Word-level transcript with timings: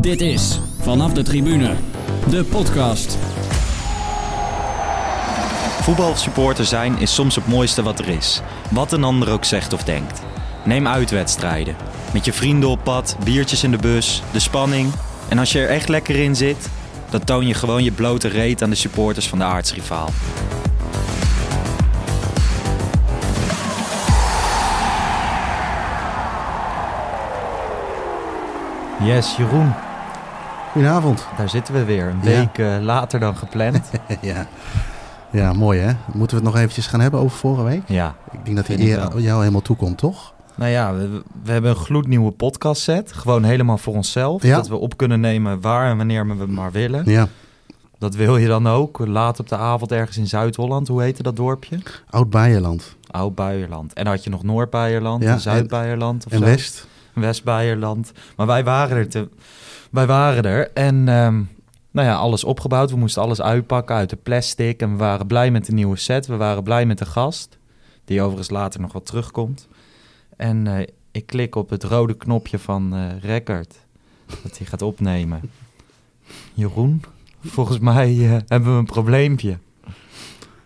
Dit 0.00 0.20
is 0.20 0.60
Vanaf 0.78 1.12
de 1.12 1.22
Tribune, 1.22 1.74
de 2.30 2.44
podcast. 2.44 3.18
Voetbalsupporter 5.80 6.64
zijn 6.64 6.98
is 6.98 7.14
soms 7.14 7.34
het 7.34 7.46
mooiste 7.46 7.82
wat 7.82 7.98
er 7.98 8.08
is. 8.08 8.40
Wat 8.70 8.92
een 8.92 9.04
ander 9.04 9.30
ook 9.30 9.44
zegt 9.44 9.72
of 9.72 9.84
denkt. 9.84 10.22
Neem 10.64 10.86
uitwedstrijden. 10.86 11.76
Met 12.12 12.24
je 12.24 12.32
vrienden 12.32 12.68
op 12.68 12.84
pad, 12.84 13.16
biertjes 13.24 13.64
in 13.64 13.70
de 13.70 13.78
bus, 13.78 14.22
de 14.32 14.40
spanning. 14.40 14.92
En 15.28 15.38
als 15.38 15.52
je 15.52 15.60
er 15.60 15.68
echt 15.68 15.88
lekker 15.88 16.16
in 16.16 16.36
zit, 16.36 16.68
dan 17.10 17.24
toon 17.24 17.46
je 17.46 17.54
gewoon 17.54 17.84
je 17.84 17.92
blote 17.92 18.28
reet 18.28 18.62
aan 18.62 18.70
de 18.70 18.76
supporters 18.76 19.28
van 19.28 19.38
de 19.38 19.44
aardsrivaal. 19.44 20.08
Yes, 29.02 29.36
Jeroen, 29.36 29.74
Goedenavond. 30.72 31.26
daar 31.36 31.48
zitten 31.48 31.74
we 31.74 31.84
weer. 31.84 32.06
Een 32.06 32.20
week 32.20 32.58
eh, 32.58 32.76
later 32.80 33.20
dan 33.20 33.36
gepland. 33.36 33.90
ja. 34.20 34.46
ja, 35.30 35.52
mooi 35.52 35.80
hè. 35.80 35.92
Moeten 36.12 36.36
we 36.36 36.42
het 36.44 36.52
nog 36.52 36.62
eventjes 36.62 36.86
gaan 36.86 37.00
hebben 37.00 37.20
over 37.20 37.38
vorige 37.38 37.62
week? 37.62 37.82
ja, 37.86 38.14
Ik 38.32 38.44
denk 38.44 38.56
dat 38.56 38.66
die 38.66 38.80
eer 38.80 39.18
jou 39.20 39.38
helemaal 39.38 39.62
toekomt, 39.62 39.98
toch? 39.98 40.32
Nou 40.54 40.70
ja, 40.70 40.94
we, 40.94 41.22
we 41.42 41.52
hebben 41.52 41.70
een 41.70 41.76
gloednieuwe 41.76 42.30
podcast 42.30 42.82
set. 42.82 43.12
Gewoon 43.12 43.44
helemaal 43.44 43.78
voor 43.78 43.94
onszelf. 43.94 44.42
Ja. 44.42 44.56
Dat 44.56 44.68
we 44.68 44.76
op 44.76 44.96
kunnen 44.96 45.20
nemen 45.20 45.60
waar 45.60 45.90
en 45.90 45.96
wanneer 45.96 46.26
we 46.26 46.46
maar 46.46 46.72
willen. 46.72 47.02
Ja. 47.10 47.28
Dat 47.98 48.14
wil 48.14 48.36
je 48.36 48.46
dan 48.46 48.66
ook. 48.68 48.98
Laat 49.06 49.40
op 49.40 49.48
de 49.48 49.56
avond 49.56 49.92
ergens 49.92 50.16
in 50.16 50.26
Zuid-Holland. 50.26 50.88
Hoe 50.88 51.02
heette 51.02 51.22
dat 51.22 51.36
dorpje? 51.36 51.78
Oud-Beierland. 52.10 52.96
Oud-Buierland. 53.10 53.92
En 53.92 54.06
had 54.06 54.24
je 54.24 54.30
nog 54.30 54.42
Noord-Buierland 54.42 55.22
Ja, 55.22 55.32
en 55.32 55.40
En. 56.28 56.40
West. 56.40 56.86
West-Buierland. 57.14 58.12
Maar 58.36 58.46
wij 58.46 58.64
waren 58.64 58.96
er. 58.96 59.08
Te, 59.08 59.28
wij 59.90 60.06
waren 60.06 60.42
er. 60.42 60.70
En 60.72 61.08
ehm, 61.08 61.42
nou 61.90 62.08
ja, 62.08 62.14
alles 62.14 62.44
opgebouwd. 62.44 62.90
We 62.90 62.96
moesten 62.96 63.22
alles 63.22 63.40
uitpakken 63.42 63.96
uit 63.96 64.10
de 64.10 64.16
plastic. 64.16 64.80
En 64.80 64.90
we 64.90 64.96
waren 64.96 65.26
blij 65.26 65.50
met 65.50 65.66
de 65.66 65.72
nieuwe 65.72 65.96
set. 65.96 66.26
We 66.26 66.36
waren 66.36 66.62
blij 66.62 66.86
met 66.86 66.98
de 66.98 67.06
gast. 67.06 67.58
Die 68.04 68.20
overigens 68.20 68.50
later 68.50 68.80
nog 68.80 68.92
wat 68.92 69.06
terugkomt. 69.06 69.68
En 70.36 70.66
eh, 70.66 70.86
ik 71.10 71.26
klik 71.26 71.54
op 71.54 71.70
het 71.70 71.84
rode 71.84 72.16
knopje 72.16 72.58
van 72.58 72.94
eh 72.94 73.22
Record. 73.22 73.74
Dat 74.42 74.58
hij 74.58 74.66
gaat 74.66 74.82
opnemen. 74.82 75.40
Jeroen, 76.54 77.02
volgens 77.44 77.78
mij 77.78 78.08
eh, 78.08 78.36
hebben 78.46 78.72
we 78.72 78.78
een 78.78 78.84
probleempje. 78.84 79.58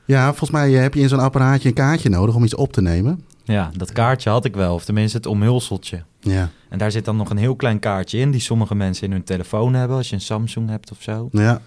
Ja, 0.05 0.27
volgens 0.29 0.51
mij 0.51 0.71
heb 0.71 0.95
je 0.95 1.01
in 1.01 1.09
zo'n 1.09 1.19
apparaatje 1.19 1.69
een 1.69 1.75
kaartje 1.75 2.09
nodig 2.09 2.35
om 2.35 2.45
iets 2.45 2.55
op 2.55 2.73
te 2.73 2.83
nemen. 2.83 3.25
Ja, 3.45 3.71
dat 3.77 3.93
kaartje 3.93 4.31
had 4.31 4.45
ik 4.45 4.55
wel. 4.55 4.75
Of 4.75 4.85
tenminste 4.85 5.17
het 5.17 5.27
omhulseltje. 5.27 6.03
Ja. 6.21 6.51
En 6.69 6.79
daar 6.79 6.91
zit 6.91 7.05
dan 7.05 7.17
nog 7.17 7.31
een 7.31 7.37
heel 7.37 7.57
klein 7.57 7.79
kaartje 7.79 8.19
in... 8.19 8.31
die 8.31 8.41
sommige 8.41 8.75
mensen 8.75 9.05
in 9.07 9.13
hun 9.13 9.25
telefoon 9.25 9.75
hebben... 9.75 9.97
als 9.97 10.09
je 10.09 10.15
een 10.15 10.21
Samsung 10.21 10.69
hebt 10.69 10.91
of 10.91 11.03
zo. 11.03 11.29
ja. 11.33 11.61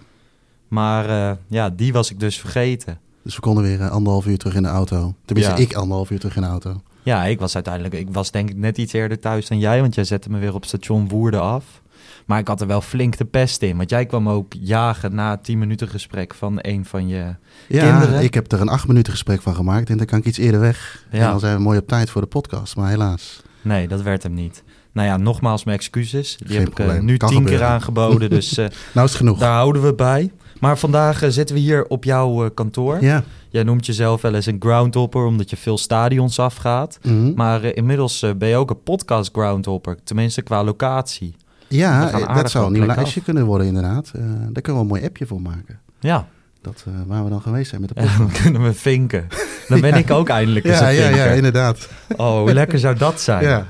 Maar 0.68 1.10
eh, 1.10 1.38
ja, 1.48 1.70
die 1.70 1.94
was 1.94 2.12
ik 2.12 2.20
dus 2.20 2.40
vergeten. 2.40 3.00
Dus 3.24 3.36
we 3.36 3.42
konden 3.42 3.64
weer 3.64 3.82
eh, 3.82 3.90
anderhalf 3.90 4.26
uur 4.26 4.38
terug 4.38 4.56
in 4.56 4.64
de 4.64 4.70
auto. 4.70 5.14
Tenminste, 5.26 5.54
Ja. 5.54 5.60
ik 5.60 5.74
anderhalf 5.74 6.10
uur 6.12 6.20
terug 6.20 6.36
in 6.36 6.42
de 6.42 6.48
auto. 6.48 6.82
Ja, 7.04 7.24
ik 7.26 7.40
was 7.40 7.56
uiteindelijk... 7.56 7.94
Ik 7.94 8.08
was 8.12 8.32
denk 8.32 8.50
ik 8.50 8.56
net 8.58 8.78
iets 8.78 8.94
eerder 8.94 9.20
thuis 9.20 9.48
dan 9.48 9.60
jij... 9.60 9.82
want 9.82 9.96
jij 9.96 10.04
zette 10.04 10.30
me 10.30 10.40
weer 10.40 10.54
op 10.54 10.66
station 10.66 11.08
Woerden 11.08 11.42
af. 11.42 11.82
Maar 12.28 12.40
ik 12.40 12.48
had 12.48 12.62
er 12.62 12.68
wel 12.68 12.82
flink 12.82 13.18
de 13.18 13.26
pest 13.26 13.62
in. 13.62 13.78
Want 13.78 13.90
jij 13.90 14.06
kwam 14.06 14.30
ook 14.30 14.54
jagen 14.60 15.16
na 15.16 15.38
10 15.38 15.58
minuten 15.60 15.88
gesprek... 15.88 16.34
van 16.34 16.60
een 16.62 16.86
van 16.86 17.08
je... 17.08 17.36
Ja, 17.68 17.92
Kinderen? 17.92 18.24
ik 18.24 18.34
heb 18.34 18.52
er 18.52 18.62
een 18.62 18.70
acht 18.70 18.88
minuten 18.88 19.12
gesprek 19.14 19.42
van 19.42 19.56
gemaakt. 19.56 19.90
En 19.90 19.98
dan 19.98 20.06
kan 20.06 20.20
ik 20.20 20.26
iets 20.26 20.38
eerder 20.38 20.60
weg. 20.60 21.06
Ja. 21.12 21.20
En 21.20 21.30
dan 21.30 21.40
zijn 21.40 21.56
we 21.56 21.62
mooi 21.62 21.78
op 21.80 21.88
tijd 21.88 22.10
voor 22.10 22.22
de 22.22 22.28
podcast. 22.28 22.76
Maar 22.76 22.90
helaas. 22.90 23.42
Nee, 23.62 23.88
dat 23.88 24.02
werd 24.02 24.24
hem 24.24 24.34
niet. 24.34 24.64
Nou 24.92 25.08
ja, 25.08 25.18
nogmaals 25.18 25.64
mijn 25.64 25.78
excuses. 25.78 26.38
Die 26.38 26.48
Geen 26.48 26.60
heb 26.60 26.68
ik 26.70 26.80
eh, 26.80 27.00
nu 27.00 27.18
Kan 27.18 27.30
tien 27.30 27.38
keer 27.38 27.48
gebeuren. 27.48 27.68
aangeboden. 27.74 28.30
Dus 28.30 28.58
eh, 28.58 28.68
Nou 28.94 29.08
is 29.08 29.16
genoeg. 29.16 29.40
daar 29.40 29.54
houden 29.54 29.82
we 29.82 29.94
bij. 29.94 30.32
Maar 30.60 30.78
vandaag 30.78 31.22
eh, 31.22 31.30
zitten 31.30 31.56
we 31.56 31.62
hier 31.62 31.86
op 31.88 32.04
jouw 32.04 32.50
kantoor. 32.50 33.02
Ja. 33.04 33.24
Jij 33.50 33.64
noemt 33.64 33.86
jezelf 33.86 34.22
wel 34.22 34.34
eens 34.34 34.46
een 34.46 34.58
groundhopper... 34.60 35.26
omdat 35.26 35.50
je 35.50 35.58
veel 35.58 35.78
stadions 35.78 36.40
afgaat. 36.40 37.00
Mhm. 37.04 37.34
Maar 37.36 37.64
inmiddels 37.64 38.26
ben 38.38 38.48
je 38.50 38.56
ook 38.56 38.70
een 38.70 38.84
podcast 38.84 39.30
groundhopper. 39.32 39.98
Tenminste, 40.04 40.42
qua 40.42 40.64
locatie. 40.64 41.36
Ja, 41.68 42.08
gaan 42.08 42.28
eh, 42.28 42.36
dat 42.36 42.52
zou 42.52 42.66
een 42.66 42.72
nieuw 42.72 42.86
lijstje 42.86 43.20
af. 43.20 43.26
kunnen 43.26 43.46
worden 43.46 43.68
inderdaad. 43.68 44.12
Eh, 44.16 44.22
daar 44.50 44.62
kunnen 44.62 44.74
we 44.74 44.80
een 44.80 44.94
mooi 44.94 45.06
appje 45.06 45.26
voor 45.26 45.42
maken. 45.42 45.80
Ja, 46.00 46.28
Dat, 46.62 46.84
eh, 46.88 46.94
waar 47.08 47.24
we 47.24 47.30
dan 47.30 47.42
geweest 47.42 47.70
zijn 47.70 47.82
met 47.82 47.90
de 47.90 47.96
podcast. 47.96 48.18
dan 48.34 48.42
kunnen 48.42 48.64
we 48.64 48.74
vinken. 48.74 49.28
Dan 49.68 49.82
ben 49.82 49.90
Ja. 49.90 49.96
ik 49.96 50.12
ook 50.12 50.30
eindelijk 50.30 50.66
eens 50.66 50.80
Ja, 50.80 50.90
een 50.90 50.96
ja, 50.96 51.10
ja, 51.10 51.26
inderdaad. 51.26 51.90
Oh, 52.16 52.40
hoe 52.40 52.54
lekker 52.54 52.80
zou 52.80 52.96
dat 52.98 53.22
zijn? 53.22 53.44
Ja. 53.44 53.66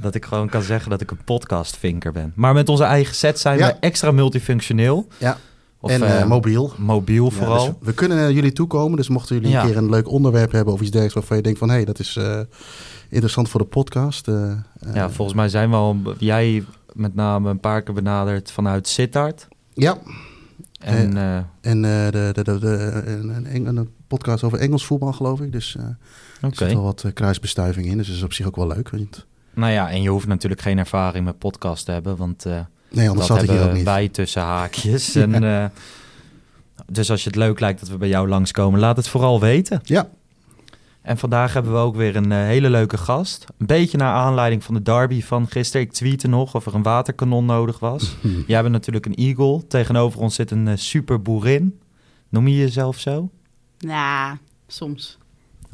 Dat 0.00 0.14
ik 0.14 0.24
gewoon 0.24 0.48
kan 0.48 0.62
zeggen 0.62 0.90
dat 0.90 1.00
ik 1.00 1.10
een 1.10 1.24
podcastvinker 1.24 2.12
ben. 2.12 2.32
Maar 2.34 2.54
met 2.54 2.68
onze 2.68 2.84
eigen 2.84 3.14
set 3.14 3.38
zijn 3.38 3.58
we 3.58 3.64
extra 3.80 4.10
multifunctioneel. 4.10 5.06
Ja. 5.18 5.36
Of, 5.80 5.90
en 5.90 6.28
mobiel. 6.28 6.72
mobiel 6.78 7.30
vooral. 7.30 7.64
Dus 7.66 7.74
we 7.80 7.92
kunnen 7.92 8.16
naar 8.18 8.32
jullie 8.32 8.52
toekomen. 8.52 8.96
Dus 8.96 9.08
mochten 9.08 9.36
jullie 9.36 9.56
een 9.56 9.66
keer 9.66 9.76
een 9.76 9.90
leuk 9.90 10.08
onderwerp 10.08 10.52
hebben 10.52 10.72
of 10.74 10.80
iets 10.80 10.90
dergelijks 10.90 11.14
waarvan 11.14 11.36
je 11.36 11.42
denkt 11.42 11.58
van 11.58 11.68
hé, 11.68 11.74
hey, 11.74 11.84
dat 11.84 11.98
is 11.98 12.18
interessant 13.08 13.48
voor 13.48 13.60
de 13.60 13.66
podcast. 13.66 14.26
ja, 14.94 15.10
volgens 15.10 15.36
mij 15.36 15.48
zijn 15.48 15.70
we 15.70 15.76
al... 15.76 15.96
Jij 16.18 16.64
met 16.94 17.14
name 17.14 17.50
een 17.50 17.60
paar 17.60 17.82
keer 17.82 17.94
benaderd 17.94 18.50
vanuit 18.50 18.88
Sittard. 18.88 19.48
ja. 19.74 19.98
En 20.78 21.16
eh, 21.16 21.36
En 21.60 21.84
eh, 21.84 22.10
de, 22.10 22.30
de, 22.32 22.42
de, 22.42 22.58
de, 22.58 23.02
een, 23.52 23.66
een, 23.66 23.90
podcast 24.06 24.44
over 24.44 24.58
Engels 24.58 24.86
voetbal, 24.86 25.12
geloof 25.12 25.40
ik. 25.40 25.52
Dus 25.52 25.76
eh 25.76 25.84
er 26.44 26.50
oké. 26.50 26.64
zit 26.64 26.74
wel 26.74 26.82
wat 26.82 27.04
eh, 27.04 27.12
kruisbestuiving 27.12 27.86
in. 27.86 27.96
Dus 27.96 28.06
dat 28.06 28.16
is 28.16 28.22
op 28.22 28.32
zich 28.32 28.46
ook 28.46 28.56
wel 28.56 28.66
leuk. 28.66 28.90
Want, 28.90 29.26
Nou 29.54 29.72
ja, 29.72 29.90
en 29.90 30.02
je 30.02 30.08
hoeft 30.08 30.26
natuurlijk 30.26 30.60
geen 30.60 30.78
ervaring 30.78 31.24
met 31.24 31.38
podcast 31.38 31.84
te 31.84 31.92
hebben. 31.92 32.16
Want 32.16 32.46
eh, 32.46 32.60
nee, 32.90 33.08
anders 33.08 33.28
dat 33.28 33.36
zat 33.36 33.48
ik 33.48 33.50
hier 33.50 33.68
ook 33.68 33.74
niet. 33.74 33.84
wij 33.84 34.08
tussen 34.08 34.42
haakjes. 34.42 35.14
En, 35.24 35.44
eh, 35.44 35.64
dus 36.86 37.10
als 37.10 37.22
je 37.22 37.28
het 37.28 37.38
leuk 37.38 37.60
lijkt 37.60 37.80
dat 37.80 37.88
we 37.88 37.96
bij 37.96 38.08
jou 38.08 38.28
langskomen, 38.28 38.80
laat 38.80 38.96
het 38.96 39.08
vooral 39.08 39.40
weten. 39.40 39.80
Ja, 39.82 40.08
En 41.04 41.18
vandaag 41.18 41.52
hebben 41.52 41.72
we 41.72 41.78
ook 41.78 41.96
weer 41.96 42.16
een 42.16 42.32
eh, 42.32 42.38
hele 42.38 42.70
leuke 42.70 42.96
gast. 42.96 43.44
Een 43.58 43.66
beetje 43.66 43.98
naar 43.98 44.14
aanleiding 44.14 44.64
van 44.64 44.74
de 44.74 44.82
derby 44.82 45.22
van 45.22 45.48
gisteren. 45.48 45.86
Ik 45.86 45.92
tweette 45.92 46.28
nog 46.28 46.54
of 46.54 46.66
er 46.66 46.74
een 46.74 46.82
waterkanon 46.82 47.44
nodig 47.44 47.78
was. 47.78 48.16
Jij 48.46 48.60
bent 48.60 48.72
natuurlijk 48.72 49.06
een 49.06 49.14
eagle. 49.14 49.66
Tegenover 49.66 50.20
ons 50.20 50.34
zit 50.34 50.50
een 50.50 50.68
eh, 50.68 50.76
super 50.76 51.22
boerin. 51.22 51.80
Noem 52.28 52.48
je 52.48 52.56
jezelf 52.56 52.98
zo? 52.98 53.30
Nou, 53.78 54.36
soms. 54.66 55.18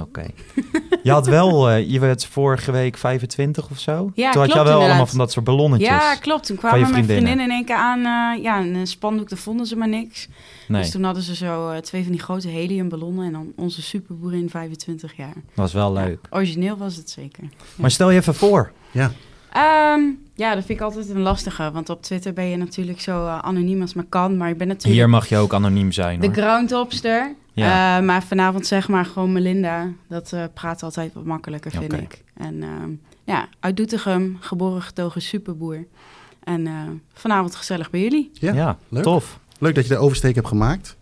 Oké. 0.01 0.27
je 1.03 1.11
had 1.11 1.27
wel, 1.27 1.71
eh, 1.71 1.91
je 1.91 2.01
werd 2.01 2.27
vorige 2.27 2.73
week 2.73 2.97
25 2.97 3.71
of 3.71 3.79
zo. 3.79 4.11
Ja, 4.15 4.33
Toen 4.33 4.41
had 4.43 4.53
je 4.53 4.63
wel 4.63 4.81
allemaal 4.83 5.07
van 5.07 5.19
dat 5.19 5.33
soort 5.33 5.45
ballonnetjes. 5.45 5.89
Ja, 5.89 6.15
klopt. 6.15 6.47
Toen 6.47 6.57
kwamen 6.57 6.79
je 6.79 6.87
mijn 6.87 7.05
vriendinnen. 7.05 7.41
in 7.41 7.51
één 7.51 7.65
keer 7.65 7.77
aan. 7.77 7.99
eh, 7.99 8.43
ja, 8.43 8.61
een 8.61 8.87
spandoek, 8.87 9.29
daar 9.29 9.39
vonden 9.39 9.67
ze 9.67 9.77
maar 9.77 9.89
niks. 9.89 10.29
Nee, 10.69 10.81
Dus 10.83 10.91
toen 10.91 11.03
hadden 11.05 11.23
ze 11.23 11.35
zo 11.35 11.71
eh, 11.71 11.79
twee 11.79 12.03
van 12.03 12.13
die 12.13 12.21
grote 12.21 12.49
heliumballonnen. 12.49 13.27
En 13.27 13.33
dan 13.33 13.53
onze 13.57 13.83
superboerin 13.83 14.51
25 14.51 15.17
jaar. 15.17 15.35
was 15.55 15.73
wel 15.73 15.93
leuk. 15.93 16.19
Ja, 16.23 16.37
origineel 16.37 16.77
was 16.77 16.97
het 16.97 17.11
zeker. 17.11 17.45
Maar 17.75 17.91
stel 17.91 18.11
je 18.11 18.19
even 18.19 18.35
voor. 18.35 18.73
ja. 18.91 19.11
Ehm, 19.53 20.01
ja, 20.35 20.55
dat 20.55 20.65
vind 20.65 20.79
ik 20.79 20.85
altijd 20.85 21.09
een 21.09 21.21
lastige. 21.21 21.71
Want 21.73 21.89
op 21.89 22.03
Twitter 22.03 22.33
ben 22.33 22.45
je 22.45 22.57
natuurlijk 22.57 23.01
zo 23.01 23.27
anoniem 23.27 23.81
als 23.81 23.95
maar 23.95 24.05
kan. 24.09 24.37
Maar 24.37 24.49
ik 24.49 24.59
ben 24.59 24.67
natuurlijk 24.67 24.95
Hier 24.97 25.09
mag 25.09 25.29
je 25.29 25.37
ook 25.37 25.55
anoniem 25.55 25.93
zijn 25.93 26.21
de 26.21 26.33
groundhopster. 26.33 27.35
Ja. 27.53 27.99
Eh, 27.99 28.05
maar 28.05 28.23
vanavond 28.23 28.67
zeg 28.67 28.89
maar 28.89 29.05
gewoon 29.05 29.33
Melinda. 29.33 29.89
Dat 30.09 30.33
eh, 30.33 30.45
praat 30.55 30.83
altijd 30.83 31.13
wat 31.15 31.25
makkelijker, 31.25 31.71
vind 31.71 31.93
ik. 31.93 32.25
En 32.37 32.63
ehm, 32.63 32.91
ja, 33.25 33.49
uit 33.61 33.77
Doetinchem, 33.77 34.37
geboren 34.41 34.83
getogen 34.83 35.23
superboer. 35.23 35.87
En 36.45 36.67
eh, 36.67 36.73
vanavond 37.13 37.55
gezellig 37.55 37.91
bij 37.91 38.01
jullie. 38.01 38.31
Ja, 38.33 38.53
Ja, 38.53 38.79
leuk. 38.89 39.03
tof. 39.03 39.39
Leuk 39.59 39.75
dat 39.75 39.87
je 39.87 39.95
de 39.95 39.99
oversteek 39.99 40.35
hebt 40.35 40.49
gemaakt. 40.49 40.97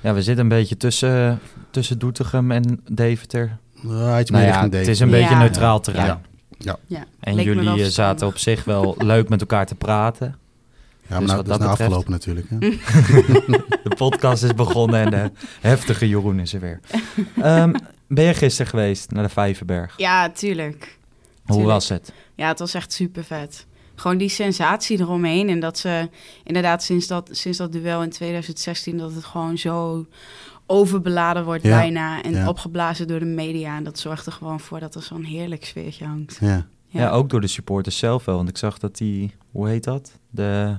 Ja, 0.00 0.14
we 0.14 0.22
zitten 0.22 0.42
een 0.44 0.48
beetje 0.50 0.76
tussen, 0.76 1.40
tussen 1.70 1.98
Doetinchem 1.98 2.50
en 2.50 2.80
Deventer. 2.90 3.56
Iets 3.76 3.84
Nou 3.84 4.18
ja, 4.44 4.50
richting 4.50 4.72
het 4.72 4.88
is 4.88 5.00
een 5.00 5.08
Ja. 5.10 5.12
beetje 5.20 5.36
neutraal 5.36 5.80
terrein. 5.80 6.06
Ja. 6.06 6.20
Ja. 6.58 6.76
Ja, 6.86 7.04
En 7.20 7.34
leek 7.34 7.44
jullie 7.44 7.90
zaten 7.90 8.26
op 8.26 8.38
zich 8.38 8.64
wel 8.64 8.94
leuk 8.98 9.28
met 9.28 9.40
elkaar 9.40 9.66
te 9.66 9.74
praten. 9.74 10.36
Ja, 11.12 11.20
maar 11.20 11.36
Dus 11.36 11.46
nou, 11.46 11.58
wat 11.58 11.60
dat 11.60 11.60
is 11.60 11.66
nou 11.66 11.70
betreft- 11.70 11.92
afgelopen 11.92 12.10
natuurlijk. 12.12 12.46
Hè? 12.50 12.58
De 13.88 13.94
podcast 13.96 14.42
is 14.42 14.54
begonnen 14.54 15.00
en 15.00 15.10
de 15.10 15.30
heftige 15.60 16.08
Jeroen 16.08 16.38
is 16.40 16.54
er 16.54 16.60
weer. 16.60 16.80
Ehm, 17.40 17.72
ben 18.08 18.24
je 18.24 18.34
gisteren 18.34 18.70
geweest 18.70 19.10
naar 19.10 19.22
de 19.22 19.28
Vijverberg? 19.28 19.94
Ja, 19.96 20.30
tuurlijk. 20.30 20.98
Hoe 21.36 21.56
Tuurlijk. 21.56 21.66
was 21.68 21.88
het? 21.88 22.12
Ja, 22.34 22.48
het 22.48 22.58
was 22.58 22.74
echt 22.74 22.92
super 22.92 23.24
vet. 23.24 23.66
Gewoon 23.94 24.16
die 24.16 24.28
sensatie 24.28 25.00
eromheen. 25.00 25.48
En 25.48 25.60
dat 25.60 25.78
ze 25.78 26.08
inderdaad 26.44 26.82
sinds 26.82 27.06
dat, 27.06 27.28
sinds 27.32 27.58
dat 27.58 27.72
duel 27.72 28.02
in 28.02 28.10
2016... 28.10 28.98
dat 28.98 29.14
het 29.14 29.24
gewoon 29.24 29.58
zo 29.58 30.06
overbeladen 30.66 31.44
wordt 31.44 31.62
Ja, 31.62 31.78
bijna. 31.78 32.22
En 32.22 32.32
ja. 32.32 32.48
opgeblazen 32.48 33.06
door 33.08 33.18
de 33.18 33.24
media. 33.24 33.76
En 33.76 33.84
dat 33.84 33.98
zorgt 33.98 34.26
er 34.26 34.32
gewoon 34.32 34.60
voor 34.60 34.80
dat 34.80 34.94
er 34.94 35.02
zo'n 35.02 35.22
heerlijk 35.24 35.64
sfeertje 35.64 36.04
hangt. 36.06 36.38
Ja. 36.40 36.66
Ja. 36.88 37.10
ook 37.10 37.30
door 37.30 37.40
de 37.40 37.46
supporters 37.46 37.98
zelf 37.98 38.24
wel. 38.24 38.36
Want 38.36 38.48
ik 38.48 38.56
zag 38.58 38.78
dat 38.78 38.96
die, 38.96 39.34
hoe 39.50 39.68
heet 39.68 39.84
dat? 39.84 40.18
De, 40.30 40.78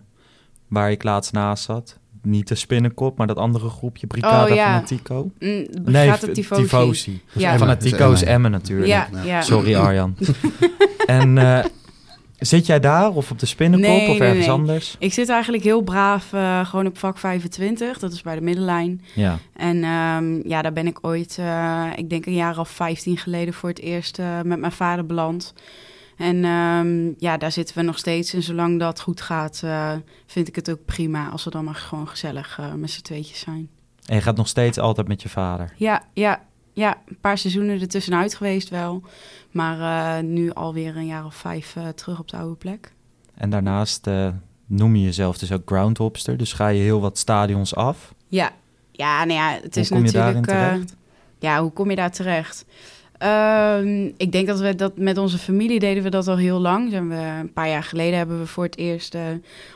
waar 0.74 0.92
ik 0.92 1.04
laatst 1.04 1.32
naast 1.32 1.64
zat. 1.64 1.98
Niet 2.22 2.48
de 2.48 2.56
spinnenkop, 2.56 3.18
maar 3.18 3.28
dat 3.28 3.38
andere 3.38 3.70
groepje, 3.70 4.08
Brigada 4.08 4.44
Oh, 4.44 4.56
ja. 4.56 4.66
Fanatico. 4.66 5.32
Mm, 5.40 5.68
Brigade 5.84 6.32
Tifosi. 6.32 6.62
Tifosi. 6.62 7.22
Ja. 7.34 7.58
Fanatico 7.58 8.12
is 8.12 8.24
Emmen 8.24 8.52
natuurlijk. 8.52 9.08
Ja. 9.24 9.42
Sorry 9.42 9.76
Arjan. 9.86 10.16
en 11.06 11.38
eh, 11.38 11.66
Zit 12.40 12.66
jij 12.66 12.80
daar 12.80 13.12
of 13.12 13.32
op 13.32 13.40
de 13.40 13.46
Spinnenkop 13.46 13.90
Nee, 13.90 14.10
of 14.10 14.18
nee, 14.18 14.28
ergens 14.28 14.46
nee. 14.46 14.56
anders? 14.56 14.96
Ik 15.00 15.14
zit 15.14 15.30
eigenlijk 15.30 15.64
heel 15.64 15.82
braaf 15.82 16.34
eh, 16.34 16.66
gewoon 16.66 16.86
op 16.86 16.98
vak 16.98 17.18
25. 17.18 18.00
Dat 18.00 18.12
is 18.12 18.22
bij 18.22 18.36
de 18.36 18.42
middenlijn. 18.42 19.02
Ja. 19.14 19.38
En 19.54 19.84
ehm, 19.84 20.48
ja, 20.48 20.62
daar 20.62 20.74
ben 20.74 20.88
ik 20.88 20.98
ooit, 21.02 21.38
eh, 21.40 21.86
ik 21.96 22.10
denk 22.10 22.26
een 22.26 22.34
jaar 22.34 22.60
of 22.60 22.70
15 22.70 23.18
geleden 23.18 23.54
voor 23.54 23.70
het 23.70 23.80
eerst 23.80 24.18
met 24.44 24.60
mijn 24.60 24.72
vader 24.72 25.06
beland. 25.06 25.54
En 26.18 26.44
ehm, 26.44 27.12
ja, 27.18 27.38
daar 27.38 27.52
zitten 27.52 27.76
we 27.76 27.82
nog 27.82 27.98
steeds. 27.98 28.34
En 28.34 28.44
zolang 28.44 28.80
dat 28.80 29.02
goed 29.02 29.22
gaat, 29.22 29.62
eh, 29.64 29.92
vind 30.26 30.48
ik 30.48 30.56
het 30.56 30.70
ook 30.72 30.86
prima 30.86 31.30
als 31.30 31.44
we 31.44 31.50
dan 31.50 31.64
maar 31.64 31.76
gewoon 31.76 32.08
gezellig 32.08 32.60
eh, 32.60 32.74
met 32.74 32.92
z'n 32.92 33.02
tweetjes 33.02 33.40
zijn. 33.40 33.70
En 34.06 34.16
je 34.16 34.22
gaat 34.22 34.36
nog 34.36 34.48
steeds 34.48 34.80
altijd 34.80 35.08
met 35.08 35.22
je 35.22 35.30
vader. 35.30 35.74
Ja, 35.78 36.04
ja, 36.14 36.42
ja, 36.74 36.98
een 37.08 37.20
paar 37.22 37.38
seizoenen 37.38 37.82
ertussenuit 37.82 38.36
geweest 38.36 38.70
wel. 38.70 39.02
Maar 39.52 39.80
eh, 40.18 40.24
nu 40.24 40.52
alweer 40.52 40.98
een 40.98 41.06
jaar 41.06 41.26
of 41.26 41.36
vijf 41.36 41.76
terug 41.96 42.20
op 42.20 42.28
de 42.28 42.38
oude 42.38 42.56
plek. 42.56 42.94
En 43.34 43.50
daarnaast 43.50 44.08
noem 44.66 44.96
je 44.96 45.04
jezelf 45.04 45.38
dus 45.38 45.52
ook 45.52 45.62
groundhopster. 45.66 46.38
Dus 46.38 46.54
ga 46.54 46.68
je 46.68 46.82
heel 46.82 47.02
wat 47.02 47.18
stadions 47.18 47.76
af. 47.76 48.14
Ja, 48.28 48.52
ja, 48.92 49.26
nou 49.26 49.40
ja, 49.40 49.52
het 49.62 49.74
Hoe 49.74 49.84
is 49.84 49.90
kom 49.90 49.98
je 49.98 50.04
natuurlijk. 50.04 50.48
daarin 50.48 50.68
eh, 50.68 50.74
terecht? 50.74 50.96
ja, 51.40 51.62
hoe 51.62 51.72
kom 51.72 51.90
je 51.90 51.96
daar 51.96 52.12
terecht? 52.12 52.66
Ehm, 53.24 54.12
ik 54.18 54.32
denk 54.32 54.48
dat 54.48 54.60
we 54.60 54.76
dat 54.76 54.98
met 54.98 55.18
onze 55.18 55.38
familie 55.38 55.80
deden 55.80 56.04
we 56.04 56.10
dat 56.10 56.28
al 56.28 56.38
heel 56.38 56.60
lang. 56.60 56.90
Zijn 56.90 57.10
we, 57.10 57.16
een 57.16 57.54
paar 57.54 57.70
jaar 57.70 57.84
geleden 57.84 58.18
hebben 58.18 58.40
we 58.40 58.46
voor 58.46 58.64
het 58.64 58.78
eerst 58.78 59.16
eh, 59.16 59.22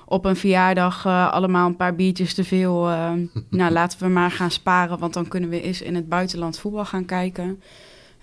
op 0.05 0.25
een 0.25 0.35
verjaardag 0.35 1.05
eh, 1.05 1.31
allemaal 1.31 1.67
een 1.67 1.75
paar 1.75 1.95
biertjes 1.95 2.33
te 2.33 2.43
veel. 2.43 2.89
eh, 2.89 3.11
nou, 3.49 3.71
laten 3.71 3.99
we 3.99 4.07
maar 4.07 4.31
gaan 4.31 4.51
sparen, 4.51 4.99
want 4.99 5.13
dan 5.13 5.27
kunnen 5.27 5.49
we 5.49 5.61
eens 5.61 5.81
in 5.81 5.95
het 5.95 6.09
buitenland 6.09 6.59
voetbal 6.59 6.85
gaan 6.85 7.05
kijken. 7.05 7.61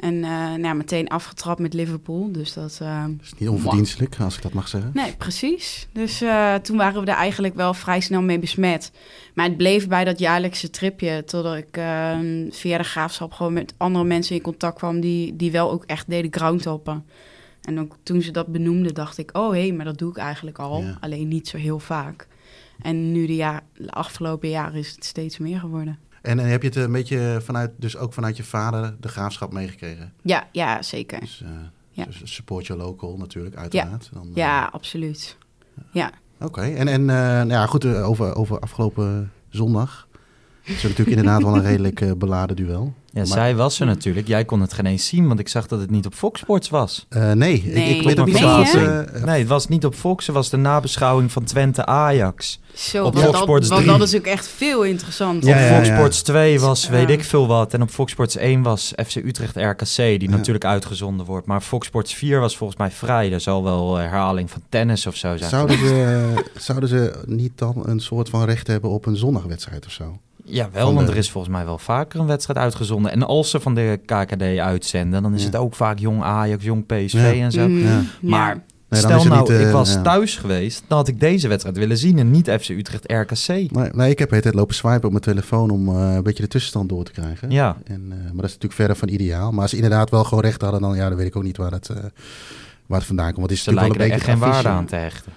En 0.04 0.24
eh, 0.24 0.54
nou, 0.54 0.76
meteen 0.76 1.08
afgetrapt 1.08 1.60
met 1.60 1.74
Liverpool. 1.74 2.32
Dus 2.32 2.52
dat. 2.52 2.78
eh, 2.82 3.04
Dat 3.04 3.10
is 3.22 3.34
niet 3.38 3.48
onverdienstelijk, 3.48 4.16
als 4.20 4.36
ik 4.36 4.42
dat 4.42 4.52
mag 4.52 4.68
zeggen. 4.68 4.90
Nee, 4.94 5.14
precies. 5.16 5.88
Dus 5.92 6.20
eh, 6.20 6.54
toen 6.54 6.76
waren 6.76 7.04
we 7.04 7.10
er 7.10 7.16
eigenlijk 7.16 7.54
wel 7.54 7.74
vrij 7.74 8.00
snel 8.00 8.22
mee 8.22 8.38
besmet. 8.38 8.92
Maar 9.34 9.44
het 9.46 9.56
bleef 9.56 9.88
bij 9.88 10.04
dat 10.04 10.18
jaarlijkse 10.18 10.70
tripje. 10.70 11.24
Totdat 11.24 11.56
ik 11.56 11.80
via 12.50 12.78
de 12.78 12.84
graafschap 12.84 13.32
gewoon 13.32 13.52
met 13.52 13.74
andere 13.76 14.04
mensen 14.04 14.36
in 14.36 14.42
contact 14.42 14.76
kwam... 14.76 15.00
die, 15.00 15.36
die 15.36 15.50
wel 15.50 15.70
ook 15.70 15.84
echt 15.84 16.08
deden 16.10 16.32
groundhoppen. 16.32 17.04
En 17.62 17.80
ook 17.80 17.96
toen 18.02 18.22
ze 18.22 18.30
dat 18.30 18.46
benoemden, 18.46 18.94
dacht 18.94 19.18
ik... 19.18 19.36
oh 19.36 19.52
hé, 19.52 19.60
hey, 19.60 19.72
maar 19.72 19.84
dat 19.84 19.98
doe 19.98 20.10
ik 20.10 20.16
eigenlijk 20.16 20.58
al. 20.58 20.80
Ja. 20.82 20.98
Alleen 21.00 21.28
niet 21.28 21.48
zo 21.48 21.56
heel 21.56 21.78
vaak. 21.78 22.26
En 22.82 23.12
nu 23.12 23.26
de, 23.26 23.36
jaar, 23.36 23.62
de 23.76 23.90
afgelopen 23.90 24.48
jaren 24.48 24.78
is 24.78 24.90
het 24.90 25.04
steeds 25.04 25.38
meer 25.38 25.58
geworden. 25.58 25.98
En, 26.24 26.38
en 26.38 26.46
heb 26.48 26.62
je 26.62 26.68
het 26.68 26.76
een 26.76 26.92
beetje 26.92 27.40
vanuit, 27.44 27.70
dus 27.76 27.96
ook 27.96 28.12
vanuit 28.12 28.36
je 28.36 28.44
vader 28.44 28.96
de 29.00 29.08
graafschap 29.08 29.52
meegekregen? 29.52 30.12
Ja, 30.22 30.48
ja 30.52 30.82
zeker. 30.82 31.20
Dus, 31.20 31.42
eh, 31.44 31.50
Ja. 31.90 32.04
dus 32.04 32.20
support 32.34 32.66
your 32.66 32.82
local 32.82 33.16
natuurlijk, 33.16 33.56
uiteraard. 33.56 34.10
Dan, 34.12 34.26
eh, 34.26 34.34
Ja, 34.34 34.64
absoluut. 34.72 35.36
Ja. 35.92 36.10
Oké, 36.40 36.60
en, 36.60 36.88
en 36.88 37.00
eh, 37.00 37.16
nou 37.16 37.48
ja, 37.48 37.66
goed, 37.66 37.84
eh, 37.84 38.08
over, 38.08 38.34
over 38.36 38.58
afgelopen 38.60 39.32
zondag. 39.48 40.08
Het 40.62 40.76
is 40.76 40.82
natuurlijk 40.82 41.08
inderdaad 41.16 41.42
wel 41.42 41.56
een 41.56 41.62
redelijk 41.62 42.00
eh, 42.00 42.12
beladen 42.12 42.56
duel. 42.56 42.94
Ja, 43.14 43.20
Maar- 43.20 43.26
zij 43.26 43.56
was 43.56 43.80
er 43.80 43.86
natuurlijk. 43.86 44.26
Jij 44.26 44.44
kon 44.44 44.60
het 44.60 44.72
geen 44.72 44.86
eens 44.86 45.06
zien, 45.06 45.26
want 45.28 45.40
ik 45.40 45.48
zag 45.48 45.66
dat 45.66 45.80
het 45.80 45.90
niet 45.90 46.06
op 46.06 46.14
Fox 46.14 46.40
Sports 46.40 46.68
was. 46.68 47.06
Eh, 47.08 47.32
nee, 47.32 47.54
ik- 47.54 47.74
Nee. 47.74 47.94
Ik, 47.96 48.02
weet 48.02 48.18
ook 48.18 48.26
niet 48.26 48.38
het... 48.38 48.70
je? 48.72 49.04
eh, 49.14 49.24
Nee, 49.24 49.38
het 49.38 49.48
was 49.48 49.68
niet 49.68 49.84
op 49.84 49.94
Fox. 49.94 50.26
Het 50.26 50.34
was 50.34 50.50
de 50.50 50.56
nabeschouwing 50.56 51.32
van 51.32 51.44
Twente 51.44 51.86
Ajax. 51.86 52.60
Zo, 52.74 53.04
Op 53.04 53.12
want, 53.12 53.24
Fox 53.24 53.32
dat, 53.36 53.42
Sports 53.42 53.68
want 53.68 53.82
3. 53.84 53.98
dat 53.98 54.08
is 54.08 54.16
ook 54.16 54.26
echt 54.26 54.46
veel 54.48 54.82
interessant. 54.82 55.44
Ja, 55.44 55.52
op 55.54 55.58
ja, 55.60 55.74
Fox 55.76 55.88
ja. 55.88 55.94
Sports 55.96 56.22
2 56.22 56.60
was 56.60 56.88
weet 56.88 57.10
ik 57.10 57.24
veel 57.24 57.46
wat. 57.46 57.74
En 57.74 57.82
op 57.82 57.90
Fox 57.90 58.12
Sports 58.12 58.36
1 58.36 58.62
was 58.62 58.92
FC 59.06 59.14
Utrecht 59.16 59.56
RKC, 59.56 59.96
die 59.96 60.22
Ja. 60.22 60.30
natuurlijk 60.36 60.64
uitgezonden 60.64 61.26
wordt. 61.26 61.46
Maar 61.46 61.60
Fox 61.60 61.86
Sports 61.86 62.14
4 62.14 62.40
was 62.40 62.56
volgens 62.56 62.78
mij 62.78 62.90
vrij. 62.90 63.32
Er 63.32 63.40
zal 63.40 63.62
wel 63.64 63.94
herhaling 63.96 64.50
van 64.50 64.62
tennis 64.68 65.06
of 65.06 65.16
zo 65.16 65.36
zijn. 65.36 65.50
zouden, 65.50 65.78
ze, 65.78 66.44
zouden 66.58 66.88
ze 66.88 67.22
niet 67.26 67.52
dan 67.54 67.82
een 67.84 68.00
soort 68.00 68.28
van 68.28 68.44
recht 68.44 68.66
hebben 68.66 68.90
op 68.90 69.06
een 69.06 69.16
zondagwedstrijd 69.16 69.86
of 69.86 69.92
zo? 69.92 70.18
Ja, 70.46 70.68
wel, 70.72 70.94
want 70.94 71.06
de- 71.06 71.12
er 71.12 71.18
is 71.18 71.30
volgens 71.30 71.52
mij 71.54 71.64
wel 71.64 71.78
vaker 71.78 72.20
een 72.20 72.26
wedstrijd 72.26 72.58
uitgezonden. 72.58 73.12
En 73.12 73.22
als 73.22 73.50
ze 73.50 73.60
van 73.60 73.74
de 73.74 74.00
KKD 74.06 74.42
uitzenden, 74.58 75.22
dan 75.22 75.34
is 75.34 75.40
Ja. 75.40 75.46
het 75.46 75.56
ook 75.56 75.74
vaak 75.74 75.98
jong 75.98 76.22
Ajax, 76.22 76.64
jong 76.64 76.86
PSV 76.86 77.12
Ja. 77.14 77.32
en 77.44 77.52
zo. 77.52 77.68
Mm. 77.68 78.08
Maar 78.20 78.62
Nee, 78.88 79.02
dan 79.02 79.20
stel 79.20 79.24
nou, 79.34 79.40
niet, 79.40 79.60
eh, 79.60 79.66
ik 79.66 79.72
was 79.72 79.92
ja. 79.92 80.02
thuis 80.02 80.36
geweest, 80.36 80.82
dan 80.88 80.98
had 80.98 81.08
ik 81.08 81.20
deze 81.20 81.48
wedstrijd 81.48 81.76
willen 81.78 81.98
zien 81.98 82.18
en 82.18 82.30
niet 82.30 82.50
FC 82.50 82.68
Utrecht 82.68 83.04
RKC. 83.12 83.46
Nee, 83.48 83.88
nee, 83.92 84.10
ik 84.10 84.18
heb 84.18 84.28
de 84.28 84.34
hele 84.34 84.40
tijd 84.42 84.54
lopen 84.54 84.74
swipen 84.74 85.04
op 85.04 85.10
mijn 85.10 85.22
telefoon 85.22 85.70
om 85.70 85.88
eh, 85.88 86.14
een 86.14 86.22
beetje 86.22 86.42
de 86.42 86.48
tussenstand 86.48 86.88
door 86.88 87.04
te 87.04 87.12
krijgen. 87.12 87.50
Ja, 87.50 87.76
En, 87.84 88.02
eh, 88.10 88.16
maar 88.18 88.24
dat 88.34 88.44
is 88.44 88.52
natuurlijk 88.52 88.72
verder 88.74 88.96
van 88.96 89.08
ideaal. 89.08 89.50
Maar 89.52 89.60
als 89.60 89.70
ze 89.70 89.76
inderdaad 89.76 90.10
wel 90.10 90.24
gewoon 90.24 90.44
recht 90.44 90.60
hadden, 90.62 90.80
dan, 90.80 90.94
ja, 90.96 91.08
dan 91.08 91.18
weet 91.18 91.26
ik 91.26 91.36
ook 91.36 91.42
niet 91.42 91.56
waar 91.56 91.70
het, 91.72 91.88
eh, 91.88 91.96
waar 92.86 92.98
het 92.98 93.06
vandaan 93.06 93.32
komt. 93.32 93.36
Want 93.36 93.50
het 93.50 93.58
is 93.58 93.64
ze 93.64 93.70
natuurlijk 93.70 93.98
lijken 93.98 93.98
wel 93.98 94.06
er 94.06 94.12
een 94.12 94.18
echt 94.18 94.26
beetje 94.26 94.46
geen 94.46 94.54
het 94.54 94.64
waarde 94.64 94.78
aan 94.78 94.86
te 94.86 94.96
hechten. 94.96 95.32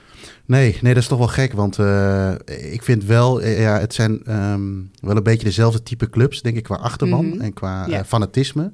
Nee, 0.45 0.77
nee, 0.81 0.93
dat 0.93 1.03
is 1.03 1.09
toch 1.09 1.17
wel 1.17 1.27
gek. 1.27 1.53
Want 1.53 1.79
eh, 1.79 2.31
ik 2.71 2.83
vind 2.83 3.03
wel, 3.03 3.41
eh, 3.41 3.59
ja, 3.61 3.79
het 3.79 3.93
zijn 3.93 4.23
ehm, 4.25 4.61
wel 5.01 5.15
een 5.15 5.23
beetje 5.23 5.45
dezelfde 5.45 5.83
type 5.83 6.09
clubs, 6.09 6.41
denk 6.41 6.57
ik, 6.57 6.63
qua 6.63 6.75
achterban 6.75 7.25
Mhm. 7.29 7.41
en 7.41 7.53
qua 7.53 7.87
eh, 7.87 8.03
fanatisme. 8.05 8.71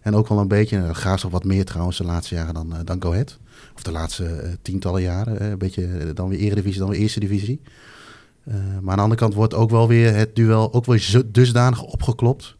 En 0.00 0.14
ook 0.14 0.28
wel 0.28 0.38
een 0.38 0.48
beetje, 0.48 0.76
uh, 0.76 0.90
Graafschap 0.90 1.32
wat 1.32 1.44
meer 1.44 1.64
trouwens 1.64 1.96
de 1.98 2.04
laatste 2.04 2.34
jaren 2.34 2.54
dan, 2.54 2.74
dan 2.84 3.02
Go 3.02 3.10
Ahead. 3.12 3.38
Of 3.74 3.82
de 3.82 3.90
laatste 3.92 4.56
tientallen 4.62 5.02
jaren. 5.02 5.50
een 5.50 5.58
beetje 5.58 6.12
dan 6.14 6.28
weer 6.28 6.38
Eredivisie, 6.38 6.80
dan 6.80 6.90
weer 6.90 6.98
Eerste 7.00 7.20
Divisie. 7.20 7.60
Maar 8.80 8.90
aan 8.90 8.96
de 8.96 9.02
andere 9.02 9.20
kant 9.20 9.34
wordt 9.34 9.54
ook 9.54 9.70
wel 9.70 9.88
weer 9.88 10.14
het 10.14 10.36
duel 10.36 10.72
ook 10.74 10.96
zo- 10.98 11.22
dusdanig 11.26 11.82
opgeklopt. 11.82 12.56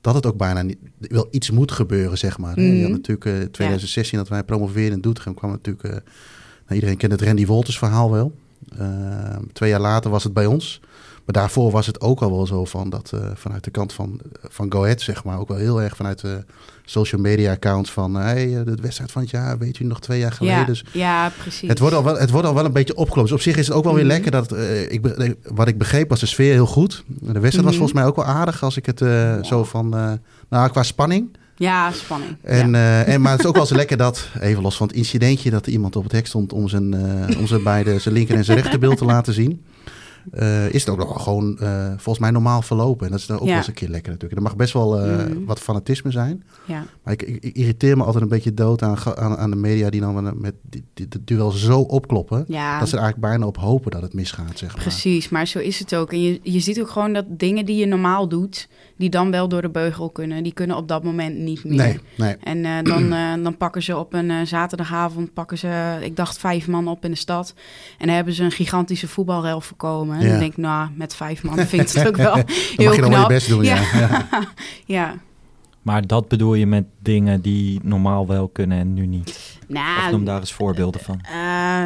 Dat 0.00 0.14
het 0.14 0.26
ook 0.26 0.36
bijna 0.36 0.62
niet, 0.62 0.78
wel 0.98 1.28
iets 1.30 1.50
moet 1.50 1.72
gebeuren, 1.72 2.18
zeg 2.18 2.38
maar. 2.38 2.54
hè. 2.56 2.62
Je 2.62 2.72
had 2.80 2.82
Mhm. 2.82 2.90
natuurlijk 2.92 3.26
eh 3.26 3.48
2016 3.50 4.18
dat 4.18 4.28
wij 4.28 4.44
promoveerden 4.44 4.92
in 4.92 5.00
Doetinchem. 5.00 5.34
kwam 5.34 5.50
natuurlijk, 5.50 6.02
iedereen 6.74 6.96
kent 6.96 7.12
het 7.12 7.22
Randy 7.22 7.46
Wolters 7.46 7.78
verhaal 7.78 8.10
wel. 8.10 8.32
Eh, 8.78 8.86
twee 9.52 9.70
jaar 9.70 9.80
later 9.80 10.10
was 10.10 10.24
het 10.24 10.32
bij 10.32 10.46
ons. 10.46 10.80
Maar 11.24 11.42
daarvoor 11.42 11.70
was 11.70 11.86
het 11.86 12.00
ook 12.00 12.20
al 12.20 12.30
wel 12.30 12.46
zo 12.46 12.64
van 12.64 12.90
dat 12.90 13.10
eh, 13.14 13.20
vanuit 13.34 13.64
de 13.64 13.70
kant 13.70 13.92
van, 13.92 14.20
van 14.42 14.72
Go 14.72 14.82
Ahead, 14.82 15.00
zeg 15.00 15.24
maar, 15.24 15.38
ook 15.38 15.48
wel 15.48 15.56
heel 15.56 15.82
erg 15.82 15.96
vanuit 15.96 16.20
de 16.20 16.44
social 16.84 17.20
media 17.20 17.52
accounts 17.52 17.90
van, 17.90 18.14
hey, 18.14 18.58
eh, 18.58 18.64
de 18.64 18.74
wedstrijd 18.80 19.12
van 19.12 19.22
het 19.22 19.30
jaar, 19.30 19.58
weet 19.58 19.78
u 19.78 19.84
nog 19.84 20.00
twee 20.00 20.18
jaar 20.18 20.32
geleden. 20.32 20.58
Ja, 20.58 20.64
Dus 20.64 20.84
ja, 20.92 21.32
precies. 21.38 21.68
het 21.68 21.78
wordt, 21.78 21.94
al 21.94 22.04
wel, 22.04 22.18
het 22.18 22.30
wordt 22.30 22.46
al 22.46 22.54
wel 22.54 22.64
een 22.64 22.72
beetje 22.72 22.96
opgeklopt. 22.96 23.28
Dus 23.28 23.36
op 23.36 23.42
zich 23.42 23.56
is 23.56 23.66
het 23.66 23.76
ook 23.76 23.84
wel 23.84 23.94
weer 23.94 24.04
Mhm. 24.04 24.12
lekker 24.12 24.30
dat 24.30 24.52
eh, 24.52 24.92
ik, 24.92 25.34
wat 25.42 25.68
ik 25.68 25.78
begreep 25.78 26.08
was 26.08 26.20
de 26.20 26.26
sfeer 26.26 26.52
heel 26.52 26.66
goed. 26.66 27.04
De 27.06 27.16
wedstrijd 27.40 27.54
was 27.54 27.62
Mhm. 27.64 27.72
volgens 27.72 27.92
mij 27.92 28.04
ook 28.04 28.16
wel 28.16 28.24
aardig 28.24 28.62
als 28.62 28.76
ik 28.76 28.86
het 28.86 28.98
zo 29.46 29.64
van, 29.64 29.88
nou 30.48 30.70
qua 30.70 30.82
spanning. 30.82 31.36
Ja, 31.58 31.92
spanning. 31.92 32.36
En, 32.42 32.70
ja. 32.70 33.02
eh, 33.04 33.14
en, 33.14 33.20
maar 33.20 33.32
het 33.32 33.40
is 33.40 33.46
ook 33.46 33.54
wel 33.54 33.62
eens 33.62 33.72
lekker 33.82 33.96
dat, 33.96 34.28
even 34.40 34.62
los 34.62 34.76
van 34.76 34.86
het 34.86 34.96
incidentje, 34.96 35.50
dat 35.50 35.66
er 35.66 35.72
iemand 35.72 35.96
op 35.96 36.02
het 36.02 36.12
hek 36.12 36.26
stond 36.26 36.52
om 36.52 36.68
zijn, 36.68 36.94
eh, 36.94 37.38
om 37.38 37.46
zijn 37.46 37.62
beide, 37.62 37.98
zijn 37.98 38.14
linker 38.14 38.36
en 38.36 38.44
zijn 38.44 38.58
rechterbeeld 38.58 38.98
te 38.98 39.04
laten 39.04 39.32
zien. 39.32 39.62
Eh, 40.32 40.66
is 40.74 40.80
het 40.80 40.88
ook 40.88 40.98
nog 40.98 41.08
wel 41.08 41.18
gewoon 41.18 41.58
eh, 41.58 41.86
volgens 41.88 42.18
mij 42.18 42.30
normaal 42.30 42.62
verlopen. 42.62 43.04
En 43.06 43.10
dat 43.12 43.20
is 43.20 43.26
dan 43.26 43.36
ook 43.36 43.42
Ja. 43.42 43.48
wel 43.48 43.56
eens 43.56 43.66
een 43.66 43.72
keer 43.74 43.88
lekker 43.88 44.12
natuurlijk. 44.12 44.40
Er 44.40 44.46
mag 44.46 44.56
best 44.56 44.72
wel 44.72 44.98
eh, 45.00 45.26
Mhm. 45.26 45.44
wat 45.44 45.60
fanatisme 45.60 46.10
zijn. 46.10 46.42
ja. 46.66 46.84
Maar 47.04 47.12
ik, 47.12 47.22
irriteer 47.54 47.96
me 47.96 48.04
altijd 48.04 48.22
een 48.22 48.28
beetje 48.28 48.54
dood 48.54 48.82
aan, 48.82 48.96
aan, 49.16 49.36
aan 49.36 49.50
de 49.50 49.56
media 49.56 49.90
die 49.90 50.00
dan 50.00 50.40
met 50.40 50.54
het 50.94 51.18
duel 51.24 51.50
zo 51.50 51.80
opkloppen. 51.80 52.44
ja. 52.48 52.78
Dat 52.78 52.88
ze 52.88 52.96
er 52.96 53.02
eigenlijk 53.02 53.30
bijna 53.30 53.46
op 53.46 53.56
hopen 53.56 53.90
dat 53.90 54.02
het 54.02 54.12
misgaat, 54.14 54.58
zeg 54.58 54.72
maar. 54.74 54.82
Precies, 54.82 55.28
maar 55.28 55.46
zo 55.46 55.58
is 55.58 55.78
het 55.78 55.94
ook. 55.94 56.12
En 56.12 56.22
je, 56.22 56.40
je 56.42 56.60
ziet 56.60 56.80
ook 56.80 56.90
gewoon 56.90 57.12
dat 57.12 57.24
dingen 57.28 57.64
die 57.66 57.76
je 57.76 57.86
normaal 57.86 58.28
doet, 58.28 58.68
die 58.96 59.10
dan 59.10 59.30
wel 59.30 59.48
door 59.48 59.62
de 59.62 59.70
beugel 59.70 60.10
kunnen, 60.10 60.42
die 60.42 60.52
kunnen 60.52 60.76
op 60.76 60.88
dat 60.88 61.02
moment 61.04 61.36
niet 61.38 61.64
meer. 61.64 61.76
Nee, 61.76 61.98
nee. 62.16 62.36
En 62.40 62.84
dan, 62.84 63.10
dan 63.42 63.56
pakken 63.56 63.82
ze 63.82 63.96
op 63.96 64.12
een 64.12 64.46
zaterdagavond, 64.46 65.32
pakken 65.34 65.58
ze, 65.58 65.98
ik 66.02 66.16
dacht, 66.16 66.38
vijf 66.38 66.68
man 66.68 66.88
op 66.88 67.04
in 67.04 67.10
de 67.10 67.16
stad. 67.16 67.54
En 67.98 68.06
dan 68.06 68.14
hebben 68.16 68.34
ze 68.34 68.42
een 68.44 68.50
gigantische 68.50 69.08
voetbalrel 69.08 69.60
voorkomen. 69.60 70.17
En 70.18 70.24
Ja. 70.24 70.30
dan 70.30 70.38
denk 70.38 70.52
ik, 70.52 70.58
nou, 70.58 70.88
met 70.94 71.14
vijf 71.14 71.42
man 71.42 71.54
vind 71.66 71.90
ik 71.90 71.96
het 71.96 72.08
ook 72.08 72.16
wel 72.16 72.34
heel 72.76 72.86
mag 72.86 72.96
je 72.96 73.02
knap. 73.02 73.28
best 73.28 73.48
doen, 73.48 73.64
ja. 73.64 73.76
Ja. 73.76 74.26
ja. 74.86 75.14
Maar 75.82 76.06
dat 76.06 76.28
bedoel 76.28 76.54
je 76.54 76.66
met 76.66 76.84
dingen 77.02 77.40
die 77.40 77.80
normaal 77.82 78.26
wel 78.26 78.48
kunnen 78.48 78.78
en 78.78 78.94
nu 78.94 79.06
niet? 79.06 79.28
Of 79.28 79.58
nou, 79.68 80.10
noem 80.10 80.24
daar 80.24 80.40
eens 80.40 80.52
voorbeelden 80.52 81.00
van. 81.00 81.20
Eh, 81.20 81.82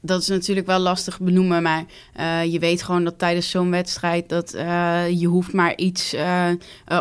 dat 0.00 0.20
is 0.20 0.28
natuurlijk 0.28 0.66
wel 0.66 0.78
lastig 0.78 1.20
benoemen, 1.20 1.62
maar 1.62 1.84
eh, 2.12 2.44
je 2.52 2.58
weet 2.58 2.82
gewoon 2.82 3.04
dat 3.04 3.18
tijdens 3.18 3.50
zo'n 3.50 3.70
wedstrijd 3.70 4.28
dat 4.28 4.52
eh, 4.52 5.20
je 5.20 5.26
hoeft 5.26 5.52
maar 5.52 5.76
iets 5.76 6.12
eh, 6.12 6.50
eh, 6.50 6.56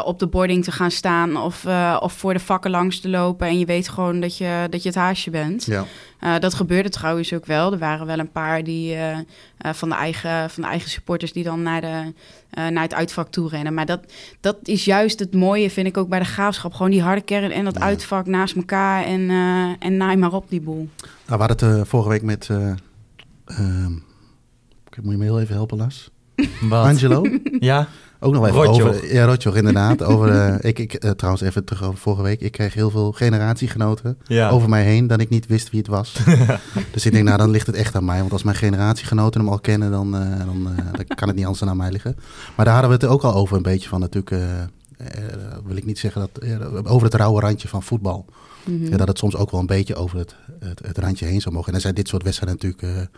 op 0.05 0.19
de 0.19 0.27
boarding 0.27 0.63
te 0.63 0.71
gaan 0.71 0.91
staan 0.91 1.37
of, 1.37 1.65
eh, 1.65 1.97
of 1.99 2.13
voor 2.13 2.33
de 2.33 2.39
vakken 2.39 2.71
langs 2.71 2.99
te 2.99 3.09
lopen 3.09 3.47
en 3.47 3.59
je 3.59 3.65
weet 3.65 3.89
gewoon 3.89 4.19
dat 4.19 4.37
je, 4.37 4.67
dat 4.69 4.83
je 4.83 4.89
het 4.89 4.97
haasje 4.97 5.29
bent. 5.29 5.65
ja. 5.65 5.85
Eh, 6.23 6.39
dat 6.39 6.53
gebeurde 6.53 6.89
trouwens 6.89 7.33
ook 7.33 7.45
wel. 7.45 7.71
Er 7.71 7.77
waren 7.77 8.05
wel 8.05 8.19
een 8.19 8.31
paar 8.31 8.63
die, 8.63 8.93
eh, 8.93 9.17
eh, 9.17 9.73
van, 9.73 9.89
de 9.89 9.95
eigen, 9.95 10.49
van 10.49 10.63
de 10.63 10.69
eigen 10.69 10.89
supporters 10.89 11.33
die 11.33 11.43
dan 11.43 11.61
naar, 11.61 11.81
de, 11.81 12.13
eh, 12.53 12.67
naar 12.67 12.83
het 12.83 12.93
uitvak 12.93 13.27
toe 13.31 13.49
rennen. 13.49 13.73
Maar 13.73 13.85
dat, 13.85 13.99
dat 14.39 14.57
is 14.63 14.85
juist 14.85 15.19
het 15.19 15.33
mooie, 15.33 15.69
vind 15.69 15.87
ik 15.87 15.97
ook 15.97 16.09
bij 16.09 16.19
de 16.19 16.25
graafschap. 16.25 16.73
Gewoon 16.73 16.91
die 16.91 17.01
harde 17.01 17.21
kern 17.21 17.51
en 17.51 17.63
dat 17.65 17.77
Ja. 17.77 17.81
uitvak 17.81 18.25
naast 18.25 18.55
elkaar 18.55 19.03
en, 19.03 19.29
eh, 19.29 19.69
en 19.87 19.97
naai 19.97 20.17
maar 20.17 20.33
op 20.33 20.49
die 20.49 20.61
boel. 20.61 20.89
Nou, 21.01 21.39
we 21.39 21.45
hadden 21.45 21.69
het 21.69 21.79
eh, 21.79 21.85
vorige 21.89 22.09
week 22.09 22.21
met... 22.21 22.47
eh 22.49 22.71
ehm, 23.45 23.93
ik 24.89 25.03
moet 25.03 25.11
je 25.11 25.17
me 25.17 25.23
heel 25.23 25.39
even 25.39 25.55
helpen, 25.55 25.77
Las. 25.77 26.09
Angelo. 26.69 27.21
Ja? 27.59 27.87
Ook 28.23 28.33
nog 28.33 28.47
even 28.47 28.63
Rotjoch. 28.63 28.87
over... 28.87 29.13
Ja, 29.13 29.25
Rotjoch, 29.25 29.55
inderdaad. 29.55 30.03
over, 30.13 30.29
eh, 30.29 30.69
ik, 30.69 30.79
ik, 30.79 30.93
eh, 30.93 31.11
trouwens, 31.11 31.43
even 31.43 31.63
terug 31.63 31.83
over 31.83 31.99
vorige 31.99 32.21
week. 32.21 32.41
Ik 32.41 32.51
kreeg 32.51 32.73
heel 32.73 32.89
veel 32.89 33.11
generatiegenoten 33.11 34.17
Ja. 34.27 34.49
over 34.49 34.69
mij 34.69 34.83
heen... 34.83 35.07
dat 35.07 35.19
ik 35.19 35.29
niet 35.29 35.47
wist 35.47 35.69
wie 35.69 35.79
het 35.79 35.89
was. 35.89 36.15
dus 36.93 37.05
ik 37.05 37.11
denk, 37.11 37.25
nou, 37.25 37.37
dan 37.37 37.49
ligt 37.49 37.67
het 37.67 37.75
echt 37.75 37.95
aan 37.95 38.05
mij. 38.05 38.19
Want 38.19 38.31
als 38.31 38.43
mijn 38.43 38.55
generatiegenoten 38.55 39.41
hem 39.41 39.49
al 39.49 39.59
kennen... 39.59 39.91
dan, 39.91 40.15
eh, 40.15 40.45
dan, 40.45 40.63
dan 40.91 41.05
kan 41.15 41.27
het 41.27 41.35
niet 41.35 41.45
anders 41.45 41.59
dan 41.59 41.69
aan 41.69 41.77
mij 41.77 41.91
liggen. 41.91 42.15
Maar 42.55 42.65
daar 42.65 42.73
hadden 42.73 42.99
we 42.99 43.05
het 43.05 43.13
ook 43.13 43.23
al 43.23 43.33
over 43.33 43.57
een 43.57 43.63
beetje 43.63 43.89
van 43.89 43.99
natuurlijk... 43.99 44.35
wil 45.65 45.75
ik 45.75 45.85
niet 45.85 45.99
zeggen 45.99 46.21
dat... 46.21 46.85
over 46.85 47.03
het 47.03 47.13
rauwe 47.15 47.41
randje 47.41 47.67
van 47.67 47.83
voetbal. 47.83 48.25
Mhm. 48.65 48.91
Ja, 48.91 48.97
dat 48.97 49.07
het 49.07 49.17
soms 49.17 49.35
ook 49.35 49.51
wel 49.51 49.59
een 49.59 49.65
beetje 49.65 49.95
over 49.95 50.17
het, 50.17 50.35
het, 50.59 50.81
het 50.85 50.97
randje 50.97 51.25
heen 51.25 51.41
zou 51.41 51.53
mogen. 51.53 51.67
En 51.67 51.73
daar 51.73 51.81
zijn 51.81 51.95
dit 51.95 52.07
soort 52.07 52.23
wedstrijden 52.23 52.59
natuurlijk 52.61 53.09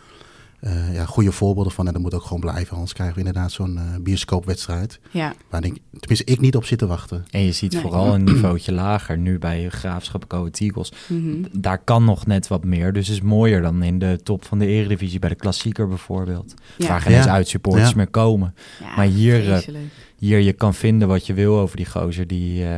eh, 0.60 0.88
eh, 0.88 0.94
ja, 0.94 1.04
goede 1.04 1.32
voorbeelden 1.32 1.72
van. 1.72 1.86
En 1.86 1.92
dat 1.92 2.02
moet 2.02 2.14
ook 2.14 2.22
gewoon 2.22 2.40
blijven. 2.40 2.74
Anders 2.74 2.92
krijgen 2.92 3.14
we 3.14 3.20
inderdaad 3.24 3.52
zo'n 3.52 3.76
eh, 3.78 3.82
bioscoopwedstrijd. 4.00 5.00
Ja, 5.10 5.34
Waar 5.50 5.64
ik, 5.64 5.78
tenminste 5.98 6.24
ik 6.32 6.40
niet 6.40 6.56
op 6.56 6.64
zit 6.64 6.78
te 6.78 6.86
wachten. 6.86 7.24
En 7.30 7.40
je 7.40 7.52
ziet 7.52 7.72
Nee. 7.72 7.82
vooral 7.82 8.14
een 8.14 8.24
niveautje 8.24 8.72
lager 8.72 9.18
nu 9.18 9.38
bij 9.38 9.68
Graafschap 9.68 10.24
Ahead 10.32 10.58
Eagles. 10.60 10.92
mhm. 11.08 11.42
Daar 11.52 11.78
kan 11.78 12.04
nog 12.04 12.26
net 12.26 12.48
wat 12.48 12.64
meer. 12.64 12.92
Dus 12.92 13.08
is 13.08 13.20
mooier 13.20 13.62
dan 13.62 13.82
in 13.82 13.98
de 13.98 14.20
top 14.22 14.44
van 14.44 14.58
de 14.58 14.66
eredivisie 14.66 15.18
bij 15.18 15.28
de 15.28 15.34
klassieker 15.34 15.88
bijvoorbeeld. 15.88 16.54
ja. 16.76 16.88
Waar 16.88 17.00
geen 17.00 17.12
Ja. 17.12 17.18
eens 17.18 17.26
uitsupporters 17.28 17.88
Ja. 17.90 17.96
meer 17.96 18.08
komen. 18.08 18.54
Ja, 18.80 18.96
maar 18.96 19.06
hier, 19.06 19.52
eh. 19.52 19.74
Hier, 20.18 20.38
je 20.40 20.52
kan 20.52 20.74
vinden 20.74 21.08
wat 21.08 21.26
je 21.26 21.34
wil 21.34 21.58
over 21.58 21.76
die 21.76 21.86
gozer 21.86 22.26
die 22.26 22.64
eh, 22.66 22.76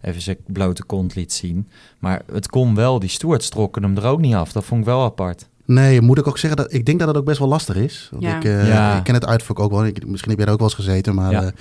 even 0.00 0.20
zijn 0.22 0.36
blote 0.46 0.84
kont 0.84 1.14
liet 1.14 1.32
zien. 1.32 1.68
Maar 1.98 2.22
het 2.32 2.48
kon 2.48 2.74
wel, 2.74 2.98
die 2.98 3.08
stewards 3.08 3.48
trokken 3.48 3.82
hem 3.82 3.96
er 3.96 4.04
ook 4.04 4.20
niet 4.20 4.34
af. 4.34 4.52
Dat 4.52 4.64
vond 4.64 4.80
ik 4.80 4.86
wel 4.86 5.02
apart. 5.04 5.48
Nee, 5.72 6.00
moet 6.00 6.18
ik 6.18 6.26
ook 6.28 6.38
zeggen 6.38 6.62
dat 6.62 6.72
ik 6.72 6.86
denk 6.86 6.98
dat 6.98 7.08
het 7.08 7.16
ook 7.16 7.24
best 7.24 7.38
wel 7.38 7.48
lastig 7.48 7.76
is. 7.76 8.08
Want 8.10 8.22
Ja. 8.22 8.36
ik, 8.36 8.44
eh, 8.44 8.68
Ja. 8.68 8.96
ik 8.96 9.04
ken 9.04 9.14
het 9.14 9.26
uitvak 9.26 9.58
ook 9.60 9.70
wel. 9.70 9.84
Ik, 9.86 10.06
misschien 10.06 10.30
heb 10.30 10.38
jij 10.38 10.46
er 10.46 10.52
ook 10.52 10.58
wel 10.60 10.68
eens 10.68 10.76
gezeten, 10.86 11.14
maar 11.14 11.30
Ja. 11.32 11.52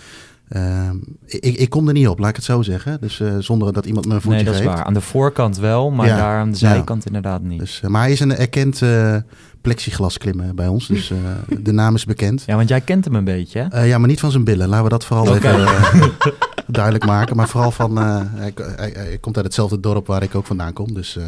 eh, 0.48 0.88
ehm, 0.88 0.96
ik, 1.26 1.56
ik 1.58 1.70
kom 1.70 1.88
er 1.88 1.94
niet 1.94 2.08
op, 2.08 2.20
laat 2.20 2.30
ik 2.30 2.36
het 2.36 2.46
zo 2.46 2.62
zeggen. 2.62 2.98
Dus 3.02 3.20
eh, 3.20 3.34
zonder 3.40 3.74
dat 3.74 3.86
iemand 3.86 4.06
me 4.06 4.14
een 4.14 4.22
voetje 4.22 4.38
Nee, 4.38 4.46
dat 4.46 4.56
is 4.60 4.66
waar. 4.66 4.84
Aan 4.84 4.94
de 4.94 5.02
voorkant 5.02 5.58
wel, 5.58 5.92
maar 5.92 6.08
Ja. 6.08 6.16
daar 6.18 6.40
aan 6.40 6.52
de 6.52 6.58
Ja. 6.60 6.70
zijkant 6.74 7.06
inderdaad 7.06 7.42
niet. 7.42 7.60
Dus, 7.60 7.82
maar 7.88 8.02
hij 8.02 8.12
is 8.12 8.20
een 8.20 8.36
erkend 8.36 8.82
eh 8.82 9.16
plexiglas 9.62 10.18
klimmen 10.18 10.56
bij 10.56 10.68
ons. 10.68 10.88
Dus 10.88 11.12
eh, 11.12 11.18
de 11.68 11.72
naam 11.72 11.96
is 11.96 12.06
bekend. 12.06 12.44
Ja, 12.46 12.56
want 12.56 12.70
jij 12.70 12.82
kent 12.82 13.06
hem 13.06 13.16
een 13.16 13.24
beetje, 13.24 13.60
hè? 13.60 13.68
Eh, 13.68 13.88
ja, 13.88 13.98
maar 13.98 14.08
niet 14.08 14.20
van 14.20 14.32
zijn 14.32 14.44
billen. 14.44 14.68
Laten 14.68 14.84
we 14.84 14.90
dat 14.90 15.06
vooral 15.06 15.36
even 15.36 15.60
eh, 15.66 15.94
duidelijk 16.68 17.06
maken. 17.06 17.36
Maar 17.36 17.48
vooral 17.48 17.72
van, 17.72 17.98
eh, 17.98 18.22
hij, 18.26 18.54
hij, 18.76 18.92
hij 18.96 19.18
komt 19.18 19.36
uit 19.36 19.46
hetzelfde 19.46 19.80
dorp 19.80 20.08
waar 20.08 20.24
ik 20.24 20.36
ook 20.36 20.46
vandaan 20.46 20.74
kom. 20.74 20.94
Dus 20.94 21.18
eh, 21.18 21.24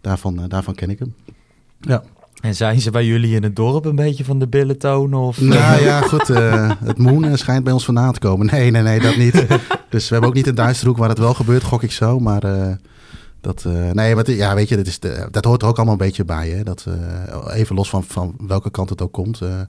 daarvan, 0.00 0.40
daarvan 0.48 0.74
ken 0.74 0.90
ik 0.90 0.98
hem. 0.98 1.14
Ja. 1.80 2.02
En 2.40 2.54
zijn 2.54 2.80
ze 2.80 2.90
bij 2.90 3.04
jullie 3.04 3.34
in 3.34 3.42
het 3.42 3.56
dorp 3.56 3.84
een 3.84 3.96
beetje 3.96 4.24
van 4.24 4.38
de 4.38 4.48
billen 4.48 4.78
tonen? 4.78 5.18
Of, 5.18 5.40
Nou 5.40 5.82
ja, 5.82 6.00
goed. 6.00 6.30
eh, 6.30 6.70
het 6.84 6.98
moon 6.98 7.24
eh, 7.24 7.34
schijnt 7.34 7.64
bij 7.64 7.72
ons 7.72 7.84
vandaan 7.84 8.12
te 8.12 8.18
komen. 8.20 8.46
Nee, 8.46 8.70
nee, 8.70 8.82
nee, 8.82 9.00
dat 9.00 9.16
niet. 9.16 9.32
Dus 9.90 10.04
we 10.06 10.12
hebben 10.12 10.28
ook 10.30 10.36
niet 10.36 10.46
een 10.46 10.54
Duitse 10.54 10.86
hoek 10.86 10.96
waar 10.96 11.08
het 11.08 11.18
wel 11.18 11.34
gebeurt, 11.34 11.62
gok 11.62 11.82
ik 11.82 11.92
zo. 11.92 12.18
Maar 12.20 12.42
eh, 12.42 12.72
dat, 13.40 13.64
nee, 13.92 14.14
maar 14.14 14.30
ja, 14.30 14.54
weet 14.54 14.68
je, 14.68 14.76
dat, 14.76 14.86
is 14.86 14.98
de, 14.98 15.28
dat 15.30 15.44
hoort 15.44 15.62
er 15.62 15.68
ook 15.68 15.76
allemaal 15.76 15.94
een 15.94 16.00
beetje 16.06 16.24
bij. 16.24 16.48
Hè? 16.48 16.62
Dat, 16.62 16.86
even 17.52 17.74
los 17.76 17.88
van, 17.88 18.04
van 18.04 18.34
welke 18.46 18.70
kant 18.70 18.90
het 18.90 19.02
ook 19.02 19.12
komt. 19.12 19.38
ja, 19.38 19.68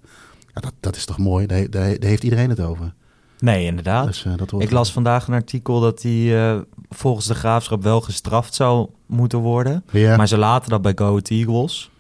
dat, 0.53 0.73
dat 0.79 0.95
is 0.95 1.05
toch 1.05 1.17
mooi. 1.17 1.45
Daar, 1.45 1.69
daar, 1.69 1.83
he- 1.83 1.97
daar 1.97 2.09
heeft 2.09 2.23
iedereen 2.23 2.49
het 2.49 2.59
over. 2.59 2.93
Nee, 3.39 3.65
inderdaad. 3.65 4.05
Dus, 4.05 4.25
dat 4.37 4.49
hoort 4.49 4.63
Ik 4.63 4.71
las 4.71 4.91
vandaag 4.91 5.27
een 5.27 5.33
artikel 5.33 5.79
dat 5.79 6.01
hij 6.01 6.63
volgens 6.89 7.25
de 7.25 7.35
graafschap 7.35 7.83
wel 7.83 8.01
gestraft 8.01 8.53
zou 8.55 8.89
moeten 9.05 9.39
worden. 9.39 9.83
Ja. 9.91 10.17
Maar 10.17 10.27
ze 10.27 10.37
laten 10.37 10.69
dat 10.69 10.81
bij 10.81 10.93
Go 10.95 11.19
Eagles. 11.23 11.91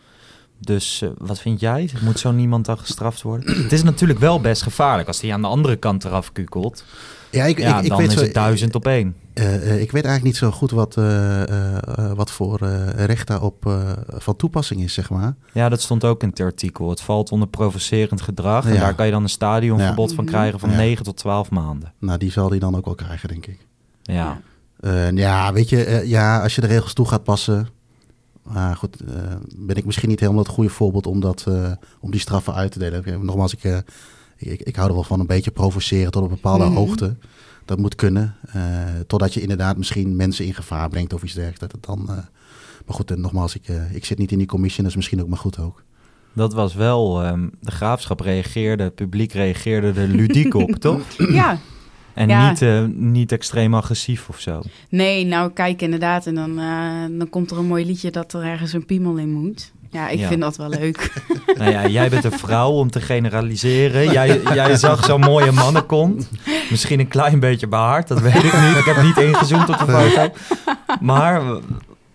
Dus 0.59 1.01
eh, 1.01 1.09
wat 1.17 1.39
vind 1.39 1.59
jij? 1.59 1.89
Moet 2.01 2.19
zo 2.19 2.31
niemand 2.31 2.65
dan 2.65 2.77
gestraft 2.77 3.21
worden? 3.21 3.55
Het 3.63 3.71
is 3.71 3.83
natuurlijk 3.83 4.19
wel 4.19 4.41
best 4.41 4.61
gevaarlijk 4.63 5.07
als 5.07 5.21
hij 5.21 5.33
aan 5.33 5.41
de 5.41 5.47
andere 5.47 5.75
kant 5.75 6.03
eraf 6.05 6.31
kukelt. 6.31 6.83
Ja, 7.31 7.45
ik, 7.45 7.59
Ja, 7.59 7.77
ik, 7.77 7.83
ik 7.83 7.89
dan 7.89 7.97
weet 7.97 8.07
is 8.07 8.13
zo, 8.13 8.21
het 8.21 8.33
duizend 8.33 8.75
op 8.75 8.87
één. 8.87 9.15
eh, 9.33 9.55
eh, 9.55 9.81
ik 9.81 9.91
weet 9.91 10.05
eigenlijk 10.05 10.23
niet 10.23 10.35
zo 10.37 10.51
goed 10.51 10.71
wat, 10.71 10.95
wat 12.15 12.31
voor 12.31 12.57
recht 12.95 13.27
daarop 13.27 13.73
van 14.07 14.35
toepassing 14.35 14.81
is, 14.83 14.93
zeg 14.93 15.09
maar. 15.09 15.35
Ja, 15.53 15.69
dat 15.69 15.81
stond 15.81 16.03
ook 16.05 16.23
in 16.23 16.29
het 16.29 16.39
artikel. 16.39 16.89
Het 16.89 17.01
valt 17.01 17.31
onder 17.31 17.47
provocerend 17.47 18.21
gedrag. 18.21 18.65
En 18.65 18.73
Ja. 18.73 18.79
daar 18.79 18.95
kan 18.95 19.05
je 19.05 19.11
dan 19.11 19.23
een 19.23 19.29
stadionverbod 19.29 20.09
Ja. 20.09 20.15
van 20.15 20.25
krijgen 20.25 20.59
van 20.59 20.69
Ja. 20.69 20.75
9 20.77 21.03
tot 21.03 21.17
12 21.17 21.49
maanden. 21.49 21.93
Nou, 21.99 22.17
die 22.17 22.31
zal 22.31 22.49
die 22.49 22.59
dan 22.59 22.75
ook 22.75 22.85
wel 22.85 22.95
krijgen, 22.95 23.29
denk 23.29 23.45
ik. 23.45 23.59
Ja. 24.01 24.41
Ja, 25.13 25.53
weet 25.53 25.69
je, 25.69 26.01
ja, 26.05 26.41
als 26.41 26.55
je 26.55 26.61
de 26.61 26.67
regels 26.67 26.93
toe 26.93 27.07
gaat 27.07 27.23
passen. 27.23 27.67
Maar 28.43 28.75
goed, 28.75 28.95
eh, 29.01 29.13
ben 29.55 29.75
ik 29.75 29.85
misschien 29.85 30.09
niet 30.09 30.19
helemaal 30.19 30.43
het 30.43 30.51
goede 30.51 30.69
voorbeeld 30.69 31.07
om, 31.07 31.19
dat, 31.19 31.45
eh, 31.47 31.71
om 31.99 32.11
die 32.11 32.19
straffen 32.19 32.53
uit 32.53 32.71
te 32.71 32.79
delen. 32.79 33.25
Nogmaals, 33.25 33.53
ik, 33.53 33.63
eh, 33.63 33.77
ik, 34.37 34.61
ik, 34.61 34.75
hou 34.75 34.87
er 34.87 34.93
wel 34.93 35.03
van 35.03 35.19
een 35.19 35.25
beetje 35.27 35.51
provoceren 35.51 36.11
tot 36.11 36.23
een 36.23 36.29
bepaalde 36.29 36.63
Mhm. 36.65 36.73
hoogte. 36.73 37.15
Dat 37.65 37.77
moet 37.77 37.95
kunnen. 37.95 38.35
eh, 38.51 38.61
totdat 39.07 39.33
je 39.33 39.41
inderdaad 39.41 39.77
misschien 39.77 40.15
mensen 40.15 40.45
in 40.45 40.53
gevaar 40.53 40.89
brengt 40.89 41.13
of 41.13 41.23
iets 41.23 41.33
dergelijks. 41.33 41.59
Dat 41.59 41.71
het 41.71 41.83
dan, 41.85 41.99
eh, 42.09 42.15
maar 42.85 42.95
goed, 42.95 43.11
eh, 43.11 43.17
nogmaals, 43.17 43.55
ik, 43.55 43.67
ik 43.93 44.05
zit 44.05 44.17
niet 44.17 44.31
in 44.31 44.37
die 44.37 44.47
commissie. 44.47 44.81
Dat 44.81 44.89
is 44.91 44.95
misschien 44.97 45.21
ook 45.21 45.27
maar 45.29 45.37
goed 45.37 45.59
ook. 45.59 45.83
Dat 46.33 46.53
was 46.53 46.73
wel, 46.73 47.23
ehm, 47.23 47.47
de 47.61 47.71
graafschap 47.71 48.19
reageerde, 48.19 48.83
het 48.83 48.95
publiek 48.95 49.31
reageerde 49.31 50.01
er 50.01 50.07
ludiek 50.07 50.53
op, 50.53 50.69
toch? 50.87 51.01
Ja, 51.17 51.57
En 52.19 52.27
Ja. 52.27 52.49
niet, 52.49 52.61
eh, 52.61 52.83
niet 52.95 53.31
extreem 53.31 53.73
agressief 53.73 54.29
of 54.29 54.39
zo. 54.39 54.61
nee, 54.89 55.25
nou 55.25 55.51
kijk 55.51 55.81
inderdaad. 55.81 56.25
En 56.25 56.35
dan, 56.35 56.59
eh, 56.59 57.17
dan 57.19 57.29
komt 57.29 57.51
er 57.51 57.57
een 57.57 57.65
mooi 57.67 57.85
liedje 57.85 58.11
dat 58.11 58.33
er 58.33 58.43
ergens 58.43 58.73
een 58.73 58.85
piemel 58.85 59.15
in 59.17 59.31
moet. 59.31 59.71
Ja, 59.91 60.09
ik 60.09 60.19
Ja. 60.19 60.27
vind 60.27 60.41
dat 60.41 60.57
wel 60.57 60.69
leuk. 60.69 61.11
Nou 61.57 61.71
ja, 61.71 61.87
jij 61.87 62.09
bent 62.09 62.23
een 62.23 62.31
vrouw 62.31 62.69
om 62.71 62.91
te 62.91 63.01
generaliseren. 63.01 64.11
Jij, 64.11 64.41
jij 64.53 64.75
zag 64.77 65.05
zo'n 65.05 65.19
mooie 65.19 65.51
mannenkont. 65.51 66.29
Misschien 66.69 66.99
een 66.99 67.07
klein 67.07 67.39
beetje 67.39 67.67
behaard, 67.67 68.07
dat 68.07 68.19
weet 68.19 68.35
ik 68.43 68.43
niet. 68.61 68.75
Ik 68.77 68.85
heb 68.85 69.01
niet 69.03 69.17
ingezoomd 69.17 69.69
op 69.69 69.77
de 69.77 69.85
foto. 69.91 70.31
Maar 71.01 71.41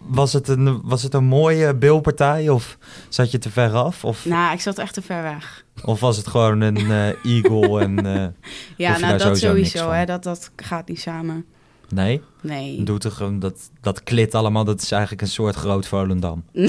was 0.06 0.32
het 0.32 0.48
een, 0.48 0.80
was 0.82 1.02
het 1.02 1.14
een 1.14 1.24
mooie 1.24 1.74
beeldpartij 1.74 2.48
of 2.48 2.78
zat 3.08 3.30
je 3.30 3.38
te 3.38 3.50
ver 3.50 3.72
af? 3.72 4.04
Of, 4.04 4.24
nou, 4.24 4.52
ik 4.54 4.60
zat 4.60 4.78
echt 4.78 4.94
te 4.94 5.02
ver 5.02 5.22
weg. 5.22 5.64
of 5.84 6.00
was 6.00 6.16
het 6.16 6.26
gewoon 6.26 6.60
een 6.60 6.76
eh, 6.90 7.24
eagle 7.34 7.80
en... 7.80 8.06
eh, 8.06 8.26
Ja, 8.76 8.98
nou 8.98 9.18
dat 9.18 9.38
sowieso 9.38 9.90
hè. 9.90 10.04
Dat, 10.04 10.22
dat 10.22 10.50
gaat 10.56 10.88
niet 10.88 11.00
samen. 11.00 11.44
nee? 11.88 12.22
Nee. 12.40 12.82
Doet 12.82 13.04
er 13.04 13.10
gewoon 13.10 13.38
dat, 13.38 13.70
dat 13.80 14.02
klit 14.02 14.34
allemaal, 14.34 14.64
dat 14.64 14.82
is 14.82 14.90
eigenlijk 14.90 15.22
een 15.22 15.28
soort 15.28 15.54
groot 15.54 15.86
Volendam. 15.86 16.44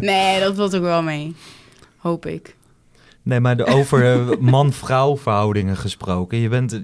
Nee, 0.00 0.40
dat 0.40 0.56
valt 0.56 0.76
ook 0.76 0.82
wel 0.82 1.02
mee. 1.02 1.34
Hoop 1.96 2.26
ik. 2.26 2.56
Nee, 3.22 3.40
maar 3.40 3.56
de, 3.56 3.64
over 3.64 4.12
eh, 4.12 4.36
man-vrouw 4.40 5.16
verhoudingen 5.16 5.76
gesproken. 5.76 6.38
Je 6.38 6.48
bent, 6.48 6.80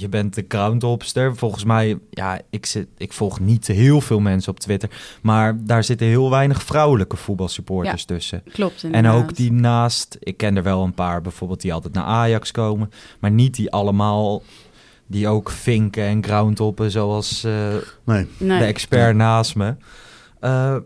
je 0.00 0.08
bent 0.08 0.34
de 0.34 0.44
groundhopster. 0.48 1.36
Volgens 1.36 1.64
mij, 1.64 1.98
ja, 2.10 2.40
ik, 2.50 2.66
zit, 2.66 2.86
ik 2.96 3.12
volg 3.12 3.40
niet 3.40 3.66
heel 3.66 4.00
veel 4.00 4.20
mensen 4.20 4.52
op 4.52 4.60
Twitter. 4.60 4.90
Maar 5.22 5.64
daar 5.64 5.84
zitten 5.84 6.06
heel 6.06 6.30
weinig 6.30 6.62
vrouwelijke 6.62 7.16
voetbalsupporters 7.16 8.04
tussen. 8.04 8.42
Klopt 8.52 8.82
En 8.82 8.92
inderdaad. 8.92 9.22
ook 9.22 9.36
die 9.36 9.52
naast, 9.52 10.16
ik 10.20 10.36
ken 10.36 10.56
er 10.56 10.62
wel 10.62 10.82
een 10.84 10.94
paar 10.94 11.22
bijvoorbeeld 11.22 11.60
die 11.60 11.72
altijd 11.72 11.94
naar 11.94 12.04
Ajax 12.04 12.50
komen. 12.50 12.90
Maar 13.18 13.30
niet 13.30 13.54
die 13.54 13.70
allemaal, 13.70 14.42
die 15.06 15.28
ook 15.28 15.50
vinken 15.50 16.04
en 16.04 16.24
groundhoppen 16.24 16.90
zoals 16.90 17.44
eh, 17.44 17.52
Nee. 18.04 18.26
Nee. 18.38 18.58
de 18.58 18.64
expert 18.64 19.16
naast 19.16 19.54
me. 19.56 19.74
Eh, 20.40 20.76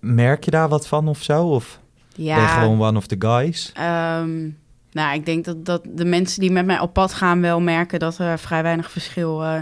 merk 0.00 0.44
je 0.44 0.50
daar 0.50 0.68
wat 0.68 0.86
van 0.88 1.08
of 1.08 1.22
zo? 1.22 1.46
Of 1.46 1.80
ben 2.16 2.24
je 2.24 2.30
ja, 2.30 2.46
gewoon 2.60 2.80
one 2.82 2.98
of 2.98 3.06
the 3.06 3.16
guys? 3.18 3.72
Ehm, 3.74 4.48
nou, 4.96 5.14
ik 5.14 5.26
denk 5.26 5.44
dat, 5.44 5.64
dat 5.64 5.82
de 5.84 6.04
mensen 6.04 6.40
die 6.40 6.50
met 6.50 6.66
mij 6.66 6.80
op 6.80 6.92
pad 6.92 7.14
gaan 7.14 7.40
wel 7.40 7.60
merken 7.60 7.98
dat 7.98 8.18
er 8.18 8.38
vrij 8.38 8.62
weinig 8.62 8.90
verschil 8.90 9.44
eh, 9.44 9.60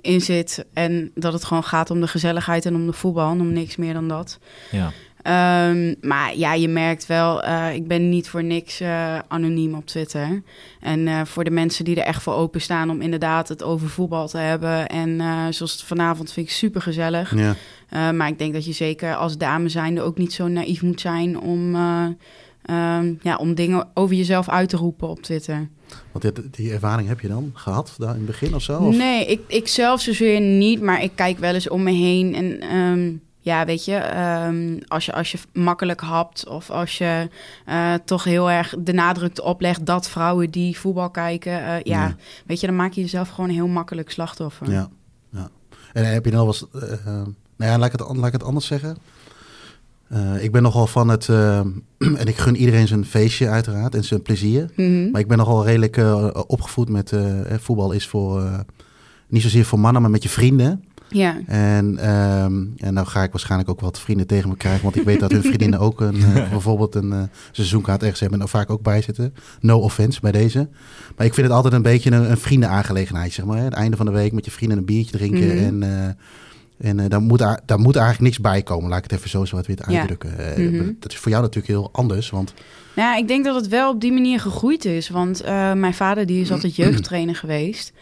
in 0.00 0.20
zit. 0.20 0.64
En 0.72 1.10
dat 1.14 1.32
het 1.32 1.44
gewoon 1.44 1.64
gaat 1.64 1.90
om 1.90 2.00
de 2.00 2.06
gezelligheid 2.06 2.66
en 2.66 2.74
om 2.74 2.86
de 2.86 2.92
voetbal 2.92 3.30
en 3.30 3.40
om 3.40 3.52
niks 3.52 3.76
meer 3.76 3.92
dan 3.92 4.08
dat. 4.08 4.38
Ja. 4.70 4.92
Ehm, 5.24 5.94
maar 6.00 6.36
ja, 6.36 6.54
je 6.54 6.68
merkt 6.68 7.06
wel, 7.06 7.42
eh, 7.42 7.74
ik 7.74 7.88
ben 7.88 8.08
niet 8.08 8.28
voor 8.28 8.44
niks 8.44 8.80
eh, 8.80 9.18
anoniem 9.28 9.74
op 9.74 9.86
Twitter. 9.86 10.42
En 10.80 11.08
eh, 11.08 11.20
voor 11.24 11.44
de 11.44 11.50
mensen 11.50 11.84
die 11.84 11.96
er 11.96 12.06
echt 12.06 12.22
voor 12.22 12.34
openstaan 12.34 12.90
om 12.90 13.00
inderdaad 13.00 13.48
het 13.48 13.62
over 13.62 13.88
voetbal 13.88 14.28
te 14.28 14.38
hebben. 14.38 14.86
En 14.86 15.20
eh, 15.20 15.46
zoals 15.50 15.72
het 15.72 15.82
vanavond 15.82 16.32
vind 16.32 16.46
ik 16.46 16.52
super 16.52 16.82
gezellig. 16.82 17.36
Ja. 17.36 17.54
Uh, 17.94 18.10
maar 18.10 18.28
ik 18.28 18.38
denk 18.38 18.52
dat 18.52 18.64
je 18.64 18.72
zeker 18.72 19.14
als 19.14 19.36
dame 19.36 19.68
zijnde 19.68 20.02
ook 20.02 20.18
niet 20.18 20.32
zo 20.32 20.48
naïef 20.48 20.82
moet 20.82 21.00
zijn 21.00 21.40
om, 21.40 21.74
uh, 21.74 22.06
um, 22.70 23.18
ja, 23.22 23.36
om 23.36 23.54
dingen 23.54 23.88
over 23.94 24.16
jezelf 24.16 24.48
uit 24.48 24.68
te 24.68 24.76
roepen 24.76 25.08
op 25.08 25.22
Twitter. 25.22 25.68
Want 26.12 26.34
die, 26.34 26.50
die 26.50 26.72
ervaring 26.72 27.08
heb 27.08 27.20
je 27.20 27.28
dan 27.28 27.50
gehad 27.54 27.94
daar 27.98 28.10
in 28.10 28.16
het 28.16 28.26
begin 28.26 28.54
of 28.54 28.62
zo? 28.62 28.78
Of? 28.78 28.96
Nee, 28.96 29.26
ik, 29.26 29.40
ik 29.46 29.68
zelf 29.68 30.00
zozeer 30.00 30.40
niet, 30.40 30.80
maar 30.80 31.02
ik 31.02 31.12
kijk 31.14 31.38
wel 31.38 31.54
eens 31.54 31.68
om 31.68 31.82
me 31.82 31.92
heen. 31.92 32.34
En 32.34 32.76
um, 32.76 33.22
ja, 33.40 33.64
weet 33.64 33.84
je, 33.84 34.18
um, 34.46 34.78
als 34.88 35.06
je, 35.06 35.12
als 35.12 35.32
je 35.32 35.38
makkelijk 35.52 36.00
hapt 36.00 36.48
of 36.48 36.70
als 36.70 36.98
je 36.98 37.28
uh, 37.68 37.94
toch 38.04 38.24
heel 38.24 38.50
erg 38.50 38.74
de 38.78 38.92
nadruk 38.92 39.44
oplegt 39.44 39.86
dat 39.86 40.08
vrouwen 40.08 40.50
die 40.50 40.78
voetbal 40.78 41.10
kijken, 41.10 41.52
uh, 41.52 41.66
ja, 41.66 41.80
ja, 41.82 42.16
weet 42.46 42.60
je, 42.60 42.66
dan 42.66 42.76
maak 42.76 42.92
je 42.92 43.00
jezelf 43.00 43.28
gewoon 43.28 43.50
heel 43.50 43.66
makkelijk 43.66 44.10
slachtoffer. 44.10 44.70
Ja, 44.70 44.88
ja. 45.30 45.50
En 45.92 46.12
heb 46.12 46.24
je 46.24 46.30
nou 46.30 46.46
wel 46.46 46.54
eens... 46.54 46.96
Uh, 47.06 47.22
nou 47.56 47.70
ja, 47.70 47.78
laat 47.78 47.92
ik, 47.92 48.00
het, 48.00 48.16
laat 48.16 48.26
ik 48.26 48.32
het 48.32 48.44
anders 48.44 48.66
zeggen. 48.66 48.96
Uh, 50.12 50.42
ik 50.42 50.52
ben 50.52 50.62
nogal 50.62 50.86
van 50.86 51.08
het, 51.08 51.28
uh, 51.28 51.58
en 52.20 52.26
ik 52.26 52.36
gun 52.36 52.56
iedereen 52.56 52.88
zijn 52.88 53.04
feestje 53.04 53.48
uiteraard 53.48 53.94
en 53.94 54.04
zijn 54.04 54.22
plezier. 54.22 54.70
Mhm. 54.76 55.10
Maar 55.10 55.20
ik 55.20 55.28
ben 55.28 55.38
nogal 55.38 55.64
redelijk 55.64 55.96
eh, 55.96 56.30
opgevoed 56.46 56.88
met 56.88 57.12
eh, 57.12 57.52
eh, 57.52 57.60
voetbal 57.60 57.92
is 57.92 58.08
voor 58.08 58.40
eh, 58.40 58.58
niet 59.28 59.42
zozeer 59.42 59.64
voor 59.64 59.80
mannen, 59.80 60.02
maar 60.02 60.10
met 60.10 60.22
je 60.22 60.28
vrienden. 60.28 60.84
Ja. 61.08 61.40
En, 61.46 61.98
ehm 61.98 62.62
en 62.76 62.94
nou 62.94 63.06
ga 63.06 63.22
ik 63.22 63.30
waarschijnlijk 63.30 63.70
ook 63.70 63.80
wat 63.80 64.00
vrienden 64.00 64.26
tegen 64.26 64.48
me 64.48 64.56
krijgen, 64.56 64.82
want 64.82 64.96
ik 64.96 65.02
weet 65.02 65.20
dat 65.20 65.30
hun 65.30 65.42
vriendinnen 65.42 65.78
ook 65.78 66.00
een, 66.00 66.22
eh, 66.22 66.50
bijvoorbeeld 66.50 66.94
een 66.94 67.12
eh, 67.12 67.22
seizoenkaart 67.52 68.02
ergens 68.02 68.20
hebben 68.20 68.38
en 68.38 68.44
er 68.44 68.50
vaak 68.50 68.70
ook 68.70 68.82
bij 68.82 69.02
zitten. 69.02 69.34
No 69.60 69.78
offense 69.78 70.20
bij 70.20 70.32
deze. 70.32 70.68
Maar 71.16 71.26
ik 71.26 71.34
vind 71.34 71.46
het 71.46 71.56
altijd 71.56 71.74
een 71.74 71.82
beetje 71.82 72.10
een, 72.10 72.30
een 72.30 72.36
vriendenaangelegenheid, 72.36 73.32
zeg 73.32 73.44
maar. 73.44 73.58
Hè? 73.58 73.64
Het 73.64 73.72
einde 73.72 73.96
van 73.96 74.06
de 74.06 74.12
week 74.12 74.32
met 74.32 74.44
je 74.44 74.50
vrienden 74.50 74.78
een 74.78 74.84
biertje 74.84 75.16
drinken 75.16 75.58
en... 75.58 76.16
en 76.78 77.00
eh, 77.00 77.08
daar, 77.08 77.20
moet, 77.22 77.38
daar 77.38 77.78
moet 77.78 77.96
eigenlijk 77.96 78.20
niks 78.20 78.38
bij 78.40 78.62
komen. 78.62 78.88
Laat 78.88 78.98
ik 79.04 79.10
het 79.10 79.12
even 79.18 79.30
zo 79.30 79.44
zo 79.44 79.56
wat 79.56 79.66
weer 79.66 79.78
Ja. 79.88 79.98
uitdrukken. 79.98 80.38
Eh, 80.38 80.70
Mhm. 80.72 80.92
Dat 81.00 81.12
is 81.12 81.18
voor 81.18 81.30
jou 81.30 81.42
natuurlijk 81.42 81.72
heel 81.74 81.88
anders. 81.92 82.30
Want 82.30 82.54
Nou, 82.94 83.08
ja, 83.08 83.16
ik 83.16 83.28
denk 83.28 83.44
dat 83.44 83.54
het 83.54 83.68
wel 83.68 83.90
op 83.90 84.00
die 84.00 84.12
manier 84.12 84.40
gegroeid 84.40 84.84
is. 84.84 85.08
Want 85.08 85.40
eh, 85.40 85.72
mijn 85.72 85.94
vader 85.94 86.26
die 86.26 86.40
is 86.40 86.52
altijd 86.52 86.76
jeugdtrainer 86.84 87.36
geweest. 87.36 87.92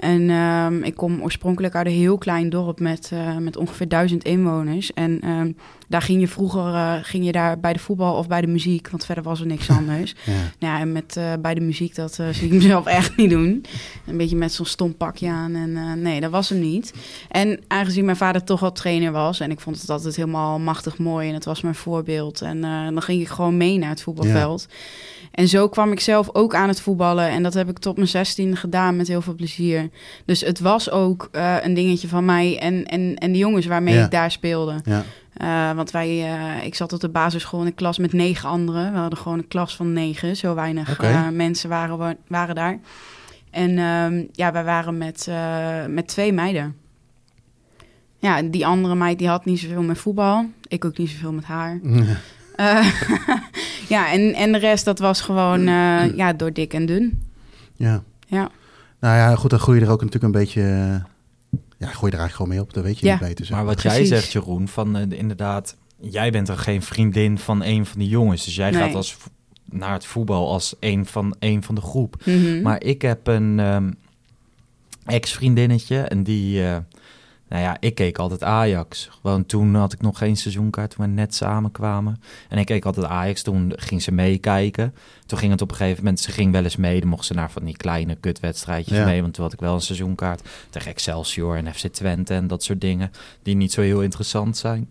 En 0.00 0.30
ehm, 0.30 0.82
ik 0.82 0.94
kom 0.94 1.22
oorspronkelijk 1.22 1.74
uit 1.74 1.86
een 1.86 1.92
heel 1.92 2.18
klein 2.18 2.50
dorp 2.50 2.80
met, 2.80 3.10
eh, 3.12 3.36
met 3.36 3.56
ongeveer 3.56 3.88
duizend 3.88 4.24
inwoners. 4.24 4.92
En 4.92 5.20
ehm, 5.20 5.52
daar 5.88 6.02
ging 6.02 6.20
je 6.20 6.28
vroeger 6.28 6.74
eh, 6.74 6.94
ging 7.02 7.24
je 7.24 7.32
daar 7.32 7.60
bij 7.60 7.72
de 7.72 7.78
voetbal 7.78 8.16
of 8.16 8.26
bij 8.26 8.40
de 8.40 8.46
muziek, 8.46 8.90
want 8.90 9.04
verder 9.04 9.24
was 9.24 9.40
er 9.40 9.46
niks 9.46 9.70
anders. 9.78 10.14
ja, 10.24 10.32
Nou 10.32 10.74
ja, 10.74 10.80
en 10.80 10.92
met 10.92 11.20
bij 11.40 11.54
de 11.54 11.60
muziek, 11.60 11.94
dat 11.94 12.14
zie 12.14 12.46
ik 12.46 12.52
mezelf 12.52 12.86
echt 12.98 13.16
niet 13.16 13.30
doen. 13.30 13.64
Een 14.06 14.16
beetje 14.16 14.36
met 14.36 14.52
zo'n 14.52 14.66
stom 14.66 14.96
pakje 14.96 15.28
aan. 15.28 15.54
En 15.54 16.02
nee, 16.02 16.20
dat 16.20 16.30
was 16.30 16.48
hem 16.48 16.60
niet. 16.60 16.94
En 17.28 17.60
aangezien 17.66 18.04
mijn 18.04 18.16
vader 18.16 18.44
toch 18.44 18.62
al 18.62 18.72
trainer 18.72 19.12
was... 19.12 19.40
en 19.40 19.50
ik 19.50 19.60
vond 19.60 19.80
het 19.80 19.90
altijd 19.90 20.16
helemaal 20.16 20.58
machtig 20.58 20.98
mooi... 20.98 21.28
en 21.28 21.34
het 21.34 21.44
was 21.44 21.60
mijn 21.60 21.74
voorbeeld. 21.74 22.40
En 22.40 22.60
dan 22.60 23.02
ging 23.02 23.20
ik 23.20 23.28
gewoon 23.28 23.56
mee 23.56 23.78
naar 23.78 23.90
het 23.90 24.02
voetbalveld. 24.02 24.41
En 25.32 25.48
zo 25.48 25.68
kwam 25.68 25.92
ik 25.92 26.00
zelf 26.00 26.28
ook 26.32 26.54
aan 26.54 26.68
het 26.68 26.80
voetballen. 26.80 27.28
En 27.28 27.42
dat 27.42 27.54
heb 27.54 27.68
ik 27.68 27.78
tot 27.78 27.96
mijn 27.96 28.08
16 28.08 28.56
gedaan 28.56 28.96
met 28.96 29.08
heel 29.08 29.22
veel 29.22 29.34
plezier. 29.34 29.90
Dus 30.24 30.40
het 30.40 30.60
was 30.60 30.90
ook 30.90 31.28
eh, 31.32 31.56
een 31.62 31.74
dingetje 31.74 32.08
van 32.08 32.24
mij 32.24 32.58
en, 32.58 32.84
en, 32.84 33.16
en 33.18 33.32
de 33.32 33.38
jongens 33.38 33.66
waarmee 33.66 33.94
Ja. 33.94 34.04
ik 34.04 34.10
daar 34.10 34.30
speelde. 34.30 34.80
ja. 34.84 35.04
Eh, 35.32 35.76
want 35.76 35.90
wij, 35.90 36.08
eh, 36.08 36.64
ik 36.66 36.74
zat 36.74 36.92
op 36.92 37.00
de 37.00 37.08
basisschool 37.08 37.60
in 37.60 37.66
een 37.66 37.74
klas 37.74 37.98
met 37.98 38.12
negen 38.12 38.48
anderen. 38.48 38.92
We 38.92 38.98
hadden 38.98 39.18
gewoon 39.18 39.38
een 39.38 39.48
klas 39.48 39.76
van 39.76 39.92
negen. 39.92 40.36
Zo 40.36 40.54
weinig 40.54 41.00
mensen 41.32 41.68
waren, 41.68 42.16
waren 42.26 42.54
daar. 42.54 42.78
En 43.50 43.78
ehm, 43.78 44.24
ja, 44.32 44.52
wij 44.52 44.64
waren 44.64 44.98
met, 44.98 45.28
met 45.88 46.08
twee 46.08 46.32
meiden. 46.32 46.76
Ja, 48.18 48.42
die 48.42 48.66
andere 48.66 48.94
meid 48.94 49.18
die 49.18 49.28
had 49.28 49.44
niet 49.44 49.60
zoveel 49.60 49.82
met 49.82 49.98
voetbal. 49.98 50.46
Ik 50.68 50.84
ook 50.84 50.98
niet 50.98 51.10
zoveel 51.10 51.32
met 51.32 51.44
haar. 51.44 51.80
ja, 53.92 54.12
en, 54.12 54.34
en 54.34 54.52
de 54.52 54.58
rest 54.58 54.84
dat 54.84 54.98
was 54.98 55.20
gewoon 55.20 55.60
eh, 55.60 56.16
ja, 56.16 56.32
door 56.32 56.52
dik 56.52 56.74
en 56.74 56.86
dun. 56.86 57.22
ja. 57.76 58.02
Ja. 58.26 58.50
Nou 59.00 59.16
ja, 59.16 59.34
goed, 59.36 59.50
dan 59.50 59.58
groei 59.58 59.78
je 59.78 59.84
er 59.86 59.90
ook 59.92 60.02
natuurlijk 60.04 60.34
een 60.34 60.40
beetje... 60.40 60.60
eh, 60.62 61.58
Ja, 61.78 61.86
gooi 61.88 62.10
je 62.10 62.16
er 62.16 62.22
eigenlijk 62.22 62.32
gewoon 62.32 62.48
mee 62.48 62.60
op. 62.60 62.72
Dat 62.74 62.84
weet 62.84 62.98
je 62.98 63.06
Ja. 63.06 63.12
niet 63.12 63.20
beter. 63.28 63.44
zeg 63.44 63.56
Maar 63.56 63.64
wat 63.64 63.76
Precies. 63.76 63.98
jij 63.98 64.06
zegt, 64.06 64.32
Jeroen, 64.32 64.68
van 64.68 64.96
eh, 64.96 65.18
inderdaad, 65.18 65.76
jij 66.00 66.30
bent 66.30 66.48
er 66.48 66.58
geen 66.58 66.82
vriendin 66.82 67.38
van 67.38 67.62
een 67.62 67.86
van 67.86 67.98
de 67.98 68.08
jongens. 68.08 68.44
Dus 68.44 68.54
jij 68.56 68.70
Nee. 68.70 68.80
gaat 68.82 68.94
als, 68.94 69.16
naar 69.70 69.92
het 69.92 70.04
voetbal 70.06 70.48
als 70.52 70.74
een 70.80 71.06
van, 71.06 71.34
een 71.38 71.62
van 71.62 71.74
de 71.74 71.80
groep. 71.80 72.22
Mhm. 72.24 72.62
Maar 72.62 72.82
ik 72.84 73.02
heb 73.02 73.26
een 73.26 73.60
ehm, 73.60 73.90
ex-vriendinnetje 75.04 75.98
en 75.98 76.22
die... 76.22 76.64
eh, 76.66 76.76
nou 77.52 77.64
ja, 77.64 77.76
ik 77.80 77.94
keek 77.94 78.18
altijd 78.18 78.42
Ajax. 78.42 79.08
Gewoon 79.20 79.46
toen 79.46 79.74
had 79.74 79.92
ik 79.92 80.00
nog 80.00 80.18
geen 80.18 80.36
seizoenkaart, 80.36 80.90
toen 80.90 81.06
we 81.06 81.12
net 81.12 81.34
samenkwamen. 81.34 82.22
En 82.48 82.58
ik 82.58 82.66
keek 82.66 82.84
altijd 82.84 83.06
Ajax, 83.06 83.42
toen 83.42 83.72
ging 83.76 84.02
ze 84.02 84.12
meekijken. 84.12 84.94
Toen 85.26 85.38
ging 85.38 85.52
het 85.52 85.62
op 85.62 85.70
een 85.70 85.76
gegeven 85.76 86.02
moment, 86.02 86.20
ze 86.20 86.30
ging 86.32 86.52
wel 86.52 86.64
eens 86.64 86.76
mee. 86.76 87.00
Dan 87.00 87.08
mocht 87.08 87.24
ze 87.24 87.34
naar 87.34 87.50
van 87.50 87.64
die 87.64 87.76
kleine 87.76 88.14
kutwedstrijdjes 88.14 88.98
Ja. 88.98 89.04
mee. 89.04 89.20
Want 89.22 89.34
toen 89.34 89.44
had 89.44 89.52
ik 89.52 89.60
wel 89.60 89.74
een 89.74 89.80
seizoenkaart 89.80 90.48
tegen 90.70 90.90
Excelsior 90.90 91.56
en 91.56 91.74
FC 91.74 91.86
Twente 91.86 92.34
en 92.34 92.46
dat 92.46 92.62
soort 92.62 92.80
dingen. 92.80 93.10
Die 93.42 93.54
niet 93.56 93.72
zo 93.72 93.80
heel 93.80 94.02
interessant 94.02 94.56
zijn. 94.56 94.88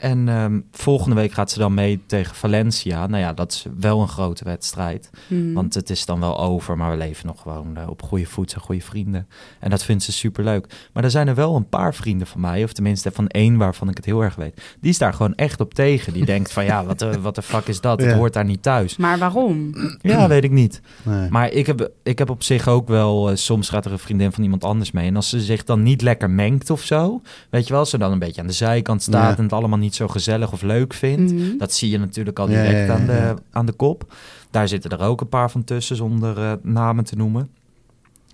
En 0.00 0.28
ehm, 0.28 0.60
volgende 0.72 1.16
week 1.16 1.32
gaat 1.32 1.50
ze 1.50 1.58
dan 1.58 1.74
mee 1.74 2.00
tegen 2.06 2.34
Valencia. 2.36 3.06
Nou 3.06 3.22
ja, 3.22 3.32
dat 3.32 3.52
is 3.52 3.66
wel 3.78 4.00
een 4.00 4.08
grote 4.08 4.44
wedstrijd. 4.44 5.10
Mhm. 5.28 5.52
Want 5.52 5.74
het 5.74 5.90
is 5.90 6.04
dan 6.06 6.20
wel 6.20 6.40
over, 6.40 6.76
maar 6.76 6.90
we 6.90 6.96
leven 6.96 7.26
nog 7.26 7.40
gewoon 7.42 7.76
eh, 7.76 7.88
op 7.88 8.02
goede 8.02 8.26
voet, 8.26 8.50
zijn 8.50 8.62
goede 8.64 8.80
vrienden. 8.80 9.28
En 9.58 9.70
dat 9.70 9.84
vindt 9.84 10.02
ze 10.02 10.12
superleuk. 10.12 10.88
Maar 10.92 11.04
er 11.04 11.10
zijn 11.10 11.28
er 11.28 11.34
wel 11.34 11.56
een 11.56 11.68
paar 11.68 11.94
vrienden 11.94 12.26
van 12.26 12.40
mij, 12.40 12.64
of 12.64 12.72
tenminste 12.72 13.10
van 13.10 13.26
één 13.28 13.56
waarvan 13.56 13.88
ik 13.88 13.96
het 13.96 14.04
heel 14.04 14.20
erg 14.22 14.34
weet. 14.34 14.62
Die 14.80 14.90
is 14.90 14.98
daar 14.98 15.12
gewoon 15.12 15.34
echt 15.34 15.60
op 15.60 15.74
tegen. 15.74 16.12
Die 16.12 16.24
denkt 16.24 16.52
van 16.52 16.64
ja, 16.64 16.84
wat 16.90 16.98
de, 16.98 17.20
wat 17.20 17.34
de 17.34 17.42
fuck 17.42 17.66
is 17.66 17.80
dat? 17.80 18.00
Het 18.00 18.10
Ja. 18.10 18.16
hoort 18.16 18.32
daar 18.32 18.44
niet 18.44 18.62
thuis. 18.62 18.96
Maar 18.96 19.18
waarom? 19.18 19.74
Ja, 20.00 20.28
weet 20.34 20.44
ik 20.44 20.50
niet. 20.50 20.80
Nee. 21.02 21.30
Maar 21.30 21.50
ik 21.52 21.66
heb, 21.66 21.90
ik 22.02 22.18
heb 22.18 22.30
op 22.30 22.42
zich 22.42 22.68
ook 22.68 22.88
wel, 22.88 23.30
eh, 23.30 23.36
soms 23.36 23.68
gaat 23.68 23.84
er 23.84 23.92
een 23.92 23.98
vriendin 23.98 24.32
van 24.32 24.42
iemand 24.42 24.64
anders 24.64 24.90
mee. 24.90 25.06
En 25.06 25.16
als 25.16 25.28
ze 25.28 25.40
zich 25.40 25.64
dan 25.64 25.82
niet 25.82 26.02
lekker 26.02 26.30
mengt 26.30 26.70
of 26.70 26.82
zo, 26.82 27.20
weet 27.50 27.64
je 27.64 27.70
wel, 27.70 27.80
als 27.80 27.90
ze 27.90 27.98
dan 27.98 28.12
een 28.12 28.18
beetje 28.18 28.40
aan 28.40 28.46
de 28.46 28.52
zijkant 28.52 29.02
staat 29.02 29.30
Ja. 29.30 29.36
en 29.36 29.42
het 29.42 29.52
allemaal 29.52 29.78
niet 29.78 29.89
zo 29.94 30.08
gezellig 30.08 30.52
of 30.52 30.62
leuk 30.62 30.92
vindt. 30.92 31.32
Mhm. 31.32 31.56
Dat 31.58 31.72
zie 31.72 31.90
je 31.90 31.98
natuurlijk 31.98 32.38
al 32.38 32.50
Ja, 32.50 32.62
direct 32.62 32.78
ja, 32.78 32.84
ja, 32.84 32.92
aan, 32.94 33.06
de, 33.06 33.34
aan 33.50 33.66
de 33.66 33.72
kop. 33.72 34.12
Daar 34.50 34.68
zitten 34.68 34.90
er 34.90 35.00
ook 35.00 35.20
een 35.20 35.28
paar 35.28 35.50
van 35.50 35.64
tussen 35.64 35.96
zonder 35.96 36.38
eh, 36.38 36.52
namen 36.62 37.04
te 37.04 37.16
noemen. 37.16 37.50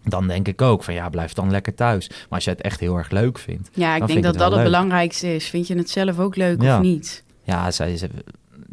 Dan 0.04 0.26
denk 0.28 0.48
ik 0.48 0.62
ook 0.62 0.84
van 0.84 0.94
ja, 0.94 1.08
blijf 1.08 1.32
dan 1.32 1.50
lekker 1.50 1.74
thuis. 1.74 2.08
Maar 2.08 2.18
als 2.28 2.44
je 2.44 2.50
het 2.50 2.60
echt 2.60 2.80
heel 2.80 2.96
erg 2.96 3.10
leuk 3.10 3.38
vindt. 3.38 3.68
Ja, 3.72 3.92
ik 3.94 3.98
Dan 3.98 4.06
denk 4.06 4.10
vind 4.10 4.16
ik 4.18 4.24
dat 4.24 4.34
het 4.34 4.42
dat 4.42 4.52
het 4.52 4.62
belangrijkste 4.62 5.34
is. 5.34 5.48
Vind 5.48 5.66
je 5.66 5.76
het 5.76 5.90
zelf 5.90 6.18
ook 6.18 6.36
leuk 6.36 6.62
Ja. 6.62 6.76
of 6.76 6.82
niet? 6.82 7.24
Ja, 7.42 7.70
zij, 7.70 7.96
ze- 7.96 8.10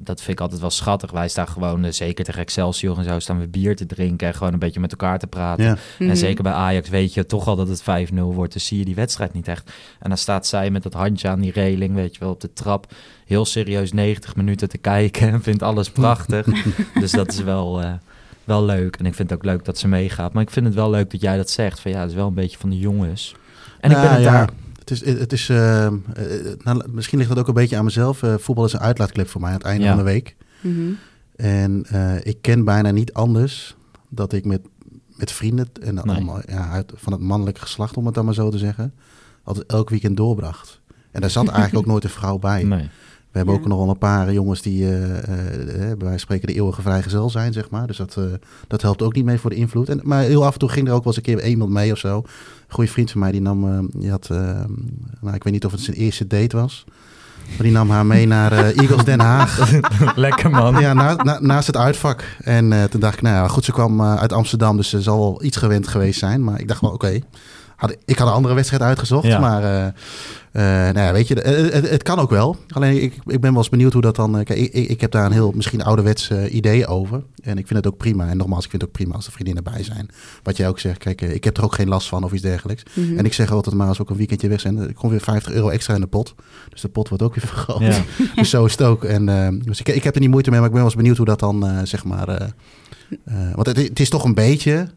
dat 0.03 0.21
vind 0.21 0.31
ik 0.31 0.39
altijd 0.39 0.61
wel 0.61 0.69
schattig. 0.69 1.11
Wij 1.11 1.27
staan 1.27 1.47
gewoon, 1.47 1.85
eh, 1.85 1.91
zeker 1.91 2.25
tegen 2.25 2.41
Excelsior 2.41 2.97
en 2.97 3.03
zo, 3.03 3.19
staan 3.19 3.39
we 3.39 3.47
bier 3.47 3.75
te 3.75 3.85
drinken 3.85 4.27
en 4.27 4.33
gewoon 4.33 4.53
een 4.53 4.59
beetje 4.59 4.79
met 4.79 4.91
elkaar 4.91 5.19
te 5.19 5.27
praten. 5.27 5.65
Ja. 5.65 5.77
Mhm. 5.99 6.09
En 6.09 6.17
zeker 6.17 6.43
bij 6.43 6.51
Ajax 6.51 6.89
weet 6.89 7.13
je 7.13 7.25
toch 7.25 7.47
al 7.47 7.55
dat 7.55 7.67
het 7.67 7.81
5-0 7.81 8.33
wordt. 8.33 8.53
Dus 8.53 8.65
zie 8.65 8.77
je 8.77 8.85
die 8.85 8.95
wedstrijd 8.95 9.33
niet 9.33 9.47
echt. 9.47 9.71
En 9.99 10.09
dan 10.09 10.17
staat 10.17 10.47
zij 10.47 10.69
met 10.69 10.83
dat 10.83 10.93
handje 10.93 11.27
aan 11.27 11.39
die 11.39 11.51
reling, 11.51 11.95
weet 11.95 12.13
je 12.13 12.19
wel, 12.19 12.31
op 12.31 12.41
de 12.41 12.53
trap. 12.53 12.93
Heel 13.25 13.45
serieus 13.45 13.91
90 13.91 14.35
minuten 14.35 14.69
te 14.69 14.77
kijken 14.77 15.29
en 15.29 15.41
vindt 15.43 15.63
alles 15.63 15.89
prachtig. 16.01 16.47
dus 16.99 17.11
dat 17.11 17.31
is 17.31 17.39
wel, 17.43 17.81
eh, 17.81 17.91
wel 18.43 18.65
leuk. 18.65 18.95
En 18.95 19.05
ik 19.05 19.13
vind 19.13 19.29
het 19.29 19.39
ook 19.39 19.45
leuk 19.45 19.65
dat 19.65 19.77
ze 19.77 19.87
meegaat. 19.87 20.33
Maar 20.33 20.43
ik 20.43 20.51
vind 20.51 20.65
het 20.65 20.75
wel 20.75 20.89
leuk 20.89 21.11
dat 21.11 21.21
jij 21.21 21.37
dat 21.37 21.49
zegt. 21.49 21.79
Van 21.79 21.91
ja, 21.91 21.99
het 21.99 22.09
is 22.09 22.15
wel 22.15 22.27
een 22.27 22.33
beetje 22.33 22.57
van 22.57 22.69
de 22.69 22.79
jongens. 22.79 23.35
En 23.79 23.91
ik 23.91 23.95
ben 23.95 24.05
Nou 24.05 24.15
het 24.15 24.23
ja, 24.23 24.31
daar... 24.31 24.49
Het 24.89 24.91
is, 24.91 25.05
het 25.19 25.33
is, 25.33 25.49
eh, 25.49 25.85
eh, 25.85 25.93
nou, 26.63 26.83
misschien 26.91 27.17
ligt 27.17 27.29
dat 27.29 27.39
ook 27.39 27.47
een 27.47 27.53
beetje 27.53 27.77
aan 27.77 27.83
mezelf. 27.83 28.23
Eh, 28.23 28.33
voetbal 28.37 28.65
is 28.65 28.73
een 28.73 28.79
uitlaatklep 28.79 29.27
voor 29.29 29.41
mij 29.41 29.49
aan 29.49 29.55
het 29.57 29.65
einde 29.65 29.83
Ja. 29.83 29.89
van 29.89 29.97
de 29.97 30.03
week. 30.11 30.35
Mhm. 30.61 30.91
En 31.35 31.85
eh, 31.89 32.25
ik 32.25 32.37
ken 32.41 32.63
bijna 32.63 32.91
niet 32.91 33.13
anders 33.13 33.75
dat 34.09 34.33
ik 34.33 34.45
met, 34.45 34.61
met 35.15 35.31
vrienden, 35.31 35.67
en 35.81 35.93
Nee. 35.95 36.03
allemaal 36.03 36.41
ja, 36.47 36.69
uit, 36.69 36.91
van 36.95 37.13
het 37.13 37.21
mannelijke 37.21 37.61
geslacht, 37.61 37.97
om 37.97 38.05
het 38.05 38.15
dan 38.15 38.25
maar 38.25 38.33
zo 38.33 38.49
te 38.49 38.57
zeggen, 38.57 38.93
altijd 39.43 39.65
elk 39.65 39.89
weekend 39.89 40.17
doorbracht. 40.17 40.81
En 41.11 41.21
daar 41.21 41.29
zat 41.29 41.47
eigenlijk 41.47 41.77
ook 41.85 41.91
nooit 41.91 42.03
een 42.03 42.09
vrouw 42.09 42.37
bij. 42.39 42.63
Nee. 42.63 42.89
We 43.33 43.39
hebben 43.39 43.55
Ja. 43.57 43.61
ook 43.61 43.67
nog 43.67 43.77
wel 43.79 43.89
een 43.89 43.97
paar 43.97 44.33
jongens 44.33 44.61
die, 44.61 44.85
bij 44.85 45.25
wijze 45.81 45.95
van 45.97 46.19
spreken, 46.19 46.47
de 46.47 46.53
eeuwige 46.53 46.81
vrijgezel 46.81 47.29
zijn, 47.29 47.53
zeg 47.53 47.69
maar. 47.69 47.87
Dus 47.87 47.97
dat, 47.97 48.15
eh, 48.17 48.23
dat 48.67 48.81
helpt 48.81 49.01
ook 49.01 49.13
niet 49.15 49.25
mee 49.25 49.37
voor 49.39 49.49
de 49.49 49.55
invloed. 49.55 49.89
En, 49.89 49.99
maar 50.03 50.21
heel 50.23 50.45
af 50.45 50.53
en 50.53 50.59
toe 50.59 50.69
ging 50.69 50.87
er 50.87 50.93
ook 50.93 51.03
wel 51.03 51.13
eens 51.15 51.27
een 51.27 51.35
keer 51.37 51.47
iemand 51.47 51.71
mee 51.71 51.91
of 51.91 51.97
zo. 51.97 52.17
Een 52.17 52.23
goede 52.67 52.89
vriend 52.91 53.11
van 53.11 53.19
mij, 53.19 53.31
die 53.31 53.41
nam, 53.41 53.71
eh, 53.71 53.79
die 54.01 54.09
had, 54.09 54.27
eh, 54.31 54.37
nou, 55.21 55.35
ik 55.35 55.43
weet 55.43 55.53
niet 55.53 55.65
of 55.65 55.71
het 55.71 55.81
zijn 55.81 55.97
eerste 55.97 56.27
date 56.27 56.57
was. 56.57 56.85
Maar 57.47 57.63
die 57.63 57.71
nam 57.71 57.89
haar 57.89 58.05
mee 58.05 58.27
naar 58.27 58.51
Eagles 58.51 59.03
Den 59.03 59.19
Haag. 59.19 59.71
Lekker 60.15 60.49
man. 60.49 60.79
Ja, 60.79 60.93
na, 60.93 61.15
na- 61.15 61.39
naast 61.41 61.67
het 61.67 61.77
uitvak. 61.77 62.23
En 62.43 62.89
toen 62.89 62.99
dacht 62.99 63.13
ik, 63.15 63.21
nou 63.21 63.35
ja, 63.35 63.47
goed, 63.47 63.65
ze 63.65 63.71
kwam 63.71 64.01
uit 64.01 64.33
Amsterdam, 64.33 64.77
dus 64.77 64.89
ze 64.89 65.01
zal 65.01 65.19
wel 65.19 65.43
iets 65.43 65.57
gewend 65.57 65.87
geweest 65.87 66.19
zijn. 66.19 66.43
Maar 66.43 66.59
ik 66.59 66.67
dacht 66.67 66.81
wel, 66.81 66.91
oké. 66.91 67.19
Had, 67.75 67.95
ik 68.05 68.17
had 68.17 68.27
een 68.27 68.33
andere 68.33 68.53
wedstrijd 68.53 68.81
uitgezocht, 68.83 69.27
Ja. 69.27 69.39
maar 69.39 69.63
eh, 69.63 69.85
eh, 70.87 70.93
nou 70.93 71.05
ja, 71.07 71.13
weet 71.13 71.27
je, 71.27 71.41
eh, 71.41 71.73
het, 71.73 71.89
het 71.89 72.03
kan 72.03 72.19
ook 72.19 72.29
wel. 72.29 72.57
Alleen 72.69 73.03
ik, 73.03 73.13
ik 73.25 73.41
ben 73.41 73.49
wel 73.51 73.57
eens 73.57 73.69
benieuwd 73.69 73.93
hoe 73.93 74.01
dat 74.01 74.15
dan... 74.15 74.43
kijk, 74.43 74.59
ik, 74.59 74.73
ik 74.73 74.89
ik 74.89 75.01
heb 75.01 75.11
daar 75.11 75.25
een 75.25 75.31
heel 75.31 75.51
misschien 75.55 75.83
ouderwets 75.83 76.31
idee 76.49 76.87
over. 76.87 77.23
En 77.43 77.57
ik 77.57 77.67
vind 77.67 77.83
het 77.83 77.93
ook 77.93 77.97
prima. 77.97 78.27
En 78.27 78.37
nogmaals, 78.37 78.63
ik 78.63 78.69
vind 78.69 78.81
het 78.81 78.91
ook 78.91 78.97
prima 78.97 79.15
als 79.15 79.25
er 79.25 79.31
vriendinnen 79.31 79.63
bij 79.63 79.83
zijn. 79.83 80.09
Wat 80.43 80.57
jij 80.57 80.67
ook 80.67 80.79
zegt, 80.79 80.97
kijk, 80.97 81.21
ik 81.21 81.43
heb 81.43 81.57
er 81.57 81.63
ook 81.63 81.75
geen 81.75 81.87
last 81.87 82.07
van 82.07 82.23
of 82.23 82.31
iets 82.31 82.41
dergelijks. 82.41 82.83
Mhm. 82.93 83.17
En 83.17 83.25
ik 83.25 83.33
zeg 83.33 83.51
altijd 83.51 83.75
maar, 83.75 83.87
als 83.87 83.97
we 83.97 84.03
ook 84.03 84.09
een 84.09 84.15
weekendje 84.17 84.47
weg 84.47 84.59
zijn, 84.59 84.77
er 84.77 84.93
komt 84.93 85.11
weer 85.11 85.21
50 85.21 85.51
euro 85.53 85.69
extra 85.69 85.93
in 85.95 86.01
de 86.01 86.07
pot. 86.07 86.35
Dus 86.69 86.81
de 86.81 86.87
pot 86.89 87.09
wordt 87.09 87.23
ook 87.23 87.35
weer 87.35 87.47
vergroot. 87.53 87.79
Ja. 87.81 88.01
Dus 88.35 88.49
zo 88.49 88.65
is 88.65 88.71
het 88.71 88.81
ook. 88.81 89.03
En, 89.03 89.29
eh, 89.29 89.47
dus 89.65 89.79
ik, 89.79 89.89
ik 89.89 90.03
heb 90.03 90.15
er 90.15 90.21
niet 90.21 90.29
moeite 90.29 90.49
mee, 90.49 90.59
maar 90.59 90.67
ik 90.69 90.73
ben 90.75 90.83
wel 90.83 90.91
eens 90.91 91.01
benieuwd 91.01 91.17
hoe 91.17 91.25
dat 91.25 91.39
dan, 91.39 91.87
zeg 91.87 92.03
maar... 92.03 92.27
eh, 92.27 92.47
eh, 93.25 93.53
want 93.55 93.67
het, 93.67 93.77
het 93.77 93.99
is 93.99 94.09
toch 94.09 94.23
een 94.23 94.33
beetje 94.33 94.87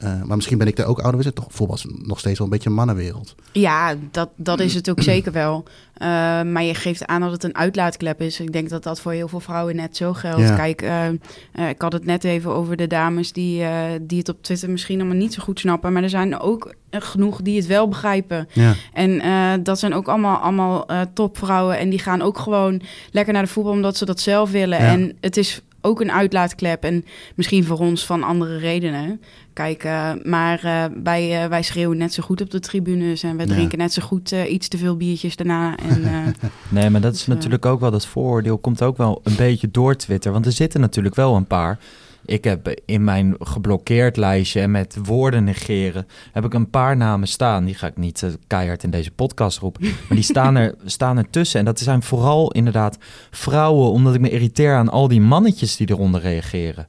Eh, 0.00 0.22
maar 0.22 0.36
misschien 0.36 0.58
ben 0.58 0.66
ik 0.66 0.76
daar 0.76 0.86
ook 0.86 0.98
ouder. 0.98 1.22
We 1.22 1.32
toch 1.32 1.46
voetbal 1.48 1.76
is 1.76 1.86
nog 1.88 2.18
steeds 2.18 2.38
wel 2.38 2.46
een 2.46 2.52
beetje 2.52 2.68
een 2.68 2.74
mannenwereld. 2.74 3.34
Ja, 3.52 3.94
dat, 4.10 4.28
dat 4.36 4.60
is 4.60 4.74
het 4.74 4.90
ook 4.90 5.02
zeker 5.02 5.32
wel. 5.32 5.64
Uh, 5.64 6.06
maar 6.42 6.62
je 6.62 6.74
geeft 6.74 7.06
aan 7.06 7.20
dat 7.20 7.30
het 7.30 7.44
een 7.44 7.56
uitlaatklep 7.56 8.20
is. 8.20 8.40
Ik 8.40 8.52
denk 8.52 8.68
dat 8.68 8.82
dat 8.82 9.00
voor 9.00 9.12
heel 9.12 9.28
veel 9.28 9.40
vrouwen 9.40 9.76
net 9.76 9.96
zo 9.96 10.12
geldt. 10.12 10.40
Ja. 10.40 10.56
Kijk, 10.56 10.82
uh, 10.82 11.68
ik 11.68 11.82
had 11.82 11.92
het 11.92 12.04
net 12.04 12.24
even 12.24 12.54
over 12.54 12.76
de 12.76 12.86
dames 12.86 13.32
die, 13.32 13.64
die 14.00 14.18
het 14.18 14.28
op 14.28 14.42
Twitter 14.42 14.70
misschien 14.70 14.98
allemaal 14.98 15.16
niet 15.16 15.34
zo 15.34 15.42
goed 15.42 15.60
snappen. 15.60 15.92
Maar 15.92 16.02
er 16.02 16.08
zijn 16.08 16.40
ook 16.40 16.74
genoeg 16.90 17.42
die 17.42 17.56
het 17.56 17.66
wel 17.66 17.88
begrijpen. 17.88 18.48
Ja. 18.52 18.74
En 18.92 19.62
dat 19.62 19.78
zijn 19.78 19.94
ook 19.94 20.08
allemaal, 20.08 20.36
allemaal 20.36 20.86
topvrouwen. 21.14 21.78
En 21.78 21.90
die 21.90 21.98
gaan 21.98 22.22
ook 22.22 22.38
gewoon 22.38 22.82
lekker 23.10 23.32
naar 23.32 23.42
de 23.42 23.48
voetbal 23.48 23.72
omdat 23.72 23.96
ze 23.96 24.04
dat 24.04 24.20
zelf 24.20 24.50
willen. 24.50 24.82
Ja. 24.82 24.88
En 24.88 25.16
het 25.20 25.36
is 25.36 25.62
ook 25.80 26.00
een 26.00 26.12
uitlaatklep. 26.12 26.84
En 26.84 27.04
misschien 27.34 27.64
voor 27.64 27.78
ons 27.78 28.06
van 28.06 28.22
andere 28.22 28.56
redenen. 28.56 29.20
Kijk, 29.60 29.84
uh, 29.84 30.10
maar 30.24 30.64
uh, 30.64 30.84
wij, 31.02 31.42
uh, 31.42 31.48
wij 31.48 31.62
schreeuwen 31.62 31.96
net 31.98 32.12
zo 32.12 32.22
goed 32.22 32.40
op 32.40 32.50
de 32.50 32.60
tribunes. 32.60 33.22
En 33.22 33.36
we 33.36 33.42
Ja. 33.46 33.48
drinken 33.48 33.78
net 33.78 33.92
zo 33.92 34.02
goed 34.02 34.30
iets 34.48 34.68
te 34.68 34.78
veel 34.78 34.96
biertjes 34.96 35.36
daarna. 35.36 35.76
En, 35.76 36.02
Nee, 36.68 36.90
maar 36.90 37.00
dat 37.00 37.12
is 37.14 37.18
Dus, 37.18 37.28
eh, 37.28 37.34
natuurlijk 37.34 37.66
ook 37.66 37.80
wel, 37.80 37.90
dat 37.90 38.06
vooroordeel 38.06 38.58
komt 38.58 38.82
ook 38.82 38.96
wel 38.96 39.20
een 39.24 39.36
beetje 39.36 39.70
door 39.70 39.96
Twitter. 39.96 40.32
Want 40.32 40.46
er 40.46 40.52
zitten 40.52 40.80
natuurlijk 40.80 41.14
wel 41.14 41.36
een 41.36 41.46
paar. 41.46 41.78
Ik 42.24 42.44
heb 42.44 42.80
in 42.84 43.04
mijn 43.04 43.34
geblokkeerd 43.38 44.16
lijstje 44.16 44.60
en 44.60 44.70
met 44.70 44.96
woorden 45.02 45.44
negeren, 45.44 46.06
heb 46.32 46.44
ik 46.44 46.54
een 46.54 46.70
paar 46.70 46.96
namen 46.96 47.28
staan. 47.28 47.64
Die 47.64 47.74
ga 47.74 47.86
ik 47.86 47.96
niet 47.96 48.22
uh, 48.22 48.30
keihard 48.46 48.82
in 48.82 48.90
deze 48.90 49.10
podcast 49.10 49.58
roepen. 49.58 49.82
Maar 49.82 49.92
die 50.08 50.22
staan 50.22 50.56
er, 50.56 50.74
staan 50.84 51.16
er 51.16 51.30
tussen. 51.30 51.58
En 51.58 51.64
dat 51.64 51.78
zijn 51.78 52.02
vooral 52.02 52.52
inderdaad 52.52 52.98
vrouwen, 53.30 53.90
omdat 53.90 54.14
ik 54.14 54.20
me 54.20 54.30
irriteer 54.30 54.74
aan 54.74 54.88
al 54.88 55.08
die 55.08 55.20
mannetjes 55.20 55.76
die 55.76 55.90
eronder 55.90 56.20
reageren. 56.20 56.86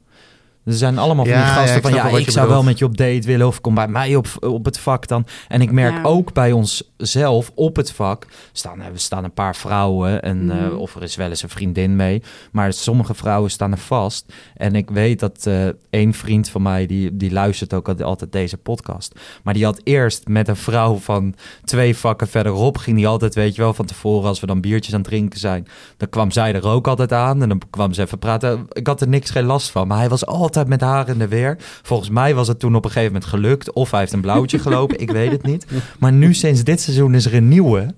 Er 0.65 0.73
zijn 0.73 0.97
allemaal 0.97 1.25
van 1.25 1.33
Ja, 1.33 1.39
die 1.39 1.49
ja, 1.53 1.53
gasten 1.61 1.81
van 1.81 1.93
ja, 1.93 2.07
ik 2.17 2.29
zou 2.29 2.47
wel 2.49 2.63
met 2.63 2.79
je 2.79 2.85
op 2.85 2.97
date 2.97 3.27
willen 3.27 3.47
of 3.47 3.61
kom 3.61 3.75
bij 3.75 3.87
mij 3.87 4.15
op, 4.15 4.27
op 4.39 4.65
het 4.65 4.79
vak 4.79 5.07
dan. 5.07 5.25
En 5.47 5.61
ik 5.61 5.71
merk 5.71 5.95
Ja. 5.95 6.03
ook 6.03 6.33
bij 6.33 6.51
ons 6.51 6.91
zelf 6.97 7.51
op 7.55 7.75
het 7.75 7.91
vak 7.91 8.27
staan 8.51 8.81
er 8.81 8.91
staan 8.93 9.23
een 9.23 9.33
paar 9.33 9.55
vrouwen 9.55 10.21
en 10.21 10.51
eh, 10.51 10.57
Mhm. 10.67 10.75
of 10.75 10.95
er 10.95 11.03
is 11.03 11.15
wel 11.15 11.29
eens 11.29 11.43
een 11.43 11.49
vriendin 11.49 11.95
mee, 11.95 12.21
maar 12.51 12.73
sommige 12.73 13.13
vrouwen 13.13 13.51
staan 13.51 13.71
er 13.71 13.77
vast. 13.77 14.33
En 14.55 14.75
ik 14.75 14.89
weet 14.89 15.19
dat 15.19 15.45
eh 15.45 15.67
één 15.89 16.13
vriend 16.13 16.49
van 16.49 16.61
mij 16.61 16.85
die 16.85 17.17
die 17.17 17.31
luistert 17.31 17.73
ook 17.73 17.89
al- 17.89 18.03
altijd 18.03 18.31
deze 18.31 18.57
podcast, 18.57 19.15
maar 19.43 19.53
die 19.53 19.65
had 19.65 19.81
eerst 19.83 20.27
met 20.27 20.47
een 20.47 20.55
vrouw 20.55 20.95
van 20.95 21.35
twee 21.63 21.97
vakken 21.97 22.27
verderop 22.27 22.77
ging 22.77 22.97
die 22.97 23.07
altijd 23.07 23.35
weet 23.35 23.55
je 23.55 23.61
wel 23.61 23.73
van 23.73 23.85
tevoren 23.85 24.27
als 24.27 24.39
we 24.39 24.47
dan 24.47 24.61
biertjes 24.61 24.93
aan 24.93 24.99
het 24.99 25.09
drinken 25.09 25.39
zijn, 25.39 25.67
dan 25.97 26.09
kwam 26.09 26.31
zij 26.31 26.53
er 26.53 26.67
ook 26.67 26.87
altijd 26.87 27.13
aan 27.13 27.41
en 27.41 27.49
dan 27.49 27.61
kwam 27.69 27.93
ze 27.93 28.01
even 28.01 28.19
praten. 28.19 28.65
Ik 28.71 28.87
had 28.87 29.01
er 29.01 29.07
niks 29.07 29.29
geen 29.29 29.45
last 29.45 29.69
van, 29.69 29.87
maar 29.87 29.97
hij 29.97 30.09
was 30.09 30.25
altijd 30.25 30.49
met 30.67 30.81
haar 30.81 31.07
in 31.07 31.17
de 31.19 31.27
weer. 31.27 31.57
Volgens 31.81 32.09
mij 32.09 32.35
was 32.35 32.47
het 32.47 32.59
toen 32.59 32.75
op 32.75 32.85
een 32.85 32.91
gegeven 32.91 33.13
moment 33.13 33.29
gelukt. 33.31 33.71
Of 33.73 33.91
hij 33.91 33.99
heeft 33.99 34.13
een 34.13 34.21
blauwtje 34.21 34.59
gelopen, 34.65 34.99
ik 34.99 35.11
weet 35.11 35.31
het 35.31 35.43
niet. 35.43 35.65
Maar 35.99 36.11
nu 36.13 36.33
sinds 36.33 36.63
dit 36.63 36.81
seizoen 36.81 37.13
is 37.15 37.25
er 37.25 37.33
een 37.33 37.47
nieuwe. 37.47 37.93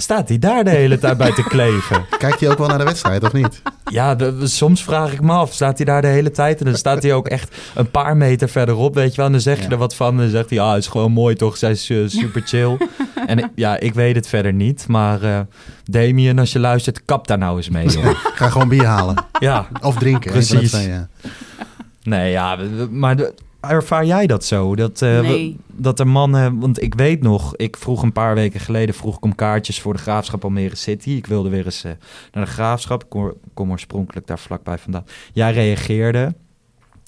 Staat 0.00 0.28
hij 0.28 0.38
daar 0.38 0.64
de 0.64 0.70
hele 0.70 0.98
tijd 0.98 1.16
bij 1.16 1.32
te 1.32 1.42
kleven? 1.42 2.04
Kijkt 2.18 2.40
hij 2.40 2.50
ook 2.50 2.58
wel 2.58 2.68
naar 2.68 2.78
de 2.78 2.84
wedstrijd, 2.84 3.24
of 3.24 3.32
niet? 3.32 3.62
Ja, 3.84 4.14
de- 4.14 4.46
soms 4.46 4.82
vraag 4.84 5.12
ik 5.12 5.20
me 5.20 5.32
af. 5.32 5.52
Staat 5.52 5.76
hij 5.76 5.86
daar 5.86 6.02
de 6.02 6.08
hele 6.08 6.30
tijd? 6.30 6.58
En 6.58 6.64
dan 6.64 6.74
staat 6.76 7.02
hij 7.02 7.12
ook 7.14 7.28
echt 7.28 7.56
een 7.74 7.90
paar 7.90 8.16
meter 8.16 8.48
verderop, 8.48 8.94
weet 8.94 9.10
je 9.10 9.16
wel. 9.16 9.26
En 9.26 9.32
dan 9.32 9.40
zeg 9.40 9.56
je 9.56 9.62
Ja. 9.62 9.70
er 9.70 9.76
wat 9.76 9.94
van. 9.94 10.10
En 10.10 10.16
dan 10.16 10.28
zegt 10.28 10.50
hij, 10.50 10.60
ah, 10.60 10.72
het 10.72 10.82
is 10.82 10.86
gewoon 10.88 11.12
mooi 11.12 11.34
toch? 11.34 11.56
Zij 11.56 11.70
is 11.70 11.90
eh, 11.90 11.98
super 12.06 12.42
chill. 12.44 12.76
en 13.26 13.50
ja, 13.54 13.78
ik 13.80 13.94
weet 13.94 14.14
het 14.16 14.28
verder 14.28 14.52
niet. 14.52 14.86
Maar 14.88 15.22
eh 15.22 15.40
Damien, 15.84 16.38
als 16.38 16.52
je 16.52 16.58
luistert, 16.58 17.04
kap 17.04 17.26
daar 17.26 17.38
nou 17.38 17.56
eens 17.56 17.68
mee. 17.68 17.88
joh. 17.88 18.06
Ga 18.34 18.48
gewoon 18.50 18.68
bier 18.68 18.84
halen. 18.86 19.24
ja, 19.38 19.68
Of 19.82 19.96
drinken. 19.96 20.32
van 20.32 20.40
Precies. 20.40 20.70
twee, 20.70 20.88
ja. 20.88 21.08
Nee, 22.08 22.30
ja, 22.30 22.58
maar 22.90 23.16
de- 23.16 23.34
ervaar 23.60 24.04
jij 24.04 24.26
dat 24.26 24.44
zo? 24.44 24.76
Dat, 24.76 25.02
eh, 25.02 25.20
Nee. 25.20 25.56
dat 25.72 26.00
er 26.00 26.06
mannen, 26.06 26.58
want 26.60 26.82
ik 26.82 26.94
weet 26.94 27.22
nog, 27.22 27.56
ik 27.56 27.76
vroeg 27.76 28.02
een 28.02 28.12
paar 28.12 28.34
weken 28.34 28.60
geleden 28.60 28.94
vroeg 28.94 29.16
ik 29.16 29.24
om 29.24 29.34
kaartjes 29.34 29.80
voor 29.80 29.92
de 29.92 29.98
Graafschap 29.98 30.44
Almere 30.44 30.76
City. 30.76 31.10
Ik 31.10 31.26
wilde 31.26 31.48
weer 31.48 31.64
eens 31.64 31.84
eh, 31.84 31.92
naar 32.32 32.44
de 32.44 32.50
Graafschap. 32.50 33.02
Ik 33.02 33.08
kom, 33.08 33.32
kom 33.54 33.70
oorspronkelijk 33.70 34.26
daar 34.26 34.38
vlakbij 34.38 34.78
vandaan. 34.78 35.04
Jij 35.32 35.52
reageerde. 35.52 36.34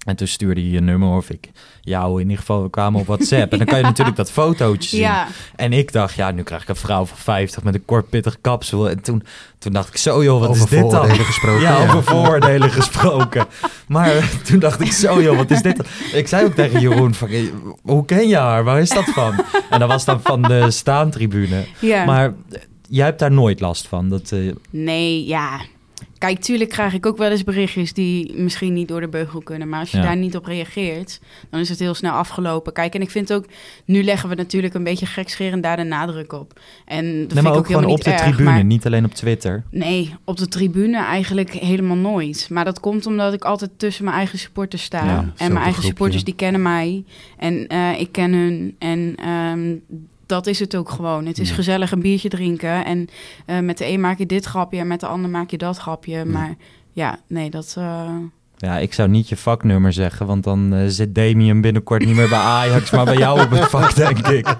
En 0.07 0.17
toen 0.17 0.27
stuurde 0.27 0.65
je 0.65 0.71
je 0.71 0.81
nummer 0.81 1.09
of 1.17 1.31
ik 1.31 1.49
jou 1.81 2.15
in 2.15 2.21
ieder 2.23 2.39
geval, 2.39 2.63
we 2.63 2.71
kwamen 2.71 3.01
op 3.01 3.07
WhatsApp. 3.07 3.53
En 3.53 3.59
dan 3.59 3.67
kan 3.67 3.79
je 3.79 3.85
natuurlijk 3.93 4.17
dat 4.17 4.31
fotootje 4.31 4.89
zien. 4.89 5.01
ja, 5.01 5.27
En 5.57 5.73
ik 5.73 5.93
dacht, 5.93 6.15
ja, 6.15 6.31
nu 6.31 6.43
krijg 6.43 6.63
ik 6.63 6.69
een 6.69 6.77
vrouw 6.77 7.05
van 7.05 7.17
50 7.17 7.63
met 7.63 7.75
een 7.75 7.85
kort 7.85 8.09
pittig 8.09 8.41
kapsel. 8.41 8.91
En 8.91 9.03
toen, 9.03 9.23
toen 9.59 9.73
dacht 9.73 9.89
ik 9.89 9.97
zo, 9.97 10.25
joh, 10.25 10.41
wat 10.41 10.49
Over 10.49 10.63
is 10.63 10.69
dit 10.69 10.91
dan? 10.91 11.11
gesproken. 11.11 11.61
Ja, 11.61 11.77
ja. 11.83 11.87
over 11.87 12.03
vooroordelen 12.05 12.71
gesproken. 12.71 13.47
Maar 13.89 14.31
toen 14.47 14.59
dacht 14.59 14.81
ik 14.81 14.93
zo, 14.93 15.23
joh, 15.23 15.37
wat 15.37 15.51
is 15.51 15.63
dit? 15.63 15.77
dan? 15.77 15.87
Ik 16.13 16.29
zei 16.29 16.45
ook 16.45 16.55
tegen 16.55 16.81
Jeroen, 16.81 17.15
van, 17.15 17.29
hoe 17.83 18.05
ken 18.05 18.29
je 18.29 18.37
haar? 18.37 18.65
Waar 18.65 18.81
is 18.81 18.91
dat 18.91 19.05
van? 19.05 19.45
En 19.71 19.79
dat 19.79 19.89
was 19.89 20.05
dan 20.05 20.21
van 20.23 20.43
de 20.43 20.71
staantribune. 20.71 21.65
ja. 21.81 22.05
Maar 22.05 22.35
jij 22.89 23.05
hebt 23.05 23.19
daar 23.19 23.33
nooit 23.33 23.61
last 23.61 23.87
van. 23.89 24.09
Dat, 24.09 24.33
eh, 24.33 24.53
Nee, 24.71 25.27
ja. 25.27 25.61
Kijk, 26.21 26.39
tuurlijk 26.41 26.71
krijg 26.71 26.93
ik 26.95 27.07
ook 27.07 27.17
wel 27.17 27.31
eens 27.31 27.45
berichtjes 27.45 27.93
die 27.93 28.33
misschien 28.37 28.73
niet 28.73 28.89
door 28.89 29.01
de 29.01 29.09
beugel 29.09 29.41
kunnen. 29.41 29.69
Maar 29.69 29.81
als 29.81 29.91
je 29.91 29.97
Ja. 29.97 30.03
daar 30.03 30.17
niet 30.17 30.37
op 30.37 30.45
reageert, 30.45 31.21
dan 31.51 31.61
is 31.61 31.69
het 31.69 31.79
heel 31.79 31.95
snel 31.95 32.13
afgelopen. 32.13 32.73
Kijk, 32.73 32.95
en 32.95 33.01
ik 33.01 33.11
vind 33.11 33.33
ook, 33.33 33.45
nu 33.85 34.03
leggen 34.03 34.29
we 34.29 34.35
natuurlijk 34.35 34.75
een 34.75 34.85
beetje 34.85 35.07
gekscherend 35.07 35.63
daar 35.63 35.77
de 35.77 35.83
nadruk 35.83 36.33
op. 36.33 36.61
En 36.85 37.05
dat 37.05 37.13
nee, 37.13 37.19
vind 37.29 37.33
maar 37.35 37.43
ik 37.43 37.49
ook 37.51 37.57
ook 37.59 37.67
gewoon 37.67 37.85
op 37.85 38.05
de 38.05 38.11
erg, 38.11 38.21
tribune, 38.23 38.51
maar- 38.51 38.65
niet 38.65 38.87
alleen 38.87 39.05
op 39.05 39.15
Twitter. 39.15 39.63
Nee, 39.71 40.15
op 40.25 40.37
de 40.37 40.49
tribune 40.49 40.99
eigenlijk 41.05 41.53
helemaal 41.53 41.97
nooit. 41.97 42.47
Maar 42.51 42.65
dat 42.65 42.81
komt 42.81 43.07
omdat 43.07 43.33
ik 43.33 43.45
altijd 43.45 43.71
tussen 43.77 44.05
mijn 44.05 44.17
eigen 44.17 44.39
supporters 44.39 44.83
sta. 44.83 45.05
Ja, 45.05 45.19
en 45.19 45.33
mijn 45.37 45.51
eigen 45.53 45.63
groepje. 45.73 45.87
supporters 45.89 46.25
die 46.25 46.35
kennen 46.35 46.63
mij. 46.63 47.05
En 47.39 47.67
eh, 47.67 48.01
ik 48.01 48.13
ken 48.13 48.33
hun. 48.33 48.77
En 48.79 49.15
ehm, 49.17 49.75
dat 50.31 50.47
is 50.47 50.59
het 50.59 50.77
ook 50.77 50.91
gewoon. 50.91 51.27
Het 51.27 51.39
is 51.39 51.49
Ja. 51.49 51.55
gezellig 51.55 51.93
een 51.93 52.01
biertje 52.01 52.29
drinken. 52.29 52.85
En 52.85 53.09
eh, 53.47 53.59
met 53.59 53.79
de 53.79 53.87
een 53.87 54.01
maak 54.01 54.19
je 54.19 54.27
dit 54.27 54.45
grapje 54.45 54.79
en 54.79 54.87
met 54.87 55.01
de 55.01 55.07
ander 55.07 55.31
maak 55.31 55.51
je 55.51 55.59
dat 55.59 55.77
grapje. 55.79 56.25
Maar 56.25 56.55
ja, 56.93 57.19
nee, 57.27 57.51
dat... 57.51 57.75
eh, 57.79 58.09
Ja, 58.57 58.79
ik 58.79 58.93
zou 58.95 59.09
niet 59.09 59.29
je 59.29 59.37
vaknummer 59.37 59.93
zeggen, 59.93 60.27
want 60.27 60.45
dan 60.45 60.75
eh, 60.75 60.85
zit 60.87 61.15
Damien 61.15 61.61
binnenkort 61.61 62.05
niet 62.05 62.15
meer 62.17 62.29
bij 62.29 62.39
Ajax, 62.39 62.91
maar 62.91 63.05
bij 63.05 63.17
jou 63.17 63.41
op 63.43 63.51
het 63.51 63.69
vak, 63.75 63.95
denk 63.95 64.19
ik. 64.29 64.57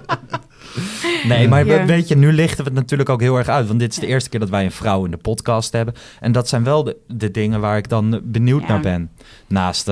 Nee, 1.27 1.47
maar 1.47 1.65
Ja. 1.65 1.85
weet 1.85 2.07
je, 2.07 2.15
nu 2.15 2.31
lichten 2.31 2.57
we 2.57 2.63
het 2.63 2.73
natuurlijk 2.73 3.09
ook 3.09 3.21
heel 3.21 3.37
erg 3.37 3.47
uit. 3.47 3.67
Want 3.67 3.79
dit 3.79 3.91
is 3.91 3.99
de 3.99 4.07
eerste 4.07 4.29
keer 4.29 4.39
dat 4.39 4.49
wij 4.49 4.65
een 4.65 4.71
vrouw 4.71 5.05
in 5.05 5.11
de 5.11 5.17
podcast 5.17 5.71
hebben. 5.71 5.93
En 6.19 6.31
dat 6.31 6.47
zijn 6.49 6.63
wel 6.63 6.83
de, 6.83 6.97
de 7.07 7.31
dingen 7.31 7.59
waar 7.59 7.77
ik 7.77 7.89
dan 7.89 8.21
benieuwd 8.23 8.67
naar 8.67 8.79
ben. 8.81 9.09
Naast, 9.47 9.89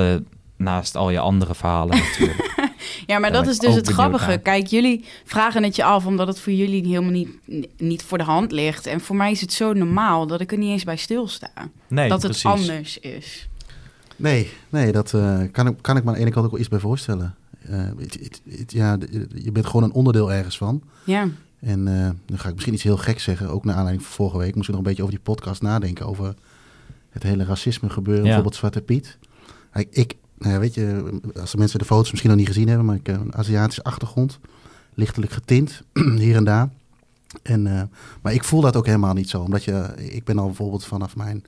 naast 0.57 0.95
al 0.95 1.09
je 1.09 1.19
andere 1.19 1.55
verhalen 1.55 1.97
natuurlijk. 1.97 2.51
Ja, 3.05 3.19
maar 3.19 3.31
dat 3.31 3.47
is 3.47 3.59
dus 3.59 3.75
het 3.75 3.87
grappige. 3.87 4.27
naar. 4.27 4.39
Kijk, 4.39 4.67
jullie 4.67 5.05
vragen 5.25 5.63
het 5.63 5.75
je 5.75 5.83
af 5.83 6.05
omdat 6.05 6.27
het 6.27 6.39
voor 6.39 6.53
jullie 6.53 6.87
helemaal 6.87 7.11
niet, 7.11 7.29
niet 7.77 8.03
voor 8.03 8.17
de 8.17 8.23
hand 8.23 8.51
ligt. 8.51 8.85
En 8.85 9.01
voor 9.01 9.15
mij 9.15 9.31
is 9.31 9.41
het 9.41 9.53
zo 9.53 9.73
normaal 9.73 10.27
dat 10.27 10.41
ik 10.41 10.51
er 10.51 10.57
niet 10.57 10.69
eens 10.71 10.83
bij 10.83 10.97
stilsta. 10.97 11.51
Nee, 11.87 12.09
dat 12.09 12.19
precies. 12.19 12.43
het 12.43 12.51
anders 12.51 12.99
is. 12.99 13.49
Nee, 14.15 14.49
nee 14.69 14.91
dat 14.91 15.13
eh, 15.13 15.39
kan, 15.51 15.67
ik, 15.67 15.75
kan 15.81 15.97
ik 15.97 16.03
me 16.03 16.09
aan 16.09 16.15
de 16.15 16.21
ene 16.21 16.31
kant 16.31 16.45
ook 16.45 16.51
wel 16.51 16.59
iets 16.59 16.69
bij 16.69 16.79
voorstellen. 16.79 17.35
Eh, 17.61 17.83
ja, 18.67 18.97
je 19.35 19.51
bent 19.51 19.65
gewoon 19.65 19.83
een 19.83 19.91
onderdeel 19.91 20.31
ergens 20.33 20.57
van. 20.57 20.81
Ja, 21.03 21.27
En 21.59 21.87
eh, 21.87 22.09
dan 22.25 22.39
ga 22.39 22.47
ik 22.47 22.53
misschien 22.53 22.73
iets 22.73 22.83
heel 22.83 22.97
geks 22.97 23.23
zeggen, 23.23 23.49
ook 23.49 23.65
naar 23.65 23.75
aanleiding 23.75 24.05
van 24.05 24.15
vorige 24.15 24.37
week. 24.37 24.55
Moest 24.55 24.67
ik 24.67 24.73
nog 24.75 24.83
een 24.83 24.87
beetje 24.87 25.03
over 25.03 25.15
die 25.15 25.23
podcast 25.23 25.61
nadenken, 25.61 26.05
over 26.05 26.33
het 27.09 27.23
hele 27.23 27.45
racisme 27.45 27.89
gebeuren, 27.89 28.23
Ja. 28.23 28.27
bijvoorbeeld 28.27 28.55
Zwarte 28.55 28.81
Piet. 28.81 29.17
Ik, 29.73 29.87
ik 29.91 30.15
nou 30.39 30.53
ja, 30.53 30.59
weet 30.59 30.73
je, 30.73 31.19
als 31.39 31.51
de 31.51 31.57
mensen 31.57 31.79
de 31.79 31.85
foto's 31.85 32.09
misschien 32.09 32.29
nog 32.29 32.39
niet 32.39 32.47
gezien 32.47 32.67
hebben, 32.67 32.85
maar 32.85 32.95
ik 32.95 33.07
heb 33.07 33.21
een 33.21 33.35
Aziatische 33.35 33.83
achtergrond, 33.83 34.39
lichtelijk 34.93 35.31
getint, 35.31 35.81
hier 36.17 36.35
en 36.35 36.43
daar. 36.43 36.69
En, 37.43 37.67
eh, 37.67 37.81
maar 38.21 38.33
ik 38.33 38.43
voel 38.43 38.61
dat 38.61 38.75
ook 38.75 38.85
helemaal 38.85 39.13
niet 39.13 39.29
zo, 39.29 39.41
omdat 39.41 39.63
je, 39.63 39.85
ik 39.97 40.23
ben 40.23 40.37
al 40.39 40.45
bijvoorbeeld 40.45 40.85
vanaf 40.85 41.15
mijn, 41.15 41.43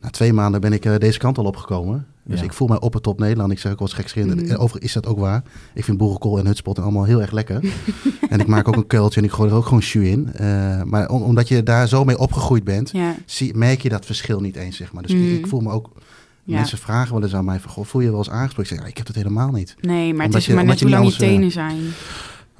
na 0.00 0.10
twee 0.10 0.32
maanden 0.32 0.60
ben 0.60 0.72
ik 0.72 0.84
eh, 0.84 0.96
deze 0.98 1.18
kant 1.18 1.38
al 1.38 1.44
opgekomen. 1.44 2.06
Dus 2.22 2.38
Ja. 2.38 2.44
ik 2.44 2.52
voel 2.52 2.68
mij 2.68 2.80
op 2.80 2.92
het 2.92 3.02
top 3.02 3.18
Nederland. 3.18 3.52
Ik 3.52 3.58
zeg 3.58 3.72
ook 3.72 3.78
wel 3.78 3.88
eens 3.88 3.96
gekscherend. 3.96 4.34
Mhm. 4.40 4.50
En 4.50 4.56
Overigens 4.58 4.84
is 4.84 4.92
dat 4.92 5.06
ook 5.06 5.18
waar. 5.18 5.42
Ik 5.74 5.84
vind 5.84 5.98
boerenkool 5.98 6.38
en 6.38 6.46
hutspot 6.46 6.78
allemaal 6.78 7.04
heel 7.04 7.20
erg 7.20 7.30
lekker. 7.30 7.60
en 8.30 8.40
ik 8.40 8.46
maak 8.46 8.68
ook 8.68 8.76
een 8.76 8.86
kuiltje 8.86 9.20
en 9.20 9.26
ik 9.26 9.32
gooi 9.32 9.50
er 9.50 9.56
ook 9.56 9.64
gewoon 9.64 9.78
jus 9.80 10.08
in. 10.10 10.32
Eh, 10.32 10.82
maar 10.82 11.08
om- 11.08 11.22
omdat 11.22 11.48
je 11.48 11.62
daar 11.62 11.88
zo 11.88 12.04
mee 12.04 12.18
opgegroeid 12.18 12.64
bent, 12.64 12.90
ja. 12.90 13.14
zie, 13.26 13.54
merk 13.54 13.80
je 13.82 13.88
dat 13.88 14.06
verschil 14.06 14.40
niet 14.40 14.56
eens, 14.56 14.76
zeg 14.76 14.92
maar. 14.92 15.02
Dus 15.02 15.12
ik, 15.12 15.38
ik 15.38 15.46
voel 15.46 15.60
me 15.60 15.70
ook... 15.70 15.90
Ja. 16.46 16.56
Mensen 16.56 16.78
vragen 16.78 17.12
wel 17.14 17.22
eens 17.22 17.34
aan 17.34 17.44
mij 17.44 17.60
van, 17.60 17.70
goh, 17.70 17.84
voel 17.84 18.00
je 18.00 18.06
je 18.06 18.12
wel 18.12 18.22
eens 18.24 18.30
aangesproken? 18.30 18.62
Ik 18.62 18.68
zeg, 18.68 18.78
ja, 18.78 18.90
ik 18.90 18.96
heb 18.96 19.06
dat 19.06 19.16
helemaal 19.16 19.50
niet. 19.50 19.74
Nee, 19.80 20.14
maar 20.14 20.26
het 20.26 20.34
is 20.34 20.46
je- 20.46 20.54
maar 20.54 20.64
net 20.64 20.80
hoe 20.80 20.90
lang 20.90 21.06
je 21.08 21.16
tenen 21.16 21.34
anders, 21.34 21.54
zijn. 21.54 21.78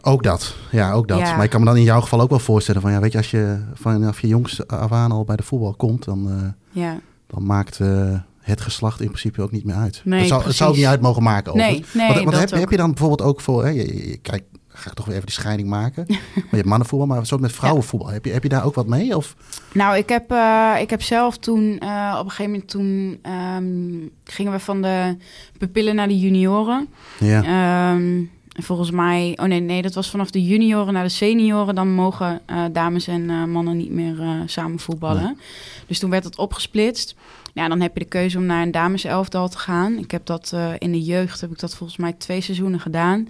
Ook 0.01 0.23
dat, 0.23 0.57
ja, 0.71 0.93
ook 0.93 1.09
dat. 1.09 1.19
Ja. 1.19 1.35
Maar 1.35 1.45
ik 1.45 1.51
kan 1.51 1.61
me 1.61 1.67
dan 1.67 1.77
in 1.77 1.83
jouw 1.83 2.01
geval 2.01 2.21
ook 2.21 2.31
wel 2.31 2.39
voorstellen 2.39 2.81
van, 2.81 2.91
ja, 2.93 3.01
weet 3.01 3.13
je, 3.13 3.19
als 3.19 3.31
je 3.31 3.59
vanaf 3.75 4.21
je 4.21 4.27
jongs 4.27 4.67
af 4.67 4.93
aan 4.93 5.13
al 5.13 5.25
bij 5.25 5.37
de 5.37 5.43
voetbal 5.43 5.75
komt, 5.75 6.05
dan, 6.05 6.31
eh, 6.31 6.83
Ja. 6.83 6.99
dan 7.27 7.47
maakt 7.47 7.81
eh, 7.81 8.19
het 8.41 8.61
geslacht 8.61 9.01
in 9.01 9.07
principe 9.07 9.43
ook 9.43 9.51
niet 9.51 9.65
meer 9.65 9.75
uit. 9.75 10.01
Nee, 10.05 10.19
het, 10.19 10.29
zou, 10.29 10.45
het 10.45 10.55
zou 10.55 10.77
niet 10.77 10.85
uit 10.85 11.01
mogen 11.01 11.23
maken. 11.23 11.53
Over. 11.53 11.65
Nee, 11.67 11.85
nee, 11.93 12.25
want 12.25 12.39
heb, 12.39 12.51
heb 12.51 12.71
je 12.71 12.77
dan 12.77 12.89
bijvoorbeeld 12.91 13.23
ook 13.29 13.41
voor, 13.41 13.65
hè, 13.65 13.71
je, 13.71 13.87
je- 13.97 14.09
je- 14.09 14.17
kijk, 14.17 14.43
ga 14.77 14.91
ik 14.91 14.97
toch 14.97 15.05
weer 15.05 15.15
even 15.15 15.27
die 15.27 15.35
scheiding 15.35 15.69
maken. 15.69 16.05
maar 16.09 16.19
je 16.35 16.57
hebt 16.57 16.69
mannenvoetbal, 16.69 17.09
maar 17.09 17.27
zo 17.27 17.39
met 17.39 17.53
vrouwenvoetbal. 17.53 18.09
Heb, 18.09 18.25
je, 18.25 18.33
heb 18.33 18.43
je 18.43 18.49
daar 18.49 18.65
ook 18.65 18.75
wat 18.75 18.87
mee? 18.87 19.17
Of? 19.17 19.37
Nou, 19.73 19.97
ik 19.97 20.09
heb, 20.09 20.31
eh, 20.31 20.75
ik 20.81 20.91
heb 20.91 21.03
zelf 21.03 21.39
toen, 21.39 21.79
eh, 21.79 22.17
op 22.19 22.25
een 22.25 22.31
gegeven 22.31 22.53
moment 22.53 22.69
toen, 22.71 23.19
eh, 23.23 23.33
ehm, 23.33 24.09
gingen 24.25 24.53
we 24.53 24.59
van 24.59 24.83
de 24.83 25.17
pupillen 25.59 25.95
naar 25.95 26.09
de 26.09 26.19
junioren. 26.19 26.89
Ja. 27.19 27.43
Ehm, 27.43 28.23
volgens 28.63 28.91
mij, 28.91 29.33
oh 29.41 29.47
nee, 29.47 29.61
nee, 29.61 29.83
dat 29.83 29.95
was 29.95 30.11
vanaf 30.11 30.31
de 30.31 30.45
junioren 30.45 30.93
naar 30.93 31.03
de 31.03 31.09
senioren. 31.09 31.75
Dan 31.75 31.91
mogen 31.91 32.41
eh, 32.47 32.65
dames 32.73 33.07
en 33.07 33.31
eh, 33.31 33.45
mannen 33.45 33.77
niet 33.77 33.91
meer 33.91 34.21
eh, 34.21 34.41
samen 34.47 34.79
voetballen. 34.79 35.39
Dus 35.87 35.99
toen 35.99 36.11
werd 36.11 36.25
het 36.25 36.39
opgesplitst. 36.39 37.15
Ja, 37.55 37.69
dan 37.69 37.81
heb 37.81 37.93
je 37.93 37.99
de 37.99 38.09
keuze 38.09 38.39
om 38.39 38.47
naar 38.47 38.63
een 38.63 38.71
dameselftal 38.71 39.49
te 39.49 39.59
gaan. 39.59 39.99
Ik 39.99 40.11
heb 40.11 40.27
dat 40.27 40.55
in 40.79 40.93
de 40.93 41.03
jeugd, 41.03 41.41
heb 41.41 41.51
ik 41.51 41.59
dat 41.59 41.75
volgens 41.75 41.99
mij 41.99 42.13
twee 42.13 42.41
seizoenen 42.41 42.81
gedaan. 42.81 43.29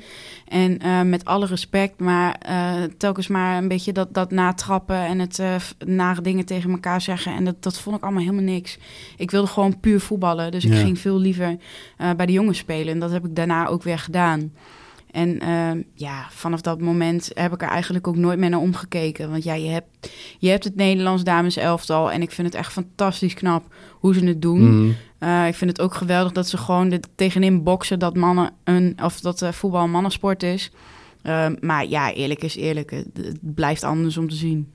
En 0.48 1.08
met 1.08 1.24
alle 1.24 1.46
respect, 1.46 2.00
maar 2.00 2.38
telkens 2.98 3.26
maar 3.26 3.56
een 3.58 3.68
beetje 3.68 3.92
dat, 3.92 4.14
dat 4.14 4.30
natrappen 4.30 4.96
en 4.96 5.18
het 5.18 5.40
nare 5.86 6.20
dingen 6.20 6.44
tegen 6.44 6.70
elkaar 6.70 7.00
zeggen. 7.00 7.34
En 7.34 7.44
dat, 7.44 7.62
dat 7.62 7.78
vond 7.78 7.96
ik 7.96 8.02
allemaal 8.02 8.22
helemaal 8.22 8.42
niks. 8.42 8.78
Ik 9.16 9.30
wilde 9.30 9.48
gewoon 9.48 9.80
puur 9.80 10.00
voetballen. 10.00 10.50
Dus 10.50 10.64
ik 10.64 10.74
ging 10.74 10.98
veel 10.98 11.18
liever 11.18 11.56
bij 12.16 12.26
de 12.26 12.32
jongens 12.32 12.58
spelen. 12.58 12.92
En 12.92 13.00
dat 13.00 13.10
heb 13.10 13.24
ik 13.24 13.36
daarna 13.36 13.66
ook 13.66 13.82
weer 13.82 13.98
gedaan. 13.98 14.52
En 15.16 15.40
eh, 15.40 15.82
ja, 15.94 16.26
vanaf 16.30 16.60
dat 16.60 16.80
moment 16.80 17.30
heb 17.34 17.52
ik 17.52 17.62
er 17.62 17.68
eigenlijk 17.68 18.06
ook 18.06 18.16
nooit 18.16 18.38
meer 18.38 18.50
naar 18.50 18.60
omgekeken. 18.60 19.30
Want 19.30 19.44
ja, 19.44 19.54
je 19.54 19.68
hebt, 19.68 20.10
je 20.38 20.48
hebt 20.48 20.64
het 20.64 20.76
Nederlands 20.76 21.24
dames 21.24 21.56
elftal. 21.56 22.12
En 22.12 22.22
ik 22.22 22.30
vind 22.30 22.46
het 22.46 22.56
echt 22.56 22.72
fantastisch 22.72 23.34
knap 23.34 23.74
hoe 23.92 24.14
ze 24.14 24.24
het 24.24 24.42
doen. 24.42 24.80
Mhm. 24.80 24.92
Eh, 25.18 25.46
ik 25.46 25.54
vind 25.54 25.70
het 25.70 25.80
ook 25.80 25.94
geweldig 25.94 26.32
dat 26.32 26.48
ze 26.48 26.56
gewoon 26.56 27.00
tegenin 27.14 27.62
boksen 27.62 27.98
dat 27.98 28.16
mannen 28.16 28.50
een 28.64 28.96
of 29.02 29.20
dat 29.20 29.42
eh, 29.42 29.52
voetbal 29.52 29.84
een 29.84 29.90
mannensport 29.90 30.42
is. 30.42 30.72
Eh, 31.22 31.46
maar 31.60 31.86
ja, 31.86 32.12
eerlijk 32.12 32.42
is 32.42 32.56
eerlijk. 32.56 32.90
Het, 32.90 33.06
het 33.14 33.54
blijft 33.54 33.84
anders 33.84 34.16
om 34.16 34.28
te 34.28 34.36
zien. 34.36 34.70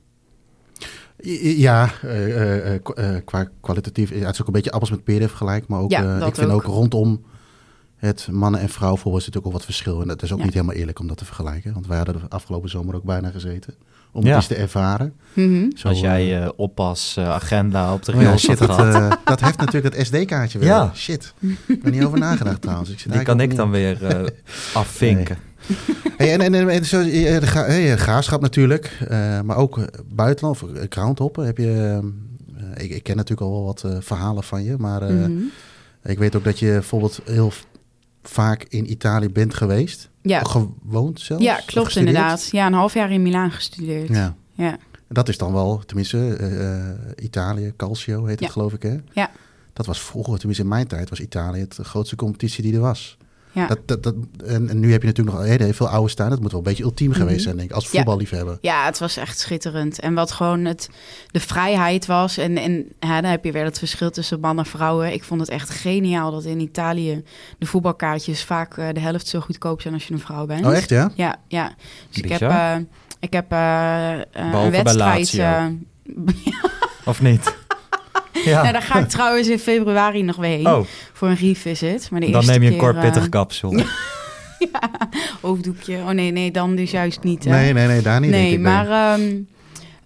Ja, 1.57 1.89
eh, 2.01 3.15
qua 3.25 3.49
kwalitatief. 3.61 4.09
ja, 4.09 4.25
Het 4.25 4.33
is 4.33 4.41
ook 4.41 4.47
een 4.47 4.53
beetje 4.53 4.71
appels 4.71 4.91
met 4.91 5.03
peren 5.03 5.27
vergelijk. 5.29 5.67
Maar 5.67 5.79
ook, 5.79 5.91
Ja, 5.91 6.25
ik 6.25 6.35
vind 6.35 6.51
ook. 6.51 6.55
ook 6.67 6.73
rondom 6.73 7.21
het 8.01 8.27
mannen- 8.31 8.59
en 8.61 8.69
vrouwenvoetbal 8.69 9.19
is 9.19 9.25
natuurlijk 9.25 9.53
ook 9.53 9.59
wat 9.59 9.65
verschil. 9.69 10.01
En 10.01 10.07
dat 10.07 10.23
is 10.23 10.31
ook 10.31 10.37
Ja. 10.39 10.43
niet 10.43 10.53
helemaal 10.53 10.75
eerlijk 10.75 10.99
om 10.99 11.07
dat 11.07 11.17
te 11.17 11.25
vergelijken. 11.25 11.73
Want 11.73 11.87
wij 11.87 11.97
hadden 11.97 12.15
er 12.15 12.21
afgelopen 12.29 12.69
zomer 12.69 12.95
ook 12.95 13.03
bijna 13.03 13.29
gezeten. 13.29 13.73
Om 14.11 14.21
Ja. 14.23 14.27
het 14.27 14.35
eens 14.37 14.47
te 14.47 14.55
ervaren. 14.55 15.13
Mhm. 15.33 15.65
Zo, 15.75 15.87
Als 15.87 15.99
jij 15.99 16.21
eh, 16.21 16.43
eh, 16.43 16.49
oppas 16.55 17.15
eh, 17.17 17.29
agenda 17.29 17.93
op 17.93 18.03
de 18.05 18.13
oh 18.13 18.21
ja, 18.21 18.37
shit, 18.37 18.57
dat, 18.57 18.69
eh, 18.79 19.11
heeft 19.25 19.57
natuurlijk 19.57 19.95
het 19.95 20.05
SD-kaartje 20.07 20.59
weer. 20.59 20.67
Ja. 20.67 20.91
Shit, 20.95 21.33
ik 21.67 21.83
er 21.85 21.91
niet 21.91 22.03
over 22.03 22.19
nagedacht 22.19 22.61
trouwens. 22.61 22.89
Ik 22.89 22.99
zit 22.99 23.11
die 23.11 23.21
kan 23.21 23.39
ik 23.39 23.55
dan 23.55 23.71
weer 23.71 24.05
eh, 24.05 24.23
afvinken. 24.73 25.37
Hey, 26.17 26.33
en, 26.33 26.41
en, 26.41 26.53
en, 26.53 26.69
en 26.69 26.85
zo, 26.85 27.03
de 27.03 27.39
ga, 27.47 27.65
hey, 27.65 27.97
graafschap 27.97 28.41
natuurlijk, 28.41 28.97
eh, 29.07 29.41
maar 29.41 29.55
ook 29.57 29.79
buitenland, 30.13 30.63
of 30.63 30.69
groundhoppen. 30.89 31.45
Heb 31.45 31.57
je, 31.57 31.99
ik, 32.75 32.91
ik 32.91 33.03
ken 33.03 33.15
natuurlijk 33.15 33.41
al 33.47 33.51
wel 33.53 33.63
wat 33.65 33.85
verhalen 33.99 34.43
van 34.43 34.63
je, 34.63 34.75
maar 34.77 35.01
eh, 35.01 35.09
Mhm. 35.15 35.31
ik 36.03 36.17
weet 36.17 36.35
ook 36.35 36.43
dat 36.43 36.59
je 36.59 36.65
bijvoorbeeld 36.71 37.19
heel 37.25 37.51
vaak 38.23 38.63
in 38.63 38.91
Italië 38.91 39.29
bent 39.29 39.53
geweest. 39.53 40.09
Ja. 40.21 40.41
Gewoond 40.43 41.19
zelfs? 41.19 41.43
ja, 41.43 41.59
klopt 41.65 41.95
inderdaad. 41.95 42.47
Ja, 42.51 42.65
een 42.65 42.73
half 42.73 42.93
jaar 42.93 43.11
in 43.11 43.21
Milaan 43.21 43.51
gestudeerd. 43.51 44.07
Ja. 44.07 44.35
Ja. 44.53 44.77
Dat 45.07 45.29
is 45.29 45.37
dan 45.37 45.53
wel, 45.53 45.83
tenminste, 45.85 46.35
eh, 46.35 46.89
eh, 46.89 46.95
Italië, 47.15 47.73
Calcio 47.77 48.21
heet 48.25 48.39
het 48.39 48.47
Ja. 48.47 48.49
geloof 48.53 48.73
ik 48.73 48.83
hè? 48.83 48.97
Ja. 49.11 49.31
Dat 49.73 49.85
was 49.85 50.01
vroeger, 50.01 50.37
tenminste 50.37 50.63
in 50.63 50.69
mijn 50.69 50.87
tijd, 50.87 51.09
was 51.09 51.19
Italië 51.19 51.59
het 51.59 51.75
de 51.75 51.83
grootste 51.83 52.15
competitie 52.15 52.63
die 52.63 52.73
er 52.73 52.79
was. 52.79 53.17
Ja. 53.53 53.67
Dat, 53.67 53.79
dat, 53.85 54.03
dat, 54.03 54.15
en, 54.45 54.69
en 54.69 54.79
nu 54.79 54.91
heb 54.91 55.01
je 55.01 55.07
natuurlijk 55.07 55.37
nog 55.37 55.45
heel 55.47 55.73
veel 55.73 55.87
oude 55.89 56.09
staan. 56.09 56.29
Dat 56.29 56.41
moet 56.41 56.51
wel 56.51 56.59
een 56.59 56.65
beetje 56.65 56.83
ultiem 56.83 57.11
geweest 57.13 57.35
Mhm. 57.35 57.43
zijn, 57.43 57.55
denk 57.57 57.69
ik, 57.69 57.75
als 57.75 57.83
Ja. 57.83 57.89
voetballiefhebber. 57.89 58.57
Ja, 58.61 58.85
het 58.85 58.99
was 58.99 59.17
echt 59.17 59.39
schitterend. 59.39 59.99
En 59.99 60.13
wat 60.13 60.31
gewoon 60.31 60.65
het, 60.65 60.89
de 61.31 61.39
vrijheid 61.39 62.05
was. 62.05 62.37
En, 62.37 62.57
en 62.57 62.85
ja, 62.99 63.21
dan 63.21 63.31
heb 63.31 63.43
je 63.45 63.51
weer 63.51 63.63
het 63.63 63.77
verschil 63.77 64.09
tussen 64.11 64.39
man 64.39 64.57
en 64.57 64.65
vrouwen. 64.65 65.13
Ik 65.13 65.23
vond 65.23 65.39
het 65.41 65.49
echt 65.49 65.69
geniaal 65.69 66.31
dat 66.31 66.43
in 66.45 66.59
Italië 66.59 67.23
de 67.57 67.65
voetbalkaartjes 67.65 68.43
vaak 68.43 68.77
eh, 68.77 68.87
de 68.93 68.99
helft 68.99 69.27
zo 69.27 69.39
goedkoop 69.39 69.81
zijn 69.81 69.93
als 69.93 70.07
je 70.07 70.13
een 70.13 70.19
vrouw 70.19 70.45
bent. 70.45 70.65
Oh, 70.65 70.75
echt 70.75 70.89
ja? 70.89 71.11
Ja, 71.15 71.35
ja. 71.47 71.73
Dus 72.09 72.17
ik 72.23 72.29
heb, 72.29 72.41
eh, 72.41 72.75
ik 73.19 73.33
heb 73.33 73.51
eh, 73.51 74.11
een 74.31 74.51
bij 74.51 74.71
wedstrijd. 74.71 74.97
Lazio. 75.33 75.77
Of 77.05 77.21
niet? 77.21 77.55
Ja. 78.45 78.61
nou, 78.61 78.73
daar 78.73 78.81
ga 78.81 78.99
ik 78.99 79.09
trouwens 79.09 79.47
in 79.47 79.59
februari 79.59 80.23
nog 80.23 80.35
weer 80.35 80.49
heen 80.49 80.67
oh, 80.67 80.85
voor 81.13 81.27
een 81.27 81.35
revisit. 81.35 82.09
Maar 82.11 82.19
de 82.19 82.31
dan 82.31 82.45
neem 82.45 82.61
je 82.61 82.71
een 82.71 82.77
keer, 82.77 82.81
kort 82.81 82.95
eh, 82.95 83.01
pittig 83.01 83.29
kapsel. 83.29 83.75
hoofddoekje. 85.41 85.97
Oh 85.97 86.09
nee, 86.09 86.31
nee, 86.31 86.51
dan 86.51 86.75
dus 86.75 86.91
juist 86.91 87.23
niet. 87.23 87.43
hè. 87.43 87.51
Nee, 87.51 87.73
nee, 87.73 87.87
nee, 87.87 88.01
daar 88.01 88.19
niet. 88.19 88.31
denk 88.31 88.43
nee, 88.43 88.53
ik, 88.53 88.59
maar 88.59 88.89
ehm, 88.89 89.31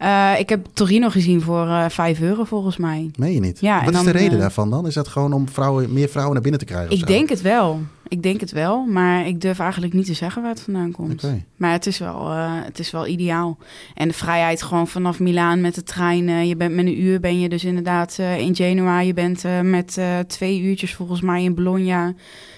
eh, 0.05 0.39
ik 0.39 0.49
heb 0.49 0.65
Torino 0.73 1.09
gezien 1.09 1.41
voor 1.41 1.67
eh 1.67 1.85
5 1.89 2.21
euro 2.21 2.43
volgens 2.43 2.77
mij. 2.77 3.11
Meen 3.15 3.33
je 3.33 3.39
niet? 3.39 3.59
Ja, 3.59 3.85
Wat 3.85 3.93
is 3.93 4.03
de 4.03 4.11
reden 4.11 4.33
eh, 4.33 4.39
daarvan 4.39 4.69
dan? 4.69 4.87
Is 4.87 4.93
dat 4.93 5.07
gewoon 5.07 5.33
om 5.33 5.49
vrouwen, 5.49 5.93
meer 5.93 6.09
vrouwen 6.09 6.33
naar 6.33 6.41
binnen 6.41 6.59
te 6.59 6.65
krijgen? 6.65 6.97
Ik 6.97 7.07
denk 7.07 7.29
het 7.29 7.41
wel. 7.41 7.81
Ik 8.07 8.23
denk 8.23 8.39
het 8.39 8.51
wel, 8.51 8.85
maar 8.85 9.27
ik 9.27 9.41
durf 9.41 9.59
eigenlijk 9.59 9.93
niet 9.93 10.05
te 10.05 10.13
zeggen 10.13 10.41
waar 10.41 10.51
het 10.51 10.61
vandaan 10.61 10.91
komt. 10.91 11.23
Maar 11.55 11.71
het 11.71 11.85
is, 11.85 11.97
wel, 11.97 12.31
het 12.31 12.79
is 12.79 12.91
wel 12.91 13.07
ideaal. 13.07 13.57
En 13.93 14.07
de 14.07 14.13
vrijheid 14.13 14.61
gewoon 14.63 14.87
vanaf 14.87 15.19
Milaan 15.19 15.61
met 15.61 15.75
de 15.75 15.83
trein. 15.83 16.47
je 16.47 16.55
bent 16.55 16.75
met 16.75 16.85
een 16.85 17.01
uur 17.01 17.19
ben 17.19 17.39
je 17.39 17.49
dus 17.49 17.63
inderdaad 17.63 18.17
in 18.37 18.55
Genua. 18.55 18.99
Je 18.99 19.13
bent 19.13 19.43
met 19.61 19.99
twee 20.27 20.61
uurtjes 20.61 20.93
volgens 20.93 21.21
mij 21.21 21.43
in 21.43 21.55
Bologna. 21.55 22.13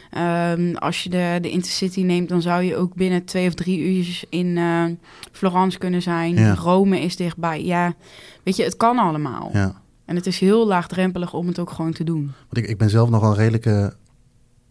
Ehm, 0.09 0.75
als 0.75 1.03
je 1.03 1.09
de, 1.09 1.37
de 1.41 1.49
Intercity 1.49 2.01
neemt, 2.01 2.29
dan 2.29 2.41
zou 2.41 2.63
je 2.63 2.75
ook 2.75 2.95
binnen 2.95 3.25
twee 3.25 3.47
of 3.47 3.53
drie 3.53 3.79
uurtjes 3.79 4.25
in 4.29 4.57
eh, 4.57 4.85
Florence 5.31 5.77
kunnen 5.77 6.01
zijn. 6.01 6.35
Ja. 6.35 6.53
Rome 6.53 7.01
is 7.01 7.15
dichtbij. 7.15 7.65
Ja, 7.65 7.95
weet 8.43 8.55
je, 8.55 8.63
het 8.63 8.77
kan 8.77 8.97
allemaal. 8.97 9.49
Ja. 9.53 9.81
En 10.05 10.15
het 10.15 10.25
is 10.25 10.39
heel 10.39 10.67
laagdrempelig 10.67 11.33
om 11.33 11.47
het 11.47 11.59
ook 11.59 11.71
gewoon 11.71 11.93
te 11.93 12.03
doen. 12.03 12.31
Want 12.49 12.57
ik, 12.57 12.67
ik 12.67 12.77
ben 12.77 12.89
zelf 12.89 13.09
nogal 13.09 13.35
redelijke 13.35 13.93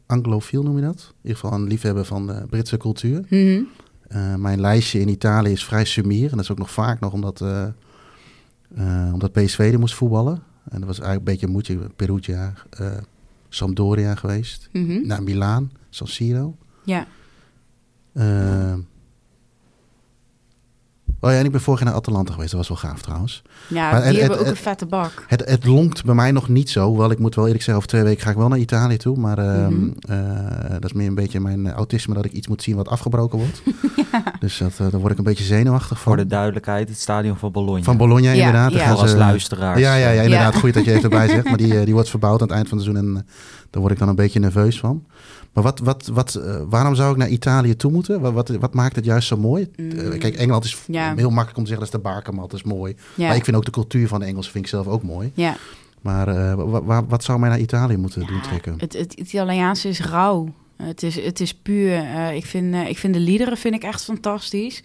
anglofiel, 0.07 0.63
noem 0.63 0.77
je 0.77 0.83
dat? 0.83 1.07
In 1.09 1.17
ieder 1.23 1.39
geval 1.39 1.59
een 1.59 1.67
liefhebber 1.67 2.05
van 2.05 2.27
de 2.27 2.45
Britse 2.51 2.77
cultuur. 2.77 3.25
Mhm. 3.29 3.63
Eh, 4.09 4.35
mijn 4.35 4.61
lijstje 4.61 5.01
in 5.01 5.09
Italië 5.09 5.53
is 5.53 5.65
vrij 5.65 5.85
sumier. 5.85 6.31
En 6.31 6.37
dat 6.37 6.45
is 6.45 6.51
ook 6.51 6.59
nog 6.59 6.71
vaak 6.71 7.01
nog 7.01 7.13
omdat, 7.13 7.41
eh, 7.41 9.11
omdat 9.13 9.33
PSV 9.33 9.71
er 9.73 9.79
moest 9.79 9.95
voetballen. 9.95 10.43
En 10.69 10.79
dat 10.79 10.87
was 10.87 11.01
eigenlijk 11.01 11.19
een 11.19 11.33
beetje 11.33 11.47
een 11.47 11.53
moedje. 11.53 11.79
Perugia, 11.97 12.53
Sampdoria 13.49 14.15
geweest. 14.15 14.69
Mhm. 14.73 15.07
Naar 15.07 15.23
Milaan, 15.23 15.73
San 15.91 16.07
Siro. 16.07 16.57
Ja. 16.85 17.07
Eh, 18.13 18.75
oh 21.21 21.31
ja, 21.31 21.39
en 21.39 21.45
ik 21.45 21.51
ben 21.51 21.61
vorig 21.61 21.81
jaar 21.81 21.89
naar 21.89 21.99
Atalanta 21.99 22.33
geweest. 22.33 22.51
Dat 22.51 22.67
was 22.69 22.81
wel 22.83 22.91
gaaf 22.91 23.03
trouwens. 23.03 23.43
Ja, 23.69 23.91
Maar 23.91 24.01
die 24.01 24.09
het- 24.11 24.19
hebben 24.21 24.39
het- 24.39 24.47
ook 24.47 24.53
een 24.53 24.63
vette 24.63 24.87
bak. 24.87 25.25
Het, 25.27 25.49
het 25.49 25.65
lonkt 25.65 26.05
bij 26.05 26.15
mij 26.15 26.31
nog 26.33 26.49
niet 26.49 26.71
zo. 26.71 26.87
Hoewel 26.89 27.11
ik 27.11 27.19
moet 27.19 27.35
wel 27.35 27.45
eerlijk 27.45 27.63
zeggen, 27.65 27.77
over 27.85 27.89
twee 27.97 28.03
weken 28.03 28.23
ga 28.25 28.31
ik 28.31 28.37
wel 28.37 28.49
naar 28.49 28.59
Italië 28.59 28.97
toe. 28.97 29.17
Maar 29.19 29.39
ehm, 29.39 29.75
Mhm. 29.75 29.91
eh, 30.09 30.71
dat 30.71 30.85
is 30.85 30.93
meer 30.93 31.07
een 31.07 31.15
beetje 31.15 31.41
mijn 31.41 31.73
autisme 31.73 32.15
dat 32.15 32.25
ik 32.25 32.33
iets 32.33 32.49
moet 32.49 32.63
zien 32.63 32.77
wat 32.77 32.89
afgebroken 32.89 33.39
wordt. 33.39 33.63
Dus 34.41 34.59
dat, 34.59 34.73
eh, 34.79 34.87
daar 34.91 35.01
word 35.01 35.13
ik 35.13 35.19
een 35.19 35.25
beetje 35.25 35.45
zenuwachtig 35.45 36.01
van. 36.01 36.13
Voor 36.13 36.17
de 36.23 36.27
duidelijkheid, 36.27 36.89
het 36.89 37.01
stadion 37.01 37.37
van 37.37 37.53
Bologna. 37.53 37.83
Van 37.83 37.97
Bologna 37.97 38.31
Ja, 38.31 38.33
inderdaad. 38.47 38.71
Daar 38.73 38.81
ja. 38.81 38.87
gaan 38.87 38.93
Voor 38.95 39.03
als 39.03 39.11
ze- 39.11 39.17
luisteraars. 39.17 39.81
Ja, 39.81 39.95
ja, 39.95 40.09
ja, 40.11 40.23
inderdaad. 40.23 40.53
Ja. 40.55 40.59
Goed 40.61 40.75
dat 40.75 40.85
je 40.85 40.91
even 40.91 41.03
erbij 41.03 41.29
zegt. 41.35 41.45
Maar 41.45 41.57
die, 41.57 41.79
eh, 41.79 41.85
die 41.85 41.95
wordt 41.95 42.11
verbouwd 42.11 42.41
aan 42.41 42.47
het 42.47 42.57
eind 42.57 42.69
van 42.69 42.79
het 42.79 42.87
seizoen. 42.87 43.09
En 43.11 43.17
eh, 43.17 43.23
daar 43.71 43.81
word 43.81 43.93
ik 43.93 43.99
dan 43.99 44.09
een 44.09 44.15
beetje 44.15 44.41
nerveus 44.41 44.79
van. 44.79 45.05
Maar 45.53 45.65
wat, 45.65 45.79
wat, 45.79 46.11
wat, 46.13 46.35
eh, 46.35 46.57
waarom 46.69 46.95
zou 46.95 47.11
ik 47.13 47.17
naar 47.17 47.29
Italië 47.29 47.77
toe 47.77 47.93
moeten? 47.93 48.21
Wat, 48.21 48.33
wat, 48.33 48.49
wat 48.61 48.75
maakt 48.75 48.97
het 48.97 49.05
juist 49.05 49.29
zo 49.29 49.37
mooi? 49.37 49.71
Mm. 49.77 49.91
Eh, 49.91 50.19
kijk, 50.19 50.35
Engeland 50.37 50.65
is 50.65 50.77
Ja. 50.87 51.15
Heel 51.19 51.31
makkelijk 51.31 51.57
om 51.57 51.63
te 51.65 51.69
zeggen 51.71 51.87
dat 51.87 51.95
is 51.95 52.03
de 52.03 52.09
bakermat. 52.11 52.51
Dat 52.51 52.59
is 52.61 52.65
mooi. 52.73 52.97
Ja. 53.15 53.27
Maar 53.27 53.37
ik 53.37 53.45
vind 53.45 53.57
ook 53.57 53.65
de 53.65 53.71
cultuur 53.71 54.09
van 54.09 54.21
de 54.21 54.27
Engelsen 54.27 54.53
vind 54.53 54.65
ik 54.65 54.71
zelf 54.71 54.87
ook 54.87 55.03
mooi. 55.03 55.31
ja. 55.35 55.57
Maar 56.03 56.29
eh, 56.29 56.55
wa- 56.55 56.83
wa- 56.83 57.07
wat 57.07 57.25
zou 57.25 57.39
mij 57.39 57.49
naar 57.49 57.59
Italië 57.59 57.97
moeten 57.97 58.27
doen 58.27 58.41
trekken? 58.41 58.75
Het, 58.79 58.93
het 58.93 59.13
Italiaanse 59.13 59.89
is 59.89 60.01
rauw. 60.01 60.49
Het 60.77 61.03
is, 61.03 61.21
het 61.25 61.41
is 61.41 61.55
puur. 61.55 61.93
Eh, 61.93 62.35
ik, 62.35 62.47
vind, 62.47 62.75
eh, 62.75 62.89
ik 62.89 62.99
vind 62.99 63.15
de 63.15 63.21
liederen 63.21 63.57
vind 63.57 63.75
ik 63.75 63.83
echt 63.83 64.05
fantastisch. 64.05 64.83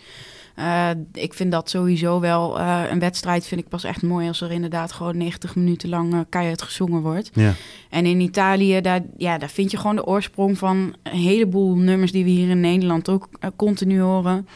Ik 1.13 1.33
vind 1.33 1.51
dat 1.51 1.69
sowieso 1.69 2.19
wel 2.19 2.59
een 2.59 2.99
wedstrijd 2.99 3.45
vind 3.47 3.61
ik 3.61 3.67
pas 3.67 3.83
echt 3.83 4.01
mooi 4.01 4.27
als 4.27 4.41
er 4.41 4.51
inderdaad 4.51 4.91
gewoon 4.91 5.17
90 5.17 5.55
minuten 5.55 5.89
lang 5.89 6.25
keihard 6.29 6.61
gezongen 6.61 7.01
wordt. 7.01 7.29
Ja. 7.33 7.53
En 7.89 8.05
in 8.05 8.19
Italië, 8.19 8.81
daar, 8.81 9.01
ja, 9.17 9.37
daar 9.37 9.49
vind 9.49 9.71
je 9.71 9.77
gewoon 9.77 9.95
de 9.95 10.05
oorsprong 10.05 10.57
van 10.57 10.95
een 11.03 11.11
heleboel 11.19 11.75
nummers 11.75 12.11
die 12.11 12.23
we 12.23 12.29
hier 12.29 12.49
in 12.49 12.59
Nederland 12.59 13.09
ook 13.09 13.29
continu 13.55 13.99
horen. 14.01 14.47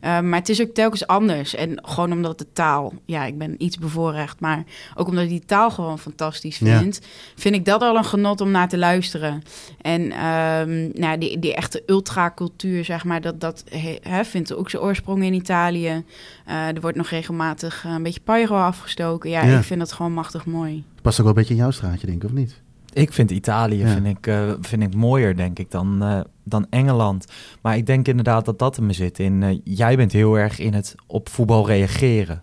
Eh, 0.00 0.20
maar 0.20 0.38
het 0.38 0.48
is 0.48 0.60
ook 0.60 0.74
telkens 0.74 1.06
anders. 1.06 1.54
En 1.54 1.78
gewoon 1.82 2.12
omdat 2.12 2.38
de 2.38 2.46
taal, 2.52 2.92
ja, 3.04 3.24
ik 3.24 3.38
ben 3.38 3.54
iets 3.58 3.78
bevoorrecht, 3.78 4.40
maar 4.40 4.64
ook 4.94 5.08
omdat 5.08 5.24
ik 5.24 5.30
die 5.30 5.44
taal 5.46 5.70
gewoon 5.70 5.98
fantastisch 5.98 6.58
Ja. 6.58 6.78
vind, 6.78 7.00
vind 7.36 7.54
ik 7.54 7.64
dat 7.64 7.82
al 7.82 7.96
een 7.96 8.04
genot 8.04 8.40
om 8.40 8.50
naar 8.50 8.68
te 8.68 8.78
luisteren. 8.78 9.42
En 9.80 10.10
ehm, 10.12 10.88
nou, 11.00 11.18
die, 11.18 11.38
die 11.38 11.54
echte 11.54 11.82
ultracultuur, 11.86 12.84
zeg 12.84 13.04
maar, 13.04 13.20
dat, 13.20 13.40
dat 13.40 13.64
he- 13.68 13.98
hè, 14.02 14.24
vindt 14.24 14.54
ook 14.54 14.70
zijn 14.70 14.82
oorsprong 14.82 15.24
in 15.24 15.34
Italië. 15.34 16.04
Eh, 16.46 16.66
er 16.68 16.80
wordt 16.80 16.96
nog 16.96 17.08
regelmatig 17.08 17.84
een 17.86 18.02
beetje 18.02 18.20
pyro 18.20 18.56
afgestoken. 18.56 19.30
Ja, 19.30 19.44
Ja. 19.44 19.58
ik 19.58 19.64
vind 19.64 19.80
dat 19.80 19.92
gewoon 19.92 20.12
machtig 20.12 20.46
mooi. 20.46 20.84
Past 21.02 21.18
ook 21.20 21.26
wel 21.26 21.34
een 21.34 21.40
beetje 21.40 21.54
in 21.54 21.60
jouw 21.60 21.70
straatje, 21.70 22.06
denk 22.06 22.22
ik, 22.22 22.28
of 22.28 22.34
niet? 22.36 22.60
Ik 22.96 23.12
vind 23.12 23.30
Italië 23.30 23.78
Ja. 23.78 23.92
vind 23.92 24.06
ik, 24.06 24.26
eh, 24.26 24.50
vind 24.60 24.82
ik 24.82 24.94
mooier, 24.94 25.36
denk 25.36 25.58
ik, 25.58 25.70
dan, 25.70 26.02
eh, 26.02 26.20
dan 26.44 26.66
Engeland. 26.70 27.24
Maar 27.62 27.76
ik 27.76 27.86
denk 27.86 28.08
inderdaad 28.08 28.44
dat 28.44 28.58
dat 28.58 28.76
in 28.78 28.86
me 28.86 28.92
zit. 28.92 29.18
In, 29.18 29.42
eh, 29.42 29.58
jij 29.64 29.96
bent 29.96 30.12
heel 30.12 30.38
erg 30.38 30.58
in 30.58 30.74
het 30.74 30.94
op 31.06 31.28
voetbal 31.28 31.66
reageren. 31.66 32.42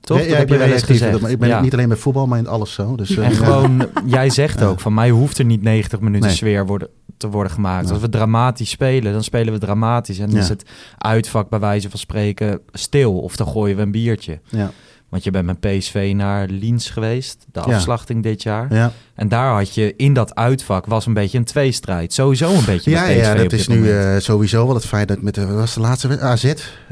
Toch? 0.00 0.24
Ja, 0.26 0.36
heb 0.36 0.48
je 0.48 0.56
wel 0.56 0.68
eens 0.68 0.82
gezegd. 0.82 1.20
Maar 1.20 1.30
ik 1.30 1.38
ben 1.38 1.48
Ja. 1.48 1.60
niet 1.60 1.72
alleen 1.72 1.88
bij 1.88 1.96
voetbal, 1.96 2.26
maar 2.26 2.38
in 2.38 2.46
alles 2.46 2.72
zo. 2.72 2.96
Dus, 2.96 3.16
En 3.16 3.30
gewoon, 3.32 3.88
jij 4.06 4.30
zegt 4.30 4.62
ook, 4.62 4.80
van 4.80 4.94
mij 4.94 5.10
hoeft 5.10 5.38
er 5.38 5.44
niet 5.44 5.62
90 5.62 6.00
minuten 6.00 6.26
Nee. 6.28 6.36
sfeer 6.36 6.66
worden, 6.66 6.88
te 7.16 7.28
worden 7.28 7.52
gemaakt. 7.52 7.82
Nee. 7.84 7.92
Als 7.92 8.00
we 8.02 8.08
dramatisch 8.08 8.70
spelen, 8.70 9.12
dan 9.12 9.24
spelen 9.24 9.52
we 9.52 9.58
dramatisch. 9.58 10.18
En 10.18 10.30
dan 10.30 10.38
is 10.38 10.48
het 10.48 10.64
uitvak 10.98 11.48
bij 11.48 11.58
wijze 11.58 11.90
van 11.90 11.98
spreken 11.98 12.60
stil. 12.72 13.18
Of 13.20 13.36
dan 13.36 13.46
gooien 13.46 13.76
we 13.76 13.82
een 13.82 13.90
biertje. 13.90 14.40
ja, 14.48 14.70
Want 15.10 15.24
je 15.24 15.30
bent 15.30 15.46
met 15.46 15.60
PSV 15.60 16.12
naar 16.16 16.46
Liens 16.48 16.90
geweest, 16.90 17.46
de 17.52 17.62
Ja. 17.66 17.74
afslachting 17.74 18.22
dit 18.22 18.42
jaar. 18.42 18.74
ja. 18.74 18.92
En 19.14 19.28
daar 19.28 19.54
had 19.54 19.74
je 19.74 19.94
in 19.96 20.14
dat 20.14 20.34
uitvak 20.34 20.86
was 20.86 21.06
een 21.06 21.14
beetje 21.14 21.38
een 21.38 21.44
tweestrijd. 21.44 22.12
Sowieso 22.12 22.50
een 22.54 22.64
beetje 22.64 22.90
Ja, 22.90 23.00
met 23.06 23.10
PSV 23.16 23.22
ja, 23.22 23.34
dat 23.34 23.52
is 23.52 23.68
nu 23.68 23.90
eh, 23.92 24.18
sowieso 24.18 24.66
wel 24.66 24.74
het 24.74 24.86
feit 24.86 25.08
dat 25.08 25.22
met 25.22 25.34
de, 25.34 25.46
was 25.46 25.74
de 25.74 25.80
laatste? 25.80 26.20
AZ, 26.20 26.44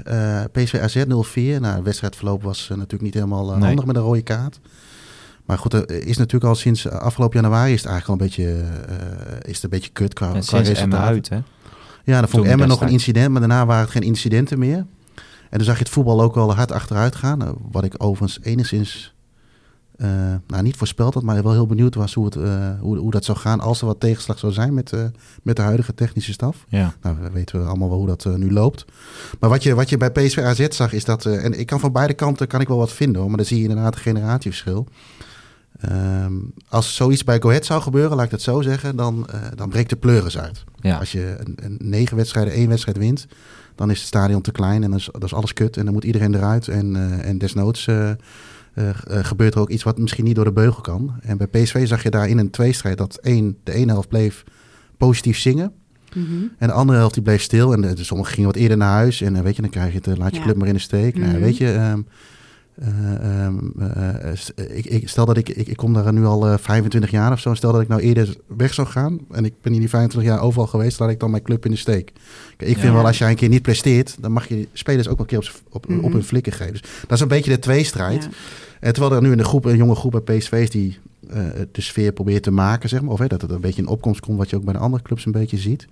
eh, 0.05 0.41
PSV 0.53 0.75
AZ 0.83 0.97
0-4. 1.07 1.61
Nou, 1.61 1.77
de 1.77 1.83
wedstrijdverloop 1.83 2.43
was 2.43 2.63
eh, 2.63 2.77
natuurlijk 2.77 3.03
niet 3.03 3.15
helemaal 3.15 3.51
Nee. 3.57 3.65
handig 3.67 3.85
met 3.85 3.97
een 3.97 4.03
rode 4.03 4.23
kaart. 4.23 4.61
Maar 5.45 5.59
goed, 5.59 5.73
er 5.73 6.07
is 6.07 6.17
natuurlijk 6.17 6.45
al 6.45 6.55
sinds 6.55 6.89
afgelopen 6.89 7.41
januari 7.41 7.73
is 7.73 7.83
het 7.83 7.91
eigenlijk 7.91 8.21
al 8.21 8.27
een 8.27 8.33
beetje, 8.33 8.65
is 9.43 9.55
het 9.55 9.65
een 9.65 9.71
beetje 9.71 9.91
kut 9.93 10.15
qua, 10.15 10.27
En 10.27 10.35
resultaten. 10.35 10.99
uit, 10.99 11.29
hè? 11.29 11.39
Ja, 12.05 12.21
dan 12.21 12.29
vond 12.29 12.45
ik 12.45 12.51
Emmen 12.51 12.69
nog 12.69 12.81
een 12.81 12.89
incident, 12.89 13.31
maar 13.31 13.41
daarna 13.41 13.67
waren 13.67 13.83
het 13.83 13.91
geen 13.91 14.03
incidenten 14.03 14.59
meer. 14.59 14.87
En 15.51 15.57
dan 15.59 15.65
zag 15.67 15.77
je 15.77 15.83
het 15.83 15.93
voetbal 15.93 16.23
ook 16.23 16.35
wel 16.35 16.55
hard 16.55 16.73
achteruit 16.73 17.17
gaan. 17.17 17.43
eh, 17.43 17.51
Wat 17.71 17.85
ik 17.85 17.95
overigens 17.97 18.39
enigszins, 18.43 19.15
eh, 19.97 20.09
nou 20.47 20.63
niet 20.63 20.77
voorspeld 20.77 21.15
had, 21.15 21.23
maar 21.23 21.43
wel 21.43 21.53
heel 21.53 21.67
benieuwd 21.67 21.95
was 21.95 22.15
hoe, 22.15 22.25
het, 22.25 22.37
eh, 22.37 22.71
hoe, 22.81 22.97
hoe 22.99 23.11
dat 23.11 23.25
zou 23.25 23.39
gaan 23.39 23.61
als 23.61 23.81
er 23.81 23.87
wat 23.87 24.01
tegenslag 24.01 24.39
zou 24.39 24.53
zijn 24.53 24.75
met, 24.75 24.93
met 25.43 25.57
de 25.57 25.63
huidige 25.63 25.95
technische 25.95 26.33
staf. 26.33 26.65
Ja. 26.69 26.95
Nou, 27.03 27.17
we 27.21 27.31
weten 27.31 27.61
we 27.61 27.67
allemaal 27.67 27.89
wel 27.89 27.99
hoe 27.99 28.07
dat 28.07 28.25
nu 28.37 28.53
loopt. 28.53 28.85
Maar 29.41 29.51
wat 29.51 29.63
je, 29.63 29.75
wat 29.75 29.89
je 29.89 29.97
bij 29.97 30.11
PSV 30.11 30.39
AZ 30.39 30.69
zag, 30.69 30.93
is 30.93 31.05
dat... 31.05 31.27
en 31.27 31.59
ik 31.59 31.67
kan 31.67 31.81
van 31.81 31.93
beide 31.93 32.15
kanten 32.15 32.47
kan 32.47 32.61
ik 32.61 32.69
wel 32.69 32.77
wat 32.79 32.93
vinden, 32.93 33.19
hoor, 33.21 33.29
maar 33.29 33.37
dan 33.39 33.47
zie 33.47 33.57
je 33.63 33.69
inderdaad 33.69 33.95
een 33.95 34.01
generatieverschil. 34.01 34.87
Ehm, 35.81 36.33
als 36.69 36.95
zoiets 36.95 37.25
bij 37.25 37.41
Go 37.41 37.49
Ahead 37.49 37.65
zou 37.65 37.83
gebeuren, 37.83 38.17
laat 38.17 38.25
ik 38.25 38.31
het 38.31 38.43
zo 38.43 38.61
zeggen, 38.61 38.97
dan, 38.97 39.27
dan 39.55 39.69
breekt 39.69 39.91
de 39.91 39.97
pleuris 39.97 40.39
uit. 40.39 40.65
Ja. 40.81 40.99
Als 40.99 41.13
je 41.13 41.37
een, 41.39 41.55
een 41.63 41.77
negen 41.81 42.17
wedstrijden, 42.17 42.53
één 42.53 42.69
wedstrijd 42.69 42.97
wint, 42.99 43.27
dan 43.79 43.91
is 43.91 43.99
het 43.99 44.07
stadion 44.07 44.41
te 44.41 44.53
klein 44.53 44.83
en 44.83 44.91
dan 44.91 44.99
is, 44.99 45.09
dat 45.12 45.25
is 45.25 45.35
alles 45.35 45.53
kut. 45.53 45.77
En 45.77 45.85
dan 45.85 45.95
moet 45.95 46.05
iedereen 46.05 46.35
eruit. 46.35 46.69
En, 46.69 46.97
eh, 46.97 47.29
en 47.29 47.38
desnoods 47.38 47.87
eh, 47.87 48.11
eh, 48.11 48.17
gebeurt 49.05 49.55
er 49.55 49.61
ook 49.61 49.71
iets 49.71 49.83
wat 49.83 49.99
misschien 49.99 50.25
niet 50.25 50.35
door 50.35 50.45
de 50.45 50.53
beugel 50.53 50.81
kan. 50.81 51.14
En 51.23 51.37
bij 51.37 51.47
PSV 51.47 51.87
zag 51.87 52.03
je 52.03 52.11
daar 52.11 52.29
in 52.29 52.38
een 52.38 52.51
tweestrijd 52.51 52.99
dat 52.99 53.17
één, 53.23 53.57
de 53.64 53.73
ene 53.73 53.93
helft 53.93 54.09
bleef 54.09 54.45
positief 54.97 55.38
zingen. 55.38 55.73
Mhm. 56.14 56.27
En 56.59 56.67
de 56.69 56.73
andere 56.73 56.99
helft 56.99 57.14
die 57.14 57.23
bleef 57.23 57.43
stil. 57.43 57.73
En 57.73 57.81
de, 57.81 57.93
de 57.95 58.05
sommigen 58.05 58.33
gingen 58.35 58.51
wat 58.51 58.59
eerder 58.59 58.77
naar 58.77 58.93
huis. 58.93 59.21
En 59.21 59.43
weet 59.43 59.57
je, 59.57 59.62
dan 59.62 59.71
krijg 59.71 59.93
je 59.93 60.01
het, 60.03 60.19
laat 60.19 60.31
je 60.31 60.37
Ja. 60.37 60.43
club 60.43 60.57
maar 60.57 60.69
in 60.69 60.75
de 60.75 60.81
steek. 60.81 61.17
Nou, 61.19 61.31
Mhm. 61.33 61.41
weet 61.41 61.57
je, 61.57 61.73
ehm, 61.73 62.01
eh, 62.79 63.45
ehm, 63.45 63.59
eh, 63.79 64.77
ik, 64.77 64.85
ik, 64.85 65.09
stel 65.09 65.25
dat 65.25 65.37
ik, 65.37 65.49
ik, 65.49 65.67
ik 65.67 65.77
kom 65.77 65.93
daar 65.93 66.12
nu 66.12 66.25
al 66.25 66.47
eh, 66.47 66.59
25 66.59 67.11
jaar 67.11 67.33
of 67.33 67.41
zo. 67.41 67.55
Stel 67.55 67.73
dat 67.73 67.81
ik 67.81 67.88
nou 67.88 68.01
eerder 68.01 68.37
weg 68.47 68.75
zou 68.75 68.87
gaan. 68.87 69.19
En 69.31 69.45
ik 69.45 69.55
ben 69.62 69.73
in 69.73 69.79
die 69.79 69.88
25 69.88 70.31
jaar 70.33 70.43
overal 70.43 70.67
geweest. 70.67 70.99
Laat 70.99 71.11
ik 71.11 71.21
dan 71.21 71.31
mijn 71.31 71.43
club 71.43 71.64
in 71.64 71.71
de 71.71 71.77
steek. 71.77 72.12
Kijk, 72.57 72.71
ik 72.71 72.79
vind 72.79 72.93
wel, 72.93 73.07
als 73.07 73.19
jij 73.19 73.31
een 73.31 73.37
keer 73.37 73.49
niet 73.49 73.62
presteert. 73.62 74.17
Dan 74.21 74.33
mag 74.33 74.49
je 74.49 74.69
spelers 74.73 75.09
ook 75.09 75.17
wel 75.17 75.27
een 75.27 75.38
keer 75.41 75.53
op, 75.64 75.75
op, 75.75 75.88
Mhm. 75.88 76.05
op 76.05 76.12
hun 76.12 76.25
flikken 76.25 76.53
geven. 76.53 76.73
Dus 76.73 76.83
dat 77.01 77.12
is 77.12 77.21
een 77.21 77.29
beetje 77.29 77.51
de 77.51 77.59
tweestrijd. 77.59 78.23
Ja. 78.23 78.31
En 78.81 78.93
terwijl 78.93 79.14
er 79.14 79.23
nu 79.23 79.31
in 79.31 79.38
de 79.38 79.45
groep, 79.45 79.64
een 79.64 79.77
jonge 79.77 79.95
groep 79.95 80.23
bij 80.25 80.38
PSV 80.38 80.53
is 80.53 80.71
die 80.71 80.99
de 81.73 81.81
sfeer 81.81 82.12
probeert 82.12 82.43
te 82.43 82.51
maken, 82.51 82.88
zeg 82.88 83.03
maar. 83.03 83.12
Of 83.12 83.19
hè, 83.19 83.27
dat 83.27 83.43
het 83.43 83.51
een 83.51 83.61
beetje 83.61 83.83
in 83.83 83.88
opkomst 83.88 84.21
komt, 84.21 84.38
wat 84.38 84.51
je 84.51 84.57
ook 84.57 84.64
bij 84.64 84.73
de 84.73 84.79
andere 84.79 85.03
clubs 85.03 85.27
een 85.27 85.33
beetje 85.33 85.59
ziet. 85.59 85.87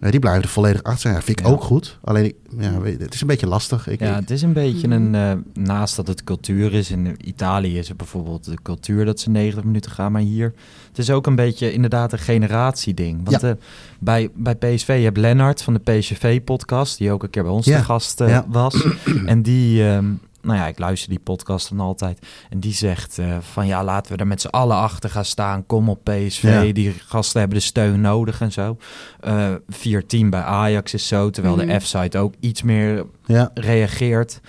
Eh, 0.00 0.10
die 0.10 0.20
blijven 0.20 0.42
er 0.42 0.48
volledig 0.48 0.82
achter 0.82 1.00
zijn. 1.00 1.14
Ja, 1.14 1.22
vind 1.22 1.38
ik 1.40 1.46
Ja. 1.46 1.52
ook 1.52 1.62
goed. 1.62 1.98
Alleen, 2.04 2.34
ja, 2.58 2.80
weet- 2.80 3.00
het 3.00 3.14
is 3.14 3.20
een 3.20 3.26
beetje 3.26 3.46
lastig. 3.46 3.88
Ik, 3.88 4.00
Ja, 4.00 4.14
het 4.14 4.30
is 4.30 4.42
een 4.42 4.52
beetje 4.52 4.88
een... 4.88 5.14
eh, 5.14 5.32
naast 5.54 5.96
dat 5.96 6.06
het 6.06 6.24
cultuur 6.24 6.74
is, 6.74 6.90
in 6.90 7.16
Italië 7.28 7.78
is 7.78 7.88
het 7.88 7.96
bijvoorbeeld 7.96 8.44
de 8.44 8.58
cultuur 8.62 9.04
dat 9.04 9.20
ze 9.20 9.30
90 9.30 9.64
minuten 9.64 9.90
gaan. 9.90 10.12
Maar 10.12 10.22
hier, 10.22 10.52
het 10.88 10.98
is 10.98 11.10
ook 11.10 11.26
een 11.26 11.34
beetje 11.34 11.72
inderdaad 11.72 12.12
een 12.12 12.18
generatieding. 12.18 13.20
Want 13.24 13.40
Ja. 13.42 13.48
eh, 13.48 13.54
bij, 14.00 14.28
bij 14.34 14.54
PSV, 14.54 14.86
je 14.98 15.04
hebt 15.04 15.16
Lennart 15.16 15.62
van 15.62 15.74
de 15.74 15.80
PSV-podcast, 15.92 16.98
die 16.98 17.12
ook 17.12 17.22
een 17.22 17.30
keer 17.30 17.42
bij 17.42 17.52
ons 17.52 17.64
te 17.66 17.84
gast 17.84 18.20
eh, 18.20 18.38
was. 18.48 18.84
en 19.26 19.42
die... 19.42 19.84
ehm, 19.88 20.04
nou 20.42 20.58
ja, 20.58 20.66
ik 20.66 20.78
luister 20.78 21.08
die 21.08 21.18
podcast 21.18 21.68
dan 21.68 21.80
altijd. 21.80 22.26
En 22.50 22.60
die 22.60 22.72
zegt 22.72 23.18
eh, 23.18 23.36
van 23.40 23.66
ja, 23.66 23.84
laten 23.84 24.12
we 24.12 24.18
er 24.18 24.26
met 24.26 24.40
z'n 24.40 24.48
allen 24.48 24.76
achter 24.76 25.10
gaan 25.10 25.24
staan. 25.24 25.66
Kom 25.66 25.88
op 25.88 26.04
PSV. 26.04 26.42
Ja. 26.42 26.72
Die 26.72 26.92
gasten 27.06 27.40
hebben 27.40 27.58
de 27.58 27.64
steun 27.64 28.00
nodig 28.00 28.40
en 28.40 28.52
zo. 28.52 28.76
Eh 29.20 29.52
4-10 29.54 30.28
bij 30.30 30.42
Ajax 30.42 30.94
is 30.94 31.06
zo. 31.06 31.30
Terwijl 31.30 31.56
de 31.56 31.80
F-site 31.80 32.18
ook 32.18 32.34
iets 32.40 32.62
meer 32.62 33.06
ja, 33.26 33.50
reageert. 33.54 34.40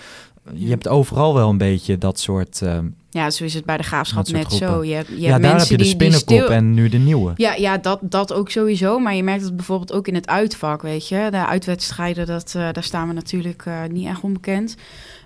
Je 0.52 0.68
hebt 0.68 0.88
overal 0.88 1.34
wel 1.34 1.48
een 1.48 1.58
beetje 1.58 1.98
dat 1.98 2.20
soort... 2.20 2.62
ehm, 2.62 2.86
Ja, 3.10 3.30
zo 3.30 3.44
is 3.44 3.54
het 3.54 3.64
bij 3.64 3.76
de 3.76 3.82
graafschap 3.82 4.28
net 4.28 4.52
zo. 4.52 4.84
Je 4.84 4.94
hebt, 4.94 5.08
je 5.08 5.20
ja, 5.20 5.30
hebt 5.30 5.42
daar 5.42 5.50
heb 5.50 5.52
mensen 5.52 5.70
je 5.70 5.76
de 5.76 5.82
die, 5.82 5.98
die 5.98 6.08
spinnenkop 6.10 6.46
stil... 6.46 6.56
en 6.56 6.74
nu 6.74 6.88
de 6.88 6.98
nieuwe. 6.98 7.32
Ja, 7.36 7.54
ja 7.54 7.78
dat, 7.78 7.98
dat 8.02 8.32
ook 8.32 8.50
sowieso. 8.50 8.98
Maar 8.98 9.14
je 9.14 9.22
merkt 9.22 9.44
het 9.44 9.56
bijvoorbeeld 9.56 9.92
ook 9.92 10.08
in 10.08 10.14
het 10.14 10.28
uitvak, 10.28 10.82
weet 10.82 11.08
je. 11.08 11.28
De 11.30 11.46
uitwedstrijden, 11.46 12.26
dat, 12.26 12.54
eh, 12.56 12.68
daar 12.72 12.82
staan 12.82 13.08
we 13.08 13.14
natuurlijk 13.14 13.66
eh, 13.66 13.80
niet 13.90 14.06
echt 14.06 14.20
onbekend. 14.20 14.76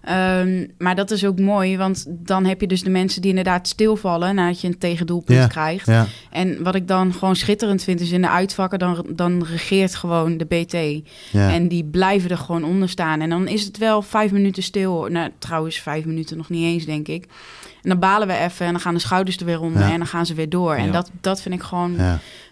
Ehm, 0.06 0.66
maar 0.78 0.94
dat 0.94 1.10
is 1.10 1.24
ook 1.24 1.38
mooi, 1.38 1.76
want 1.76 2.04
dan 2.08 2.44
heb 2.44 2.60
je 2.60 2.66
dus 2.66 2.82
de 2.82 2.90
mensen 2.90 3.20
die 3.20 3.30
inderdaad 3.30 3.68
stilvallen... 3.68 4.34
nadat 4.34 4.60
je 4.60 4.66
een 4.68 4.78
tegendoelpunt 4.78 5.38
Ja. 5.38 5.46
krijgt. 5.46 5.86
ja, 5.86 6.06
En 6.30 6.62
wat 6.62 6.74
ik 6.74 6.88
dan 6.88 7.12
gewoon 7.12 7.36
schitterend 7.36 7.82
vind, 7.82 8.00
is 8.00 8.10
in 8.10 8.20
de 8.22 8.28
uitvakken... 8.28 8.78
dan, 8.78 9.06
dan 9.12 9.44
regeert 9.50 9.94
gewoon 9.94 10.36
de 10.36 10.44
BT. 10.44 10.72
ja. 11.32 11.52
En 11.52 11.68
die 11.68 11.84
blijven 11.84 12.30
er 12.30 12.38
gewoon 12.38 12.64
onder 12.64 12.88
staan. 12.88 13.20
En 13.20 13.30
dan 13.30 13.48
is 13.48 13.64
het 13.64 13.78
wel 13.78 14.02
vijf 14.02 14.32
minuten 14.32 14.62
stil. 14.62 15.06
Nou, 15.10 15.30
trouwens, 15.38 15.78
vijf 15.80 16.04
minuten 16.04 16.36
nog 16.36 16.48
niet 16.48 16.64
eens, 16.64 16.84
denk 16.84 17.08
ik. 17.08 17.24
En 17.82 17.88
dan 17.92 17.98
balen 18.00 18.28
we 18.28 18.34
even 18.38 18.66
en 18.66 18.72
dan 18.72 18.80
gaan 18.80 18.94
de 18.94 19.00
schouders 19.00 19.36
er 19.36 19.44
weer 19.46 19.60
onder 19.60 19.82
en 19.82 19.98
dan 19.98 20.06
gaan 20.06 20.26
ze 20.26 20.34
weer 20.34 20.48
door. 20.48 20.74
En 20.74 20.92
dat, 20.92 21.10
dat 21.20 21.42
vind 21.42 21.54
ik 21.54 21.62
gewoon... 21.62 21.96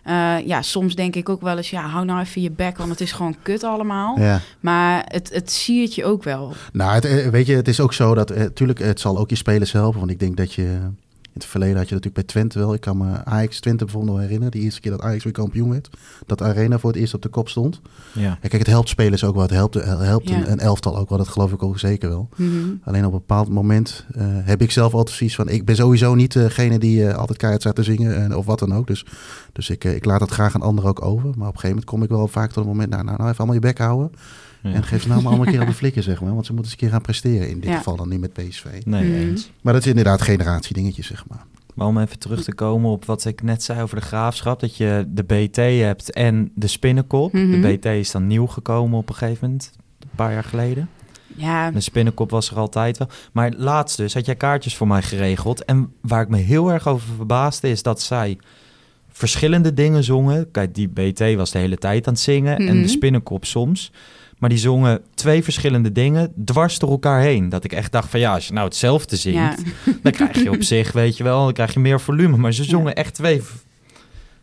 ja, 0.04 0.38
eh, 0.38 0.46
ja, 0.46 0.62
soms 0.62 0.94
denk 0.94 1.16
ik 1.16 1.28
ook 1.28 1.40
wel 1.40 1.56
eens, 1.56 1.70
ja, 1.70 1.86
hou 1.86 2.04
nou 2.04 2.20
even 2.20 2.42
je 2.42 2.50
bek, 2.50 2.76
want 2.76 2.90
het 2.90 3.00
is 3.00 3.12
gewoon 3.12 3.36
kut 3.42 3.64
allemaal. 3.64 4.18
ja. 4.18 4.40
Maar 4.60 5.04
het, 5.08 5.30
het 5.32 5.50
siert 5.50 5.94
je 5.94 6.04
ook 6.04 6.22
wel. 6.22 6.52
Nou, 6.72 6.94
het, 6.94 7.04
eh, 7.04 7.28
weet 7.28 7.46
je, 7.46 7.56
het 7.56 7.68
is 7.68 7.80
ook 7.80 7.92
zo 7.92 8.14
dat... 8.14 8.30
eh, 8.30 8.44
tuurlijk, 8.44 8.78
het 8.78 9.00
zal 9.00 9.18
ook 9.18 9.30
je 9.30 9.36
spelers 9.36 9.72
helpen. 9.72 9.98
Want 9.98 10.10
ik 10.10 10.18
denk 10.18 10.36
dat 10.36 10.52
je... 10.52 10.78
In 11.34 11.40
het 11.40 11.48
verleden 11.48 11.76
had 11.76 11.88
je 11.88 11.94
natuurlijk 11.94 12.26
bij 12.26 12.34
Twente 12.34 12.58
wel. 12.58 12.74
Ik 12.74 12.80
kan 12.80 12.96
me 12.96 13.24
Ajax 13.24 13.60
Twente 13.60 13.84
bijvoorbeeld 13.84 14.12
wel 14.12 14.22
herinneren. 14.22 14.52
Die 14.52 14.62
eerste 14.62 14.80
keer 14.80 14.90
dat 14.90 15.00
Ajax 15.00 15.24
weer 15.24 15.32
kampioen 15.32 15.70
werd. 15.70 15.88
Dat 16.26 16.42
Arena 16.42 16.78
voor 16.78 16.90
het 16.90 16.98
eerst 17.00 17.14
op 17.14 17.22
de 17.22 17.28
kop 17.28 17.48
stond. 17.48 17.80
Ja. 18.12 18.22
Ja, 18.22 18.36
kijk, 18.40 18.52
het 18.52 18.66
helpt 18.66 18.88
spelers 18.88 19.24
ook 19.24 19.34
wel. 19.34 19.42
Het 19.42 19.50
helpt, 19.50 19.74
het 19.74 19.98
helpt 19.98 20.28
Ja. 20.28 20.36
een, 20.36 20.50
een 20.50 20.58
elftal 20.58 20.98
ook 20.98 21.08
wel. 21.08 21.18
Dat 21.18 21.28
geloof 21.28 21.52
ik 21.52 21.62
ook 21.62 21.78
zeker 21.78 22.08
wel. 22.08 22.28
Mhm. 22.36 22.50
Alleen 22.84 23.06
op 23.06 23.12
een 23.12 23.18
bepaald 23.18 23.48
moment 23.48 24.06
eh, 24.14 24.24
heb 24.28 24.62
ik 24.62 24.70
zelf 24.70 24.94
altijd 24.94 25.16
zoiets 25.16 25.36
van... 25.36 25.48
Ik 25.48 25.64
ben 25.64 25.76
sowieso 25.76 26.14
niet 26.14 26.32
degene 26.32 26.78
die 26.78 27.08
eh, 27.08 27.16
altijd 27.16 27.38
keihard 27.38 27.62
staat 27.62 27.74
te 27.76 27.82
zingen 27.82 28.16
en, 28.16 28.36
of 28.36 28.46
wat 28.46 28.58
dan 28.58 28.74
ook. 28.74 28.86
Dus, 28.86 29.06
dus 29.52 29.70
ik, 29.70 29.84
eh, 29.84 29.94
ik 29.94 30.04
laat 30.04 30.20
dat 30.20 30.30
graag 30.30 30.54
aan 30.54 30.62
anderen 30.62 30.90
ook 30.90 31.04
over. 31.04 31.24
Maar 31.24 31.32
op 31.32 31.38
een 31.38 31.60
gegeven 31.60 31.68
moment 31.68 31.84
kom 31.86 32.02
ik 32.02 32.08
wel 32.08 32.28
vaak 32.28 32.46
tot 32.46 32.56
het 32.56 32.66
moment... 32.66 32.90
Nou, 32.90 33.04
nou, 33.04 33.16
nou 33.16 33.28
even 33.28 33.38
allemaal 33.38 33.60
je 33.62 33.66
bek 33.66 33.78
houden. 33.78 34.10
Ja. 34.70 34.72
En 34.72 34.84
geef 34.84 35.02
ze 35.02 35.08
nou 35.08 35.20
maar 35.20 35.28
allemaal 35.30 35.46
een 35.46 35.52
keer 35.52 35.62
op 35.62 35.68
de 35.68 35.74
flikken, 35.74 36.02
zeg 36.02 36.20
maar. 36.20 36.34
Want 36.34 36.46
ze 36.46 36.52
moeten 36.52 36.70
eens 36.72 36.80
een 36.80 36.86
keer 36.88 36.96
gaan 36.96 37.04
presteren. 37.04 37.48
In 37.48 37.60
dit 37.60 37.70
Ja. 37.70 37.76
geval 37.76 37.96
dan 37.96 38.08
nu 38.08 38.18
met 38.18 38.32
PSV. 38.32 38.64
Nee, 38.84 39.04
Mhm. 39.10 39.14
eens. 39.28 39.50
Maar 39.60 39.72
dat 39.72 39.82
is 39.82 39.88
inderdaad 39.88 40.22
generatiedingetje, 40.22 41.02
zeg 41.02 41.24
maar. 41.28 41.44
Maar 41.74 41.86
om 41.86 41.98
even 41.98 42.18
terug 42.18 42.44
te 42.44 42.54
komen 42.54 42.90
op 42.90 43.04
wat 43.04 43.24
ik 43.24 43.42
net 43.42 43.62
zei 43.62 43.82
over 43.82 43.96
de 43.96 44.02
graafschap. 44.02 44.60
Dat 44.60 44.76
je 44.76 45.04
de 45.08 45.22
BT 45.24 45.56
hebt 45.84 46.10
en 46.12 46.50
de 46.54 46.66
spinnenkop. 46.66 47.32
Mhm. 47.32 47.60
De 47.60 47.68
BT 47.76 47.84
is 47.84 48.10
dan 48.10 48.26
nieuw 48.26 48.46
gekomen 48.46 48.98
op 48.98 49.08
een 49.08 49.14
gegeven 49.14 49.44
moment. 49.46 49.70
Een 50.00 50.08
paar 50.16 50.32
jaar 50.32 50.44
geleden. 50.44 50.88
Ja, 51.36 51.70
De 51.70 51.80
spinnenkop 51.80 52.30
was 52.30 52.50
er 52.50 52.56
altijd 52.56 52.98
wel. 52.98 53.08
Maar 53.32 53.52
laatst 53.56 53.96
dus 53.96 54.14
had 54.14 54.26
jij 54.26 54.34
kaartjes 54.36 54.76
voor 54.76 54.86
mij 54.86 55.02
geregeld. 55.02 55.64
En 55.64 55.92
waar 56.00 56.22
ik 56.22 56.28
me 56.28 56.36
heel 56.38 56.72
erg 56.72 56.86
over 56.88 57.06
verbaasde 57.16 57.68
is 57.68 57.82
dat 57.82 58.02
zij 58.02 58.38
verschillende 59.08 59.74
dingen 59.74 60.04
zongen. 60.04 60.50
Kijk, 60.50 60.74
die 60.74 60.88
BT 60.88 61.34
was 61.34 61.50
de 61.50 61.58
hele 61.58 61.76
tijd 61.76 62.06
aan 62.06 62.12
het 62.12 62.22
zingen 62.22 62.56
en 62.56 62.64
Mhm. 62.74 62.82
de 62.82 62.88
spinnenkop 62.88 63.44
soms. 63.44 63.92
Maar 64.38 64.48
die 64.48 64.58
zongen 64.58 65.02
twee 65.14 65.42
verschillende 65.44 65.92
dingen 65.92 66.32
dwars 66.44 66.78
door 66.78 66.90
elkaar 66.90 67.20
heen. 67.20 67.48
Dat 67.48 67.64
ik 67.64 67.72
echt 67.72 67.92
dacht 67.92 68.10
van 68.10 68.20
ja, 68.20 68.34
als 68.34 68.46
je 68.46 68.52
nou 68.52 68.66
hetzelfde 68.66 69.16
zingt, 69.16 69.62
ja, 69.84 69.92
dan 70.02 70.12
krijg 70.12 70.42
je 70.42 70.50
op 70.50 70.62
zich, 70.62 70.92
weet 70.92 71.16
je 71.16 71.24
wel, 71.24 71.44
dan 71.44 71.52
krijg 71.52 71.74
je 71.74 71.80
meer 71.80 72.00
volume. 72.00 72.36
Maar 72.36 72.52
ze 72.52 72.64
zongen 72.64 72.94
echt 72.94 73.14
twee, 73.14 73.42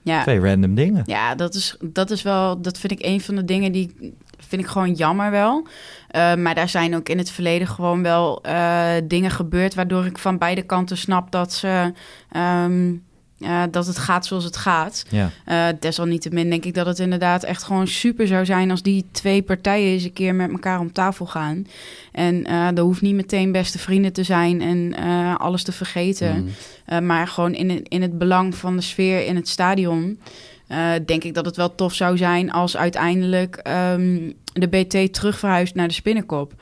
ja. 0.02 0.22
twee 0.22 0.40
random 0.40 0.76
dingen. 0.76 1.04
Ja, 1.06 1.36
dat 1.36 1.56
is, 1.56 1.78
dat 1.82 2.12
is 2.12 2.22
wel, 2.22 2.62
dat 2.62 2.80
vind 2.80 2.92
ik 2.92 3.06
een 3.06 3.22
van 3.22 3.36
de 3.36 3.46
dingen 3.46 3.72
die 3.72 3.96
vind 4.38 4.62
ik 4.62 4.68
gewoon 4.68 4.94
jammer 4.94 5.32
wel. 5.32 5.68
Eh, 6.08 6.36
maar 6.36 6.56
daar 6.56 6.70
zijn 6.70 6.96
ook 6.96 7.10
in 7.10 7.18
het 7.18 7.32
verleden 7.32 7.68
gewoon 7.68 8.04
wel 8.04 8.44
eh, 8.44 8.94
dingen 9.04 9.32
gebeurd 9.32 9.74
waardoor 9.74 10.06
ik 10.06 10.18
van 10.18 10.38
beide 10.38 10.62
kanten 10.62 10.98
snap 10.98 11.32
dat 11.32 11.54
ze. 11.54 11.94
ehm, 12.32 12.94
eh, 13.42 13.64
dat 13.72 13.88
het 13.88 13.98
gaat 13.98 14.26
zoals 14.26 14.44
het 14.44 14.58
gaat. 14.58 15.06
Ja, 15.10 15.32
Eh, 15.46 15.68
desalniettemin 15.80 16.50
denk 16.50 16.66
ik 16.66 16.74
dat 16.74 16.86
het 16.86 17.00
inderdaad 17.00 17.44
echt 17.44 17.64
gewoon 17.64 17.88
super 17.88 18.28
zou 18.28 18.46
zijn 18.46 18.72
als 18.72 18.82
die 18.82 19.06
twee 19.12 19.42
partijen 19.42 19.92
eens 19.92 20.04
een 20.04 20.14
keer 20.14 20.36
met 20.36 20.52
elkaar 20.52 20.80
om 20.80 20.92
tafel 20.92 21.26
gaan. 21.26 21.68
En 22.12 22.46
eh 22.46 22.78
er 22.78 22.84
hoeft 22.84 23.02
niet 23.02 23.16
meteen 23.16 23.52
beste 23.52 23.80
vrienden 23.80 24.14
te 24.14 24.24
zijn 24.24 24.62
en 24.62 24.98
alles 25.38 25.64
te 25.64 25.72
vergeten. 25.72 26.42
Mm. 26.42 26.50
Uh, 26.90 27.00
maar 27.00 27.28
gewoon 27.28 27.54
in 27.54 27.70
het, 27.70 27.88
in 27.88 28.02
het 28.02 28.18
belang 28.18 28.56
van 28.56 28.76
de 28.76 28.82
sfeer 28.82 29.26
in 29.26 29.36
het 29.36 29.48
stadion. 29.48 30.20
uh, 30.68 30.92
denk 31.06 31.24
ik 31.24 31.34
dat 31.34 31.46
het 31.46 31.56
wel 31.56 31.76
tof 31.76 31.94
zou 31.94 32.18
zijn 32.18 32.52
als 32.52 32.78
uiteindelijk 32.78 33.68
um, 33.94 34.34
de 34.54 34.68
BT 34.68 35.14
terug 35.14 35.40
verhuist 35.40 35.76
naar 35.76 35.88
de 35.88 35.94
spinnenkop. 35.94 36.54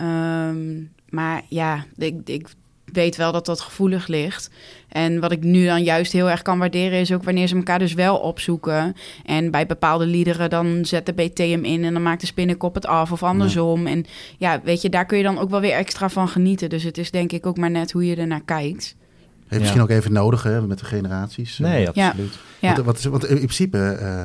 Um, 0.00 0.92
maar 1.08 1.42
ja, 1.48 1.84
ik, 1.96 2.14
ik 2.24 2.48
weet 2.92 3.16
wel 3.16 3.32
dat 3.32 3.46
dat 3.46 3.60
gevoelig 3.60 4.06
ligt. 4.06 4.50
En 4.88 5.20
wat 5.20 5.32
ik 5.32 5.42
nu 5.42 5.64
dan 5.66 5.82
juist 5.82 6.12
heel 6.12 6.30
erg 6.30 6.42
kan 6.42 6.58
waarderen... 6.58 6.98
is 6.98 7.12
ook 7.12 7.24
wanneer 7.24 7.46
ze 7.46 7.56
elkaar 7.56 7.78
dus 7.78 7.94
wel 7.94 8.16
opzoeken. 8.16 8.96
En 9.24 9.50
bij 9.50 9.66
bepaalde 9.66 10.06
liederen 10.06 10.50
dan 10.50 10.84
zet 10.84 11.06
de 11.06 11.12
BT 11.12 11.38
hem 11.38 11.64
in... 11.64 11.84
en 11.84 11.92
dan 11.92 12.02
maakt 12.02 12.20
de 12.20 12.26
spinnenkop 12.26 12.74
het 12.74 12.86
af 12.86 13.12
of 13.12 13.22
andersom. 13.22 13.86
En 13.86 14.04
ja, 14.38 14.60
weet 14.64 14.82
je, 14.82 14.88
daar 14.88 15.06
kun 15.06 15.18
je 15.18 15.24
dan 15.24 15.38
ook 15.38 15.50
wel 15.50 15.60
weer 15.60 15.72
extra 15.72 16.08
van 16.08 16.28
genieten. 16.28 16.68
Dus 16.68 16.82
het 16.82 16.98
is 16.98 17.10
denk 17.10 17.32
ik 17.32 17.46
ook 17.46 17.56
maar 17.56 17.70
net 17.70 17.92
hoe 17.92 18.06
je 18.06 18.16
ernaar 18.16 18.42
kijkt. 18.44 18.96
Heeft 19.46 19.62
misschien 19.62 19.82
ook 19.82 19.90
even 19.90 20.12
nodig 20.12 20.42
hè, 20.42 20.62
met 20.62 20.78
de 20.78 20.84
generaties. 20.84 21.58
Nee, 21.58 21.86
Eh, 21.92 22.06
absoluut. 22.06 22.38
Ja. 22.58 22.74
Want, 22.74 22.86
wat 22.86 22.98
is, 22.98 23.04
want 23.04 23.26
in 23.26 23.36
principe 23.36 23.78
eh, 23.78 24.24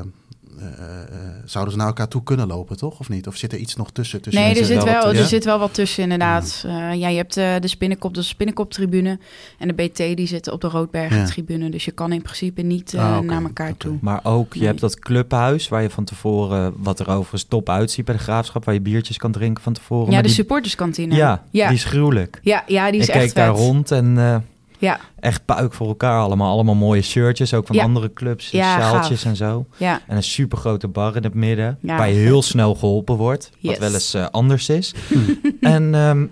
eh, 0.60 0.66
eh, 0.68 1.08
zouden 1.46 1.72
ze 1.74 1.78
naar 1.80 1.88
elkaar 1.88 2.08
toe 2.08 2.24
kunnen 2.24 2.48
lopen, 2.48 2.78
toch? 2.78 3.00
Of 3.00 3.10
niet? 3.10 3.28
Of 3.28 3.36
zit 3.36 3.52
er 3.54 3.58
iets 3.60 3.76
nog 3.76 3.92
tussen? 3.92 4.22
tussen 4.22 4.42
Nee, 4.44 4.60
er 4.60 4.66
zit, 4.66 4.84
wel 4.84 4.94
wat 4.94 5.04
er 5.04 5.10
tussen. 5.10 5.28
zit 5.28 5.46
wel 5.46 5.60
wat 5.60 5.74
tussen 5.74 6.04
inderdaad. 6.04 6.64
Ja, 6.68 6.92
ja 6.92 7.08
je 7.10 7.18
hebt 7.18 7.38
eh, 7.38 7.54
de 7.60 7.68
spinnenkop, 7.68 8.14
de 8.14 8.22
spinnenkoptribune. 8.22 9.20
En 9.60 9.68
de 9.68 9.74
BT 9.74 9.98
die 9.98 10.28
zitten 10.28 10.54
op 10.54 10.62
de 10.62 10.68
Roodbergen-tribune. 10.68 11.70
Dus 11.70 11.86
je 11.86 11.92
kan 11.92 12.12
in 12.12 12.22
principe 12.22 12.62
niet 12.62 12.94
eh, 12.94 13.16
Ah, 13.18 13.20
naar 13.24 13.44
elkaar 13.44 13.78
toe. 13.78 13.98
Maar 14.02 14.20
ook, 14.24 14.54
je 14.54 14.60
Nee. 14.60 14.68
hebt 14.68 14.80
dat 14.80 15.00
clubhuis 15.00 15.68
waar 15.68 15.82
je 15.82 15.90
van 15.90 16.04
tevoren, 16.04 16.74
wat 16.78 17.00
er 17.00 17.10
overigens 17.10 17.44
top 17.44 17.70
uitziet 17.70 18.06
bij 18.06 18.16
de 18.16 18.22
graafschap, 18.22 18.66
waar 18.66 18.74
je 18.74 18.82
biertjes 18.82 19.18
kan 19.18 19.32
drinken 19.32 19.64
van 19.64 19.74
tevoren. 19.74 20.06
Ja, 20.06 20.12
Maar 20.12 20.22
de 20.22 20.28
die, 20.28 20.38
supporterskantine. 20.38 21.16
ja, 21.16 21.44
ja. 21.52 21.68
die 21.68 21.78
is 21.78 21.84
gruwelijk. 21.84 22.40
ja, 22.42 22.64
ja, 22.68 22.92
die 22.92 23.00
is 23.00 23.08
ik 23.08 23.14
echt 23.14 23.24
keek 23.26 23.36
daar 23.36 23.56
vet. 23.56 23.66
rond 23.66 23.92
en 23.92 24.18
eh, 24.18 24.36
Ja, 24.80 25.00
echt 25.20 25.46
puik 25.46 25.74
voor 25.74 25.88
elkaar 25.88 26.20
allemaal. 26.22 26.52
Allemaal 26.52 26.76
mooie 26.76 27.02
shirtjes, 27.02 27.54
ook 27.54 27.68
van 27.68 27.76
Ja. 27.76 27.84
andere 27.84 28.14
clubs, 28.14 28.50
Ja, 28.52 28.80
sjaaltjes 28.80 29.22
gaaf. 29.22 29.30
en 29.30 29.36
zo. 29.36 29.66
ja. 29.78 30.02
En 30.08 30.16
een 30.16 30.24
super 30.24 30.58
grote 30.58 30.88
bar 30.88 31.16
in 31.16 31.24
het 31.24 31.34
midden, 31.34 31.78
waar 31.82 32.08
je 32.10 32.16
heel 32.16 32.42
snel 32.42 32.76
geholpen 32.76 33.16
wordt, 33.16 33.52
wat 33.62 33.78
wel 33.78 33.94
eens 33.94 34.14
eh, 34.14 34.26
anders 34.32 34.70
is. 34.70 34.94
en, 35.62 35.96
ehm, 35.96 36.26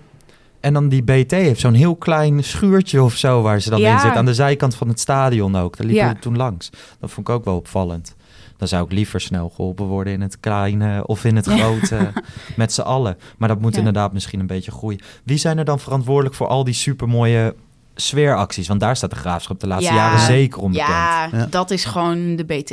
en 0.60 0.72
dan 0.72 0.88
die 0.88 1.02
BT 1.02 1.30
heeft 1.30 1.60
zo'n 1.60 1.74
heel 1.74 1.96
klein 1.96 2.44
schuurtje 2.44 3.02
of 3.02 3.14
zo 3.14 3.42
waar 3.42 3.60
ze 3.60 3.70
dan 3.70 3.80
Ja. 3.80 3.92
in 3.94 4.00
zit. 4.00 4.16
Aan 4.16 4.24
de 4.24 4.34
zijkant 4.34 4.74
van 4.74 4.88
het 4.88 5.00
stadion 5.00 5.56
ook. 5.56 5.76
Daar 5.76 5.86
liepen 5.86 6.04
Ja. 6.06 6.12
we 6.12 6.18
toen 6.18 6.36
langs. 6.36 6.70
Dat 7.00 7.10
vond 7.10 7.28
ik 7.28 7.34
ook 7.34 7.44
wel 7.44 7.56
opvallend. 7.56 8.14
Dan 8.56 8.68
zou 8.68 8.84
ik 8.84 8.92
liever 8.92 9.20
snel 9.20 9.48
geholpen 9.54 9.86
worden 9.86 10.12
in 10.12 10.20
het 10.20 10.40
kleine 10.40 11.06
of 11.06 11.24
in 11.24 11.36
het 11.36 11.46
grote 11.58 12.12
met 12.56 12.72
z'n 12.72 12.80
allen. 12.80 13.16
Maar 13.38 13.48
dat 13.48 13.60
moet 13.60 13.76
inderdaad 13.76 14.12
misschien 14.12 14.40
een 14.40 14.46
beetje 14.46 14.70
groeien. 14.70 15.00
Wie 15.24 15.38
zijn 15.38 15.58
er 15.58 15.64
dan 15.64 15.80
verantwoordelijk 15.80 16.34
voor 16.34 16.46
al 16.46 16.64
die 16.64 16.74
supermooie 16.74 17.54
sfeeracties? 17.94 18.68
Want 18.68 18.80
daar 18.80 18.96
staat 18.96 19.10
de 19.10 19.16
graafschap 19.16 19.60
de 19.60 19.66
laatste 19.66 19.92
Ja. 19.92 19.96
jaren 19.98 20.20
zeker 20.20 20.60
onbekend. 20.60 20.88
Ja, 20.88 21.28
Ja. 21.32 21.46
dat 21.50 21.70
is 21.70 21.84
gewoon 21.84 22.36
de 22.36 22.44
BT. 22.44 22.70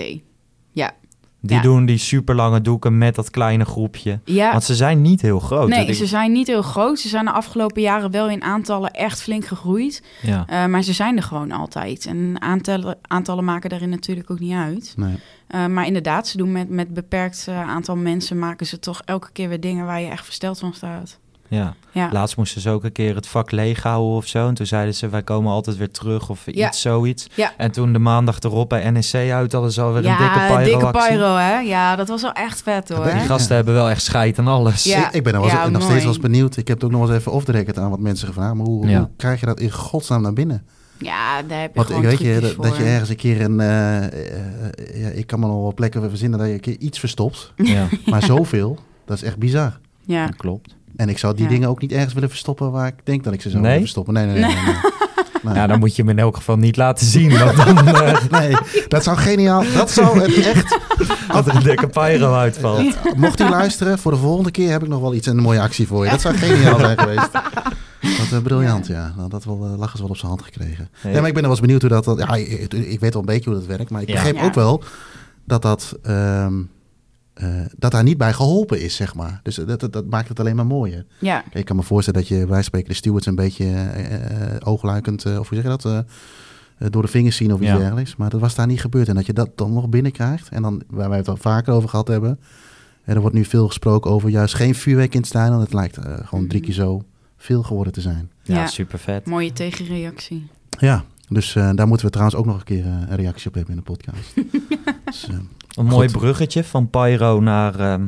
Ja. 0.72 0.91
Die 1.43 1.55
Ja. 1.55 1.61
doen 1.61 1.86
die 1.86 1.97
super 1.97 2.36
lange 2.36 2.61
doeken 2.61 2.97
met 2.97 3.15
dat 3.15 3.30
kleine 3.30 3.65
groepje. 3.65 4.19
Ja. 4.26 4.51
Want 4.51 4.63
ze 4.63 4.76
zijn 4.76 5.01
niet 5.01 5.22
heel 5.22 5.39
groot. 5.39 5.69
Nee, 5.69 5.93
ze 5.93 6.05
zijn 6.05 6.32
niet 6.32 6.47
heel 6.47 6.61
groot. 6.61 6.99
Ze 6.99 7.07
zijn 7.09 7.26
de 7.26 7.32
afgelopen 7.32 7.82
jaren 7.82 8.11
wel 8.11 8.30
in 8.30 8.43
aantallen 8.43 8.91
echt 8.91 9.22
flink 9.22 9.45
gegroeid. 9.45 10.03
Ja. 10.22 10.43
Eh, 10.47 10.65
maar 10.65 10.82
ze 10.82 10.93
zijn 10.93 11.17
er 11.17 11.24
gewoon 11.24 11.51
altijd. 11.51 12.05
En 12.05 12.36
aantallen, 12.41 12.97
aantallen 13.01 13.43
maken 13.43 13.69
daarin 13.69 13.89
natuurlijk 13.89 14.32
ook 14.32 14.39
niet 14.39 14.53
uit. 14.53 14.93
Nee. 14.97 15.15
Eh, 15.47 15.65
maar 15.65 15.86
inderdaad, 15.86 16.28
ze 16.28 16.38
doen 16.38 16.51
met, 16.51 16.69
met 16.69 16.93
beperkt 16.93 17.45
eh, 17.47 17.61
aantal 17.69 17.95
mensen... 17.95 18.39
maken 18.39 18.65
ze 18.65 18.80
toch 18.80 19.01
elke 19.05 19.32
keer 19.32 19.49
weer 19.49 19.59
dingen 19.59 19.86
waar 19.86 20.01
je 20.01 20.07
echt 20.09 20.26
versteld 20.26 20.59
van 20.59 20.74
staat. 20.74 21.19
Ja. 21.58 21.74
Ja, 21.91 22.10
Laatst 22.12 22.38
moesten 22.38 22.62
ze 22.62 22.70
ook 22.70 22.84
een 22.84 22.91
keer 22.91 23.16
het 23.16 23.28
vak 23.28 23.52
leeghouden 23.52 24.16
of 24.16 24.28
zo. 24.28 24.47
En 24.47 24.54
toen 24.54 24.66
zeiden 24.66 24.95
ze, 24.95 25.10
wij 25.10 25.22
komen 25.24 25.52
altijd 25.52 25.78
weer 25.78 25.91
terug 25.91 26.30
of 26.30 26.41
Ja. 26.45 26.68
iets, 26.68 26.82
zoiets. 26.82 27.28
Ja. 27.36 27.52
En 27.58 27.72
toen 27.72 27.93
de 27.93 27.99
maandag 27.99 28.39
erop 28.39 28.70
bij 28.70 28.89
NEC 28.89 29.14
uit 29.32 29.52
hadden 29.52 29.72
ze 29.72 29.82
alweer 29.82 30.04
ja 30.04 30.12
een 30.12 30.18
dikke 30.18 30.39
pyro 30.47 30.64
dikke 30.64 30.86
actie. 30.97 31.12
pyro, 31.16 31.36
hè? 31.36 31.58
Ja, 31.60 31.95
dat 31.95 32.08
was 32.08 32.22
wel 32.22 32.32
echt 32.34 32.62
vet, 32.62 32.89
hoor. 32.89 33.04
Die 33.04 33.14
gasten 33.20 33.56
hebben 33.56 33.74
wel 33.74 33.89
echt 33.89 34.04
scheid 34.04 34.38
en 34.38 34.47
alles. 34.47 34.84
Ja. 34.84 35.08
Ik, 35.08 35.14
ik 35.14 35.24
ben 35.24 35.34
er 35.34 35.39
wel 35.39 35.49
eens- 35.49 35.60
Ja, 35.60 35.70
nog 35.70 35.82
steeds 35.84 36.04
wel 36.04 36.08
eens 36.14 36.22
benieuwd. 36.22 36.58
Ik 36.58 36.68
heb 36.68 36.78
het 36.82 36.86
ook 36.86 36.91
nog 36.91 37.08
eens 37.10 37.18
even 37.18 37.32
off 37.32 37.45
the 37.45 37.66
aan 37.76 37.89
wat 37.89 37.99
mensen 37.99 38.28
gevraagd. 38.28 38.54
Maar 38.56 38.66
hoe, 38.66 38.88
Ja. 38.88 38.97
hoe 38.99 39.10
krijg 39.18 39.39
je 39.39 39.45
dat 39.45 39.60
in 39.60 39.72
godsnaam 39.72 40.22
naar 40.22 40.34
binnen? 40.34 40.66
Ja, 40.97 41.41
daar 41.47 41.60
heb 41.62 41.70
je 41.70 41.76
Want 41.76 41.89
ik 41.89 41.95
gewoon 41.95 42.10
weet 42.10 42.20
je, 42.20 42.39
dat, 42.39 42.64
dat 42.64 42.76
je 42.78 42.84
ergens 42.84 43.10
een 43.10 43.16
keer 43.16 43.41
een... 43.41 43.60
eh, 43.60 44.06
eh, 44.06 45.02
ja, 45.02 45.08
ik 45.10 45.28
kan 45.28 45.39
me 45.39 45.45
nog 45.47 45.62
wel 45.62 45.74
plekken 45.74 46.10
verzinnen 46.10 46.39
dat 46.39 46.47
je 46.47 46.54
een 46.54 46.60
keer 46.60 46.78
iets 46.80 46.99
verstopt. 46.99 47.54
Ja, 47.56 47.88
Maar 48.06 48.24
zoveel, 48.24 48.78
dat 49.06 49.18
is 49.18 49.24
echt 49.24 49.38
bizar. 49.38 49.80
Ja. 50.06 50.26
dat 50.26 50.36
klopt. 50.36 50.76
En 50.96 51.10
ik 51.10 51.18
zou 51.18 51.34
die 51.36 51.44
Ja. 51.44 51.50
dingen 51.50 51.70
ook 51.70 51.82
niet 51.82 51.92
ergens 51.92 52.14
willen 52.14 52.30
verstoppen 52.30 52.72
waar 52.72 52.88
ik 52.88 52.94
denk 53.04 53.24
dat 53.24 53.34
ik 53.34 53.42
ze 53.42 53.50
zou 53.50 53.62
Nee? 53.62 53.72
willen 53.72 53.88
verstoppen. 53.88 54.14
Nee, 54.14 54.26
nee, 54.26 54.34
nee. 54.34 54.44
nee, 54.56 54.64
nee. 54.66 54.76
Nee. 55.44 55.54
Ja, 55.54 55.68
dan 55.68 55.80
moet 55.80 55.96
je 55.96 56.02
hem 56.02 56.12
in 56.12 56.20
elk 56.20 56.36
geval 56.36 56.58
niet 56.58 56.78
laten 56.78 57.06
zien. 57.06 57.38
Want 57.39 57.56
dan 57.56 57.88
eh, 57.88 58.24
Nee, 58.30 58.56
dat 58.88 59.04
zou 59.04 59.18
geniaal. 59.18 59.64
Dat 59.74 59.92
zou 59.92 60.20
het 60.22 60.34
echt. 60.46 60.80
dat 61.34 61.48
er 61.48 61.56
een 61.56 61.64
dikke 61.64 61.88
pyro 61.88 62.34
uitvalt. 62.34 62.96
Mocht 63.16 63.39
hij 63.39 63.50
luisteren, 63.50 64.00
voor 64.00 64.12
de 64.12 64.18
volgende 64.18 64.52
keer 64.52 64.72
heb 64.72 64.82
ik 64.84 64.88
nog 64.88 65.02
wel 65.02 65.14
iets 65.14 65.28
een 65.28 65.38
mooie 65.38 65.60
actie 65.62 65.88
voor 65.88 66.04
je. 66.06 66.12
Dat 66.12 66.22
zou 66.22 66.36
geniaal 66.36 66.80
zijn 66.80 67.00
geweest. 67.00 67.32
Dat 67.32 68.32
is 68.32 68.39
briljant, 68.44 68.88
ja. 68.88 69.14
Nou, 69.18 69.30
Dat 69.30 69.44
wel, 69.44 69.70
eh, 69.74 69.78
lachen 69.80 69.96
ze 69.98 70.02
wel 70.02 70.12
op 70.12 70.18
zijn 70.18 70.32
hand 70.32 70.42
gekregen. 70.44 70.89
Nee. 71.04 71.14
Ja, 71.14 71.20
maar 71.20 71.28
ik 71.30 71.34
ben 71.36 71.44
er 71.44 71.50
wel 71.50 71.58
eens 71.58 71.60
benieuwd 71.60 71.82
hoe 71.82 71.89
dat... 71.89 72.04
dat 72.04 72.18
ja, 72.20 72.36
ik, 72.36 72.74
ik 72.74 73.00
weet 73.00 73.14
wel 73.14 73.22
een 73.22 73.26
beetje 73.34 73.50
hoe 73.50 73.60
dat 73.60 73.68
werkt, 73.68 73.89
maar 73.92 74.02
ik 74.02 74.08
Ja. 74.08 74.14
begreep 74.14 74.36
Ja. 74.36 74.44
ook 74.46 74.54
wel 74.54 74.84
dat 75.46 75.62
dat... 75.62 75.98
ehm, 76.04 76.54
eh, 77.34 77.49
dat 77.77 77.91
daar 77.91 78.03
niet 78.03 78.17
bij 78.17 78.34
geholpen 78.34 78.82
is, 78.82 78.95
zeg 78.95 79.15
maar. 79.15 79.39
Dus 79.43 79.55
dat, 79.55 79.79
dat, 79.79 79.93
dat 79.93 80.05
maakt 80.05 80.27
het 80.29 80.39
alleen 80.39 80.55
maar 80.55 80.65
mooier. 80.65 81.05
Ja, 81.19 81.43
Ik 81.53 81.65
kan 81.65 81.75
me 81.75 81.84
voorstellen 81.84 82.19
dat 82.19 82.29
je 82.29 82.45
bij 82.45 82.61
spreken 82.63 82.89
de 82.89 82.95
stewards 82.95 83.25
een 83.25 83.36
beetje 83.36 83.65
eh, 83.65 84.13
eh, 84.15 84.57
oogluikend, 84.63 85.25
eh, 85.25 85.39
of 85.39 85.49
hoe 85.49 85.61
zeg 85.61 85.71
je 85.71 85.77
dat, 85.77 86.05
door 86.91 87.01
de 87.01 87.07
vingers 87.07 87.36
zien 87.36 87.53
of 87.53 87.59
iets 87.59 87.69
Ja. 87.69 87.77
dergelijks. 87.77 88.15
Maar 88.15 88.29
dat 88.29 88.39
was 88.39 88.55
daar 88.55 88.67
niet 88.67 88.82
gebeurd. 88.82 89.07
En 89.07 89.15
dat 89.15 89.25
je 89.25 89.34
dat 89.34 89.49
dan 89.55 89.73
nog 89.73 89.89
binnenkrijgt. 89.89 90.49
En 90.49 90.61
dan, 90.61 90.82
waar 90.89 91.09
wij 91.09 91.17
het 91.17 91.27
al 91.27 91.38
vaker 91.38 91.73
over 91.73 91.89
gehad 91.89 92.07
hebben. 92.07 92.39
En 93.03 93.15
er 93.15 93.21
wordt 93.21 93.36
nu 93.36 93.45
veel 93.45 93.67
gesproken 93.67 94.11
over 94.11 94.29
juist 94.29 94.55
geen 94.55 94.75
vuurwerk 94.75 95.13
in 95.13 95.19
het 95.19 95.29
stadion. 95.29 95.59
Het 95.59 95.73
lijkt 95.73 95.97
gewoon 96.23 96.47
drie 96.47 96.61
keer 96.61 96.73
zo 96.73 97.01
veel 97.38 97.63
geworden 97.63 97.93
te 97.93 98.01
zijn. 98.01 98.32
Ja, 98.43 98.55
Ja. 98.55 98.67
super 98.67 98.99
vet. 98.99 99.25
mooie 99.25 99.53
tegenreactie. 99.53 100.47
Ja, 100.79 101.03
dus 101.29 101.55
eh, 101.55 101.69
daar 101.75 101.88
moeten 101.88 102.05
we 102.05 102.11
trouwens 102.11 102.39
ook 102.39 102.45
nog 102.45 102.57
een 102.57 102.63
keer 102.63 102.86
een 102.86 103.15
reactie 103.15 103.47
op 103.47 103.53
hebben 103.53 103.71
in 103.75 103.79
de 103.86 103.91
podcast. 103.91 104.34
dus, 105.05 105.27
Een 105.76 105.86
mooi 105.86 106.09
Goed. 106.09 106.17
bruggetje 106.17 106.63
van 106.63 106.89
pyro 106.89 107.39
naar, 107.39 107.80
ehm, 107.80 108.05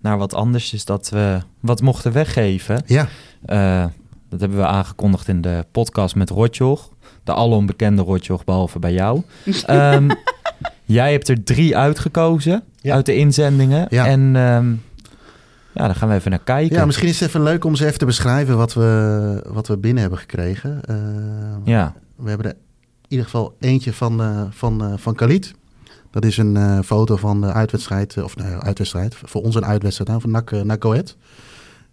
naar 0.00 0.18
wat 0.18 0.34
anders 0.34 0.72
is 0.72 0.84
dat 0.84 1.08
we 1.08 1.38
wat 1.60 1.80
mochten 1.82 2.12
weggeven. 2.12 2.82
ja, 2.86 3.08
Eh, 3.46 3.84
dat 4.28 4.40
hebben 4.40 4.58
we 4.58 4.66
aangekondigd 4.66 5.28
in 5.28 5.40
de 5.40 5.64
podcast 5.72 6.14
met 6.14 6.30
Rotjoch. 6.30 6.88
De 7.24 7.34
alom-bekende 7.34 8.02
Rotjoch, 8.02 8.44
behalve 8.44 8.78
bij 8.78 8.92
jou. 8.92 9.22
Ehm, 9.66 10.10
jij 10.84 11.12
hebt 11.12 11.28
er 11.28 11.44
drie 11.44 11.76
uitgekozen 11.76 12.62
Ja. 12.80 12.94
uit 12.94 13.06
de 13.06 13.16
inzendingen. 13.16 13.86
Ja. 13.90 14.06
En 14.06 14.20
ehm, 14.36 14.70
ja, 15.72 15.86
daar 15.86 15.94
gaan 15.94 16.08
we 16.08 16.14
even 16.14 16.30
naar 16.30 16.40
kijken. 16.44 16.76
ja, 16.76 16.84
misschien 16.86 17.08
is 17.08 17.20
het 17.20 17.28
even 17.28 17.42
leuk 17.42 17.64
om 17.64 17.74
ze 17.74 17.86
even 17.86 17.98
te 17.98 18.04
beschrijven 18.04 18.56
wat 18.56 18.74
we, 18.74 19.44
wat 19.48 19.66
we 19.68 19.76
binnen 19.76 20.00
hebben 20.00 20.18
gekregen. 20.18 20.80
Eh, 20.84 20.96
Ja, 21.64 21.94
We 22.16 22.28
hebben 22.28 22.46
er 22.46 22.52
in 22.52 23.06
ieder 23.08 23.24
geval 23.24 23.56
eentje 23.60 23.92
van, 23.92 24.20
eh 24.22 24.42
van, 24.50 24.98
van 24.98 25.14
Khalid. 25.14 25.54
Dat 26.10 26.24
is 26.24 26.36
een 26.36 26.56
eh, 26.56 26.78
foto 26.84 27.16
van 27.16 27.40
de 27.40 27.52
uitwedstrijd, 27.52 28.16
eh, 28.16 28.24
of 28.24 28.36
nou, 28.36 28.60
uitwedstrijd, 28.60 29.14
voor 29.24 29.42
ons 29.42 29.54
een 29.54 29.64
uitwedstrijd 29.64 30.22
van 30.22 30.30
NAC, 30.30 30.84
Ahead. 30.84 31.16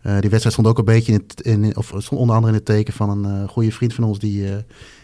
Eh, 0.02 0.12
die 0.20 0.30
wedstrijd 0.30 0.52
stond 0.52 0.68
ook 0.68 0.78
een 0.78 0.86
beetje 0.86 1.12
in 1.12 1.24
het, 1.28 1.42
in, 1.42 1.78
of 1.78 1.86
stond 1.86 2.22
onder 2.22 2.36
andere 2.36 2.54
in 2.54 2.60
het 2.60 2.68
teken 2.68 2.94
van 2.94 3.26
een 3.26 3.48
goede 3.48 3.72
vriend 3.72 3.94
van 3.94 4.04
ons 4.04 4.20
die, 4.20 4.46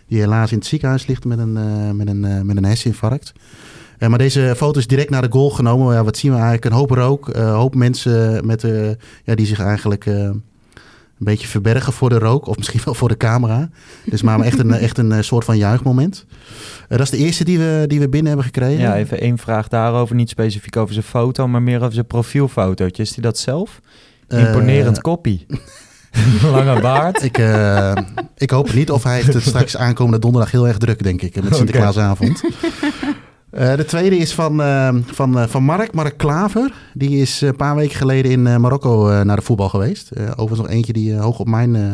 die 0.07 0.19
helaas 0.19 0.51
in 0.51 0.57
het 0.57 0.67
ziekenhuis 0.67 1.07
ligt 1.07 1.25
met 1.25 1.39
een, 1.39 1.53
met 1.95 2.07
een, 2.07 2.45
met 2.45 2.57
een 2.57 2.65
herseninfarct. 2.65 3.33
Maar 3.99 4.17
deze 4.17 4.53
foto 4.57 4.79
is 4.79 4.87
direct 4.87 5.09
na 5.09 5.21
de 5.21 5.31
goal 5.31 5.49
genomen. 5.49 5.93
Ja, 5.93 6.03
wat 6.03 6.17
zien 6.17 6.31
we 6.31 6.37
eigenlijk? 6.37 6.65
Een 6.65 6.79
hoop 6.79 6.89
rook, 6.89 7.27
een 7.27 7.47
hoop 7.47 7.75
mensen 7.75 8.45
met, 8.45 8.61
ja, 9.23 9.35
die 9.35 9.45
zich 9.45 9.59
eigenlijk 9.59 10.05
een 11.21 11.27
beetje 11.31 11.47
verbergen 11.47 11.93
voor 11.93 12.09
de 12.09 12.17
rook. 12.19 12.47
Of 12.47 12.57
misschien 12.57 12.81
wel 12.85 12.93
voor 12.93 13.07
de 13.09 13.17
camera. 13.17 13.69
Dus 14.05 14.21
maar 14.21 14.39
echt 14.39 14.59
een, 14.59 14.71
echt 14.71 14.97
een 14.97 15.11
eh, 15.11 15.21
soort 15.21 15.45
van 15.45 15.57
juichmoment. 15.57 16.25
Eh, 16.89 16.97
dat 16.97 16.99
is 16.99 17.09
de 17.09 17.17
eerste 17.17 17.43
die 17.43 17.57
we, 17.59 17.83
die 17.87 17.99
we 17.99 18.09
binnen 18.09 18.27
hebben 18.27 18.45
gekregen. 18.45 18.79
ja, 18.81 18.95
even 18.95 19.19
één 19.19 19.37
vraag 19.37 19.67
daarover. 19.67 20.15
Niet 20.15 20.29
specifiek 20.29 20.77
over 20.77 20.93
zijn 20.93 21.05
foto, 21.05 21.47
maar 21.47 21.61
meer 21.61 21.79
over 21.79 21.93
zijn 21.93 22.07
profielfotootje. 22.07 23.03
Is 23.03 23.13
hij 23.13 23.23
dat 23.23 23.37
zelf? 23.37 23.79
Imponerend 24.27 24.95
Eh, 24.97 25.01
koppie. 25.03 25.45
Lange 26.51 26.81
baard. 26.81 27.23
Ik, 27.23 27.37
eh, 27.37 27.91
ik 28.37 28.49
hoop 28.49 28.65
het 28.67 28.75
niet. 28.75 28.91
Of 28.91 29.03
hij 29.03 29.15
heeft 29.15 29.33
het 29.33 29.43
straks 29.43 29.77
aankomende 29.77 30.19
donderdag 30.19 30.51
heel 30.51 30.67
erg 30.67 30.77
druk, 30.77 31.03
denk 31.03 31.21
ik. 31.21 31.43
Met 31.43 31.55
Sinterklaasavond. 31.61 32.41
Eh, 33.51 33.75
de 33.75 33.85
tweede 33.85 34.17
is 34.17 34.33
van, 34.33 34.61
eh, 34.61 34.89
van, 35.05 35.39
eh, 35.39 35.47
van 35.47 35.63
Mark, 35.63 35.93
Mark 35.93 36.17
Klaver. 36.17 36.73
Die 36.93 37.17
is 37.21 37.41
eh, 37.41 37.49
een 37.49 37.55
paar 37.55 37.75
weken 37.75 37.95
geleden 37.97 38.31
in 38.31 38.61
Marokko 38.61 39.09
eh, 39.09 39.21
naar 39.21 39.35
de 39.35 39.41
voetbal 39.41 39.69
geweest. 39.69 40.09
Overigens 40.19 40.59
nog 40.59 40.69
eentje 40.69 40.93
die 40.93 41.15
hoog 41.17 41.39
op 41.39 41.47
mijn... 41.47 41.75
eh 41.75 41.81
Ja, 41.81 41.87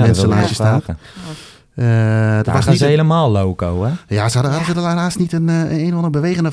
Mensen 0.00 0.06
dat 0.06 0.16
wil 0.16 0.24
ik 0.24 0.30
lijstje 0.30 0.54
vragen. 0.56 0.82
staan. 0.82 0.96
eh, 1.74 2.36
dat 2.36 2.44
Daar 2.44 2.54
was 2.54 2.62
gaan 2.62 2.70
niet 2.72 2.78
ze 2.78 2.84
een- 2.84 2.90
helemaal 2.90 3.30
loco, 3.30 3.82
hè? 3.84 3.90
Ja, 4.14 4.28
ze 4.28 4.38
hadden, 4.38 4.56
hadden 4.56 4.74
ze 4.74 4.80
daarnaast 4.82 5.18
niet 5.18 5.32
een, 5.32 5.48
eh, 5.48 5.78
een 5.78 5.86
of 5.88 5.92
andere 5.94 6.10
bewegende... 6.10 6.50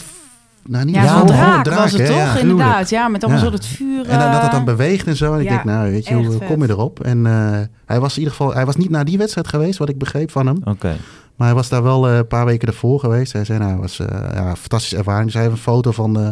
Nou, 0.69 0.85
niet 0.85 0.95
Ja, 0.95 1.03
Ja, 1.03 1.07
zo'n 1.09 1.17
gewoon 1.19 1.35
draak, 1.37 1.63
draak, 1.63 1.79
was 1.79 1.91
het 1.91 2.01
hè? 2.01 2.07
toch? 2.07 2.15
Ja, 2.17 2.37
Inderdaad, 2.37 2.89
ja, 2.89 3.07
met 3.07 3.23
allemaal 3.23 3.41
Ja. 3.41 3.45
zo 3.45 3.51
dat 3.51 3.65
vuur. 3.65 4.07
En 4.07 4.19
dan, 4.19 4.31
dat 4.31 4.41
het 4.41 4.51
dan 4.51 4.65
beweegt 4.65 5.07
en 5.07 5.15
zo. 5.15 5.33
En 5.33 5.39
ik 5.39 5.45
ja, 5.45 5.51
denk, 5.51 5.63
nou, 5.63 5.91
weet 5.91 6.07
je, 6.07 6.13
hoe 6.13 6.31
vet. 6.37 6.47
kom 6.47 6.61
je 6.63 6.69
erop? 6.69 6.99
En 6.99 7.25
eh, 7.25 7.59
hij 7.85 7.99
was 7.99 8.11
in 8.13 8.17
ieder 8.19 8.35
geval... 8.35 8.53
Hij 8.53 8.65
was 8.65 8.75
niet 8.75 8.89
naar 8.89 9.05
die 9.05 9.17
wedstrijd 9.17 9.47
geweest, 9.47 9.79
wat 9.79 9.89
ik 9.89 9.97
begreep 9.97 10.31
van 10.31 10.47
hem. 10.47 10.57
Oké. 10.63 10.95
Maar 11.37 11.47
hij 11.47 11.55
was 11.55 11.69
daar 11.69 11.83
wel 11.83 12.07
eh, 12.09 12.17
een 12.17 12.27
paar 12.27 12.45
weken 12.45 12.67
ervoor 12.67 12.99
geweest. 12.99 13.33
Hij 13.33 13.45
zei, 13.45 13.59
nou, 13.59 13.71
het 13.71 13.79
was 13.81 13.99
eh, 13.99 14.07
ja, 14.33 14.49
een 14.49 14.57
fantastische 14.57 14.97
ervaring. 14.97 15.25
Dus 15.25 15.33
hij 15.33 15.41
heeft 15.43 15.55
een 15.55 15.61
foto 15.61 15.91
van, 15.91 16.19
eh, 16.19 16.29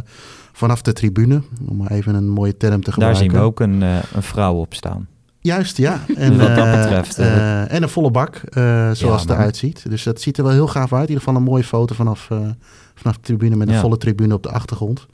vanaf 0.54 0.82
de 0.82 0.94
tribune. 0.94 1.42
Om 1.68 1.88
even 1.88 2.16
een 2.16 2.30
mooie 2.30 2.58
term 2.58 2.76
te 2.76 2.82
Daar 2.84 2.94
gebruiken. 2.94 3.22
zien 3.24 3.32
we 3.32 3.40
ook 3.40 3.60
een, 3.60 3.82
een 3.82 4.24
vrouw 4.24 4.54
op 4.56 4.74
staan. 4.74 5.08
Juist, 5.40 5.78
ja. 5.78 6.00
En, 6.16 6.38
Wat 6.38 6.56
dat 6.56 6.72
betreft, 6.72 7.18
en 7.18 7.84
een 7.84 7.90
volle 7.90 8.12
bak, 8.12 8.42
zoals 8.94 9.00
het 9.02 9.28
man. 9.28 9.38
eruit 9.38 9.58
ziet. 9.58 9.90
Dus 9.90 10.04
dat 10.04 10.22
ziet 10.22 10.38
er 10.38 10.44
wel 10.44 10.54
heel 10.54 10.68
gaaf 10.68 10.94
uit. 10.94 11.02
In 11.02 11.08
ieder 11.10 11.24
geval 11.24 11.36
een 11.36 11.44
mooie 11.48 11.64
foto 11.64 11.96
vanaf, 11.96 12.28
vanaf 12.96 13.16
de 13.16 13.22
tribune 13.22 13.56
met 13.56 13.68
een 13.68 13.74
Ja. 13.74 13.80
volle 13.80 13.98
tribune 13.98 14.34
op 14.34 14.44
de 14.44 14.50
achtergrond. 14.52 15.06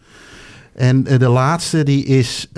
En 0.74 1.04
de 1.04 1.30
laatste 1.30 1.84
die 1.84 2.06
is 2.06 2.50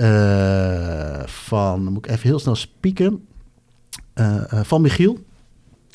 van, 1.26 1.84
moet 1.84 2.06
ik 2.06 2.10
even 2.10 2.28
heel 2.28 2.38
snel 2.38 2.54
spieken, 2.54 3.24
van 4.62 4.80
Michiel. 4.80 5.18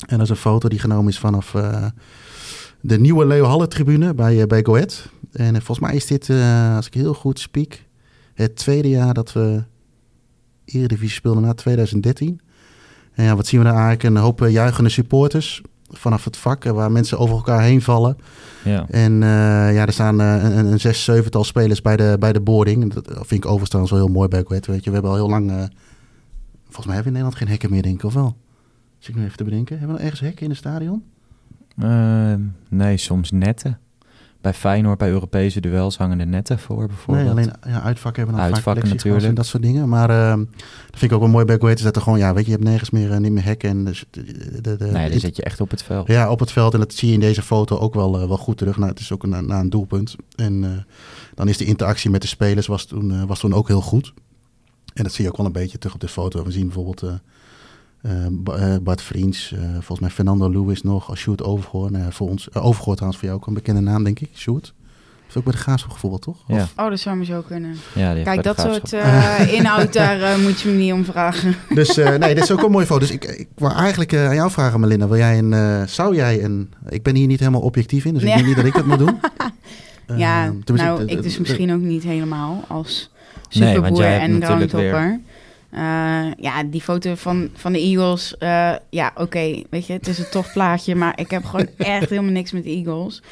En 0.06 0.16
dat 0.16 0.20
is 0.20 0.28
een 0.28 0.36
foto 0.36 0.68
die 0.68 0.78
genomen 0.78 1.10
is 1.10 1.18
vanaf 1.18 1.54
eh, 1.54 1.86
de 2.80 2.98
nieuwe 2.98 3.26
Leo 3.26 3.44
Halle 3.44 3.68
tribune 3.68 4.14
bij, 4.14 4.40
eh, 4.40 4.46
bij. 4.46 4.62
En 5.32 5.54
eh, 5.54 5.60
volgens 5.60 5.78
mij 5.78 5.94
is 5.94 6.06
dit, 6.06 6.30
als 6.76 6.86
ik 6.86 6.94
heel 6.94 7.14
goed 7.14 7.38
spiek, 7.38 7.86
het 8.34 8.56
tweede 8.56 8.88
jaar 8.88 9.14
dat 9.14 9.32
we 9.32 9.62
Eredivisie 10.64 11.16
speelden 11.16 11.42
na 11.42 11.54
2013. 11.54 12.40
En 13.12 13.24
ja, 13.24 13.36
wat 13.36 13.46
zien 13.46 13.60
we 13.60 13.66
daar 13.66 13.74
eigenlijk? 13.74 14.02
Een 14.02 14.22
hoop 14.22 14.40
juichende 14.48 14.90
supporters 14.90 15.62
vanaf 15.88 16.24
het 16.24 16.36
vak, 16.36 16.64
waar 16.64 16.92
mensen 16.92 17.18
over 17.18 17.36
elkaar 17.36 17.62
heen 17.62 17.82
vallen. 17.82 18.16
Ja. 18.64 18.86
En 18.88 19.12
ja, 19.72 19.86
er 19.86 19.92
staan 19.92 20.18
een, 20.18 20.66
een 20.66 20.80
zes, 20.80 21.04
zevental 21.04 21.44
spelers 21.44 21.82
bij 21.82 21.96
de, 21.96 22.16
bij 22.18 22.32
de 22.32 22.40
boarding. 22.40 22.92
Dat 22.92 23.04
vind 23.06 23.44
ik 23.44 23.50
overigens 23.50 23.90
wel 23.90 23.98
heel 23.98 24.08
mooi 24.08 24.28
bij 24.28 24.40
Go 24.40 24.46
Ahead, 24.46 24.66
Weet 24.66 24.84
je, 24.84 24.90
we 24.90 24.92
hebben 24.92 25.10
al 25.10 25.16
heel 25.16 25.28
lang... 25.28 25.50
volgens 26.64 26.86
mij 26.86 26.94
hebben 26.94 27.12
we 27.12 27.18
in 27.18 27.24
Nederland 27.24 27.34
geen 27.34 27.48
hekken 27.48 27.70
meer, 27.70 27.82
denk 27.82 27.94
ik, 27.94 28.04
of 28.04 28.14
wel? 28.14 28.36
Zit 29.00 29.08
ik 29.08 29.14
nu 29.14 29.24
even 29.24 29.36
te 29.36 29.44
bedenken. 29.44 29.78
Hebben 29.78 29.96
we 29.96 30.02
nog 30.02 30.10
ergens 30.10 30.28
hekken 30.28 30.42
in 30.42 30.50
het 30.50 30.58
stadion? 30.58 31.04
Eh, 31.76 32.34
nee, 32.68 32.96
soms 32.96 33.30
netten. 33.30 33.78
Bij 34.40 34.54
Feyenoord, 34.54 34.98
bij 34.98 35.10
Europese 35.10 35.60
duels 35.60 35.96
hangen 35.96 36.20
er 36.20 36.26
netten 36.26 36.58
voor 36.58 36.86
bijvoorbeeld. 36.86 37.34
Nee, 37.34 37.44
alleen 37.44 37.52
ja, 37.66 37.80
uitvakken 37.82 38.22
hebben 38.22 38.40
we 38.40 38.46
dan 38.46 38.54
Uitvakken 38.54 38.82
vaak 38.82 38.92
natuurlijk. 38.92 39.24
en 39.24 39.34
dat 39.34 39.46
soort 39.46 39.62
dingen. 39.62 39.88
Maar 39.88 40.10
eh, 40.10 40.36
dat 40.90 40.98
vind 40.98 41.02
ik 41.02 41.12
ook 41.12 41.20
wel 41.20 41.30
mooi 41.30 41.44
bij 41.44 41.56
Go 41.56 41.62
Ahead, 41.62 41.78
is 41.78 41.84
dat 41.84 41.96
er 41.96 42.02
gewoon... 42.02 42.18
Ja, 42.18 42.34
weet 42.34 42.44
je, 42.44 42.50
je 42.50 42.56
hebt 42.56 42.68
nergens 42.68 42.90
meer, 42.90 43.12
eh, 43.12 43.18
niet 43.18 43.32
meer 43.32 43.44
hekken. 43.44 43.70
En 43.70 43.84
dus 43.84 44.04
de, 44.10 44.60
de, 44.60 44.76
de, 44.76 44.84
nee, 44.84 45.10
dan 45.10 45.20
zit 45.20 45.36
je 45.36 45.42
echt 45.42 45.60
op 45.60 45.70
het 45.70 45.82
veld. 45.82 46.06
Ja, 46.06 46.30
op 46.30 46.40
het 46.40 46.52
veld. 46.52 46.74
En 46.74 46.80
dat 46.80 46.94
zie 46.94 47.08
je 47.08 47.14
in 47.14 47.20
deze 47.20 47.42
foto 47.42 47.78
ook 47.78 47.94
wel, 47.94 48.20
eh, 48.20 48.28
wel 48.28 48.36
goed 48.36 48.56
terug. 48.56 48.76
Nou, 48.76 48.90
het 48.90 49.00
is 49.00 49.12
ook 49.12 49.22
een, 49.22 49.46
na 49.46 49.60
een 49.60 49.70
doelpunt. 49.70 50.16
En 50.36 50.64
eh, 50.64 50.70
dan 51.34 51.48
is 51.48 51.56
de 51.56 51.64
interactie 51.64 52.10
met 52.10 52.22
de 52.22 52.28
spelers 52.28 52.66
was 52.66 52.84
toen, 52.84 53.26
was 53.26 53.40
toen 53.40 53.54
ook 53.54 53.68
heel 53.68 53.80
goed. 53.80 54.12
En 54.94 55.02
dat 55.02 55.12
zie 55.12 55.24
je 55.24 55.30
ook 55.30 55.36
wel 55.36 55.46
een 55.46 55.52
beetje 55.52 55.78
terug 55.78 55.94
op 55.94 56.00
de 56.00 56.08
foto. 56.08 56.44
We 56.44 56.50
zien 56.50 56.66
bijvoorbeeld 56.66 57.20
eh, 58.02 58.24
eh, 58.26 58.32
Ba- 58.32 58.80
Bart 58.80 59.02
Vriends, 59.02 59.52
eh, 59.52 59.60
volgens 59.72 60.00
mij 60.00 60.10
Fernando 60.10 60.50
Lewis 60.50 60.82
nog, 60.82 61.08
als 61.10 61.18
Sjoerd 61.20 61.42
Overgoor. 61.42 61.90
Nou 61.90 62.04
ja, 62.04 62.10
voor 62.10 62.28
ons, 62.28 62.48
uh, 62.56 62.64
Overgoor 62.66 62.94
trouwens 62.94 63.20
voor 63.20 63.28
jou 63.28 63.40
ook 63.40 63.46
een 63.46 63.54
bekende 63.54 63.80
naam, 63.80 64.04
denk 64.04 64.20
ik. 64.20 64.30
Sjoerd. 64.34 64.74
Heeft 65.22 65.36
ook 65.36 65.44
bij 65.44 65.52
de 65.52 65.58
Graafschap 65.58 65.90
gevoetbald, 65.92 66.22
toch? 66.22 66.36
Ja. 66.46 66.62
Of- 66.62 66.72
Oh, 66.76 66.90
dat 66.90 66.98
zou 67.00 67.16
maar 67.16 67.24
zo 67.24 67.40
kunnen. 67.46 67.76
Ja, 67.94 68.22
Kijk, 68.22 68.42
dat 68.42 68.60
soort 68.60 68.92
eh, 68.92 69.52
inhoud, 69.58 69.92
daar 69.92 70.38
moet 70.38 70.60
je 70.60 70.68
me 70.68 70.74
niet 70.74 70.92
om 70.92 71.04
vragen. 71.04 71.54
Dus 71.74 71.96
eh, 71.98 72.14
nee, 72.16 72.34
dit 72.34 72.42
is 72.44 72.50
ook 72.50 72.62
een 72.62 72.70
mooie 72.70 72.86
foto. 72.86 73.00
Dus 73.00 73.10
ik, 73.10 73.24
ik 73.24 73.48
wou 73.54 73.74
eigenlijk 73.74 74.12
eh, 74.12 74.26
aan 74.28 74.34
jou 74.34 74.50
vragen, 74.50 74.80
Melinda. 74.80 75.08
Wil 75.08 75.16
jij 75.16 75.38
een, 75.38 75.88
zou 75.88 76.14
jij 76.14 76.44
een... 76.44 76.72
Ik 76.88 77.02
ben 77.02 77.14
hier 77.14 77.26
niet 77.26 77.38
helemaal 77.38 77.60
objectief 77.60 78.04
in, 78.04 78.14
dus 78.14 78.22
ik 78.22 78.34
denk 78.34 78.46
niet 78.46 78.56
dat 78.56 78.64
ik 78.64 78.74
dat 78.74 78.86
moet 78.86 78.98
doen. 78.98 79.20
ja, 80.16 80.52
nou, 80.64 81.04
ik 81.04 81.22
dus 81.22 81.38
misschien 81.38 81.72
ook 81.72 81.80
niet 81.80 82.02
helemaal 82.02 82.64
als 82.68 83.10
Nee, 83.52 83.62
want 83.62 83.74
superboer 83.74 84.02
jij 84.02 84.12
hebt 84.12 84.24
en 84.24 84.38
natuurlijk 84.38 84.70
groundhopper. 84.70 85.20
Eh, 85.70 85.80
ja, 86.36 86.62
die 86.64 86.80
foto 86.80 87.14
van, 87.14 87.48
van 87.54 87.72
de 87.72 87.78
Eagles. 87.80 88.36
eh, 88.38 88.72
ja, 88.90 89.12
oké, 89.14 89.62
weet 89.70 89.86
je, 89.86 89.92
het 89.92 90.06
is 90.08 90.18
een 90.18 90.28
tof 90.30 90.52
plaatje, 90.52 90.94
maar 90.94 91.12
ik 91.18 91.30
heb 91.30 91.44
gewoon 91.44 91.66
echt 91.76 92.08
helemaal 92.10 92.32
niks 92.32 92.52
met 92.52 92.64
de 92.64 92.70
Eagles. 92.70 93.22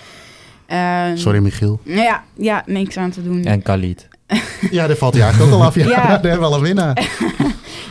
Eh, 0.67 1.05
Sorry, 1.15 1.39
Michiel. 1.39 1.81
Ja, 1.83 2.23
ja, 2.37 2.63
niks 2.67 2.97
aan 2.97 3.11
te 3.11 3.23
doen. 3.23 3.45
En 3.45 3.63
Khalid. 3.63 4.09
Ja, 4.71 4.87
daar 4.87 4.97
valt 4.97 5.15
hij 5.15 5.23
eigenlijk 5.23 5.53
ook 5.53 5.61
al 5.61 5.67
af. 5.67 5.75
Ja, 5.75 5.85
Ja. 5.89 6.07
daar 6.07 6.31
hebben 6.31 6.39
we 6.41 6.45
al 6.47 6.55
een 6.55 6.63
winnaar. 6.63 7.09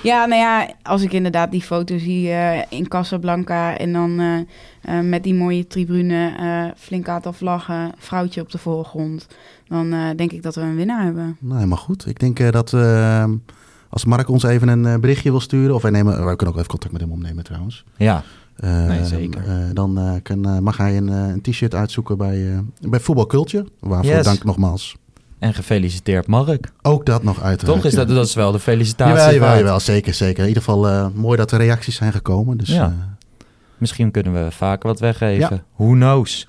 Ja, 0.04 0.26
nou 0.26 0.42
ja, 0.42 0.68
als 0.84 1.02
ik 1.02 1.14
inderdaad 1.14 1.52
die 1.52 1.62
foto 1.62 1.98
zie 1.98 2.30
eh, 2.32 2.62
in 2.70 2.88
Casablanca 2.88 3.78
en 3.78 3.94
dan 3.94 4.20
eh, 4.20 4.98
eh, 4.98 5.04
met 5.06 5.24
die 5.24 5.34
mooie 5.34 5.68
tribune, 5.68 6.34
eh 6.40 6.66
flink 6.82 7.08
aantal 7.08 7.34
vlaggen, 7.34 7.92
vrouwtje 7.98 8.42
op 8.42 8.52
de 8.52 8.58
voorgrond, 8.58 9.28
dan 9.68 9.94
eh, 9.94 10.00
denk 10.16 10.32
ik 10.32 10.44
dat 10.44 10.56
we 10.56 10.62
een 10.62 10.76
winnaar 10.76 11.04
hebben. 11.04 11.38
Nou, 11.40 11.56
helemaal 11.56 11.78
goed. 11.78 12.06
Ik 12.08 12.20
denk 12.20 12.52
dat 12.52 12.74
eh, 12.74 13.24
als 13.90 14.06
Mark 14.06 14.30
ons 14.30 14.44
even 14.44 14.68
een 14.68 14.86
eh, 14.86 14.96
berichtje 15.00 15.30
wil 15.32 15.40
sturen... 15.40 15.76
of 15.76 15.82
wij, 15.82 15.92
nemen, 15.92 16.26
wij 16.26 16.36
kunnen 16.36 16.48
ook 16.48 16.56
even 16.56 16.68
contact 16.70 16.92
met 16.94 17.02
hem 17.02 17.12
opnemen 17.12 17.44
trouwens. 17.44 17.84
Ja, 17.98 18.24
Eh, 18.58 18.86
Nee, 18.86 19.06
zeker. 19.06 19.48
eh, 19.48 19.56
dan 19.74 19.98
eh, 20.00 20.12
kan, 20.24 20.64
mag 20.64 20.78
hij 20.78 20.98
een, 20.98 21.08
een 21.08 21.42
t-shirt 21.42 21.76
uitzoeken 21.76 22.18
bij, 22.18 22.52
eh 22.54 22.60
bij 22.90 23.00
Voetbal 23.00 23.26
Culture. 23.28 23.66
Waarvoor 23.80 24.12
Yes. 24.14 24.26
dank 24.26 24.44
nogmaals. 24.44 24.96
en 25.40 25.54
gefeliciteerd 25.54 26.28
Mark. 26.28 26.72
Ook 26.82 27.06
dat 27.06 27.24
nog 27.24 27.42
uiteraard. 27.42 27.76
Toch 27.82 27.86
is 27.92 27.96
dat, 27.98 28.08
ja. 28.10 28.14
dat 28.16 28.26
is 28.26 28.36
wel 28.36 28.52
de 28.52 28.60
felicitatie 28.60 29.40
waard. 29.40 29.58
jawel, 29.58 29.80
zeker, 29.80 30.14
zeker. 30.14 30.42
In 30.42 30.48
ieder 30.48 30.64
geval 30.64 30.88
eh, 30.88 31.08
mooi 31.14 31.38
dat 31.38 31.52
er 31.52 31.58
reacties 31.58 31.96
zijn 31.96 32.12
gekomen. 32.12 32.58
Dus, 32.58 32.68
Ja. 32.70 32.86
eh, 32.86 32.92
Misschien 33.78 34.12
kunnen 34.12 34.34
we 34.34 34.52
vaker 34.52 34.88
wat 34.90 35.00
weggeven. 35.00 35.50
Ja. 35.56 35.64
Who 35.76 35.92
knows? 35.92 36.48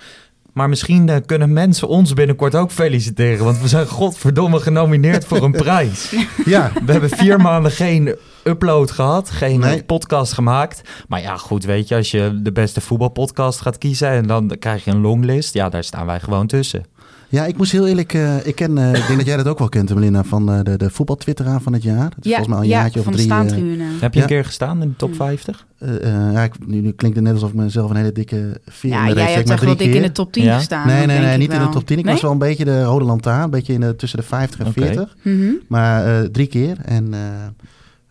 Maar 0.58 0.68
misschien 0.68 1.08
eh, 1.08 1.16
kunnen 1.26 1.52
mensen 1.52 1.88
ons 1.88 2.14
binnenkort 2.14 2.54
ook 2.54 2.70
feliciteren. 2.70 3.44
Want 3.44 3.60
we 3.60 3.68
zijn 3.68 3.86
godverdomme 3.86 4.60
genomineerd 4.60 5.24
voor 5.24 5.42
een 5.42 5.52
prijs. 5.52 6.14
ja, 6.44 6.70
We 6.84 6.92
hebben 6.92 7.10
vier 7.10 7.40
maanden 7.40 7.70
geen 7.72 8.16
upload 8.44 8.90
gehad. 8.90 9.30
Geen 9.30 9.60
Nee. 9.60 9.84
podcast 9.84 10.32
gemaakt. 10.32 10.82
Maar 11.08 11.20
ja, 11.20 11.36
goed, 11.36 11.64
weet 11.64 11.88
je. 11.88 11.94
Als 11.96 12.10
je 12.10 12.40
de 12.42 12.52
beste 12.52 12.80
voetbalpodcast 12.80 13.60
gaat 13.60 13.78
kiezen... 13.78 14.08
en 14.08 14.26
dan 14.26 14.56
krijg 14.58 14.84
je 14.84 14.90
een 14.90 15.00
longlist. 15.00 15.54
Ja, 15.54 15.68
daar 15.68 15.84
staan 15.84 16.06
wij 16.06 16.20
gewoon 16.20 16.46
tussen. 16.46 16.84
Ja, 17.28 17.44
ik 17.46 17.56
moest 17.56 17.72
heel 17.72 17.86
eerlijk... 17.86 18.14
eh, 18.14 18.46
ik, 18.46 18.54
ken, 18.54 18.78
eh, 18.78 18.88
ik 18.88 19.06
denk 19.06 19.16
dat 19.18 19.26
jij 19.26 19.36
dat 19.36 19.46
ook 19.46 19.58
wel 19.58 19.68
kent, 19.68 19.94
Melinda, 19.94 20.24
van 20.24 20.52
eh, 20.52 20.62
de, 20.62 20.76
de 20.76 20.90
voetbaltwitteraar 20.90 21.60
van 21.60 21.72
het 21.72 21.82
jaar. 21.82 22.10
Dat 22.14 22.24
is 22.24 22.30
ja, 22.30 22.36
volgens 22.36 22.46
mij 22.48 22.56
al 22.56 22.62
een 22.62 22.68
ja, 22.68 22.80
jaartje 22.80 22.98
of 22.98 23.04
van 23.04 23.14
drie. 23.14 23.26
de 23.26 23.32
staantribune. 23.34 23.84
Heb 24.00 24.12
je 24.12 24.18
Ja. 24.18 24.24
een 24.24 24.30
keer 24.30 24.44
gestaan 24.44 24.82
in 24.82 24.88
de 24.88 24.96
top 24.96 25.08
Mm. 25.10 25.14
50? 25.14 25.66
eh, 25.78 25.96
eh, 25.96 26.32
ja, 26.32 26.42
ik, 26.42 26.66
nu, 26.66 26.80
nu 26.80 26.90
klinkt 26.92 27.16
het 27.16 27.24
net 27.26 27.34
alsof 27.34 27.48
ik 27.50 27.54
mezelf 27.54 27.90
een 27.90 27.96
hele 27.96 28.12
dikke 28.12 28.60
veer 28.66 28.90
in 28.90 28.96
ja, 28.96 29.06
de 29.06 29.06
jij 29.06 29.14
reet 29.14 29.22
steek, 29.24 29.34
hebt 29.34 29.46
maar 29.48 29.56
echt 29.56 29.64
wel 29.66 29.74
drie 29.76 29.86
dik 29.88 29.96
in 29.96 30.02
de 30.02 30.12
top 30.12 30.32
10 30.32 30.44
Ja? 30.44 30.56
gestaan. 30.56 30.86
Nee, 30.86 31.06
nee, 31.06 31.18
nee, 31.18 31.36
niet 31.38 31.52
in 31.52 31.60
de 31.60 31.68
top 31.68 31.86
10. 31.86 31.98
Ik 31.98 32.04
Nee? 32.04 32.12
was 32.12 32.22
wel 32.22 32.32
een 32.32 32.38
beetje 32.38 32.64
de 32.64 32.82
rode 32.82 33.04
lantaarn. 33.04 33.44
Een 33.44 33.50
beetje 33.50 33.72
in 33.72 33.80
de, 33.80 33.96
tussen 33.96 34.18
de 34.18 34.24
50 34.24 34.60
en 34.60 34.66
Oké. 34.66 34.80
40. 34.80 35.16
Mhm. 35.22 35.50
Maar 35.68 36.20
eh, 36.20 36.24
drie 36.28 36.46
keer. 36.46 36.76
En 36.84 37.14
eh, 37.14 37.20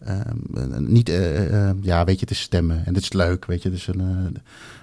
ehm, 0.05 0.85
niet, 0.91 1.11
ja, 1.81 2.03
weet 2.03 2.15
je, 2.15 2.21
het 2.21 2.31
is 2.31 2.39
stemmen. 2.41 2.81
En 2.85 2.93
het 2.93 3.03
is 3.03 3.13
leuk, 3.13 3.45
weet 3.45 3.63
je. 3.63 3.69
Dus 3.71 3.87
een, 3.87 3.99
eh, 3.99 4.39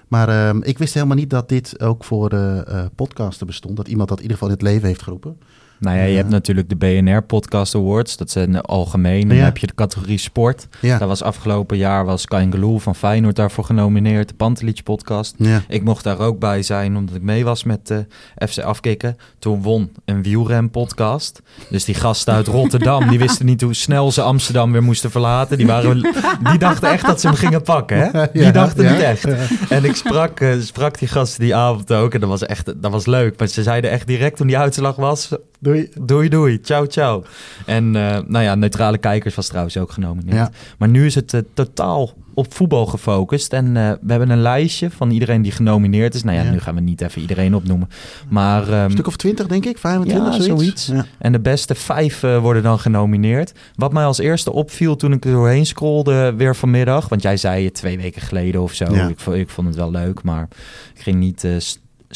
maar 0.07 0.29
ehm, 0.29 0.61
ik 0.61 0.77
wist 0.77 0.93
helemaal 0.93 1.15
niet 1.15 1.29
dat 1.29 1.49
dit 1.49 1.81
ook 1.81 2.03
voor 2.03 2.29
de 2.29 2.63
eh 2.67 2.85
podcasten 2.95 3.47
bestond. 3.47 3.75
Dat 3.77 3.87
iemand 3.87 4.09
dat 4.09 4.17
in 4.17 4.23
ieder 4.23 4.37
geval 4.37 4.53
in 4.53 4.59
het 4.59 4.67
leven 4.67 4.87
heeft 4.87 5.01
geroepen. 5.01 5.37
Nou 5.85 5.97
ja, 5.97 6.03
je 6.03 6.15
hebt 6.15 6.29
natuurlijk 6.29 6.69
de 6.69 6.75
BNR 6.75 7.21
Podcast 7.23 7.75
Awards. 7.75 8.17
Dat 8.17 8.31
zijn 8.31 8.61
algemeen. 8.61 9.27
Dan 9.27 9.37
heb 9.37 9.57
je 9.57 9.67
de 9.67 9.75
categorie 9.75 10.17
sport. 10.17 10.67
Ja, 10.81 10.97
Dat 10.97 11.07
was 11.07 11.23
afgelopen 11.23 11.77
jaar 11.77 12.05
was 12.05 12.25
Kain 12.25 12.51
Geloel 12.51 12.79
van 12.79 12.95
Feyenoord 12.95 13.35
daarvoor 13.35 13.63
genomineerd. 13.63 14.27
De 14.27 14.33
Pantelic 14.33 14.83
podcast. 14.83 15.35
ja. 15.37 15.61
Ik 15.67 15.83
mocht 15.83 16.03
daar 16.03 16.19
ook 16.19 16.39
bij 16.39 16.61
zijn 16.63 16.97
omdat 16.97 17.15
ik 17.15 17.21
mee 17.21 17.43
was 17.43 17.63
met 17.63 17.87
de 17.87 18.05
FC 18.47 18.59
Afkikken. 18.59 19.17
Toen 19.39 19.61
won 19.61 19.91
een 20.05 20.23
wielren 20.23 20.69
podcast. 20.69 21.41
Dus 21.69 21.85
die 21.85 21.95
gasten 21.95 22.33
uit 22.33 22.47
Rotterdam, 22.47 23.09
die 23.09 23.19
wisten 23.19 23.45
niet 23.45 23.61
hoe 23.61 23.73
snel 23.73 24.11
ze 24.11 24.21
Amsterdam 24.21 24.71
weer 24.71 24.83
moesten 24.83 25.11
verlaten. 25.11 25.57
Die, 25.57 25.67
waren, 25.67 26.01
die 26.49 26.57
dachten 26.57 26.89
echt 26.91 27.05
dat 27.05 27.21
ze 27.21 27.27
hem 27.27 27.35
gingen 27.35 27.61
pakken. 27.61 27.97
Hè? 27.97 28.25
Die 28.33 28.51
dachten 28.51 28.91
niet 28.91 29.01
echt. 29.01 29.25
En 29.69 29.83
ik 29.83 29.95
sprak, 29.95 30.39
eh, 30.39 30.59
sprak 30.59 30.99
die 30.99 31.07
gasten 31.07 31.41
die 31.41 31.55
avond 31.55 31.93
ook. 31.93 32.13
En 32.13 32.19
dat 32.19 32.29
was 32.29 32.45
echt 32.45 32.73
dat 32.81 32.91
was 32.91 33.05
leuk. 33.05 33.39
Maar 33.39 33.47
ze 33.47 33.63
zeiden 33.63 33.91
echt 33.91 34.07
direct 34.07 34.37
toen 34.37 34.47
die 34.47 34.57
uitslag 34.57 34.95
was... 34.95 35.29
Doei. 35.59 35.89
Doei, 36.01 36.29
doei. 36.29 36.59
Ciao, 36.61 36.85
ciao. 36.85 37.23
En 37.65 37.95
eh, 37.95 38.17
nou 38.27 38.43
ja, 38.43 38.55
neutrale 38.55 38.97
kijkers 38.97 39.35
was 39.35 39.47
trouwens 39.47 39.77
ook 39.77 39.91
genomineerd. 39.91 40.35
Ja. 40.37 40.51
Maar 40.77 40.89
nu 40.89 41.05
is 41.05 41.15
het 41.15 41.33
eh, 41.33 41.41
totaal 41.53 42.13
op 42.33 42.53
voetbal 42.53 42.85
gefocust. 42.85 43.53
En 43.53 43.65
eh, 43.77 43.91
we 44.01 44.09
hebben 44.11 44.29
een 44.29 44.41
lijstje 44.41 44.89
van 44.91 45.11
iedereen 45.11 45.41
die 45.41 45.51
genomineerd 45.51 46.13
is. 46.13 46.23
Nou 46.23 46.37
ja, 46.37 46.43
Ja. 46.43 46.51
nu 46.51 46.59
gaan 46.59 46.75
we 46.75 46.81
niet 46.81 47.01
even 47.01 47.21
iedereen 47.21 47.55
opnoemen. 47.55 47.89
Maar, 48.29 48.63
ehm, 48.69 48.73
Een 48.83 48.91
stuk 48.91 49.07
of 49.07 49.15
20, 49.15 49.47
denk 49.47 49.65
ik. 49.65 49.77
25, 49.77 50.25
Ja, 50.37 50.41
zoiets. 50.41 50.45
zoiets. 50.61 50.85
Ja. 50.87 51.05
en 51.19 51.31
de 51.31 51.39
beste 51.39 51.75
vijf 51.75 52.21
worden 52.21 52.63
dan 52.63 52.79
genomineerd. 52.79 53.53
Wat 53.75 53.93
mij 53.93 54.05
als 54.05 54.17
eerste 54.19 54.51
opviel 54.51 54.95
toen 54.95 55.11
ik 55.13 55.25
er 55.25 55.31
doorheen 55.31 55.65
scrolde 55.65 56.33
weer 56.37 56.55
vanmiddag. 56.55 57.09
Want 57.09 57.21
jij 57.21 57.37
zei 57.37 57.65
het 57.65 57.73
twee 57.73 57.97
weken 57.97 58.21
geleden 58.21 58.61
of 58.61 58.73
zo. 58.73 58.93
Ja. 58.95 59.07
Ik, 59.07 59.19
ik 59.21 59.49
vond 59.49 59.67
het 59.67 59.75
wel 59.75 59.91
leuk, 59.91 60.23
maar 60.23 60.47
ik 60.95 61.01
ging 61.01 61.17
niet 61.19 61.47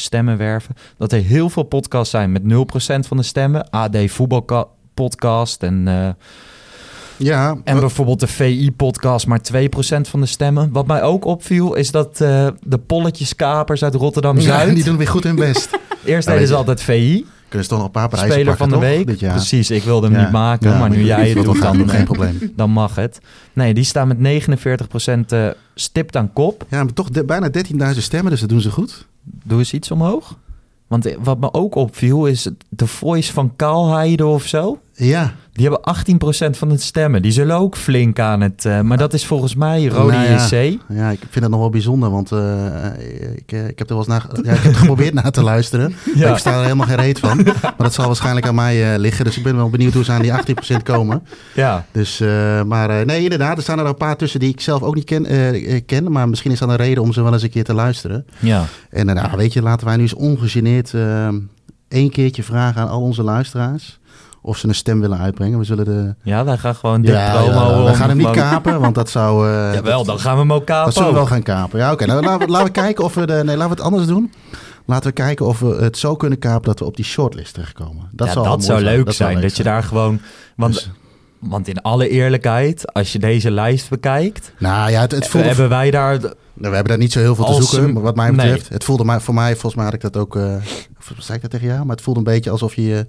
stemmen 0.00 0.36
werven. 0.36 0.74
Dat 0.96 1.12
er 1.12 1.20
heel 1.22 1.50
veel 1.50 1.62
podcasts 1.62 2.10
zijn 2.10 2.32
met 2.32 2.42
0% 2.42 2.46
van 3.08 3.16
de 3.16 3.22
stemmen. 3.22 3.70
AD 3.70 3.96
Voetbal 4.06 4.70
podcast 4.94 5.62
en... 5.62 5.88
eh, 5.88 6.08
Ja, 7.16 7.56
en 7.64 7.80
bijvoorbeeld 7.80 8.20
de 8.20 8.26
VI-podcast 8.26 9.26
maar 9.26 9.40
2% 9.52 9.60
van 10.00 10.20
de 10.20 10.26
stemmen. 10.26 10.72
Wat 10.72 10.86
mij 10.86 11.02
ook 11.02 11.24
opviel 11.24 11.74
is 11.74 11.90
dat 11.90 12.20
eh, 12.20 12.46
de 12.62 12.78
polletjeskapers 12.78 13.82
uit 13.84 13.92
ja, 13.92 13.98
Rotterdam-Zuid... 13.98 14.74
die 14.74 14.84
doen 14.84 14.96
weer 14.96 15.08
goed 15.08 15.24
hun 15.24 15.36
best. 15.36 15.68
Eerst 16.04 16.26
Ja, 16.26 16.32
deden 16.32 16.48
ze 16.48 16.54
altijd 16.54 16.82
VI, 16.82 17.26
Nog 17.50 17.84
een 17.84 17.90
paar 17.90 18.08
prijzen 18.08 18.32
speler 18.32 18.56
van 18.56 18.68
de 18.68 18.74
toch, 18.74 18.82
week. 18.82 19.06
dit 19.06 19.20
jaar? 19.20 19.34
Precies, 19.34 19.70
ik 19.70 19.82
wilde 19.82 20.06
hem 20.06 20.16
Ja. 20.16 20.22
niet 20.22 20.32
maken, 20.32 20.70
Ja, 20.70 20.78
maar 20.78 20.90
nu 20.90 21.04
jij 21.04 21.28
het 21.30 21.44
doet, 21.44 21.60
dan, 21.60 21.88
geen 21.88 22.04
probleem. 22.04 22.38
dan 22.56 22.70
mag 22.70 22.94
het. 22.94 23.20
Nee, 23.52 23.74
die 23.74 23.84
staan 23.84 24.08
met 24.08 24.18
49% 24.18 25.32
eh, 25.32 25.48
stipt 25.74 26.16
aan 26.16 26.32
kop. 26.32 26.66
Ja, 26.68 26.84
maar 26.84 26.92
toch 26.92 27.10
de- 27.10 27.24
bijna 27.24 27.48
13.000 27.94 28.02
stemmen, 28.02 28.30
dus 28.30 28.40
dat 28.40 28.48
doen 28.48 28.60
ze 28.60 28.70
goed. 28.70 29.06
Doe 29.22 29.58
eens 29.58 29.72
iets 29.72 29.90
omhoog. 29.90 30.36
Want 30.86 31.06
eh, 31.06 31.16
wat 31.22 31.38
me 31.40 31.52
ook 31.52 31.74
opviel 31.74 32.26
is 32.26 32.48
de 32.68 32.86
voice 32.86 33.32
van 33.32 33.52
Kaalheide 33.56 34.26
of 34.26 34.46
zo. 34.46 34.80
Ja, 34.92 35.32
Die 35.52 35.68
hebben 35.68 35.94
18% 36.54 36.56
van 36.58 36.70
het 36.70 36.82
stemmen. 36.82 37.22
Die 37.22 37.32
zullen 37.32 37.56
ook 37.56 37.76
flink 37.76 38.18
aan 38.18 38.40
het... 38.40 38.64
eh, 38.64 38.80
maar 38.80 38.96
dat 38.98 39.12
is 39.14 39.26
volgens 39.26 39.54
mij 39.54 39.86
Rode 39.86 40.12
Nou 40.12 40.24
ja. 40.24 40.44
JC. 40.46 40.78
Ja, 40.88 41.10
ik 41.10 41.18
vind 41.30 41.34
het 41.44 41.48
nog 41.50 41.60
wel 41.60 41.70
bijzonder, 41.70 42.10
want 42.10 42.32
eh, 42.32 42.84
ik, 43.36 43.52
eh, 43.52 43.68
ik 43.68 43.78
heb 43.78 43.90
er 43.90 43.96
wel 43.96 43.98
eens 43.98 44.06
naar, 44.06 44.26
ja, 44.42 44.52
ik 44.52 44.60
heb 44.62 44.72
er 44.72 44.78
geprobeerd 44.78 45.14
naar 45.14 45.30
te 45.30 45.42
luisteren. 45.42 45.92
Ja. 46.14 46.20
Ik 46.22 46.26
versta 46.28 46.56
er 46.56 46.62
helemaal 46.62 46.86
geen 46.86 46.96
reet 46.96 47.18
van. 47.18 47.36
Maar 47.62 47.74
dat 47.76 47.94
zal 47.94 48.06
waarschijnlijk 48.06 48.46
aan 48.46 48.54
mij 48.54 48.98
liggen. 48.98 49.24
Dus 49.24 49.36
ik 49.36 49.42
ben 49.42 49.56
wel 49.56 49.70
benieuwd 49.70 49.92
hoe 49.94 50.04
ze 50.04 50.12
aan 50.12 50.22
die 50.22 50.32
18% 50.32 50.82
komen. 50.82 51.22
Ja, 51.54 51.84
Dus, 51.92 52.18
maar 52.66 53.06
nee, 53.06 53.22
inderdaad, 53.22 53.56
er 53.56 53.62
staan 53.62 53.78
er 53.78 53.86
een 53.86 53.94
paar 53.94 54.16
tussen 54.16 54.40
die 54.40 54.48
ik 54.48 54.60
zelf 54.60 54.82
ook 54.82 54.94
niet 54.94 55.04
ken, 55.04 55.26
ken. 55.86 56.12
Maar 56.12 56.28
misschien 56.28 56.50
is 56.52 56.58
dat 56.58 56.68
een 56.68 56.76
reden 56.76 57.02
om 57.02 57.12
ze 57.12 57.22
wel 57.22 57.32
eens 57.32 57.42
een 57.42 57.50
keer 57.50 57.64
te 57.64 57.74
luisteren. 57.74 58.26
ja. 58.38 58.64
En 58.90 59.06
nou, 59.06 59.36
weet 59.36 59.52
je, 59.52 59.62
laten 59.62 59.86
wij 59.86 59.96
nu 59.96 60.02
eens 60.02 60.14
ongegeneerd 60.14 60.94
één 61.88 62.10
keertje 62.10 62.42
vragen 62.42 62.80
aan 62.82 62.88
al 62.88 63.00
onze 63.00 63.22
luisteraars. 63.22 63.98
Of 64.42 64.58
ze 64.58 64.68
een 64.68 64.74
stem 64.74 65.00
willen 65.00 65.18
uitbrengen. 65.18 65.58
We 65.58 65.64
zullen 65.64 65.84
de... 65.84 66.14
ja 66.22 66.44
wij 66.44 66.56
gaan 66.58 66.74
gewoon 66.74 67.00
dit 67.02 67.10
Ja, 67.10 67.32
promo... 67.32 67.50
ja, 67.52 67.84
we 67.90 67.94
gaan 67.94 68.08
hem 68.08 68.18
niet 68.18 68.30
kapen, 68.30 68.80
want 68.80 68.94
dat 68.94 69.10
zou... 69.10 69.48
eh, 69.48 69.74
Jawel, 69.74 69.96
dat- 69.98 70.06
dan 70.06 70.18
gaan 70.20 70.34
we 70.34 70.40
hem 70.40 70.52
ook 70.52 70.66
kapen. 70.66 70.84
Dat 70.84 70.94
zullen 70.94 71.08
we 71.08 71.14
wel 71.14 71.26
gaan 71.26 71.42
kapen. 71.42 71.78
Ja, 71.78 71.92
oké. 71.92 72.06
Nou, 72.06 72.22
laten, 72.24 72.46
we, 72.46 72.52
laten 72.52 72.66
we 72.66 72.72
kijken 72.72 73.04
of 73.04 73.14
we 73.14 73.26
de. 73.26 73.32
Nee, 73.32 73.44
laten 73.56 73.62
we 73.62 73.68
het 73.68 73.80
anders 73.80 74.06
doen. 74.06 74.32
Laten 74.84 75.06
we 75.08 75.12
kijken 75.12 75.46
of 75.46 75.58
we 75.60 75.66
het 75.80 75.98
zo 75.98 76.16
kunnen 76.16 76.38
kapen 76.38 76.64
dat 76.64 76.78
we 76.78 76.84
op 76.84 76.96
die 76.96 77.04
shortlist 77.04 77.54
terechtkomen. 77.54 78.08
Dat 78.12 78.28
ja, 78.32 78.34
dat 78.42 78.64
zou 78.64 78.80
leuk 78.82 79.04
Dat 79.04 79.14
zijn. 79.14 79.32
leuk 79.34 79.42
dat 79.42 79.56
je 79.56 79.62
daar 79.62 79.82
gewoon... 79.82 80.20
Want, 80.56 80.72
Dus- 80.74 80.90
want 81.38 81.68
in 81.68 81.82
alle 81.82 82.08
eerlijkheid, 82.08 82.92
als 82.92 83.12
je 83.12 83.18
deze 83.18 83.50
lijst 83.50 83.88
bekijkt... 83.88 84.52
Nou 84.58 84.90
ja, 84.90 85.00
het, 85.00 85.10
het 85.12 85.28
voelde, 85.28 85.46
hebben 85.46 85.68
wij 85.68 85.90
daar... 85.90 86.18
Nou, 86.20 86.32
we 86.54 86.64
hebben 86.64 86.84
daar 86.84 86.98
niet 86.98 87.12
zo 87.12 87.18
heel 87.20 87.34
veel 87.34 87.44
te 87.44 87.50
Als 87.52 87.70
zoeken, 87.70 88.00
wat 88.02 88.16
mij 88.16 88.30
nee. 88.30 88.36
betreft. 88.36 88.68
Het 88.68 88.84
voelde 88.84 89.04
maar 89.04 89.22
voor 89.22 89.34
mij, 89.34 89.50
volgens 89.52 89.74
mij 89.74 89.84
had 89.84 89.94
ik 89.94 90.00
dat 90.00 90.16
ook. 90.16 90.36
eh 90.36 90.54
of 90.98 91.12
zei 91.18 91.36
ik 91.36 91.42
dat 91.42 91.50
tegen 91.50 91.66
jou? 91.66 91.84
Maar 91.84 91.94
het 91.96 92.04
voelde 92.04 92.18
een 92.20 92.24
beetje 92.24 92.50
alsof 92.50 92.74
je 92.74 92.82
je 92.82 93.06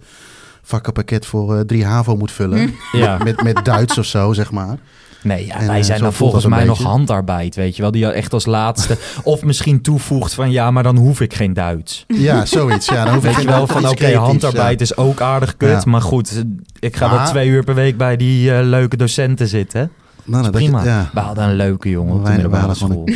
vakkenpakket 0.61 1.25
voor 1.25 1.55
eh, 1.55 1.61
drie 1.61 1.85
HAVO 1.85 2.15
moet 2.15 2.31
vullen. 2.31 2.73
Ja. 2.91 3.17
Met, 3.23 3.43
met 3.43 3.65
Duits 3.65 3.97
of 3.97 4.05
zo, 4.05 4.33
zeg 4.33 4.51
maar. 4.51 4.77
Nee, 5.23 5.45
ja, 5.45 5.59
En, 5.59 5.67
wij 5.67 5.79
eh, 5.79 5.85
zijn 5.85 6.01
dan 6.01 6.13
volgens 6.13 6.45
mij 6.45 6.63
nog 6.63 6.83
handarbeid, 6.83 7.55
weet 7.55 7.75
je 7.75 7.81
wel. 7.81 7.91
Die 7.91 8.11
echt 8.11 8.33
als 8.33 8.45
laatste... 8.45 8.97
of 9.23 9.43
misschien 9.43 9.81
toevoegt 9.81 10.33
van... 10.33 10.51
Ja, 10.51 10.71
maar 10.71 10.83
dan 10.83 10.97
hoef 10.97 11.21
ik 11.21 11.33
geen 11.33 11.53
Duits. 11.53 12.05
Ja, 12.07 12.45
zoiets. 12.45 12.87
Ja, 12.87 13.03
dan 13.05 13.13
hoef 13.13 13.23
Weet 13.23 13.41
je 13.41 13.47
wel, 13.47 13.67
van 13.67 13.87
oké, 13.87 14.15
handarbeid 14.15 14.79
ja. 14.79 14.85
is 14.85 14.97
ook 14.97 15.21
aardig 15.21 15.57
kut. 15.57 15.69
Ja. 15.69 15.81
Maar 15.85 16.01
goed, 16.01 16.43
ik 16.79 16.95
ga 16.95 17.07
Maar- 17.07 17.17
wel 17.17 17.25
twee 17.27 17.47
uur 17.47 17.63
per 17.63 17.75
week 17.75 17.97
bij 17.97 18.17
die 18.17 18.53
eh, 18.53 18.63
leuke 18.63 18.97
docenten 18.97 19.47
zitten. 19.47 19.91
Nou, 20.23 20.41
nou, 20.41 20.51
dat 20.53 20.61
je- 20.61 20.67
Prima. 20.69 20.83
ja. 20.83 21.09
We 21.13 21.19
hadden 21.19 21.43
een 21.43 21.55
leuke 21.55 21.89
jongen 21.89 22.13
op 22.13 22.25
de 22.25 22.31
middelbare 22.31 22.73
school. 22.73 23.07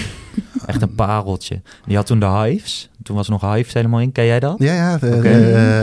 Echt 0.65 0.81
een 0.81 0.95
pareltje. 0.95 1.61
Die 1.85 1.95
had 1.95 2.05
toen 2.05 2.19
de 2.19 2.25
Hives. 2.25 2.89
Toen 3.03 3.15
was 3.15 3.27
nog 3.29 3.53
Hives 3.53 3.73
helemaal 3.73 3.99
in. 3.99 4.11
Ken 4.11 4.25
jij 4.25 4.39
dat? 4.39 4.55
Ja, 4.57 4.73
ja, 4.73 4.97
de, 4.97 5.09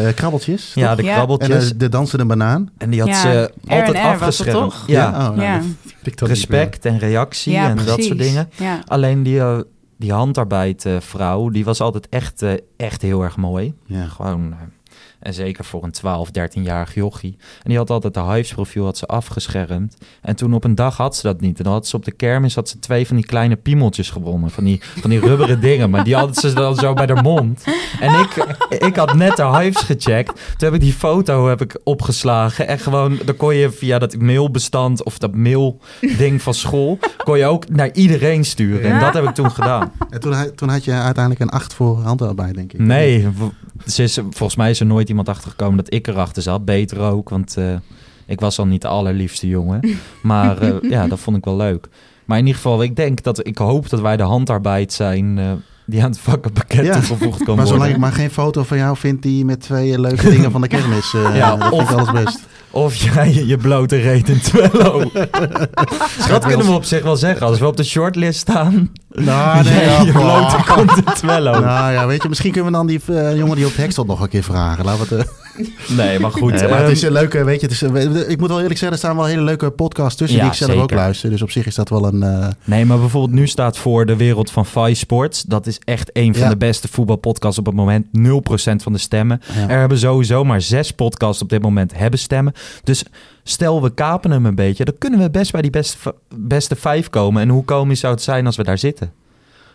eh, 0.08 0.14
krabbeltjes. 0.14 0.74
Ja, 0.74 0.86
toch? 0.88 0.96
de 0.96 1.02
Ja. 1.02 1.08
En 1.10 1.14
krabbeltjes. 1.14 1.68
de, 1.68 1.76
de 1.76 1.88
dansende 1.88 2.24
banaan. 2.24 2.70
En 2.78 2.90
die 2.90 3.00
had 3.00 3.08
Ja, 3.08 3.14
ze 3.20 3.52
altijd 3.66 3.96
afgeschermd. 3.96 4.52
toch? 4.58 4.84
Ja, 4.86 5.08
oh, 5.08 5.36
nou, 5.36 5.40
Ja. 5.40 5.60
respect 6.16 6.84
en 6.86 6.98
reactie 6.98 7.52
Ja, 7.52 7.68
en 7.68 7.76
dat 7.84 8.02
soort 8.02 8.18
dingen. 8.18 8.48
Ja. 8.56 8.80
Alleen 8.86 9.22
die, 9.22 9.38
eh, 9.40 9.58
die 9.96 10.12
handarbeidvrouw, 10.12 11.48
die 11.48 11.64
was 11.64 11.80
altijd 11.80 12.08
echt, 12.08 12.42
eh, 12.42 12.50
echt 12.76 13.02
heel 13.02 13.22
erg 13.22 13.36
mooi. 13.36 13.74
Ja. 13.86 14.04
Gewoon, 14.04 14.52
eh, 14.52 14.58
en 15.22 15.34
zeker 15.34 15.64
voor 15.64 15.84
een 15.84 15.90
12, 15.90 16.28
13-jarig 16.28 16.94
jochie. 16.94 17.36
En 17.62 17.68
die 17.68 17.76
had 17.78 17.90
altijd 17.90 18.14
de 18.14 18.20
Hives 18.22 18.52
profiel 18.52 18.84
had 18.84 18.98
ze 18.98 19.06
afgeschermd. 19.06 19.96
En 20.20 20.36
toen 20.36 20.54
op 20.54 20.64
een 20.64 20.74
dag 20.74 20.96
had 20.96 21.16
ze 21.16 21.22
dat 21.22 21.40
niet. 21.40 21.58
En 21.58 21.64
dan 21.64 21.72
had 21.72 21.86
ze 21.86 21.96
op 21.96 22.04
de 22.04 22.10
kermis 22.12 22.54
had 22.54 22.68
ze 22.68 22.78
twee 22.78 23.06
van 23.06 23.16
die 23.16 23.26
kleine 23.26 23.56
piemeltjes 23.56 24.10
gewonnen. 24.10 24.50
Van 24.50 24.64
die, 24.64 24.80
van 25.00 25.10
die 25.10 25.20
rubberen 25.20 25.60
dingen. 25.70 25.90
Maar 25.90 26.04
die 26.04 26.14
hadden 26.16 26.34
ze 26.34 26.52
dan 26.52 26.74
zo 26.76 26.92
bij 26.92 27.06
de 27.06 27.22
mond. 27.22 27.64
En 28.00 28.20
ik, 28.20 28.56
ik 28.88 28.96
had 28.96 29.14
net 29.14 29.36
de 29.36 29.46
Hives 29.58 29.82
gecheckt. 29.82 30.28
Toen 30.34 30.68
heb 30.68 30.74
ik 30.74 30.80
die 30.80 30.92
foto 30.92 31.48
heb 31.48 31.60
ik 31.60 31.80
opgeslagen. 31.84 32.68
En 32.68 32.78
gewoon, 32.78 33.18
dan 33.24 33.36
kon 33.36 33.54
je 33.54 33.70
via 33.70 33.98
dat 33.98 34.16
mailbestand 34.18 35.02
of 35.04 35.18
dat 35.18 35.34
mailding 35.34 36.42
van 36.42 36.54
school... 36.54 36.98
kon 37.24 37.38
je 37.38 37.44
ook 37.46 37.68
naar 37.68 37.92
iedereen 37.92 38.44
sturen. 38.44 38.92
En 38.92 39.00
dat 39.00 39.14
heb 39.14 39.24
ik 39.24 39.34
toen 39.34 39.50
gedaan. 39.50 39.92
En 40.10 40.20
toen, 40.20 40.32
had- 40.32 40.56
toen 40.56 40.68
had 40.68 40.84
je 40.84 40.92
uiteindelijk 40.92 41.40
een 41.40 41.50
8 41.58 41.74
voor 41.74 41.98
handarbeid, 41.98 42.54
denk 42.54 42.72
ik. 42.72 42.80
Nee, 42.80 43.28
ze 43.86 44.02
is, 44.02 44.14
volgens 44.14 44.56
mij 44.56 44.70
is 44.70 44.80
er 44.80 44.86
nooit 44.86 45.08
iemand 45.08 45.28
achtergekomen 45.28 45.76
dat 45.76 45.92
ik 45.92 46.06
erachter 46.06 46.42
zat. 46.42 46.64
Beter 46.64 47.00
ook, 47.00 47.28
want 47.28 47.56
eh, 47.56 47.74
ik 48.26 48.40
was 48.40 48.58
al 48.58 48.66
niet 48.66 48.82
de 48.82 48.88
allerliefste 48.88 49.48
jongen. 49.48 49.80
Maar 50.22 50.58
eh, 50.58 50.90
ja, 50.90 51.06
dat 51.06 51.20
vond 51.20 51.36
ik 51.36 51.44
wel 51.44 51.56
leuk. 51.56 51.88
Maar 52.24 52.38
in 52.38 52.46
ieder 52.46 52.60
geval, 52.60 52.82
ik 52.82 52.96
denk 52.96 53.22
dat 53.22 53.46
ik 53.46 53.58
hoop 53.58 53.88
dat 53.88 54.00
wij 54.00 54.16
de 54.16 54.22
handarbeid 54.22 54.92
zijn 54.92 55.38
eh, 55.38 55.52
die 55.92 56.02
aan 56.02 56.10
het 56.10 56.18
vakkenpakket 56.20 56.84
Ja, 56.84 56.92
toegevoegd 56.92 57.20
kan 57.20 57.30
Maar 57.36 57.46
worden. 57.46 57.66
zolang 57.66 57.90
ik 57.90 57.96
maar 57.98 58.12
geen 58.12 58.30
foto 58.30 58.62
van 58.62 58.76
jou 58.76 58.96
vind 58.96 59.22
die 59.22 59.44
met 59.44 59.60
twee 59.60 60.00
leuke 60.00 60.30
dingen 60.30 60.50
van 60.50 60.60
de 60.60 60.68
kermis. 60.68 61.14
eh 61.14 61.36
Ja, 61.36 61.56
dat 61.56 61.70
of- 61.70 61.94
alles 61.94 62.10
best. 62.24 62.38
Of 62.70 62.94
jij 62.96 63.32
je 63.46 63.56
blote 63.56 63.96
reet 63.96 64.28
in 64.28 64.40
Twello. 64.40 65.10
dat 66.28 66.46
kunnen 66.46 66.66
we 66.66 66.72
op 66.72 66.84
zich 66.84 67.02
wel 67.02 67.16
zeggen. 67.16 67.46
Als 67.46 67.58
we 67.58 67.66
op 67.66 67.76
de 67.76 67.84
shortlist 67.84 68.38
staan, 68.40 68.90
Nou, 69.08 69.64
ja, 69.68 70.00
je 70.02 70.12
goh. 70.12 70.20
blote 70.48 70.72
komt 70.72 70.96
in 70.96 71.12
Twello. 71.14 71.60
Nou 71.60 71.92
ja, 71.92 72.06
weet 72.06 72.22
je, 72.22 72.28
misschien 72.28 72.52
kunnen 72.52 72.70
we 72.70 72.76
dan 72.76 72.86
die 72.86 73.00
eh, 73.06 73.36
jongen 73.36 73.56
die 73.56 73.66
op 73.66 73.72
stond 73.88 74.08
nog 74.08 74.20
een 74.20 74.28
keer 74.28 74.42
vragen. 74.42 74.84
Laten 74.84 75.08
we 75.08 75.14
het, 75.14 75.26
eh, 75.26 75.32
Nee, 75.96 76.18
maar 76.18 76.30
goed. 76.30 76.52
Nee, 76.52 76.60
maar 76.68 76.70
het 76.70 76.80
ehm, 76.82 76.90
is 76.90 77.02
een 77.02 77.12
leuke, 77.12 77.44
weet 77.44 77.60
je, 77.60 77.66
het 77.66 77.74
is, 77.74 77.82
ik 78.26 78.38
moet 78.40 78.48
wel 78.48 78.60
eerlijk 78.60 78.78
zeggen, 78.78 78.90
er 78.90 78.98
staan 79.04 79.16
wel 79.16 79.24
hele 79.24 79.42
leuke 79.42 79.70
podcasts 79.70 80.16
tussen 80.16 80.36
Ja, 80.38 80.42
die 80.44 80.52
ik 80.52 80.58
zelf 80.58 80.74
ook 80.82 80.90
luister. 80.90 81.30
Dus 81.30 81.42
op 81.42 81.50
zich 81.50 81.66
is 81.66 81.74
dat 81.74 81.88
wel 81.88 82.06
een... 82.06 82.22
eh, 82.22 82.48
Nee, 82.64 82.84
maar 82.84 82.98
bijvoorbeeld 82.98 83.32
nu 83.40 83.46
staat 83.46 83.76
voor 83.78 84.06
de 84.06 84.16
wereld 84.16 84.50
van 84.50 84.66
Vice 84.66 84.94
Sports. 84.94 85.42
Dat 85.42 85.66
is 85.66 85.78
echt 85.84 86.10
een 86.12 86.32
van 86.34 86.42
Ja. 86.42 86.48
de 86.48 86.56
beste 86.56 86.88
voetbalpodcasts 86.88 87.58
op 87.58 87.66
het 87.66 87.74
moment. 87.74 88.06
0% 88.06 88.82
van 88.82 88.92
de 88.92 88.98
stemmen. 88.98 89.40
Ja. 89.54 89.68
Er 89.68 89.78
hebben 89.78 89.98
sowieso 89.98 90.44
maar 90.44 90.60
zes 90.60 90.90
podcasts 90.92 91.42
op 91.42 91.48
dit 91.48 91.62
moment 91.62 91.96
hebben 91.96 92.18
stemmen. 92.20 92.52
Dus 92.84 93.04
stel 93.42 93.82
we 93.82 93.94
kapen 93.94 94.30
hem 94.30 94.46
een 94.46 94.54
beetje, 94.54 94.84
dan 94.84 94.98
kunnen 94.98 95.20
we 95.20 95.30
best 95.30 95.52
bij 95.52 95.62
die 95.62 95.70
beste, 95.70 96.14
beste 96.36 96.76
vijf 96.76 97.08
komen. 97.10 97.42
En 97.42 97.48
hoe 97.48 97.64
komisch 97.64 98.00
zou 98.00 98.12
het 98.14 98.22
zijn 98.22 98.46
als 98.46 98.56
we 98.56 98.62
daar 98.64 98.78
zitten? 98.78 99.12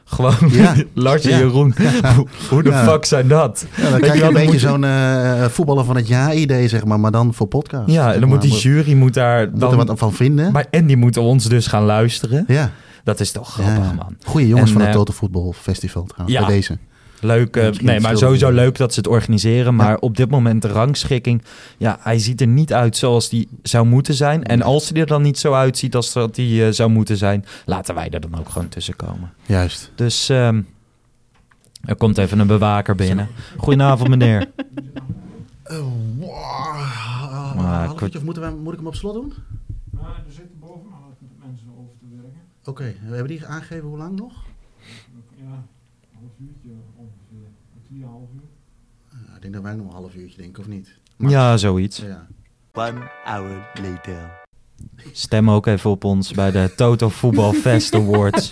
Gewoon 0.09 0.33
Ja. 0.51 0.75
Lars 0.93 1.23
en 1.23 1.29
Ja. 1.29 1.37
Jeroen. 1.37 1.75
Hoe, 2.49 2.63
de 2.63 2.73
fuck 2.73 3.05
zijn 3.05 3.27
dat? 3.27 3.65
ja, 3.75 3.89
dan 3.89 3.99
krijg 3.99 4.13
je 4.13 4.19
wel, 4.19 4.27
een 4.29 4.33
beetje 4.33 4.51
je- 4.51 4.59
zo'n 4.59 4.83
eh, 4.83 5.45
voetballer 5.45 5.85
van 5.85 5.95
het 5.95 6.07
jaar 6.07 6.35
idee, 6.35 6.67
zeg 6.67 6.85
maar, 6.85 6.99
maar 6.99 7.11
dan 7.11 7.33
voor 7.33 7.47
podcast. 7.47 7.91
Ja, 7.91 8.13
en 8.13 8.19
dan 8.19 8.29
moet 8.29 8.41
die 8.41 8.53
jury 8.57 8.93
moet 8.93 9.13
daar 9.13 9.49
Moet 9.51 9.61
er 9.61 9.69
dan... 9.69 9.85
wat 9.85 9.99
van 9.99 10.13
vinden. 10.13 10.51
Maar, 10.51 10.65
en 10.71 10.85
die 10.85 10.97
moeten 10.97 11.21
ons 11.21 11.45
dus 11.45 11.67
gaan 11.67 11.83
luisteren. 11.83 12.43
ja. 12.47 12.71
Dat 13.03 13.19
is 13.19 13.31
toch 13.31 13.53
grappig, 13.53 13.95
man. 13.95 14.15
Goeie 14.25 14.47
jongens 14.47 14.67
En, 14.69 14.73
van 14.73 14.81
het 14.81 14.91
eh, 14.91 14.97
Total 14.97 15.15
Football 15.15 15.51
Festival 15.61 16.03
trouwens, 16.03 16.39
bij 16.39 16.47
deze. 16.55 16.77
Leuk, 17.21 17.55
eh, 17.55 17.69
nee, 17.71 17.99
maar 17.99 18.17
sowieso 18.17 18.49
leuk 18.51 18.77
dat 18.77 18.93
ze 18.93 18.99
het 18.99 19.07
organiseren. 19.09 19.75
Maar 19.75 19.97
op 19.97 20.17
dit 20.17 20.29
moment 20.29 20.61
de 20.61 20.67
rangschikking, 20.67 21.41
ja, 21.77 21.97
hij 21.99 22.19
ziet 22.19 22.41
er 22.41 22.47
niet 22.47 22.73
uit 22.73 22.97
zoals 22.97 23.29
die 23.29 23.47
zou 23.63 23.85
moeten 23.85 24.13
zijn. 24.13 24.43
En 24.43 24.61
als 24.61 24.89
hij 24.89 24.99
er 25.01 25.07
dan 25.07 25.21
niet 25.21 25.39
zo 25.39 25.53
uitziet 25.53 25.95
als 25.95 26.13
dat 26.13 26.35
hij 26.35 26.65
eh, 26.67 26.71
zou 26.73 26.89
moeten 26.89 27.17
zijn, 27.17 27.45
laten 27.65 27.95
wij 27.95 28.09
er 28.09 28.19
dan 28.21 28.39
ook 28.39 28.49
gewoon 28.49 28.69
tussen 28.69 28.95
komen. 28.95 29.33
Juist. 29.45 29.91
Dus 29.95 30.29
ehm, 30.29 30.61
er 31.85 31.95
komt 31.95 32.17
even 32.17 32.39
een 32.39 32.47
bewaker 32.47 32.95
binnen. 32.95 33.27
Goedenavond, 33.57 34.09
meneer. 34.09 34.49
Ik- 38.03 38.15
of 38.15 38.23
moeten 38.23 38.43
we, 38.43 38.49
moet 38.61 38.71
ik 38.73 38.79
hem 38.79 38.87
op 38.87 38.95
slot 38.95 39.13
doen? 39.13 39.33
Nou, 39.91 40.05
er 40.07 40.13
zitten 40.33 40.59
bovenaan 40.59 40.99
mensen 41.45 41.67
over 41.77 41.91
te 41.99 42.05
werken. 42.21 42.39
Oké, 42.65 42.83
we 43.09 43.15
hebben 43.15 43.27
die 43.27 43.45
aangegeven 43.45 43.87
hoe 43.87 43.97
lang 43.97 44.15
nog? 44.19 44.33
Ja, 45.37 45.63
half 46.27 46.39
uurtje 46.39 46.69
ongeveer. 46.95 47.47
Een 47.89 47.97
uur. 47.97 48.07
Ja, 49.27 49.35
ik 49.35 49.41
denk 49.41 49.53
dat 49.53 49.63
wij 49.63 49.73
nog 49.75 49.85
een 49.85 49.91
half 49.93 50.15
uurtje 50.15 50.37
denken, 50.41 50.61
of 50.63 50.67
niet? 50.69 50.97
Ja, 51.17 51.57
zoiets. 51.57 51.97
Ja. 51.97 52.27
One 52.73 53.09
hour 53.23 53.67
later. 53.81 54.45
Stem 55.11 55.49
ook 55.49 55.65
even 55.65 55.89
op 55.89 56.03
ons 56.03 56.31
bij 56.33 56.51
de 56.51 56.73
Toto 56.75 57.09
Voetbal 57.09 57.53
Fest 57.53 57.93
Awards. 57.95 58.49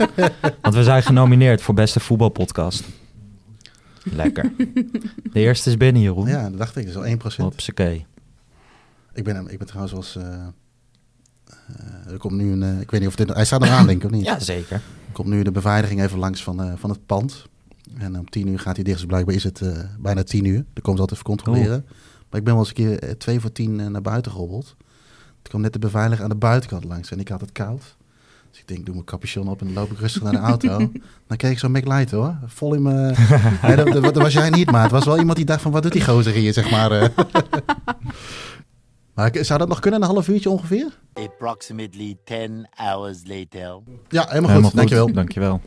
Want 0.62 0.76
we 0.76 0.84
zijn 0.84 1.04
genomineerd 1.04 1.62
voor 1.62 1.74
beste 1.74 2.00
voetbalpodcast. 2.00 2.84
Lekker. 4.04 4.52
De 5.32 5.40
eerste 5.40 5.70
is 5.70 5.78
binnen, 5.78 6.02
Jeroen. 6.02 6.28
ja, 6.28 6.50
dat 6.50 6.58
dacht 6.58 6.76
ik. 6.76 6.94
Dat 6.94 7.06
is 7.06 7.12
al 7.24 7.32
1%. 7.32 7.36
Hopsakee. 7.36 8.06
Ik 9.14 9.24
ben, 9.24 9.48
ik 9.48 9.58
ben 9.58 9.68
trouwens 9.68 9.94
als... 9.96 10.16
eh, 10.16 10.34
eh, 11.46 12.12
er 12.12 12.18
komt 12.18 12.34
nu 12.34 12.52
een... 12.52 12.64
eh, 12.64 12.80
ik 12.80 12.92
weet 12.92 13.00
niet 13.00 13.10
of 13.10 13.16
dit... 13.16 13.34
Hij 13.34 13.46
staat 13.46 13.64
eraan, 13.64 13.86
denk 13.88 14.00
ik, 14.00 14.06
of 14.06 14.12
niet? 14.12 14.26
Ja, 14.26 14.40
zeker. 14.40 14.76
Er 14.76 15.12
komt 15.12 15.28
nu 15.28 15.44
de 15.44 15.52
beveiliging 15.52 16.02
even 16.02 16.20
langs 16.20 16.44
van, 16.44 16.62
eh, 16.64 16.74
van 16.76 16.90
het 16.90 17.06
pand. 17.06 17.46
En 17.98 18.20
om 18.20 18.30
tien 18.30 18.48
uur 18.48 18.60
gaat 18.60 18.76
hij 18.76 18.84
dicht. 18.84 18.98
Dus 18.98 19.06
blijkbaar 19.08 19.36
is 19.36 19.44
het 19.44 19.62
eh, 19.62 19.78
bijna 20.00 20.24
tien 20.24 20.46
uur. 20.46 20.54
Dan 20.74 20.82
komen 20.84 20.96
ze 20.96 21.02
altijd 21.02 21.12
even 21.12 21.24
controleren. 21.24 21.86
Maar 22.30 22.40
ik 22.40 22.46
ben 22.46 22.54
wel 22.56 22.58
eens 22.58 22.68
een 22.68 22.74
keer 22.76 23.00
eh, 23.00 23.10
twee 23.12 23.40
voor 23.40 23.52
tien 23.52 23.80
eh, 23.80 23.88
naar 23.88 24.02
buiten 24.02 24.32
gehobbeld. 24.32 24.66
Toen 25.42 25.54
kwam 25.54 25.62
net 25.62 25.74
de 25.74 25.80
beveiliger 25.80 26.24
aan 26.24 26.30
de 26.30 26.36
buitenkant 26.36 26.84
langs. 26.84 27.12
En 27.12 27.20
ik 27.20 27.28
had 27.28 27.42
het 27.42 27.52
koud. 27.52 27.96
Dus 28.52 28.60
ik 28.60 28.68
denk, 28.68 28.80
ik 28.80 28.86
doe 28.86 28.94
mijn 28.96 29.08
capuchon 29.08 29.48
op 29.48 29.60
en 29.62 29.66
dan 29.66 29.76
loop 29.76 29.92
ik 29.92 30.00
rustig 30.00 30.22
naar 30.22 30.32
de 30.32 30.38
auto. 30.38 30.78
dan 31.28 31.38
kreeg 31.38 31.52
ik 31.52 31.60
zo'n 31.60 31.72
McLight 31.72 32.12
hoor. 32.12 32.36
Vol 32.46 32.74
in 32.74 32.82
mijn... 32.82 33.16
nee, 33.62 33.76
dat, 33.76 33.88
dat, 33.88 34.04
dat 34.04 34.18
was 34.18 34.34
jij 34.34 34.50
niet, 34.50 34.72
maar 34.72 34.82
het 34.82 34.92
was 34.92 35.06
wel 35.06 35.18
iemand 35.20 35.38
die 35.38 35.46
dacht 35.46 35.62
van... 35.62 35.72
Wat 35.72 35.84
doet 35.84 35.92
die 35.92 36.04
gozer 36.06 36.34
hier, 36.34 36.54
zeg 36.54 36.72
maar. 36.72 36.92
eh. 36.92 37.08
maar 39.16 39.36
ik- 39.36 39.46
zou 39.46 39.60
dat 39.60 39.68
nog 39.68 39.80
kunnen, 39.80 40.02
een 40.02 40.08
half 40.08 40.28
uurtje 40.28 40.50
ongeveer? 40.50 40.98
Approximately 41.14 42.18
10 42.24 42.68
hours 42.70 43.18
later. 43.24 43.80
Ja, 44.08 44.26
helemaal, 44.28 44.50
Helemaal 44.50 44.62
goed. 44.62 44.74
Dankjewel. 44.76 45.12
Dankjewel. 45.14 45.62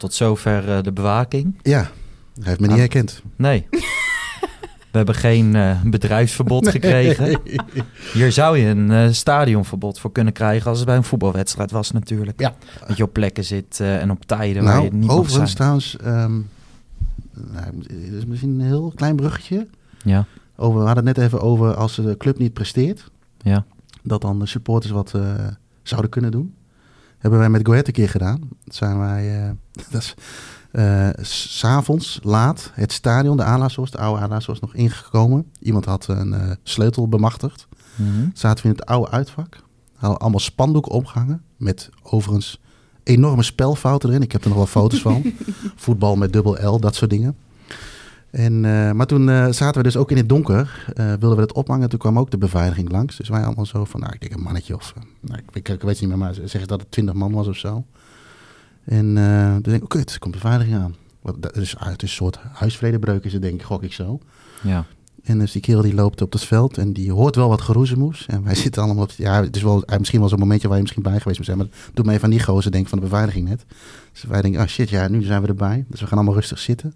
Tot 0.00 0.14
zover 0.14 0.68
eh, 0.76 0.82
de 0.82 0.92
bewaking. 0.92 1.58
Ja, 1.62 1.78
hij 1.80 1.88
heeft 2.34 2.60
me 2.60 2.66
niet 2.66 2.74
Ah. 2.76 2.80
herkend. 2.82 3.22
Nee. 3.36 3.66
We 4.90 4.96
hebben 4.96 5.14
geen 5.14 5.54
eh, 5.56 5.82
bedrijfsverbod 5.82 6.68
gekregen. 6.68 7.40
Hier 8.12 8.32
zou 8.32 8.58
je 8.58 8.66
een 8.66 8.90
eh, 8.90 9.08
stadionverbod 9.12 10.00
voor 10.00 10.12
kunnen 10.12 10.32
krijgen 10.32 10.68
als 10.70 10.78
het 10.78 10.86
bij 10.86 10.96
een 10.96 11.04
voetbalwedstrijd 11.04 11.70
was 11.70 11.90
natuurlijk. 11.90 12.40
Ja. 12.40 12.54
Dat 12.86 12.96
je 12.96 13.02
op 13.02 13.12
plekken 13.12 13.44
zit 13.44 13.80
en 13.80 14.10
op 14.10 14.24
tijden 14.26 14.64
waar 14.64 14.82
je 14.82 14.88
Nou, 14.88 14.94
niet 14.98 15.06
mag 15.06 15.16
overigens 15.16 15.52
zijn. 15.52 15.56
trouwens, 15.56 15.96
ehm 15.96 16.40
nou, 17.52 17.82
is 18.16 18.24
misschien 18.26 18.60
een 18.60 18.66
heel 18.66 18.92
klein 18.94 19.16
bruggetje. 19.16 19.66
Ja, 20.04 20.26
Over, 20.56 20.80
we 20.80 20.86
hadden 20.86 21.06
het 21.06 21.16
net 21.16 21.26
even 21.26 21.40
over 21.40 21.74
als 21.74 21.96
de 21.96 22.16
club 22.16 22.38
niet 22.38 22.52
presteert, 22.52 23.10
ja. 23.38 23.64
dat 24.02 24.20
dan 24.20 24.38
de 24.38 24.46
supporters 24.46 24.92
wat 24.92 25.14
zouden 25.82 26.10
kunnen 26.10 26.30
doen. 26.30 26.54
Hebben 27.20 27.38
wij 27.40 27.48
met 27.50 27.60
Go 27.66 27.70
Ahead 27.72 27.86
een 27.86 27.92
keer 27.92 28.08
gedaan. 28.08 28.40
Dat 28.64 28.74
zijn 28.74 28.98
wij, 28.98 29.42
eh, 29.44 29.50
dat 29.90 30.00
is, 30.02 30.14
eh, 30.72 31.08
s- 31.20 31.58
's 31.58 31.64
avonds 31.64 32.18
laat 32.22 32.70
het 32.74 32.92
stadion, 32.92 33.36
de 33.36 33.44
Alasos, 33.44 33.90
de 33.90 33.98
oude 33.98 34.22
Alasos, 34.22 34.60
nog 34.60 34.74
ingekomen. 34.74 35.46
Iemand 35.60 35.84
had 35.84 36.06
een 36.08 36.32
eh, 36.34 36.50
sleutel 36.62 37.08
bemachtigd. 37.08 37.66
Mhm. 37.96 38.28
Zaten 38.34 38.62
we 38.64 38.70
in 38.70 38.76
het 38.78 38.86
oude 38.86 39.10
uitvak. 39.10 39.56
Hadden 39.94 40.18
allemaal 40.20 40.40
spandoeken 40.40 40.92
opgehangen. 40.92 41.42
Met 41.56 41.90
overigens 42.02 42.60
enorme 43.02 43.42
spelfouten 43.42 44.08
erin. 44.08 44.22
Ik 44.22 44.32
heb 44.32 44.42
er 44.42 44.48
nog 44.48 44.56
wel 44.56 44.66
foto's 44.66 45.00
van. 45.00 45.22
Voetbal 45.76 46.16
met 46.16 46.32
dubbel 46.32 46.74
L, 46.74 46.78
dat 46.80 46.94
soort 46.94 47.10
dingen. 47.10 47.36
En, 48.30 48.64
eh, 48.64 48.92
maar 48.92 49.06
toen 49.06 49.28
eh, 49.28 49.48
zaten 49.50 49.76
we 49.76 49.82
dus 49.82 49.96
ook 49.96 50.10
in 50.10 50.16
het 50.16 50.28
donker. 50.28 50.84
eh, 50.94 51.06
wilden 51.06 51.36
we 51.36 51.42
het 51.42 51.52
ophangen. 51.52 51.88
Toen 51.88 51.98
kwam 51.98 52.18
ook 52.18 52.30
de 52.30 52.38
beveiliging 52.38 52.90
langs. 52.90 53.16
Dus 53.16 53.28
wij 53.28 53.44
allemaal 53.44 53.66
zo 53.66 53.84
van, 53.84 54.00
nou, 54.00 54.12
ik 54.12 54.20
denk 54.20 54.32
een 54.32 54.42
mannetje 54.42 54.74
of... 54.74 54.94
nou, 55.20 55.38
ik, 55.38 55.56
ik, 55.56 55.68
ik 55.68 55.82
weet 55.82 55.90
het 55.90 56.00
niet 56.00 56.08
meer, 56.08 56.18
maar 56.18 56.34
ze 56.34 56.46
zeggen 56.46 56.68
dat 56.68 56.80
het 56.80 56.90
20 56.90 57.14
man 57.14 57.32
was 57.32 57.46
of 57.46 57.56
zo. 57.56 57.84
En 58.84 59.14
toen 59.62 59.62
denk 59.62 59.76
ik, 59.76 59.84
oké, 59.84 59.98
het 59.98 60.18
komt 60.18 60.34
beveiliging 60.34 60.76
aan. 60.76 60.94
Wat, 61.22 61.42
dat 61.42 61.56
is, 61.56 61.74
het 61.78 62.02
is 62.02 62.10
een 62.10 62.16
soort 62.16 62.38
huisvredebreuk 62.52 63.24
is 63.24 63.32
het, 63.32 63.42
denk 63.42 63.54
ik, 63.54 63.62
gok 63.62 63.82
ik 63.82 63.92
zo. 63.92 64.18
ja. 64.62 64.84
En 65.22 65.38
dus 65.38 65.52
die 65.52 65.60
kerel 65.60 65.82
die 65.82 65.94
loopt 65.94 66.22
op 66.22 66.32
het 66.32 66.44
veld 66.44 66.78
en 66.78 66.92
die 66.92 67.12
hoort 67.12 67.36
wel 67.36 67.48
wat 67.48 67.60
geroezemoes. 67.60 68.26
En 68.26 68.44
wij 68.44 68.54
zitten 68.64 68.82
allemaal 68.82 69.02
op... 69.02 69.10
Ja, 69.16 69.42
het 69.42 69.56
is 69.56 69.62
wel 69.62 69.84
misschien 69.98 70.20
wel 70.20 70.28
zo'n 70.28 70.38
momentje 70.38 70.66
waar 70.66 70.76
je 70.76 70.82
misschien 70.82 71.02
bij 71.02 71.18
geweest 71.20 71.36
moet 71.36 71.46
zijn. 71.46 71.58
Maar 71.58 71.66
doe 71.94 72.04
me 72.04 72.12
even 72.12 72.24
aan 72.24 72.30
die 72.30 72.42
gozer 72.42 72.70
denk 72.70 72.88
van 72.88 72.98
de 72.98 73.04
beveiliging 73.04 73.48
net. 73.48 73.64
Dus 74.12 74.22
wij 74.22 74.42
denken, 74.42 74.60
ah 74.60 74.66
shit, 74.66 74.88
ja, 74.88 75.08
nu 75.08 75.22
zijn 75.22 75.42
we 75.42 75.48
erbij. 75.48 75.84
Dus 75.88 76.00
we 76.00 76.06
gaan 76.06 76.16
allemaal 76.18 76.34
rustig 76.34 76.58
zitten. 76.58 76.94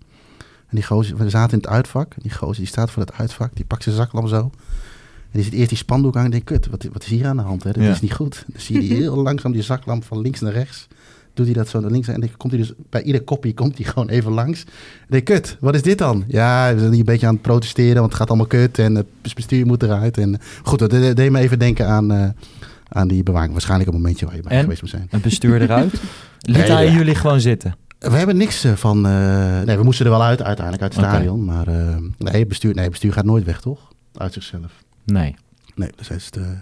En 0.68 0.76
die 0.76 0.84
gozer, 0.84 1.16
we 1.16 1.30
zaten 1.30 1.52
in 1.52 1.58
het 1.58 1.66
uitvak. 1.72 2.10
En 2.14 2.22
die 2.22 2.32
gozer 2.32 2.56
die 2.56 2.66
staat 2.66 2.90
voor 2.90 3.02
het 3.02 3.12
uitvak, 3.12 3.50
die 3.54 3.64
pakt 3.64 3.82
zijn 3.82 3.94
zaklamp 3.96 4.28
zo. 4.28 4.38
En 4.38 5.40
die 5.40 5.42
ziet 5.42 5.52
eerst 5.52 5.68
die 5.68 5.78
spandoek 5.78 6.14
hangen 6.14 6.26
en 6.26 6.30
denkt, 6.44 6.46
kut, 6.46 6.66
wat, 6.70 6.86
wat 6.92 7.02
is 7.02 7.08
hier 7.08 7.26
aan 7.26 7.36
de 7.36 7.42
hand? 7.42 7.62
Hè? 7.62 7.72
Dat 7.72 7.82
Ja. 7.82 7.90
is 7.90 8.00
niet 8.00 8.12
goed. 8.12 8.44
Dan 8.46 8.60
zie 8.60 8.74
je 8.82 8.88
die 8.88 8.96
heel 9.02 9.16
langzaam 9.16 9.52
die 9.52 9.62
zaklamp 9.62 10.04
van 10.04 10.20
links 10.20 10.40
naar 10.40 10.52
rechts. 10.52 10.86
Doet 11.34 11.46
hij 11.46 11.54
dat 11.54 11.68
zo 11.68 11.80
naar 11.80 11.90
links 11.90 12.08
en 12.08 12.20
dan 12.20 12.28
komt 12.36 12.52
hij 12.52 12.62
dus 12.62 12.72
bij 12.90 13.02
ieder 13.02 13.22
kopje 13.22 13.54
komt 13.54 13.76
hij 13.78 13.86
gewoon 13.86 14.08
even 14.08 14.32
langs. 14.32 14.64
En 14.64 14.70
denk 15.08 15.24
kut, 15.24 15.56
wat 15.60 15.74
is 15.74 15.82
dit 15.82 15.98
dan? 15.98 16.24
Ja, 16.28 16.72
we 16.72 16.78
zijn 16.78 16.90
hier 16.90 16.98
een 16.98 17.04
beetje 17.06 17.26
aan 17.26 17.32
het 17.32 17.42
protesteren, 17.42 17.94
want 17.94 18.06
het 18.06 18.14
gaat 18.14 18.28
allemaal 18.28 18.46
kut 18.46 18.78
en 18.78 18.94
het 18.94 19.06
bestuur 19.34 19.66
moet 19.66 19.82
eruit. 19.82 20.18
En 20.18 20.38
goed, 20.62 20.78
dat 20.78 20.90
de- 20.90 21.12
deed 21.14 21.30
me 21.30 21.38
even 21.38 21.58
denken 21.58 21.88
aan, 21.88 22.12
eh, 22.12 22.28
aan 22.88 23.08
die 23.08 23.22
bewaking. 23.22 23.52
Waarschijnlijk 23.52 23.90
een 23.90 23.96
momentje 23.96 24.26
waar 24.26 24.36
je 24.36 24.42
bij 24.42 24.52
En? 24.52 24.62
geweest 24.62 24.80
moet 24.82 24.90
zijn. 24.90 25.06
Het 25.10 25.22
bestuur 25.22 25.62
eruit. 25.62 25.92
Liet 26.40 26.56
Nee, 26.56 26.70
hij 26.70 26.84
ja. 26.86 26.92
jullie 26.92 27.14
gewoon 27.14 27.40
zitten? 27.40 27.74
We 28.10 28.16
hebben 28.16 28.36
niks 28.36 28.64
eh, 28.64 28.72
van. 28.72 29.06
eh, 29.06 29.60
nee, 29.60 29.76
we 29.76 29.82
moesten 29.82 30.04
er 30.04 30.10
wel 30.10 30.22
uit 30.22 30.42
uiteindelijk 30.42 30.82
uit 30.82 30.96
het 30.96 31.04
stadion. 31.04 31.44
Maar 31.44 31.68
eh, 31.68 31.96
nee, 32.18 32.46
bestuur, 32.46 32.74
nee, 32.74 32.90
bestuur 32.90 33.12
gaat 33.12 33.24
nooit 33.24 33.44
weg, 33.44 33.60
toch? 33.60 33.92
Uit 34.14 34.32
zichzelf. 34.32 34.84
Nee. 35.04 35.34
Nee, 35.74 35.90
dus 35.96 36.08
hij 36.08 36.16
is 36.16 36.30
te, 36.30 36.56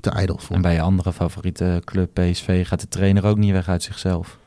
te 0.00 0.10
ijdel 0.10 0.38
voor. 0.38 0.56
En 0.56 0.62
bij 0.62 0.74
je 0.74 0.80
andere 0.80 1.12
favoriete 1.12 1.82
club, 1.84 2.10
PSV, 2.14 2.66
gaat 2.66 2.80
de 2.80 2.88
trainer 2.88 3.24
ook 3.24 3.36
niet 3.36 3.52
weg 3.52 3.68
uit 3.68 3.82
zichzelf. 3.82 4.38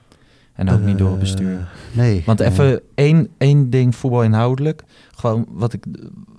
En 0.54 0.70
ook 0.70 0.82
niet 0.82 0.98
door 0.98 1.10
het 1.10 1.20
bestuur. 1.20 1.68
Nee. 1.92 2.24
Want 2.26 2.40
nee. 2.40 2.48
even 2.48 2.82
één, 2.96 3.28
één 3.38 3.70
ding 3.70 3.96
voetbal 3.96 4.24
inhoudelijk. 4.24 4.84
Gewoon 5.16 5.46
wat 5.50 5.74
ik. 5.74 5.84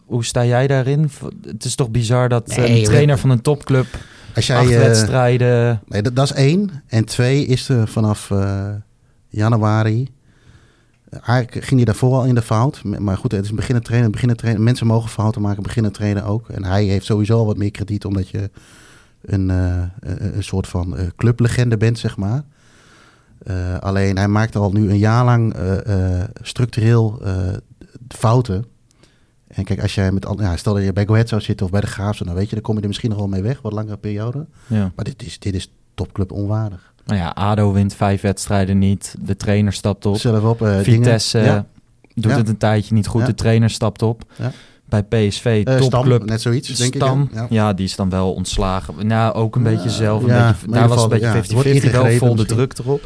Hoe 0.07 0.25
sta 0.25 0.45
jij 0.45 0.67
daarin? 0.67 1.11
Het 1.47 1.65
is 1.65 1.75
toch 1.75 1.91
bizar 1.91 2.29
dat 2.29 2.57
Nee, 2.57 2.79
een 2.79 2.85
trainer 2.85 3.19
van 3.19 3.31
een 3.31 3.41
topclub 3.41 3.87
Als 4.35 4.47
jij, 4.47 4.57
acht 4.57 4.69
wedstrijden. 4.69 5.81
Nee, 5.87 6.03
dat, 6.03 6.17
dat 6.17 6.25
is 6.25 6.33
één. 6.33 6.83
En 6.87 7.05
twee 7.05 7.47
is 7.47 7.69
er 7.69 7.89
vanaf 7.89 8.31
januari. 9.31 10.09
eh, 11.09 11.29
Eigenlijk 11.29 11.67
ging 11.67 11.77
hij 11.77 11.85
daarvoor 11.85 12.15
al 12.15 12.25
in 12.25 12.35
de 12.35 12.43
fout. 12.43 12.85
Maar 12.85 13.17
goed, 13.17 13.33
het 13.33 13.45
is 13.45 13.51
een 13.51 13.57
beginnen 13.57 13.83
trainen. 13.83 14.11
Beginnen 14.11 14.37
trainen. 14.37 14.63
Mensen 14.63 14.87
mogen 14.87 15.11
fouten 15.11 15.43
maken, 15.43 15.63
beginnen 15.63 15.93
trainen 15.93 16.25
ook. 16.25 16.49
En 16.49 16.65
hij 16.65 16.85
heeft 16.85 17.07
sowieso 17.07 17.39
al 17.39 17.47
wat 17.47 17.57
meer 17.57 17.71
krediet, 17.71 18.05
omdat 18.05 18.29
je 18.29 18.51
een, 19.21 19.51
eh, 19.51 19.83
een, 20.01 20.43
soort 20.43 20.67
van 20.67 20.97
eh, 20.97 21.07
clublegende 21.17 21.77
bent, 21.77 21.99
zeg 21.99 22.17
maar. 22.17 22.43
Alleen 23.81 24.17
hij 24.17 24.29
maakt 24.29 24.57
al 24.57 24.73
nu 24.73 24.91
een 24.91 24.99
jaar 24.99 25.25
lang 25.25 25.55
structureel 26.43 27.23
fouten. 28.09 28.65
En 29.47 29.65
kijk, 29.65 29.83
als 29.83 29.95
jij 29.95 30.13
met, 30.13 30.27
ja, 30.37 30.57
stel 30.57 30.75
dat 30.75 30.85
je 30.85 30.93
bij 30.93 31.07
Go 31.07 31.13
Ahead 31.13 31.29
zou 31.29 31.41
zitten 31.41 31.67
of 31.67 31.73
bij 31.73 31.81
de 31.81 31.87
Graafse, 31.87 32.25
dan 32.25 32.35
weet 32.35 32.49
je, 32.49 32.55
dan 32.55 32.65
kom 32.65 32.75
je 32.77 32.81
er 32.81 32.87
misschien 32.87 33.11
nog 33.11 33.19
wel 33.19 33.29
mee 33.29 33.43
weg, 33.43 33.63
wat 33.63 33.73
langere 33.73 33.97
periode. 33.97 34.47
Ja. 34.67 34.93
Maar 34.97 35.05
dit 35.05 35.23
is, 35.23 35.39
dit 35.39 35.55
is 35.55 35.73
topclub 35.95 36.33
onwaardig. 36.33 36.90
Nou 37.11 37.23
ja, 37.23 37.31
ADO 37.35 37.73
wint 37.73 37.95
vijf 37.95 38.21
wedstrijden 38.21 38.79
niet. 38.79 39.15
De 39.21 39.37
trainer 39.37 39.73
stapt 39.73 40.07
op. 40.07 40.17
Zelf 40.19 40.43
op. 40.45 40.63
eh, 40.63 40.79
Vitesse 40.79 41.39
dingen. 41.39 41.51
eh, 41.53 41.57
Ja. 41.57 41.67
doet 42.15 42.31
Ja. 42.33 42.39
het 42.39 42.49
een 42.49 42.57
tijdje 42.57 42.95
niet 42.95 43.07
goed. 43.07 43.21
Ja. 43.21 43.27
De 43.27 43.35
trainer 43.35 43.71
stapt 43.71 44.03
op. 44.03 44.23
Ja. 44.37 44.53
Bij 44.89 45.03
PSV, 45.03 45.63
Eh, 45.65 45.77
Stam, 45.77 45.89
topclub. 45.91 46.25
net 46.25 46.41
zoiets, 46.41 46.69
denk 46.79 46.95
Stam, 46.95 47.23
ik. 47.23 47.35
ja. 47.35 47.47
Ja. 47.51 47.73
die 47.73 47.85
is 47.87 47.97
dan 47.97 48.11
wel 48.11 48.33
ontslagen. 48.33 49.07
Nou, 49.07 49.35
ook 49.35 49.57
een 49.57 49.63
beetje 49.63 49.91
zelf. 49.91 50.23
Een 50.23 50.29
ja, 50.29 50.49
beetje, 50.51 50.67
daar 50.79 50.89
was 50.89 50.97
een 51.05 51.19
ja, 51.19 51.33
beetje 51.33 51.55
wordt 51.55 51.69
50-50, 51.69 51.91
wel 51.93 52.11
vol 52.19 52.35
de 52.35 52.45
druk 52.45 52.79
erop. 52.79 53.03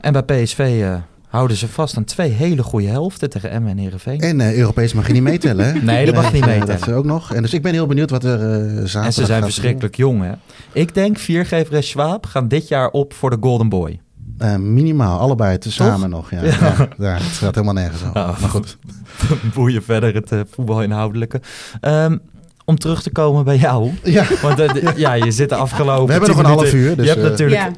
En 0.00 0.12
bij 0.12 0.22
PSV 0.22 0.58
eh, 0.82 0.94
houden 1.32 1.56
ze 1.56 1.68
vast 1.68 1.96
aan 1.96 2.04
twee 2.04 2.30
hele 2.30 2.62
goede 2.62 2.86
helften 2.86 3.30
tegen 3.30 3.50
Emmen 3.50 3.70
en 3.70 3.78
Heerenveen. 3.78 4.20
En 4.20 4.40
eh, 4.40 4.56
Europees 4.56 4.92
mag 4.92 5.06
je 5.06 5.12
niet 5.12 5.22
meetellen. 5.22 5.64
Hè? 5.66 5.72
Nee, 5.92 6.06
dat 6.06 6.14
mag 6.14 6.32
niet 6.32 6.42
eh, 6.42 6.48
meetellen. 6.48 6.78
Dat 6.78 6.88
is 6.88 6.94
ook 6.94 7.04
nog. 7.04 7.34
En 7.34 7.42
dus 7.42 7.54
ik 7.54 7.62
ben 7.62 7.72
heel 7.72 7.86
benieuwd 7.86 8.10
wat 8.10 8.24
er 8.24 8.40
eh 8.40 8.58
zaterdag 8.66 9.04
en 9.04 9.12
ze 9.12 9.24
zijn 9.24 9.42
verschrikkelijk 9.42 9.96
jong, 9.96 10.22
hè? 10.22 10.32
Ik 10.72 10.94
denk 10.94 11.18
Viergever 11.18 11.74
en 11.74 11.82
Schwab 11.82 12.26
gaan 12.26 12.48
dit 12.48 12.68
jaar 12.68 12.90
op 12.90 13.14
voor 13.14 13.30
de 13.30 13.36
Golden 13.40 13.68
Boy. 13.68 14.00
Eh, 14.38 14.56
minimaal, 14.56 15.18
allebei 15.18 15.58
tezamen 15.58 16.10
nog. 16.10 16.30
Ja, 16.30 16.44
ja. 16.44 16.88
ja, 16.98 17.12
het 17.14 17.22
gaat 17.22 17.54
helemaal 17.54 17.74
nergens 17.74 18.02
over. 18.02 18.20
Oh. 18.20 18.40
Maar 18.40 18.50
goed. 18.50 18.78
Boeien 19.54 19.82
verder 19.82 20.14
het 20.14 20.32
eh, 20.32 20.40
voetbalinhoudelijke. 20.50 21.40
Ehm, 21.80 22.16
om 22.64 22.78
terug 22.78 23.02
te 23.02 23.10
komen 23.10 23.44
bij 23.44 23.56
jou. 23.56 23.90
Ja, 24.02 24.24
Want 24.42 24.62
ja, 24.96 25.12
je 25.12 25.30
zit 25.30 25.48
de 25.48 25.54
afgelopen 25.54 26.06
we 26.06 26.12
hebben 26.12 26.30
10 26.30 26.38
nog 26.42 26.46
een 26.46 26.58
half 26.58 26.72
uur. 26.72 26.96
Dus, 26.96 27.04
je 27.06 27.10
hebt 27.12 27.22
natuurlijk 27.22 27.60
Ja. 27.60 27.70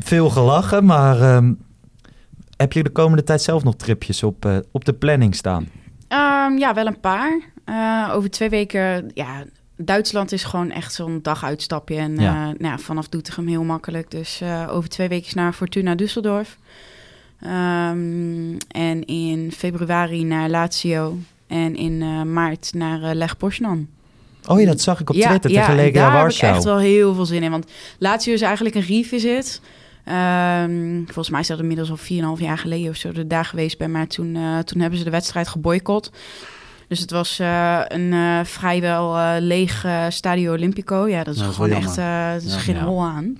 veel 0.00 0.30
gelachen, 0.30 0.84
maar 0.84 1.20
ehm, 1.20 1.52
heb 2.56 2.72
je 2.72 2.82
de 2.82 2.90
komende 2.90 3.22
tijd 3.22 3.42
zelf 3.42 3.64
nog 3.64 3.76
tripjes 3.76 4.22
op, 4.22 4.44
eh, 4.44 4.56
op 4.72 4.84
de 4.84 4.92
planning 4.92 5.34
staan? 5.34 5.68
Ehm, 6.08 6.56
ja, 6.58 6.74
wel 6.74 6.86
een 6.86 7.00
paar. 7.00 7.40
Eh, 7.64 8.10
over 8.14 8.30
twee 8.30 8.48
weken, 8.48 9.10
ja, 9.14 9.44
Duitsland 9.76 10.32
is 10.32 10.44
gewoon 10.44 10.70
echt 10.70 10.92
zo'n 10.94 11.18
daguitstapje. 11.22 11.96
En 11.96 12.14
Ja. 12.16 12.22
ja. 12.22 12.44
nou 12.44 12.56
ja, 12.58 12.78
vanaf 12.78 13.08
Doetinchem 13.08 13.46
heel 13.46 13.62
makkelijk. 13.64 14.10
Dus 14.10 14.40
eh, 14.40 14.66
over 14.70 14.88
twee 14.88 15.08
weken 15.08 15.30
naar 15.34 15.52
Fortuna 15.52 15.94
Düsseldorf. 15.94 16.58
Ehm, 17.40 18.56
en 18.68 19.04
in 19.06 19.52
februari 19.56 20.24
naar 20.24 20.48
Lazio. 20.50 21.18
En 21.46 21.76
in 21.76 22.02
eh, 22.02 22.22
maart 22.22 22.70
naar 22.74 23.02
eh 23.02 23.14
Leg 23.14 23.36
Poznan. 23.36 23.86
Oh 24.46 24.60
ja, 24.60 24.66
dat 24.66 24.80
zag 24.80 25.00
ik 25.00 25.10
op 25.10 25.16
Ja, 25.16 25.28
Twitter 25.28 25.50
ja, 25.50 25.56
tegen 25.60 25.70
en 25.78 25.84
Legia 25.84 25.92
daar 26.00 26.04
heb 26.04 26.14
ik 26.16 26.20
Warschau. 26.22 26.54
echt 26.54 26.64
wel 26.64 26.78
heel 26.78 27.14
veel 27.14 27.26
zin 27.26 27.42
in. 27.42 27.50
Want 27.50 27.66
Lazio 27.98 28.32
is 28.32 28.40
eigenlijk 28.42 28.74
een 28.74 28.82
revisit. 28.82 29.60
Ehm, 30.06 31.04
volgens 31.04 31.30
mij 31.30 31.40
is 31.40 31.46
dat 31.46 31.58
inmiddels 31.58 31.90
al 31.90 31.96
4,5 31.96 32.40
jaar 32.40 32.58
geleden 32.58 32.90
of 32.90 32.96
zo 32.96 33.08
er 33.08 33.28
daar 33.28 33.44
geweest 33.44 33.78
ben. 33.78 33.90
Maar 33.90 34.06
toen, 34.06 34.36
eh, 34.36 34.58
toen 34.58 34.80
hebben 34.80 34.98
ze 34.98 35.04
de 35.04 35.10
wedstrijd 35.10 35.48
geboycott. 35.48 36.10
Dus 36.88 37.00
het 37.00 37.10
was 37.10 37.38
eh, 37.38 37.80
een 37.88 38.12
eh, 38.12 38.40
vrijwel 38.44 39.38
leeg 39.40 39.86
Stadio 40.08 40.52
Olimpico. 40.52 41.08
Ja, 41.08 41.24
dat 41.24 41.34
is 41.34 41.40
Nou, 41.40 41.52
dat 41.56 41.66
is 41.68 41.72
gewoon 41.74 41.82
echt 41.84 41.96
er 41.96 42.36
is 42.48 42.54
Ja. 42.54 42.58
geen 42.60 42.74
Ja. 42.74 42.84
hol 42.84 43.02
aan. 43.04 43.36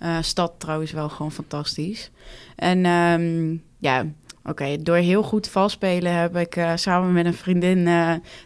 Ja. 0.00 0.22
Stad 0.22 0.52
trouwens 0.58 0.92
wel 0.92 1.08
gewoon 1.08 1.32
fantastisch. 1.32 2.10
En 2.56 2.84
ehm, 2.84 3.54
ja, 3.78 4.04
oké, 4.44 4.82
door 4.82 4.96
heel 4.96 5.22
goed 5.22 5.48
valspelen 5.48 6.14
heb 6.14 6.36
ik 6.36 6.64
samen 6.74 7.12
met 7.12 7.26
een 7.26 7.34
vriendin 7.34 7.88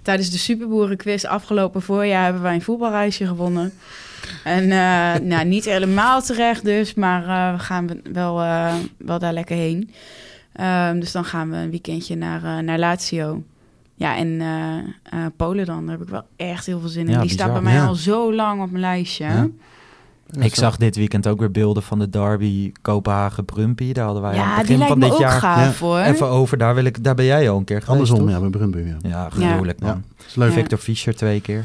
tijdens 0.02 0.30
de 0.30 0.38
Superboerenquiz 0.38 1.24
afgelopen 1.24 1.82
voorjaar 1.82 2.24
hebben 2.24 2.42
wij 2.42 2.54
een 2.54 2.62
voetbalreisje 2.62 3.26
gewonnen. 3.26 3.72
En 4.44 4.62
eh, 4.62 5.20
nou, 5.28 5.44
niet 5.44 5.64
helemaal 5.64 6.22
terecht 6.22 6.64
dus, 6.64 6.94
maar 6.94 7.22
eh, 7.22 7.52
we 7.56 7.62
gaan 7.62 7.86
wel, 8.12 8.40
eh, 8.42 8.74
wel 8.98 9.18
daar 9.18 9.32
lekker 9.32 9.56
heen. 9.56 9.90
Ehm, 10.52 11.00
dus 11.00 11.12
dan 11.12 11.24
gaan 11.24 11.50
we 11.50 11.56
een 11.56 11.70
weekendje 11.70 12.16
naar, 12.16 12.44
eh, 12.44 12.58
naar 12.58 12.78
Lazio. 12.78 13.42
Ja, 13.94 14.16
en 14.16 14.40
eh, 14.40 14.76
eh, 15.02 15.26
Polen 15.36 15.66
dan, 15.66 15.86
daar 15.86 15.96
heb 15.96 16.04
ik 16.04 16.12
wel 16.12 16.26
echt 16.36 16.66
heel 16.66 16.80
veel 16.80 16.88
zin 16.88 17.06
in. 17.06 17.12
Ja, 17.12 17.20
Die 17.20 17.30
staat 17.30 17.52
bij 17.52 17.62
mij 17.62 17.72
Ja. 17.74 17.86
al 17.86 17.94
zo 17.94 18.34
lang 18.34 18.62
op 18.62 18.68
mijn 18.70 18.80
lijstje. 18.80 19.24
Ja. 19.24 19.48
Ik 20.40 20.54
zag 20.54 20.76
dit 20.76 20.96
weekend 20.96 21.26
ook 21.26 21.38
weer 21.38 21.50
beelden 21.50 21.82
van 21.82 21.98
de 21.98 22.10
derby 22.10 22.72
Kopenhagen-Brumpy. 22.82 23.92
Daar 23.92 24.04
hadden 24.04 24.22
wij 24.22 24.30
aan 24.32 24.36
Ja, 24.36 24.56
het 24.56 24.66
die 24.66 24.76
begin 24.76 24.78
lijkt 24.78 24.88
van 24.92 24.98
me 24.98 25.04
dit 25.04 25.14
ook 25.14 25.20
jaar 25.20 25.40
gaaf 25.40 25.78
hoor. 25.78 25.98
even 25.98 26.26
over. 26.28 26.58
Daar, 26.58 26.74
wil 26.74 26.84
ik, 26.84 27.04
daar 27.04 27.14
ben 27.14 27.24
jij 27.24 27.50
al 27.50 27.58
een 27.58 27.64
keer 27.64 27.82
geweest, 27.82 27.90
Andersom, 27.90 28.18
toch? 28.18 28.28
ja, 28.30 28.40
bij 28.40 28.50
Brumby. 28.50 28.78
Ja. 28.78 28.96
Ja, 29.08 29.30
gruwelijk 29.30 29.78
Ja. 29.80 29.86
man. 29.86 30.04
leuk. 30.34 30.48
Ja. 30.48 30.54
Victor 30.54 30.78
Fischer 30.78 31.14
twee 31.16 31.40
keer. 31.40 31.64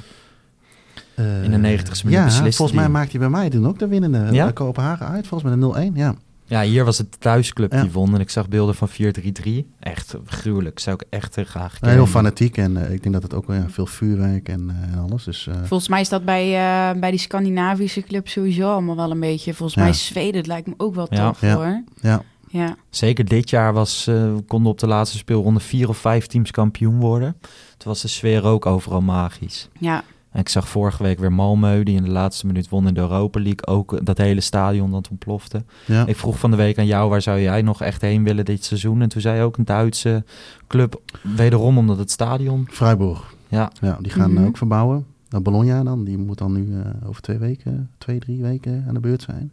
Eh, 1.19 1.43
In 1.43 1.51
de 1.51 1.57
90ste 1.77 2.03
minuut 2.05 2.19
Ja, 2.19 2.25
besliste 2.25 2.51
volgens 2.57 2.71
mij 2.77 2.85
die. 2.85 2.93
maakt 2.93 3.11
hij 3.11 3.19
bij 3.19 3.29
mij 3.29 3.49
toen 3.49 3.67
ook 3.67 3.79
de 3.79 3.87
winnende. 3.87 4.17
Ja? 4.17 4.31
Ja? 4.31 4.51
Kopenhagen 4.51 5.07
uit, 5.07 5.27
volgens 5.27 5.49
mij 5.49 5.59
de 5.59 5.91
0-1. 5.91 5.95
Ja. 5.97 6.15
Ja, 6.45 6.61
hier 6.61 6.85
was 6.85 6.97
het 6.97 7.11
de 7.11 7.17
thuisclub 7.17 7.71
Ja. 7.73 7.81
die 7.81 7.91
won. 7.91 8.13
En 8.15 8.19
ik 8.19 8.29
zag 8.29 8.47
beelden 8.47 8.75
van 8.75 8.87
4-3-3. 8.89 9.65
Echt 9.79 10.15
gruwelijk. 10.25 10.79
Zou 10.79 10.95
ik 10.99 11.07
echt 11.09 11.37
eh, 11.37 11.45
graag 11.45 11.77
Heel 11.79 12.05
fanatiek 12.05 12.57
en 12.57 12.77
eh, 12.85 12.93
ik 12.93 13.01
denk 13.01 13.13
dat 13.13 13.23
het 13.23 13.33
ook 13.33 13.47
wel 13.47 13.55
ja, 13.55 13.65
veel 13.69 13.85
vuurwerk 13.85 14.49
en, 14.49 14.69
eh, 14.69 14.93
en 14.93 14.99
alles. 15.09 15.23
Dus, 15.23 15.47
eh, 15.47 15.53
Volgens 15.63 15.89
mij 15.89 16.01
is 16.01 16.09
dat 16.09 16.25
bij, 16.25 16.43
eh, 16.45 16.99
bij 16.99 17.09
die 17.11 17.19
Scandinavische 17.19 18.01
club 18.01 18.27
sowieso 18.27 18.71
allemaal 18.71 18.95
wel 18.95 19.11
een 19.11 19.19
beetje. 19.19 19.53
Volgens 19.53 19.77
Ja. 19.77 19.83
mij 19.83 19.93
Zweden, 19.93 20.35
het 20.37 20.47
lijkt 20.47 20.67
me 20.67 20.73
ook 20.77 20.95
wel 20.95 21.07
Ja. 21.09 21.27
tof 21.27 21.41
Ja. 21.41 21.55
hoor. 21.55 21.83
ja. 22.01 22.21
Ja. 22.51 22.75
Zeker 22.89 23.25
dit 23.25 23.49
jaar 23.49 23.73
was, 23.73 24.07
eh, 24.07 24.15
we 24.15 24.43
konden 24.47 24.71
op 24.71 24.79
de 24.79 24.87
laatste 24.87 25.17
speelronde 25.17 25.59
vier 25.59 25.89
of 25.89 25.97
vijf 25.97 26.25
teams 26.27 26.51
kampioen 26.51 26.99
worden. 26.99 27.35
Toen 27.77 27.87
was 27.91 28.01
de 28.01 28.07
sfeer 28.07 28.43
ook 28.43 28.65
overal 28.65 29.01
magisch. 29.01 29.69
ja, 29.79 30.03
ik 30.33 30.49
zag 30.49 30.69
vorige 30.69 31.03
week 31.03 31.19
weer 31.19 31.31
Malmö, 31.31 31.83
die 31.83 31.95
in 31.95 32.03
de 32.03 32.09
laatste 32.09 32.45
minuut 32.45 32.69
won 32.69 32.87
in 32.87 32.93
de 32.93 32.99
Europa 32.99 33.39
League. 33.39 33.65
Ook 33.67 33.93
eh, 33.93 33.99
dat 34.03 34.17
hele 34.17 34.41
stadion 34.41 34.91
dat 34.91 35.07
ontplofte. 35.09 35.63
ja. 35.85 36.05
Ik 36.07 36.15
vroeg 36.15 36.39
van 36.39 36.51
de 36.51 36.57
week 36.57 36.77
aan 36.77 36.85
jou, 36.85 37.09
waar 37.09 37.21
zou 37.21 37.39
jij 37.39 37.61
nog 37.61 37.81
echt 37.81 38.01
heen 38.01 38.23
willen 38.23 38.45
dit 38.45 38.63
seizoen? 38.63 39.01
En 39.01 39.09
toen 39.09 39.21
zei 39.21 39.37
je 39.37 39.43
ook 39.43 39.57
een 39.57 39.65
Duitse 39.65 40.23
club, 40.67 41.01
wederom 41.21 41.77
omdat 41.77 41.97
het 41.97 42.11
stadion... 42.11 42.67
Freiburg. 42.71 43.33
Ja, 43.47 43.71
Ja, 43.81 43.97
die 44.01 44.11
gaan 44.11 44.33
Mhm. 44.33 44.45
ook 44.45 44.57
verbouwen. 44.57 45.05
Nou, 45.29 45.43
Bologna 45.43 45.83
dan, 45.83 46.03
die 46.03 46.17
moet 46.17 46.37
dan 46.37 46.53
nu 46.53 46.79
eh, 46.81 47.07
over 47.09 47.21
twee 47.21 47.37
weken, 47.37 47.89
twee, 47.97 48.19
drie 48.19 48.41
weken 48.41 48.83
aan 48.87 48.93
de 48.93 48.99
beurt 48.99 49.21
zijn. 49.21 49.51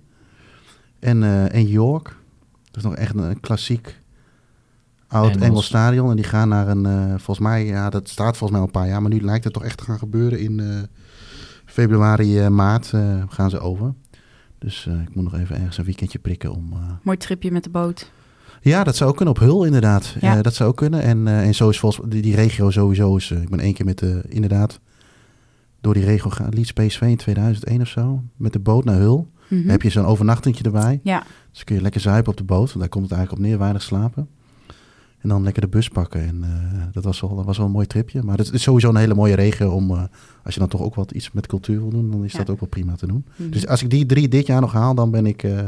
En, 0.99 1.22
eh, 1.22 1.55
en 1.55 1.66
York, 1.66 2.05
dat 2.70 2.77
is 2.77 2.83
nog 2.83 2.95
echt 2.95 3.14
een, 3.14 3.22
een 3.22 3.41
klassiek 3.41 4.01
oud 5.17 5.31
Engels. 5.31 5.45
Engels. 5.45 5.67
stadion. 5.67 6.11
En 6.11 6.17
die 6.17 6.25
gaan 6.25 6.49
naar 6.49 6.69
een, 6.69 6.87
eh, 6.87 7.09
volgens 7.09 7.39
mij, 7.39 7.64
ja, 7.64 7.91
dat 7.91 8.09
staat 8.09 8.37
volgens 8.37 8.51
mij 8.51 8.61
al 8.61 8.67
een 8.67 8.81
paar 8.81 8.89
jaar, 8.89 9.03
maar 9.03 9.11
nu 9.11 9.21
lijkt 9.21 9.45
het 9.45 9.53
toch 9.53 9.64
echt 9.64 9.79
te 9.79 9.85
gaan 9.85 9.99
gebeuren. 9.99 10.41
In 10.41 10.61
eh, 10.61 10.67
februari, 11.64 12.39
eh, 12.39 12.49
maart 12.49 12.93
gaan 13.29 13.51
ze 13.51 13.59
over. 13.59 13.95
Dus 14.59 14.89
ik 15.07 15.14
moet 15.14 15.25
nog 15.25 15.35
even 15.35 15.57
ergens 15.57 15.79
een 15.79 15.85
weekendje 15.85 16.19
prikken 16.19 16.53
om... 16.53 16.75
mooi 17.03 17.17
tripje 17.17 17.53
met 17.53 17.64
de 17.64 17.71
boot. 17.71 18.11
ja, 18.61 18.85
dat 18.85 18.97
zou 18.97 19.11
ook 19.11 19.17
kunnen 19.17 19.35
op 19.35 19.41
Hul 19.41 19.64
inderdaad. 19.64 20.17
Ja. 20.21 20.43
Dat 20.43 20.55
zou 20.55 20.69
ook 20.69 20.77
kunnen. 20.77 21.03
En, 21.03 21.29
en 21.29 21.55
zo 21.55 21.69
is 21.69 21.79
volgens 21.79 22.09
die, 22.09 22.23
die 22.23 22.35
regio 22.35 22.71
sowieso. 22.71 23.17
Is, 23.17 23.31
ik 23.31 23.49
ben 23.49 23.61
één 23.61 23.75
keer 23.75 23.85
met 23.85 23.99
de, 23.99 24.23
inderdaad 24.29 24.81
door 25.81 25.95
die 25.95 26.05
regio 26.05 26.31
gaan. 26.31 26.55
Leeds 26.55 26.73
PSV 26.73 27.01
in 27.01 27.17
2001 27.17 27.81
of 27.81 27.89
zo. 27.89 28.23
Met 28.37 28.53
de 28.53 28.59
boot 28.59 28.85
naar 28.85 28.99
Hul. 28.99 29.31
Mhm. 29.49 29.69
Heb 29.69 29.83
je 29.83 29.91
zo'n 29.91 30.05
overnachtingje 30.05 30.64
erbij. 30.64 31.01
Ja, 31.03 31.23
Dus 31.53 31.64
kun 31.64 31.75
je 31.75 31.83
lekker 31.83 32.01
zuipen 32.01 32.31
op 32.31 32.39
de 32.39 32.45
boot. 32.45 32.69
Want 32.69 32.79
daar 32.79 32.89
komt 32.89 33.05
het 33.05 33.12
eigenlijk 33.12 33.43
op 33.43 33.49
neer, 33.49 33.59
weinig 33.59 33.83
slapen. 33.83 34.29
En 35.27 35.33
dan 35.33 35.43
lekker 35.43 35.62
de 35.62 35.68
bus 35.68 35.89
pakken. 35.89 36.20
En 36.27 36.43
eh, 36.45 36.83
dat, 36.93 37.05
was 37.05 37.20
wel, 37.20 37.37
dat 37.37 37.45
was 37.45 37.57
wel 37.57 37.66
een 37.66 37.72
mooi 37.72 37.87
tripje. 37.87 38.22
Maar 38.22 38.39
het 38.39 38.53
is 38.53 38.62
sowieso 38.62 38.89
een 38.89 38.97
hele 38.97 39.14
mooie 39.14 39.35
regio 39.35 39.70
om... 39.70 39.91
eh, 39.91 40.03
als 40.45 40.55
je 40.55 40.61
dan 40.61 40.68
toch 40.68 40.81
ook 40.83 40.95
wat 40.95 41.11
iets 41.11 41.33
met 41.33 41.47
cultuur 41.47 41.81
wil 41.81 41.91
doen, 41.91 42.11
dan 42.11 42.24
is 42.24 42.33
Ja. 42.33 42.39
dat 42.39 42.51
ook 42.51 42.61
wel 42.61 42.68
prima 42.68 42.95
te 42.95 43.07
doen. 43.07 43.24
Mhm. 43.37 43.51
Dus 43.51 43.66
als 43.66 43.83
ik 43.83 43.91
die 43.91 44.07
drie 44.07 44.29
dit 44.29 44.47
jaar 44.47 44.61
nog 44.61 44.72
haal, 44.72 44.95
dan 44.95 45.11
ben 45.11 45.27
ik... 45.27 45.43
eh, 45.43 45.59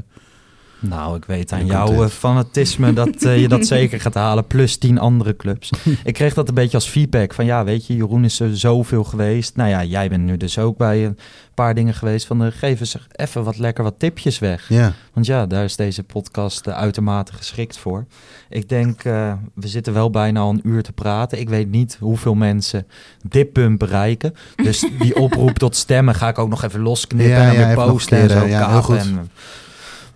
nou, 0.80 1.16
ik 1.16 1.24
weet 1.24 1.52
aan 1.52 1.66
jouw 1.66 2.02
eh, 2.02 2.08
fanatisme 2.08 2.92
dat 2.92 3.22
eh, 3.22 3.40
je 3.40 3.48
dat 3.48 3.66
zeker 3.76 4.00
gaat 4.00 4.14
halen. 4.14 4.46
Plus 4.46 4.76
tien 4.76 4.98
andere 4.98 5.36
clubs. 5.36 5.70
ik 6.04 6.14
kreeg 6.14 6.34
dat 6.34 6.48
een 6.48 6.54
beetje 6.54 6.76
als 6.76 6.88
feedback. 6.88 7.34
Van 7.34 7.44
ja, 7.44 7.64
weet 7.64 7.86
je, 7.86 7.96
Jeroen 7.96 8.24
is 8.24 8.40
er 8.40 8.58
zoveel 8.58 9.04
geweest. 9.04 9.56
Nou 9.56 9.68
ja, 9.70 9.84
jij 9.84 10.08
bent 10.08 10.24
nu 10.24 10.36
dus 10.36 10.58
ook 10.58 10.76
bij 10.76 11.04
een 11.04 11.18
paar 11.54 11.74
dingen 11.74 11.94
geweest. 11.94 12.26
Van 12.26 12.44
uh, 12.44 12.48
geef 12.50 12.80
eens 12.80 12.96
even 13.12 13.44
wat 13.44 13.58
lekker 13.58 13.84
wat 13.84 13.98
tipjes 13.98 14.38
weg. 14.38 14.68
ja, 14.68 14.92
Want 15.12 15.26
ja, 15.26 15.46
daar 15.46 15.64
is 15.64 15.76
deze 15.76 16.02
podcast 16.02 16.68
uitermate 16.68 17.32
geschikt 17.32 17.78
voor. 17.78 18.06
Ik 18.48 18.68
denk, 18.68 19.02
we 19.02 19.68
zitten 19.68 19.92
wel 19.92 20.10
bijna 20.10 20.40
al 20.40 20.50
een 20.50 20.60
uur 20.68 20.82
te 20.82 20.92
praten. 20.92 21.40
Ik 21.40 21.48
weet 21.48 21.70
niet 21.70 21.96
hoeveel 22.00 22.34
mensen 22.34 22.86
dit 23.28 23.52
punt 23.52 23.78
bereiken. 23.78 24.34
Dus 24.56 24.86
die 24.98 25.16
oproep 25.16 25.58
tot 25.58 25.76
stemmen 25.76 26.14
ga 26.14 26.28
ik 26.28 26.38
ook 26.38 26.48
nog 26.48 26.62
even 26.64 26.80
losknippen 26.80 27.36
Ja, 27.36 27.48
en 27.48 27.58
ja, 27.58 27.66
weer 27.66 27.86
posten 27.86 28.18
en 28.18 28.30
zo. 28.30 28.46
ja, 28.46 28.70
heel 28.70 28.82
goed. 28.82 28.96
En, 28.96 29.30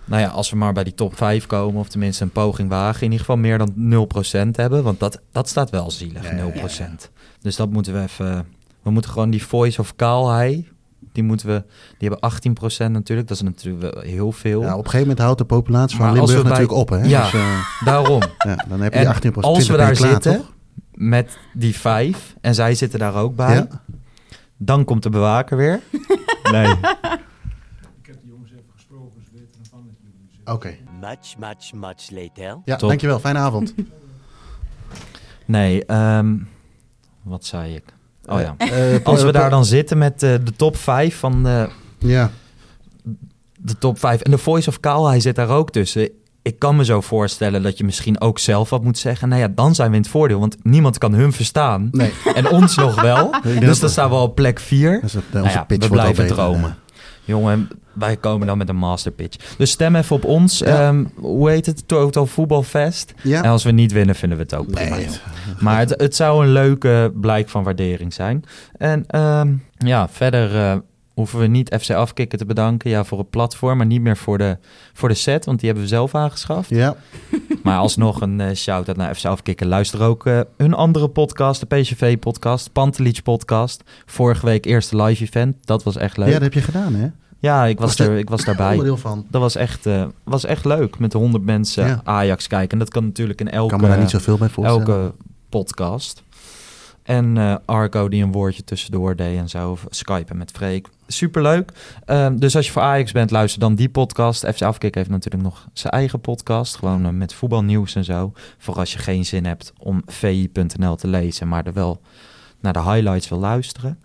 nou 0.05 0.23
ja, 0.23 0.29
als 0.29 0.51
we 0.51 0.57
maar 0.57 0.73
bij 0.73 0.85
die 0.85 0.95
top 0.95 1.17
5 1.17 1.47
komen, 1.47 1.81
of 1.81 1.89
tenminste 1.89 2.23
een 2.23 2.31
poging 2.31 2.69
wagen, 2.69 2.97
in 3.03 3.11
ieder 3.11 3.19
geval 3.19 3.37
meer 3.37 3.59
dan 3.59 3.73
0% 4.47 4.51
hebben. 4.51 4.83
Want 4.83 5.01
dat, 5.01 5.21
dat 5.33 5.49
staat 5.49 5.71
wel 5.71 5.91
zielig, 5.91 6.23
Ja, 6.31 6.37
ja, 6.55 6.69
0%. 6.69 7.11
Dus 7.41 7.57
dat 7.57 7.71
moeten 7.71 7.93
we 7.93 8.01
even... 8.03 8.47
We 8.83 8.91
moeten 8.91 9.11
gewoon 9.11 9.31
die 9.31 9.45
voice 9.45 9.81
of 9.81 9.97
Kaalhei, 9.97 10.69
die 11.13 11.23
moeten 11.23 11.47
we... 11.47 11.65
Die 11.99 12.09
hebben 12.09 12.31
18% 12.89 12.91
natuurlijk, 12.91 13.29
dat 13.29 13.37
is 13.37 13.43
natuurlijk 13.43 13.95
wel 13.95 14.03
heel 14.03 14.33
veel. 14.33 14.61
ja, 14.63 14.71
op 14.73 14.79
een 14.79 14.85
gegeven 14.85 15.01
moment 15.01 15.19
houdt 15.19 15.39
de 15.39 15.45
populatie 15.45 15.97
van 15.97 16.07
Maar 16.07 16.15
Limburg 16.15 16.43
bij- 16.43 16.51
natuurlijk 16.51 16.79
op. 16.79 16.89
Hè? 16.89 16.97
Ja. 17.03 17.23
Dus, 17.23 17.33
eh, 17.35 17.59
Daarom. 17.85 18.21
Ja, 18.49 18.65
dan 18.69 18.81
heb 18.81 18.93
je 18.93 18.99
En 18.99 19.05
die 19.05 19.15
18 19.15 19.35
als 19.35 19.69
we 19.69 19.77
daar 19.77 19.93
klaar, 19.93 20.11
zitten, 20.11 20.37
toch? 20.37 20.53
met 20.95 21.39
die 21.55 21.77
vijf, 21.77 22.35
en 22.41 22.55
zij 22.55 22.75
zitten 22.75 22.99
daar 22.99 23.15
ook 23.15 23.37
bij, 23.37 23.67
dan 24.57 24.85
komt 24.85 25.03
de 25.03 25.11
bewaker 25.11 25.57
weer. 25.57 25.81
Nee. 26.53 26.67
Ik 26.73 28.07
heb 28.07 28.17
de 28.23 28.29
jongens 28.29 28.51
even 28.51 28.65
gesproken, 28.75 29.21
ze 29.25 29.31
weten 29.33 29.61
ervan 29.65 29.83
Oké. 30.45 30.75
Much, 31.01 31.37
much, 31.39 31.73
much 31.75 32.11
later. 32.11 32.59
Ja, 32.65 32.77
Top. 32.77 32.89
dankjewel. 32.89 33.19
Fijne 33.19 33.39
avond. 33.39 33.75
Nee, 35.47 35.85
ehm, 35.85 36.35
wat 37.23 37.45
zei 37.45 37.75
ik? 37.75 37.85
Oh 38.27 38.41
ja. 38.41 38.55
Eh, 38.59 39.05
Als 39.05 39.21
we 39.23 39.27
eh, 39.27 39.33
daar 39.35 39.51
dan 39.51 39.65
zitten 39.65 39.99
met 39.99 40.23
eh, 40.23 40.35
de 40.45 40.53
top 40.57 40.77
5 40.77 41.19
van 41.19 41.43
de, 41.43 41.69
Ja, 41.99 42.31
de 43.59 43.79
top 43.79 43.99
5. 43.99 44.21
En 44.21 44.31
de 44.31 44.39
Voice 44.39 44.69
of 44.69 44.81
Kaal, 44.81 45.07
hij 45.09 45.21
zit 45.21 45.35
daar 45.37 45.49
ook 45.49 45.71
tussen. 45.71 46.09
Ik 46.43 46.59
kan 46.59 46.77
me 46.77 46.85
zo 46.85 47.01
voorstellen 47.01 47.63
dat 47.63 47.79
je 47.79 47.85
misschien 47.85 48.21
ook 48.21 48.39
zelf 48.39 48.71
wat 48.71 48.83
moet 48.85 48.99
zeggen. 48.99 49.29
Nou 49.29 49.41
ja, 49.41 49.49
dan 49.49 49.75
zijn 49.75 49.91
we 49.91 49.97
in 49.97 50.03
het 50.03 50.11
voordeel, 50.11 50.39
want 50.39 50.57
niemand 50.65 50.99
kan 50.99 51.13
hun 51.15 51.33
verstaan. 51.33 51.89
nee. 51.93 52.13
En 52.35 52.49
ons 52.51 52.77
nog 52.77 53.01
wel. 53.03 53.31
Dus 53.43 53.61
dat- 53.67 53.81
dan 53.81 53.91
staan 53.91 54.09
we 54.11 54.15
op 54.17 54.35
plek 54.35 54.61
4. 54.61 55.01
Dus 55.01 55.13
Nou 55.13 55.45
onze 55.45 55.57
ja, 55.57 55.65
pitch 55.65 55.83
we 55.83 55.89
wordt 55.89 56.05
al 56.07 56.13
blijven 56.13 56.35
dromen. 56.37 56.77
Jongen, 57.25 57.69
wij 57.93 58.17
komen 58.17 58.47
dan 58.47 58.59
met 58.59 58.69
een 58.69 58.77
masterpitch. 58.77 59.55
Dus 59.57 59.71
stem 59.71 59.97
even 59.97 60.17
op 60.17 60.25
ons. 60.25 60.59
Ja. 60.59 60.89
Ehm, 60.89 61.05
hoe 61.15 61.51
heet 61.51 61.67
het? 61.67 61.89
Total 61.89 62.27
Voetbalfest. 62.27 63.15
Ja. 63.23 63.43
En 63.43 63.51
als 63.51 63.65
we 63.65 63.71
niet 63.71 63.93
winnen, 63.93 64.15
vinden 64.15 64.39
we 64.39 64.45
het 64.45 64.55
ook 64.55 64.71
prima. 64.71 64.97
Nee, 64.97 65.09
Maar 65.59 65.79
het, 65.79 65.95
het 65.97 66.17
zou 66.17 66.45
een 66.45 66.53
leuke 66.53 67.13
blijk 67.15 67.49
van 67.49 67.63
waardering 67.63 68.15
zijn. 68.15 68.45
En 68.77 69.05
ehm, 69.07 69.53
ja, 69.79 70.09
verder 70.09 70.57
eh, 70.57 70.77
hoeven 71.15 71.39
we 71.39 71.47
niet 71.47 71.77
FC 71.81 71.91
Afkikken 71.91 72.39
te 72.39 72.45
bedanken. 72.45 72.91
Ja, 72.91 73.05
voor 73.05 73.19
het 73.19 73.31
platform, 73.31 73.77
maar 73.77 73.87
niet 73.87 74.01
meer 74.01 74.17
voor 74.17 74.39
de, 74.39 74.59
voor 74.93 75.09
de 75.09 75.15
set. 75.15 75.45
Want 75.45 75.59
die 75.59 75.67
hebben 75.69 75.89
we 75.89 75.95
zelf 75.95 76.15
aangeschaft. 76.15 76.69
ja, 76.69 76.97
Maar 77.63 77.79
alsnog 77.79 78.21
een 78.21 78.41
eh, 78.41 78.55
shout-out 78.55 78.97
naar 78.97 79.15
FC 79.15 79.25
Afkikken. 79.25 79.67
Luister 79.67 80.03
ook 80.03 80.27
eh, 80.27 80.41
hun 80.57 80.75
andere 80.75 81.09
podcast, 81.09 81.61
de 81.61 81.77
PCV-podcast, 81.77 82.73
Pantelic 82.73 83.23
podcast. 83.23 83.83
Vorige 84.07 84.47
week 84.47 84.65
eerste 84.65 85.03
live 85.03 85.25
event. 85.25 85.57
Dat 85.67 85.83
was 85.83 85.97
echt 85.97 86.17
leuk. 86.17 86.27
ja, 86.27 86.33
Ja, 86.33 86.39
dat 86.39 86.53
heb 86.53 86.63
je 86.63 86.71
gedaan, 86.73 86.95
hè? 86.95 87.07
ik, 87.67 87.79
was 87.79 87.97
Was 87.97 88.07
er, 88.07 88.19
ik 88.19 88.29
was 88.31 88.45
daarbij. 88.45 88.71
Onderdeel 88.71 88.97
van. 88.97 89.27
Dat 89.31 89.41
was 89.41 89.55
echt, 89.55 89.87
eh, 89.87 90.05
was 90.25 90.45
echt 90.45 90.65
leuk. 90.65 90.99
Met 90.99 91.11
de 91.13 91.19
honderd 91.19 91.45
mensen 91.45 91.87
Ja. 91.87 92.01
Ajax 92.05 92.47
kijken. 92.47 92.71
En 92.71 92.79
dat 92.79 92.91
kan 92.91 93.05
natuurlijk 93.05 93.41
in 93.41 93.51
elke, 93.51 93.71
kan 93.71 93.81
me 93.81 93.89
daar 93.89 93.99
niet 93.99 94.11
zoveel 94.11 94.39
bij 94.39 94.49
voorstellen. 94.49 94.87
elke 94.87 95.15
podcast. 95.49 96.23
En 97.03 97.61
Arco 97.65 98.09
die 98.09 98.23
een 98.23 98.33
woordje 98.33 98.65
tussendoor 98.65 99.17
deed 99.17 99.39
en 99.39 99.49
zo. 99.49 99.71
Of 99.71 99.87
Skypen 99.91 100.37
met 100.37 100.51
Freek. 100.51 100.89
Superleuk. 101.13 101.73
Ehm, 102.05 102.37
dus 102.37 102.57
als 102.57 102.67
je 102.67 102.73
voor 102.73 102.83
Ajax 102.83 103.13
bent, 103.13 103.31
luister 103.31 103.61
dan 103.61 103.75
die 103.75 103.89
podcast. 103.89 104.47
FC 104.47 104.63
Afkik 104.63 104.95
heeft 104.95 105.11
natuurlijk 105.11 105.43
nog 105.43 105.69
zijn 105.73 105.93
eigen 105.93 106.21
podcast. 106.21 106.77
Gewoon 106.77 107.05
eh, 107.05 107.11
met 107.11 107.35
voetbalnieuws 107.35 107.95
en 107.95 108.05
zo. 108.05 108.33
Voor 108.59 108.75
als 108.75 108.93
je 108.93 108.99
geen 108.99 109.25
zin 109.25 109.47
hebt 109.47 109.73
om 109.79 110.03
vi.nl 110.07 110.97
te 110.97 111.09
lezen. 111.09 111.49
Maar 111.49 111.67
er 111.67 111.73
wel 111.73 112.01
naar 112.61 112.73
de 112.73 112.83
highlights 112.83 113.29
wil 113.29 113.39
luisteren. 113.39 113.99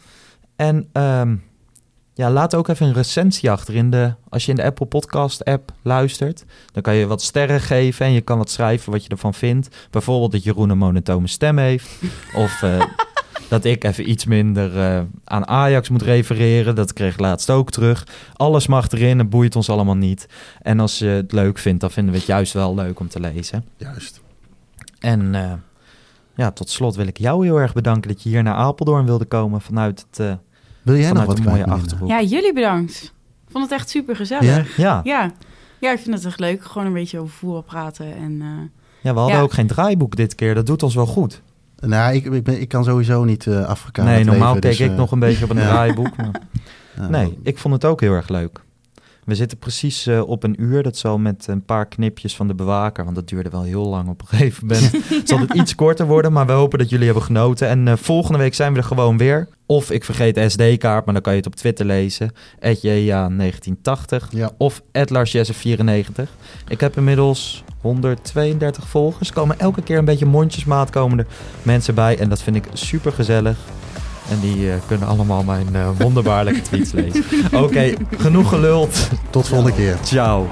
En 0.55 0.89
ehm, 0.91 1.35
ja, 2.13 2.31
laat 2.31 2.55
ook 2.55 2.67
even 2.67 2.87
een 2.87 2.93
recensie 2.93 3.51
achter 3.51 3.75
in 3.75 3.89
de... 3.89 4.13
Als 4.29 4.45
je 4.45 4.49
in 4.51 4.57
de 4.57 4.63
Apple 4.63 4.85
Podcast 4.85 5.45
app 5.45 5.71
luistert... 5.81 6.45
dan 6.71 6.81
kan 6.81 6.95
je 6.95 7.07
wat 7.07 7.21
sterren 7.21 7.61
geven 7.61 8.05
en 8.05 8.11
je 8.11 8.21
kan 8.21 8.37
wat 8.37 8.49
schrijven 8.49 8.91
wat 8.91 9.03
je 9.03 9.09
ervan 9.09 9.33
vindt. 9.33 9.87
Bijvoorbeeld 9.89 10.31
dat 10.31 10.43
Jeroen 10.43 10.69
een 10.69 10.77
monotone 10.77 11.27
stem 11.27 11.57
heeft. 11.57 11.89
of 12.35 12.61
eh, 12.61 12.81
dat 13.49 13.63
ik 13.65 13.83
even 13.83 14.09
iets 14.09 14.25
minder 14.25 14.79
eh, 14.79 15.01
aan 15.23 15.47
Ajax 15.47 15.89
moet 15.89 16.01
refereren. 16.01 16.75
Dat 16.75 16.93
kreeg 16.93 17.13
ik 17.13 17.19
laatst 17.19 17.49
ook 17.49 17.71
terug. 17.71 18.07
Alles 18.33 18.67
mag 18.67 18.89
erin, 18.91 19.17
het 19.19 19.29
boeit 19.29 19.55
ons 19.55 19.69
allemaal 19.69 19.95
niet. 19.97 20.27
En 20.61 20.79
als 20.79 20.99
je 20.99 21.05
het 21.05 21.31
leuk 21.31 21.57
vindt, 21.57 21.81
dan 21.81 21.91
vinden 21.91 22.13
we 22.13 22.17
het 22.19 22.27
juist 22.27 22.53
wel 22.53 22.75
leuk 22.75 22.99
om 22.99 23.07
te 23.07 23.19
lezen. 23.19 23.65
Juist. 23.77 24.21
En 24.99 25.35
eh, 25.35 25.51
ja, 26.35 26.51
tot 26.51 26.69
slot 26.69 26.95
wil 26.95 27.07
ik 27.07 27.17
jou 27.17 27.45
heel 27.45 27.57
erg 27.59 27.73
bedanken 27.73 28.11
dat 28.11 28.23
je 28.23 28.29
hier 28.29 28.43
naar 28.43 28.53
Apeldoorn 28.55 29.05
wilde 29.05 29.25
komen 29.25 29.61
vanuit 29.61 30.05
het... 30.09 30.19
eh, 30.19 30.33
Wil 30.81 30.95
jij 30.97 31.11
nog 31.11 31.25
wat 31.25 31.43
mooie 31.43 31.65
achterhoek. 31.65 32.09
Ja, 32.09 32.21
jullie 32.21 32.53
bedankt. 32.53 33.03
Ik 33.45 33.51
vond 33.53 33.63
het 33.63 33.73
echt 33.73 33.89
super 33.89 34.15
gezellig. 34.15 34.77
Ja? 34.77 34.83
ja. 34.83 35.01
Ja. 35.03 35.31
ja. 35.79 35.91
ik 35.91 35.99
vind 35.99 36.15
het 36.15 36.25
echt 36.25 36.39
leuk. 36.39 36.63
Gewoon 36.63 36.87
een 36.87 36.93
beetje 36.93 37.19
over 37.19 37.33
voetbal 37.33 37.61
praten. 37.61 38.15
En, 38.15 38.41
eh, 38.41 38.47
ja, 39.01 39.13
we 39.13 39.19
hadden 39.19 39.37
Ja. 39.37 39.41
ook 39.43 39.53
geen 39.53 39.67
draaiboek 39.67 40.15
dit 40.15 40.35
keer. 40.35 40.55
Dat 40.55 40.65
doet 40.65 40.83
ons 40.83 40.95
wel 40.95 41.05
goed. 41.05 41.41
Nou, 41.79 42.15
ik, 42.15 42.25
ik, 42.25 42.43
ben, 42.43 42.61
ik 42.61 42.67
kan 42.67 42.83
sowieso 42.83 43.23
niet 43.23 43.47
Afrika 43.47 44.03
nee, 44.03 44.23
normaal 44.23 44.53
leven, 44.53 44.69
keek 44.69 44.77
dus, 44.77 44.85
ik 44.87 44.91
eh, 44.91 44.97
nog 44.97 45.11
een 45.11 45.19
beetje 45.19 45.43
op 45.43 45.49
een 45.49 45.57
draaiboek. 45.67 46.15
Maar 46.15 47.09
nee, 47.09 47.37
ik 47.43 47.57
vond 47.57 47.73
het 47.73 47.85
ook 47.85 48.01
heel 48.01 48.13
erg 48.13 48.29
leuk. 48.29 48.61
We 49.27 49.35
zitten 49.35 49.57
precies 49.57 50.07
eh, 50.07 50.29
op 50.29 50.43
een 50.43 50.61
uur. 50.61 50.83
Dat 50.83 50.97
zal 50.97 51.17
met 51.17 51.47
een 51.47 51.65
paar 51.65 51.87
knipjes 51.87 52.35
van 52.35 52.47
de 52.47 52.55
bewaker, 52.55 53.03
want 53.03 53.15
dat 53.15 53.27
duurde 53.27 53.49
wel 53.49 53.63
heel 53.63 53.87
lang 53.87 54.09
op 54.09 54.21
een 54.21 54.27
gegeven 54.27 54.67
moment. 54.67 54.95
zal 55.29 55.39
het 55.39 55.53
iets 55.53 55.75
korter 55.75 56.05
worden, 56.05 56.31
maar 56.33 56.45
we 56.45 56.51
hopen 56.51 56.79
dat 56.79 56.89
jullie 56.89 57.05
hebben 57.05 57.23
genoten. 57.23 57.67
En 57.67 57.87
eh, 57.87 57.93
volgende 57.95 58.37
week 58.37 58.53
zijn 58.53 58.71
we 58.73 58.77
er 58.77 58.85
gewoon 58.85 59.17
weer. 59.17 59.47
Of 59.65 59.91
ik 59.91 60.03
vergeet 60.03 60.35
de 60.35 60.49
SD-kaart, 60.49 61.05
maar 61.05 61.13
dan 61.13 61.23
kan 61.23 61.33
je 61.33 61.39
het 61.39 61.47
op 61.47 61.55
Twitter 61.55 61.85
lezen. 61.85 62.31
ja 62.59 63.29
1980 63.29 64.27
Ja. 64.31 64.51
of 64.57 64.81
@larsjesse94. 64.91 66.29
Ik 66.67 66.79
heb 66.79 66.97
inmiddels 66.97 67.63
132 67.81 68.87
volgers. 68.87 69.31
Komen 69.31 69.59
elke 69.59 69.81
keer 69.81 69.97
een 69.97 70.05
beetje 70.05 70.25
mondjesmaat 70.25 70.89
komen 70.89 71.19
er 71.19 71.27
mensen 71.63 71.95
bij. 71.95 72.17
En 72.17 72.29
dat 72.29 72.41
vind 72.41 72.55
ik 72.55 72.65
super 72.73 73.11
gezellig. 73.11 73.57
En 74.29 74.39
die 74.39 74.71
eh, 74.71 74.77
kunnen 74.87 75.07
allemaal 75.07 75.43
mijn 75.43 75.67
eh, 75.75 75.89
wonderbaarlijke 75.97 76.61
tweets 76.61 76.91
lezen. 76.91 77.23
Oké, 77.63 77.93
genoeg 78.17 78.49
geluld. 78.49 79.09
Tot 79.29 79.47
volgende 79.47 79.73
keer. 79.73 79.97
Ciao. 80.03 80.47